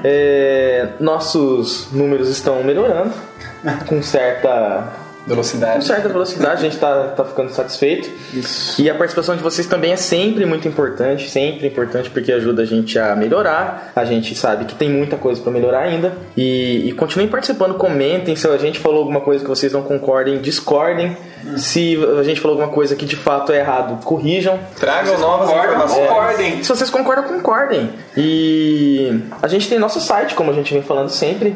É, 0.04 0.90
nossos 1.00 1.90
números 1.92 2.30
estão 2.30 2.64
melhorando 2.64 3.12
com 3.88 4.02
certa 4.02 4.88
com 5.24 5.30
Velocidade. 5.30 5.86
certa 5.86 6.10
velocidade, 6.10 6.66
a 6.66 6.70
gente 6.70 6.78
tá, 6.78 7.10
tá 7.10 7.24
ficando 7.26 7.52
satisfeito. 7.52 8.10
E 8.78 8.90
a 8.90 8.96
participação 8.96 9.36
de 9.36 9.44
vocês 9.44 9.68
também 9.68 9.92
é 9.92 9.96
sempre 9.96 10.46
muito 10.46 10.68
importante, 10.68 11.30
sempre 11.30 11.68
importante 11.68 12.10
porque 12.10 12.32
ajuda 12.32 12.64
a 12.64 12.66
gente 12.66 12.98
a 12.98 13.16
melhorar. 13.16 13.92
A 13.96 14.06
gente 14.06 14.34
sabe 14.36 14.66
que 14.66 14.76
tem 14.76 14.90
muita 14.90 15.18
coisa 15.18 15.42
para 15.42 15.52
melhorar 15.52 15.82
ainda. 15.82 16.14
E, 16.36 16.90
e 16.90 16.92
continuem 16.94 17.30
participando, 17.30 17.76
comentem 17.76 18.36
se 18.36 18.48
a 18.48 18.58
gente 18.58 18.80
falou 18.80 19.00
alguma 19.00 19.22
coisa 19.22 19.44
que 19.44 19.50
vocês 19.50 19.74
não 19.74 19.84
concordem, 19.84 20.40
discordem. 20.40 21.16
Se 21.58 21.98
a 22.20 22.24
gente 22.24 22.42
falou 22.42 22.58
alguma 22.58 22.74
coisa 22.74 22.96
que 22.96 23.06
de 23.06 23.16
fato 23.16 23.52
é 23.52 23.60
errado, 23.60 24.04
corrijam. 24.04 24.60
Tragam 24.78 25.18
novas 25.20 25.48
concordam, 25.50 25.72
informações. 25.72 26.08
concordem. 26.08 26.64
Se 26.64 26.70
vocês 26.70 26.90
concordam, 26.90 27.24
concordem. 27.26 27.90
E 28.18 29.22
a 29.42 29.48
gente 29.48 29.70
tem 29.70 29.80
nosso 29.80 30.02
site, 30.02 30.36
como 30.36 30.52
a 30.52 30.54
gente 30.54 30.74
vem 30.74 30.84
falando 30.84 31.10
sempre, 31.10 31.56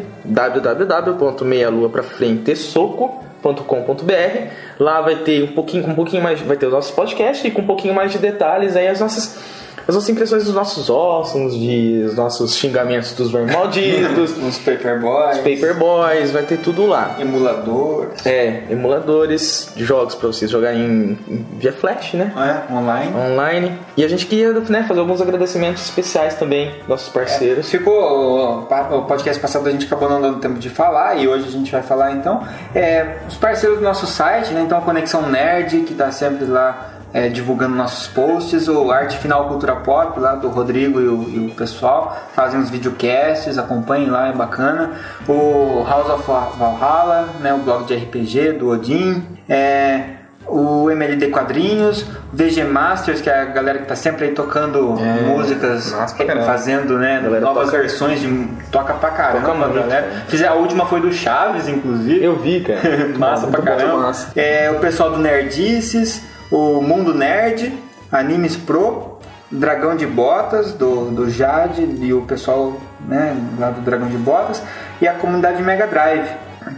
www.meialuaprafrentesoco.com.br. 3.43 4.72
Lá 4.79 5.01
vai 5.01 5.15
ter 5.17 5.43
um 5.43 5.47
pouquinho, 5.53 5.87
um 5.87 5.95
pouquinho 5.95 6.23
mais, 6.23 6.39
vai 6.41 6.57
ter 6.57 6.65
os 6.67 6.73
nossos 6.73 6.91
podcasts 6.91 7.43
e 7.45 7.51
com 7.51 7.61
um 7.61 7.65
pouquinho 7.67 7.93
mais 7.93 8.11
de 8.11 8.17
detalhes 8.17 8.75
aí 8.75 8.87
as 8.87 8.99
nossas 8.99 9.63
as 9.85 9.93
nossas 9.95 10.09
impressões 10.11 10.45
dos 10.45 10.53
nossos 10.55 10.89
ossos, 10.89 11.53
de, 11.59 12.05
os 12.07 12.15
nossos 12.15 12.55
xingamentos 12.55 13.11
dos 13.11 13.33
malditos, 13.33 14.31
Os 14.41 14.57
Paperboys, 14.57 15.39
Paperboys, 15.39 16.31
vai 16.31 16.43
ter 16.43 16.59
tudo 16.59 16.85
lá. 16.85 17.17
emulador, 17.19 18.07
É, 18.23 18.61
emuladores 18.69 19.73
de 19.75 19.83
jogos 19.83 20.15
para 20.15 20.27
vocês 20.27 20.49
jogarem 20.49 20.79
em- 20.79 21.17
em- 21.27 21.45
via 21.59 21.73
flash, 21.73 22.13
né? 22.13 22.31
é, 22.69 22.73
online. 22.73 23.11
online. 23.13 23.79
E 23.97 24.05
a 24.05 24.07
gente 24.07 24.25
queria 24.25 24.53
né, 24.53 24.85
fazer 24.87 25.01
alguns 25.01 25.19
agradecimentos 25.21 25.83
especiais 25.83 26.35
também, 26.35 26.71
nossos 26.87 27.09
parceiros. 27.09 27.69
Ficou 27.69 27.93
o, 27.93 28.59
o 28.97 29.01
podcast 29.05 29.41
passado 29.41 29.67
a 29.67 29.71
gente 29.71 29.85
acabou 29.85 30.07
não 30.09 30.21
dando 30.21 30.39
tempo 30.39 30.59
de 30.59 30.69
falar 30.69 31.15
e 31.15 31.27
hoje 31.27 31.45
a 31.49 31.51
gente 31.51 31.69
vai 31.69 31.81
falar 31.81 32.13
então. 32.13 32.41
É, 32.73 33.17
os 33.27 33.35
parceiros 33.35 33.79
do 33.79 33.83
nosso 33.83 34.07
site, 34.07 34.53
né? 34.53 34.62
Então 34.63 34.77
a 34.77 34.81
Conexão 34.81 35.29
Nerd, 35.29 35.81
que 35.81 35.91
está 35.91 36.09
sempre 36.11 36.45
lá 36.45 36.89
é, 37.13 37.27
divulgando 37.27 37.75
nossos 37.75 38.07
posts, 38.07 38.67
o 38.67 38.91
Arte 38.91 39.17
Final 39.17 39.47
Cultura 39.47 39.75
Pop, 39.75 40.19
lá 40.19 40.35
do 40.35 40.49
Rodrigo 40.49 40.99
e 40.99 41.07
o, 41.07 41.29
e 41.29 41.47
o 41.51 41.55
pessoal, 41.55 42.17
fazem 42.33 42.59
os 42.59 42.69
videocasts, 42.69 43.57
acompanhem 43.57 44.09
lá, 44.09 44.29
é 44.29 44.31
bacana. 44.31 44.91
O 45.27 45.85
House 45.87 46.09
of 46.09 46.25
Valhalla, 46.57 47.29
né? 47.39 47.53
O 47.53 47.59
blog 47.59 47.85
de 47.85 47.95
RPG 47.95 48.53
do 48.53 48.69
Odin. 48.69 49.23
É, 49.47 50.22
o 50.47 50.89
MLD 50.91 51.27
Quadrinhos, 51.27 52.05
VG 52.31 52.63
Masters, 52.65 53.21
que 53.21 53.29
é 53.29 53.41
a 53.41 53.45
galera 53.45 53.79
que 53.79 53.85
tá 53.85 53.95
sempre 53.95 54.25
aí 54.25 54.31
tocando 54.33 54.95
músicas, 55.25 55.91
pra 56.15 56.25
caramba. 56.25 56.45
fazendo 56.45 56.97
né, 56.97 57.19
novas 57.41 57.65
toca- 57.67 57.77
versões 57.77 58.19
de. 58.19 58.47
Toca 58.71 58.93
pra 58.93 59.09
caramba, 59.11 59.41
Toca 59.47 59.53
muito, 59.57 59.73
galera. 59.79 60.23
Fizer, 60.27 60.47
a 60.47 60.53
última 60.53 60.85
foi 60.85 60.99
do 61.01 61.11
Chaves, 61.11 61.67
inclusive. 61.67 62.23
Eu 62.23 62.35
vi, 62.37 62.61
cara. 62.61 62.79
massa 63.17 63.47
pra 63.47 63.61
muito 63.61 63.71
bom, 63.71 63.77
caramba. 63.77 63.97
massa. 64.07 64.31
É, 64.35 64.69
o 64.71 64.79
pessoal 64.79 65.11
do 65.11 65.17
Nerdices, 65.19 66.21
o 66.51 66.81
Mundo 66.81 67.13
Nerd, 67.13 67.73
Animes 68.11 68.55
Pro, 68.55 69.17
Dragão 69.51 69.95
de 69.95 70.05
Botas, 70.05 70.73
do, 70.73 71.11
do 71.11 71.29
Jade 71.29 71.81
e 72.01 72.13
o 72.13 72.21
pessoal 72.21 72.73
né, 73.07 73.35
lá 73.59 73.69
do 73.69 73.81
Dragão 73.81 74.07
de 74.07 74.17
Botas, 74.17 74.61
e 75.01 75.07
a 75.07 75.13
comunidade 75.13 75.61
Mega 75.61 75.87
Drive. 75.87 76.27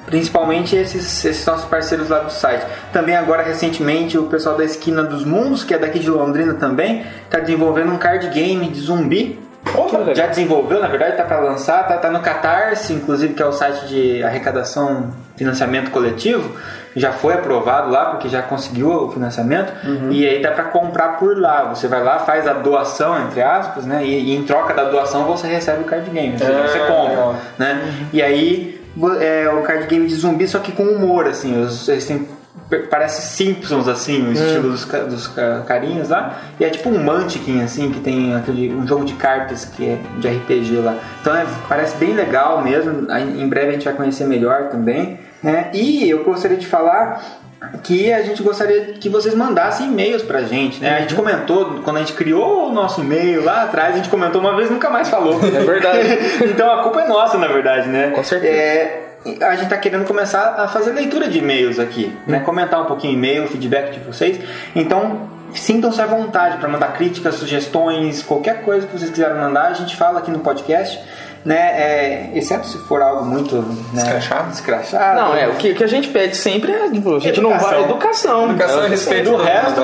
Principalmente 0.05 0.75
esses, 0.75 1.25
esses 1.25 1.45
nossos 1.45 1.65
parceiros 1.65 2.09
lá 2.09 2.19
do 2.19 2.31
site. 2.31 2.65
Também 2.93 3.15
agora 3.15 3.43
recentemente 3.43 4.17
o 4.17 4.23
pessoal 4.23 4.55
da 4.55 4.63
Esquina 4.63 5.03
dos 5.03 5.23
Mundos, 5.25 5.63
que 5.63 5.73
é 5.73 5.77
daqui 5.77 5.99
de 5.99 6.09
Londrina 6.09 6.53
também, 6.53 7.03
está 7.25 7.39
desenvolvendo 7.39 7.91
um 7.91 7.97
card 7.97 8.27
game 8.29 8.67
de 8.69 8.79
zumbi. 8.79 9.39
Já 10.15 10.27
desenvolveu, 10.27 10.79
na 10.79 10.87
verdade, 10.87 11.17
tá 11.17 11.23
para 11.23 11.39
lançar, 11.39 11.87
tá, 11.87 11.97
tá 11.97 12.11
no 12.11 12.19
Catarse, 12.19 12.93
inclusive 12.93 13.33
que 13.33 13.41
é 13.41 13.45
o 13.45 13.51
site 13.51 13.87
de 13.87 14.23
arrecadação, 14.23 15.07
financiamento 15.35 15.89
coletivo. 15.89 16.55
Já 16.95 17.11
foi 17.11 17.33
aprovado 17.33 17.89
lá 17.91 18.05
porque 18.11 18.29
já 18.29 18.41
conseguiu 18.41 18.89
o 18.89 19.11
financiamento 19.11 19.73
e 20.11 20.25
aí 20.25 20.41
dá 20.41 20.51
para 20.51 20.65
comprar 20.65 21.17
por 21.17 21.37
lá. 21.37 21.63
Você 21.65 21.87
vai 21.89 22.01
lá, 22.01 22.19
faz 22.19 22.47
a 22.47 22.53
doação 22.53 23.19
entre 23.27 23.41
aspas, 23.41 23.85
né? 23.85 24.05
E, 24.05 24.31
e 24.31 24.35
em 24.35 24.43
troca 24.43 24.73
da 24.73 24.85
doação 24.85 25.25
você 25.25 25.45
recebe 25.47 25.81
o 25.81 25.83
card 25.85 26.09
game, 26.09 26.37
seja, 26.37 26.51
Ah, 26.63 26.67
você 26.67 26.79
compra, 26.79 27.09
legal. 27.09 27.35
né? 27.57 27.93
E 28.13 28.21
aí 28.21 28.74
é 29.21 29.49
o 29.49 29.61
card 29.61 29.87
game 29.87 30.07
de 30.07 30.15
zumbi 30.15 30.47
só 30.47 30.59
que 30.59 30.71
com 30.71 30.83
humor, 30.83 31.27
assim. 31.27 31.61
Os, 31.61 31.87
eles 31.87 32.05
têm 32.05 32.27
parece 32.89 33.21
Simpsons 33.21 33.87
assim, 33.87 34.27
o 34.27 34.31
estilo 34.31 34.71
dos, 34.71 34.85
ca- 34.85 34.99
dos 35.03 35.27
ca- 35.27 35.63
carinhos 35.67 36.09
lá. 36.09 36.39
E 36.59 36.63
é 36.65 36.69
tipo 36.69 36.89
um 36.89 36.97
Munchkin 37.03 37.61
assim, 37.61 37.91
que 37.91 37.99
tem 37.99 38.33
aquele 38.33 38.73
um 38.73 38.87
jogo 38.87 39.05
de 39.05 39.13
cartas 39.13 39.65
que 39.65 39.85
é 39.85 39.99
de 40.19 40.27
RPG 40.27 40.77
lá. 40.77 40.97
Então 41.21 41.35
é, 41.35 41.45
parece 41.69 41.95
bem 41.97 42.13
legal 42.13 42.63
mesmo. 42.63 43.07
Em 43.37 43.47
breve 43.47 43.69
a 43.69 43.71
gente 43.73 43.85
vai 43.85 43.93
conhecer 43.93 44.25
melhor 44.25 44.69
também, 44.69 45.19
né? 45.43 45.69
E 45.73 46.09
eu 46.09 46.23
gostaria 46.23 46.57
de 46.57 46.65
falar 46.65 47.21
que 47.83 48.11
a 48.11 48.21
gente 48.21 48.41
gostaria 48.41 48.85
que 48.93 49.09
vocês 49.09 49.33
mandassem 49.35 49.87
e-mails 49.87 50.23
pra 50.23 50.41
gente, 50.41 50.81
né? 50.81 50.97
A 50.97 51.01
gente 51.01 51.15
comentou, 51.15 51.81
quando 51.83 51.97
a 51.97 51.99
gente 51.99 52.13
criou 52.13 52.69
o 52.69 52.73
nosso 52.73 53.01
e-mail 53.01 53.43
lá 53.43 53.63
atrás, 53.63 53.93
a 53.93 53.97
gente 53.97 54.09
comentou 54.09 54.41
uma 54.41 54.55
vez 54.55 54.69
e 54.69 54.73
nunca 54.73 54.89
mais 54.89 55.09
falou. 55.09 55.39
É 55.43 55.63
verdade. 55.63 56.07
então 56.49 56.71
a 56.71 56.83
culpa 56.83 57.01
é 57.01 57.07
nossa, 57.07 57.37
na 57.37 57.47
verdade, 57.47 57.87
né? 57.87 58.11
Com 58.11 58.23
certeza. 58.23 58.53
É, 58.53 59.05
a 59.41 59.55
gente 59.55 59.69
tá 59.69 59.77
querendo 59.77 60.05
começar 60.05 60.55
a 60.57 60.67
fazer 60.67 60.91
leitura 60.91 61.27
de 61.27 61.39
e-mails 61.39 61.79
aqui, 61.79 62.15
né? 62.27 62.39
Comentar 62.41 62.81
um 62.81 62.85
pouquinho 62.85 63.13
e-mail, 63.13 63.47
feedback 63.47 63.91
de 63.91 63.99
vocês. 63.99 64.39
Então, 64.75 65.29
sintam-se 65.53 66.01
à 66.01 66.05
vontade 66.05 66.57
para 66.57 66.69
mandar 66.69 66.93
críticas, 66.93 67.35
sugestões, 67.35 68.21
qualquer 68.21 68.61
coisa 68.61 68.85
que 68.85 68.97
vocês 68.97 69.09
quiserem 69.09 69.37
mandar, 69.37 69.67
a 69.67 69.73
gente 69.73 69.95
fala 69.95 70.19
aqui 70.19 70.29
no 70.29 70.39
podcast, 70.39 71.01
né? 71.45 71.55
É, 71.55 72.31
exceto 72.33 72.65
se 72.67 72.79
for 72.79 73.01
algo 73.03 73.23
muito 73.23 73.55
né, 73.93 74.01
Escrachado? 74.01 74.51
escrachado. 74.51 75.21
Não, 75.21 75.35
é, 75.35 75.47
o 75.47 75.55
que, 75.55 75.75
que 75.75 75.83
a 75.83 75.87
gente 75.87 76.07
pede 76.09 76.35
sempre 76.35 76.71
é, 76.71 76.89
tipo, 76.89 77.15
a 77.15 77.19
gente 77.19 77.39
não 77.39 77.55
vai. 77.57 77.83
Educação. 77.83 78.49
Educação 78.49 78.83
É, 78.83 78.87
respeito. 78.87 79.29
Do 79.29 79.37
resto, 79.37 79.81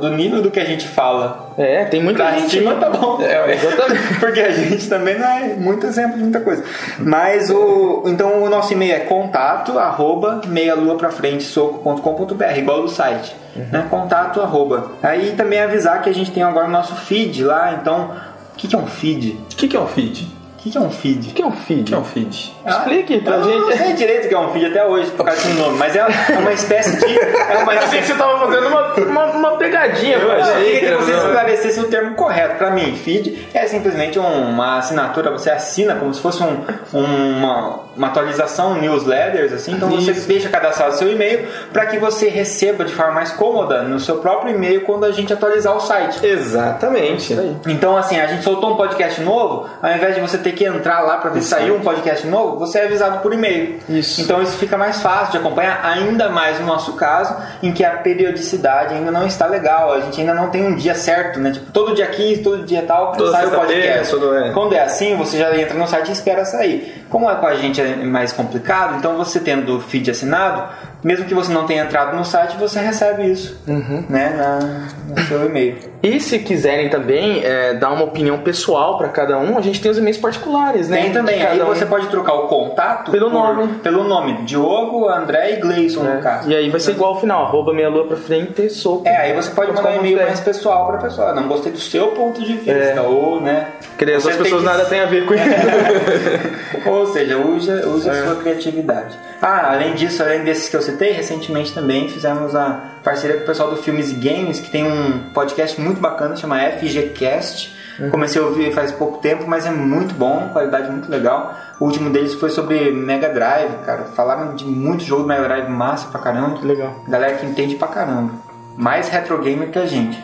do 0.00 0.08
nível 0.10 0.40
do 0.40 0.50
que 0.50 0.60
a 0.60 0.64
gente 0.64 0.86
fala 0.86 1.50
É, 1.58 1.84
tem 1.86 2.00
muita 2.02 2.22
pra 2.24 2.38
gente. 2.38 2.50
cima, 2.56 2.74
tá 2.76 2.88
bom. 2.88 3.20
É, 3.20 3.52
Exatamente. 3.52 4.14
Porque 4.20 4.40
a 4.40 4.52
gente 4.52 4.88
também 4.88 5.18
não 5.18 5.26
é 5.28 5.54
muito 5.54 5.84
exemplo 5.86 6.16
de 6.16 6.22
muita 6.22 6.40
coisa. 6.40 6.62
Mas 6.98 7.50
o. 7.50 8.04
Então 8.06 8.42
o 8.44 8.48
nosso 8.48 8.72
e-mail 8.72 8.94
é 8.94 9.00
contato 9.00 9.76
arroba 9.78 10.40
meialuaprafrentesoco.com.br, 10.46 12.58
igual 12.58 12.82
do 12.82 12.88
site. 12.88 13.34
Né? 13.56 13.86
Contato 13.90 14.40
arroba. 14.40 14.92
Aí 15.02 15.32
também 15.36 15.60
avisar 15.60 16.00
que 16.00 16.08
a 16.08 16.14
gente 16.14 16.30
tem 16.30 16.42
agora 16.42 16.68
o 16.68 16.70
nosso 16.70 16.94
feed 16.94 17.42
lá, 17.44 17.76
então. 17.80 18.10
O 18.52 18.56
que, 18.56 18.68
que 18.68 18.76
é 18.76 18.78
um 18.78 18.86
feed? 18.86 19.40
O 19.52 19.56
que, 19.56 19.66
que 19.66 19.76
é 19.76 19.80
um 19.80 19.86
feed? 19.88 20.28
O 20.62 20.64
que, 20.64 20.70
que 20.70 20.78
é 20.78 20.80
um 20.80 20.90
feed? 20.90 21.30
O 21.30 21.34
que 21.34 21.42
é 21.42 21.46
um 21.46 21.50
feed? 21.50 21.80
O 21.80 21.84
que 21.86 21.94
é 21.94 21.98
um 21.98 22.04
feed? 22.04 22.52
Explique 22.66 23.20
pra 23.20 23.36
eu 23.36 23.44
gente. 23.44 23.58
Não 23.58 23.72
sei 23.76 23.92
direito 23.94 24.26
o 24.26 24.28
que 24.28 24.34
é 24.34 24.38
um 24.38 24.52
feed 24.52 24.66
até 24.66 24.84
hoje, 24.84 25.10
por 25.12 25.24
causa 25.26 25.40
desse 25.42 25.54
nome, 25.58 25.78
mas 25.78 25.96
é 25.96 26.06
uma 26.38 26.52
espécie 26.52 26.96
de. 26.98 27.18
É 27.18 27.58
uma 27.62 27.74
Eu 27.74 27.78
achei 27.80 28.00
que 28.00 28.06
você 28.06 28.14
tava 28.14 28.46
fazendo 28.46 28.66
uma, 28.68 28.94
uma, 28.94 29.24
uma 29.32 29.50
pegadinha 29.56 30.16
Eu 30.16 30.28
pra 30.28 30.38
eu 30.38 30.54
queria 30.64 30.80
que 30.80 30.86
gente. 30.86 30.94
você 30.96 31.12
esclarecesse 31.12 31.80
o 31.80 31.84
termo 31.84 32.14
correto. 32.14 32.56
Para 32.56 32.70
mim, 32.70 32.94
feed 32.96 33.48
é 33.54 33.66
simplesmente 33.66 34.18
um- 34.18 34.48
uma 34.50 34.78
assinatura, 34.78 35.30
você 35.30 35.50
assina 35.50 35.94
como 35.96 36.12
se 36.14 36.20
fosse 36.20 36.42
um- 36.42 36.64
uma, 36.92 37.80
uma 37.96 38.06
atualização, 38.08 38.74
newsletters, 38.74 39.52
assim. 39.52 39.72
Então 39.72 39.88
você 39.88 40.12
deixa 40.12 40.48
cadastrado 40.48 40.94
seu 40.96 41.10
e-mail 41.10 41.46
para 41.72 41.86
que 41.86 41.98
você 41.98 42.28
receba 42.28 42.84
de 42.84 42.92
forma 42.94 43.12
mais 43.12 43.32
cômoda 43.32 43.82
no 43.82 43.98
seu 43.98 44.16
próprio 44.18 44.54
e-mail 44.54 44.82
quando 44.82 45.04
a 45.04 45.10
gente 45.12 45.32
atualizar 45.32 45.76
o 45.76 45.80
site. 45.80 46.24
Exatamente. 46.24 47.34
Então, 47.66 47.96
assim, 47.96 48.20
a 48.20 48.26
gente 48.26 48.42
soltou 48.44 48.72
um 48.72 48.76
podcast 48.76 49.20
novo, 49.20 49.68
ao 49.82 49.90
invés 49.92 50.14
de 50.14 50.20
você 50.20 50.38
ter 50.38 50.52
que 50.52 50.64
entrar 50.64 51.00
lá 51.00 51.16
para 51.18 51.30
ver 51.30 51.42
se 51.42 51.48
saiu 51.48 51.76
um 51.76 51.80
podcast 51.80 52.26
novo, 52.26 52.51
você 52.58 52.78
é 52.80 52.84
avisado 52.86 53.18
por 53.20 53.32
e-mail. 53.32 53.78
Isso. 53.88 54.20
Então, 54.20 54.42
isso 54.42 54.56
fica 54.58 54.76
mais 54.76 55.00
fácil 55.00 55.32
de 55.32 55.38
acompanhar, 55.38 55.80
ainda 55.84 56.28
mais 56.28 56.58
no 56.60 56.66
nosso 56.66 56.94
caso, 56.94 57.34
em 57.62 57.72
que 57.72 57.84
a 57.84 57.90
periodicidade 57.98 58.94
ainda 58.94 59.10
não 59.10 59.26
está 59.26 59.46
legal. 59.46 59.92
A 59.92 60.00
gente 60.00 60.20
ainda 60.20 60.34
não 60.34 60.48
tem 60.50 60.64
um 60.66 60.74
dia 60.74 60.94
certo, 60.94 61.38
né? 61.40 61.50
Tipo, 61.52 61.70
todo 61.72 61.94
dia 61.94 62.06
15, 62.06 62.42
todo 62.42 62.62
dia 62.64 62.82
tal, 62.82 63.12
Toda 63.12 63.30
sai 63.32 63.46
o 63.46 63.50
podcast. 63.50 64.10
todo- 64.10 64.36
é. 64.36 64.50
Quando 64.52 64.74
é 64.74 64.80
assim, 64.80 65.16
você 65.16 65.38
já 65.38 65.56
entra 65.56 65.74
no 65.76 65.86
site 65.86 66.08
e 66.08 66.12
espera 66.12 66.44
sair. 66.44 67.04
Como 67.08 67.30
é 67.30 67.34
com 67.34 67.46
a 67.46 67.54
gente 67.54 67.80
é 67.80 67.96
mais 67.96 68.32
complicado, 68.32 68.96
então 68.96 69.16
você 69.16 69.38
tendo 69.40 69.76
o 69.76 69.80
feed 69.80 70.10
assinado, 70.10 70.64
mesmo 71.02 71.24
que 71.26 71.34
você 71.34 71.52
não 71.52 71.66
tenha 71.66 71.84
entrado 71.84 72.16
no 72.16 72.24
site, 72.24 72.56
você 72.56 72.80
recebe 72.80 73.30
isso 73.30 73.60
Uhum. 73.66 74.04
né, 74.08 74.34
na, 74.36 75.14
no 75.20 75.26
seu 75.28 75.46
e-mail. 75.46 75.76
E 76.02 76.18
se 76.18 76.38
quiserem 76.40 76.88
também 76.90 77.44
é, 77.44 77.74
dar 77.74 77.92
uma 77.92 78.04
opinião 78.04 78.38
pessoal 78.38 78.98
pra 78.98 79.08
cada 79.08 79.38
um, 79.38 79.56
a 79.56 79.60
gente 79.60 79.80
tem 79.80 79.88
os 79.90 79.98
e-mails 79.98 80.18
particulares, 80.18 80.88
né? 80.88 81.00
Tem 81.02 81.12
também, 81.12 81.40
aí 81.46 81.62
um. 81.62 81.66
você 81.66 81.86
pode 81.86 82.08
trocar 82.08 82.34
o 82.34 82.48
contato 82.48 83.12
Pelo 83.12 83.30
por- 83.30 83.32
nome. 83.54 83.68
Pelo 83.74 84.02
nome, 84.04 84.42
Diogo, 84.44 85.08
André 85.08 85.52
e 85.52 85.56
Gleison, 85.60 86.02
no 86.02 86.20
caso. 86.20 86.50
E 86.50 86.56
aí 86.56 86.70
vai 86.70 86.80
ser 86.80 86.90
igual 86.92 87.14
ao 87.14 87.20
final, 87.20 87.44
arroba 87.46 87.72
meia 87.72 87.88
lua 87.88 88.06
pra 88.08 88.16
frente, 88.16 88.68
soco. 88.68 89.06
É, 89.06 89.16
aí 89.16 89.32
você 89.32 89.50
pode 89.50 89.70
mandar 89.72 89.90
um 89.90 89.96
e-mail 90.00 90.16
mais 90.16 90.40
pessoal 90.40 90.88
pra 90.88 90.98
pessoa. 90.98 91.32
Não 91.32 91.46
gostei 91.46 91.70
do 91.70 91.78
seu 91.78 92.08
ponto 92.08 92.42
de 92.42 92.54
vista, 92.54 92.72
É. 92.72 93.00
ou, 93.00 93.40
né? 93.40 93.68
Queria 93.96 94.16
as 94.16 94.24
pessoas 94.24 94.60
que- 94.60 94.66
nada 94.66 94.84
tem 94.86 95.00
a 95.00 95.06
ver 95.06 95.24
com 95.24 95.34
isso. 95.34 96.88
Ou 96.88 97.06
seja, 97.06 97.36
use, 97.38 97.70
use 97.70 98.08
É. 98.08 98.12
a 98.12 98.24
sua 98.24 98.36
criatividade. 98.36 99.16
Ah, 99.40 99.72
além 99.72 99.94
disso, 99.94 100.22
além 100.22 100.42
desses 100.44 100.68
que 100.68 100.76
eu 100.76 100.82
citei, 100.92 101.12
recentemente 101.12 101.72
também 101.72 102.08
fizemos 102.08 102.54
a 102.54 102.80
parceria 103.02 103.36
com 103.36 103.42
o 103.42 103.46
pessoal 103.46 103.70
do 103.70 103.76
Filmes 103.76 104.12
e 104.12 104.14
Games, 104.14 104.60
que 104.60 104.70
tem 104.70 104.84
um 104.84 105.30
podcast 105.32 105.80
muito 105.80 106.00
bacana, 106.00 106.36
chama 106.36 106.58
FGCast. 106.58 107.76
Uhum. 107.98 108.10
Comecei 108.10 108.40
a 108.40 108.44
ouvir 108.44 108.72
faz 108.72 108.92
pouco 108.92 109.18
tempo, 109.18 109.44
mas 109.46 109.66
é 109.66 109.70
muito 109.70 110.14
bom, 110.14 110.48
qualidade 110.52 110.90
muito 110.90 111.10
legal. 111.10 111.54
O 111.78 111.84
último 111.84 112.10
deles 112.10 112.34
foi 112.34 112.50
sobre 112.50 112.90
Mega 112.90 113.28
Drive, 113.28 113.84
cara. 113.84 114.04
Falaram 114.04 114.54
de 114.54 114.64
muito 114.64 115.04
jogo 115.04 115.26
Mega 115.26 115.42
Drive 115.42 115.68
massa 115.68 116.08
pra 116.08 116.20
caramba. 116.20 116.60
Legal. 116.62 116.94
Galera 117.08 117.36
que 117.36 117.46
entende 117.46 117.74
pra 117.76 117.88
caramba. 117.88 118.51
Mais 118.76 119.08
retro 119.08 119.38
gamer 119.38 119.70
que 119.70 119.78
a 119.78 119.86
gente. 119.86 120.18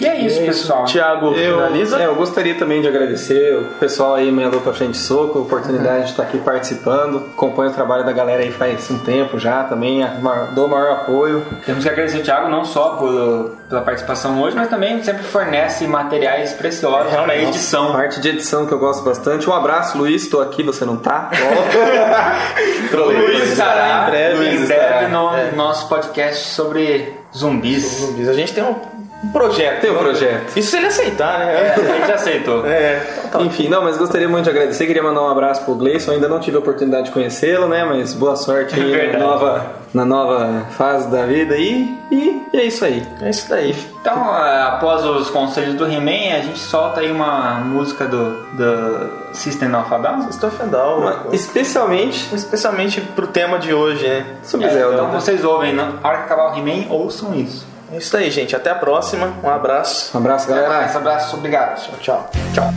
E 0.00 0.06
é 0.06 0.16
isso, 0.20 0.40
É 0.40 0.46
isso. 0.46 0.60
pessoal. 0.62 0.84
Tiago, 0.86 1.34
finaliza? 1.34 2.00
é, 2.00 2.06
eu 2.06 2.14
gostaria 2.14 2.54
também 2.54 2.80
de 2.80 2.88
agradecer 2.88 3.54
o 3.56 3.64
pessoal 3.78 4.14
aí, 4.14 4.30
Meia 4.32 4.48
Lua 4.48 4.60
pra 4.60 4.72
Frente 4.72 4.96
Soco, 4.96 5.38
a 5.38 5.42
oportunidade 5.42 6.04
de 6.04 6.10
estar 6.10 6.22
aqui 6.22 6.38
participando. 6.38 7.18
Acompanho 7.34 7.70
o 7.70 7.74
trabalho 7.74 8.04
da 8.04 8.12
galera 8.12 8.42
aí 8.42 8.50
faz 8.50 8.90
um 8.90 8.98
tempo 8.98 9.38
já 9.38 9.64
também, 9.64 10.06
dou 10.54 10.66
o 10.66 10.70
maior 10.70 10.92
apoio. 10.92 11.44
Temos 11.64 11.84
que 11.84 11.90
agradecer 11.90 12.18
o 12.18 12.22
Thiago 12.22 12.48
não 12.48 12.64
só 12.64 12.90
por, 12.96 13.56
pela 13.68 13.82
participação 13.82 14.40
hoje, 14.42 14.56
mas 14.56 14.68
também 14.68 15.02
sempre 15.02 15.22
fornece 15.24 15.86
materiais 15.86 16.52
preciosos 16.54 17.12
para 17.12 17.32
a 17.32 17.36
edição. 17.38 17.92
Parte 17.92 18.20
de 18.20 18.28
edição 18.30 18.66
que 18.66 18.72
eu 18.72 18.78
gosto 18.78 19.04
bastante. 19.04 19.48
Um 19.48 19.52
abraço, 19.54 19.98
Luiz, 19.98 20.22
estou 20.22 20.40
aqui, 20.40 20.62
você 20.62 20.84
não 20.84 20.96
tá? 20.96 21.30
Trolei, 22.90 23.18
Luiz 23.18 23.52
estará 23.52 24.02
em 24.06 24.10
breve, 24.10 24.36
Luiz 24.36 24.48
Luiz 24.50 24.62
em 24.62 24.66
breve 24.66 24.84
estará. 25.04 25.08
no 25.08 25.34
É. 25.36 25.52
nosso 25.52 25.88
podcast 25.88 26.48
sobre 26.50 27.12
zumbis. 27.34 28.00
Zumbis. 28.00 28.28
A 28.28 28.32
gente 28.32 28.52
tem 28.52 28.64
um 28.64 28.95
um 29.24 29.28
projeto. 29.30 29.80
Tem 29.80 29.90
um 29.90 29.98
projeto. 29.98 30.56
Isso 30.56 30.70
se 30.70 30.76
ele 30.76 30.86
aceitar, 30.86 31.38
né? 31.38 31.52
É, 31.52 31.74
a 31.74 31.98
gente 31.98 32.12
aceitou. 32.12 32.66
É. 32.66 33.02
Enfim, 33.40 33.68
não, 33.68 33.82
mas 33.82 33.96
gostaria 33.98 34.28
muito 34.28 34.44
de 34.44 34.50
agradecer. 34.50 34.86
Queria 34.86 35.02
mandar 35.02 35.22
um 35.22 35.28
abraço 35.28 35.64
pro 35.64 35.74
Gleison. 35.74 36.12
Ainda 36.12 36.28
não 36.28 36.38
tive 36.38 36.56
a 36.56 36.60
oportunidade 36.60 37.06
de 37.06 37.10
conhecê-lo, 37.12 37.66
né? 37.68 37.84
Mas 37.84 38.14
boa 38.14 38.36
sorte 38.36 38.74
aí 38.74 38.90
na 38.90 38.96
Verdade. 38.96 39.24
nova, 39.24 39.66
na 39.92 40.04
nova 40.04 40.66
fase 40.76 41.08
da 41.08 41.24
vida 41.26 41.54
aí. 41.54 41.98
E, 42.10 42.42
e 42.52 42.56
é 42.58 42.64
isso 42.64 42.84
aí. 42.84 43.02
É 43.20 43.30
isso 43.30 43.48
daí. 43.48 43.74
Então, 44.00 44.14
é, 44.36 44.62
após 44.62 45.04
os 45.04 45.28
conselhos 45.30 45.74
do 45.74 45.84
He-Man, 45.86 46.36
a 46.36 46.42
gente 46.42 46.58
solta 46.58 47.00
aí 47.00 47.10
uma 47.10 47.54
música 47.60 48.04
do, 48.06 48.30
do 48.52 49.10
System 49.32 49.74
of 49.74 49.92
a 49.92 49.98
Down. 49.98 50.28
Estou 50.28 50.48
ofendal. 50.50 51.00
Mas, 51.00 51.34
especialmente 51.34 52.34
Especialmente 52.34 53.00
pro 53.00 53.26
tema 53.26 53.58
de 53.58 53.74
hoje, 53.74 54.06
né? 54.06 54.26
sobre 54.42 54.66
É, 54.66 54.70
Zelda. 54.70 54.94
então 54.94 55.10
vocês 55.10 55.44
ouvem, 55.44 55.74
na 55.74 55.92
que 55.92 56.06
acabar 56.06 56.52
o 56.54 56.58
He-Man, 56.58 56.86
ouçam 56.90 57.34
isso. 57.34 57.66
É 57.92 57.98
isso 57.98 58.16
aí, 58.16 58.30
gente. 58.30 58.54
Até 58.56 58.70
a 58.70 58.74
próxima. 58.74 59.34
Um 59.42 59.48
abraço. 59.48 60.16
Um 60.16 60.20
abraço, 60.20 60.44
Até 60.50 60.54
galera. 60.60 60.80
mais, 60.80 60.96
abraço, 60.96 61.36
obrigado. 61.36 61.80
Tchau. 62.00 62.30
Tchau. 62.52 62.72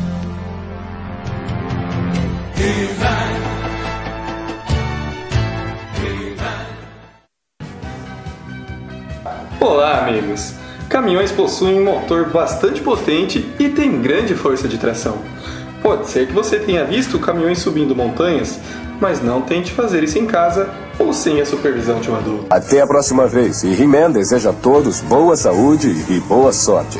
Olá, 9.59 10.07
amigos! 10.07 10.53
Caminhões 10.87 11.31
possuem 11.31 11.79
um 11.79 11.83
motor 11.85 12.29
bastante 12.29 12.81
potente 12.81 13.47
e 13.59 13.69
têm 13.69 14.01
grande 14.01 14.33
força 14.35 14.67
de 14.67 14.77
tração. 14.77 15.19
Pode 15.81 16.09
ser 16.09 16.27
que 16.27 16.33
você 16.33 16.59
tenha 16.59 16.83
visto 16.83 17.19
caminhões 17.19 17.59
subindo 17.59 17.95
montanhas, 17.95 18.59
mas 18.99 19.21
não 19.21 19.41
tente 19.41 19.71
fazer 19.71 20.03
isso 20.03 20.17
em 20.17 20.25
casa 20.25 20.69
ou 20.97 21.13
sem 21.13 21.39
a 21.39 21.45
supervisão 21.45 21.99
de 21.99 22.11
um 22.11 22.15
adulto. 22.15 22.45
Até 22.49 22.81
a 22.81 22.87
próxima 22.87 23.27
vez. 23.27 23.63
E 23.63 23.81
He-Man 23.81 24.11
deseja 24.11 24.49
a 24.49 24.53
todos 24.53 25.01
boa 25.01 25.35
saúde 25.35 25.89
e 26.09 26.19
boa 26.21 26.51
sorte. 26.51 26.99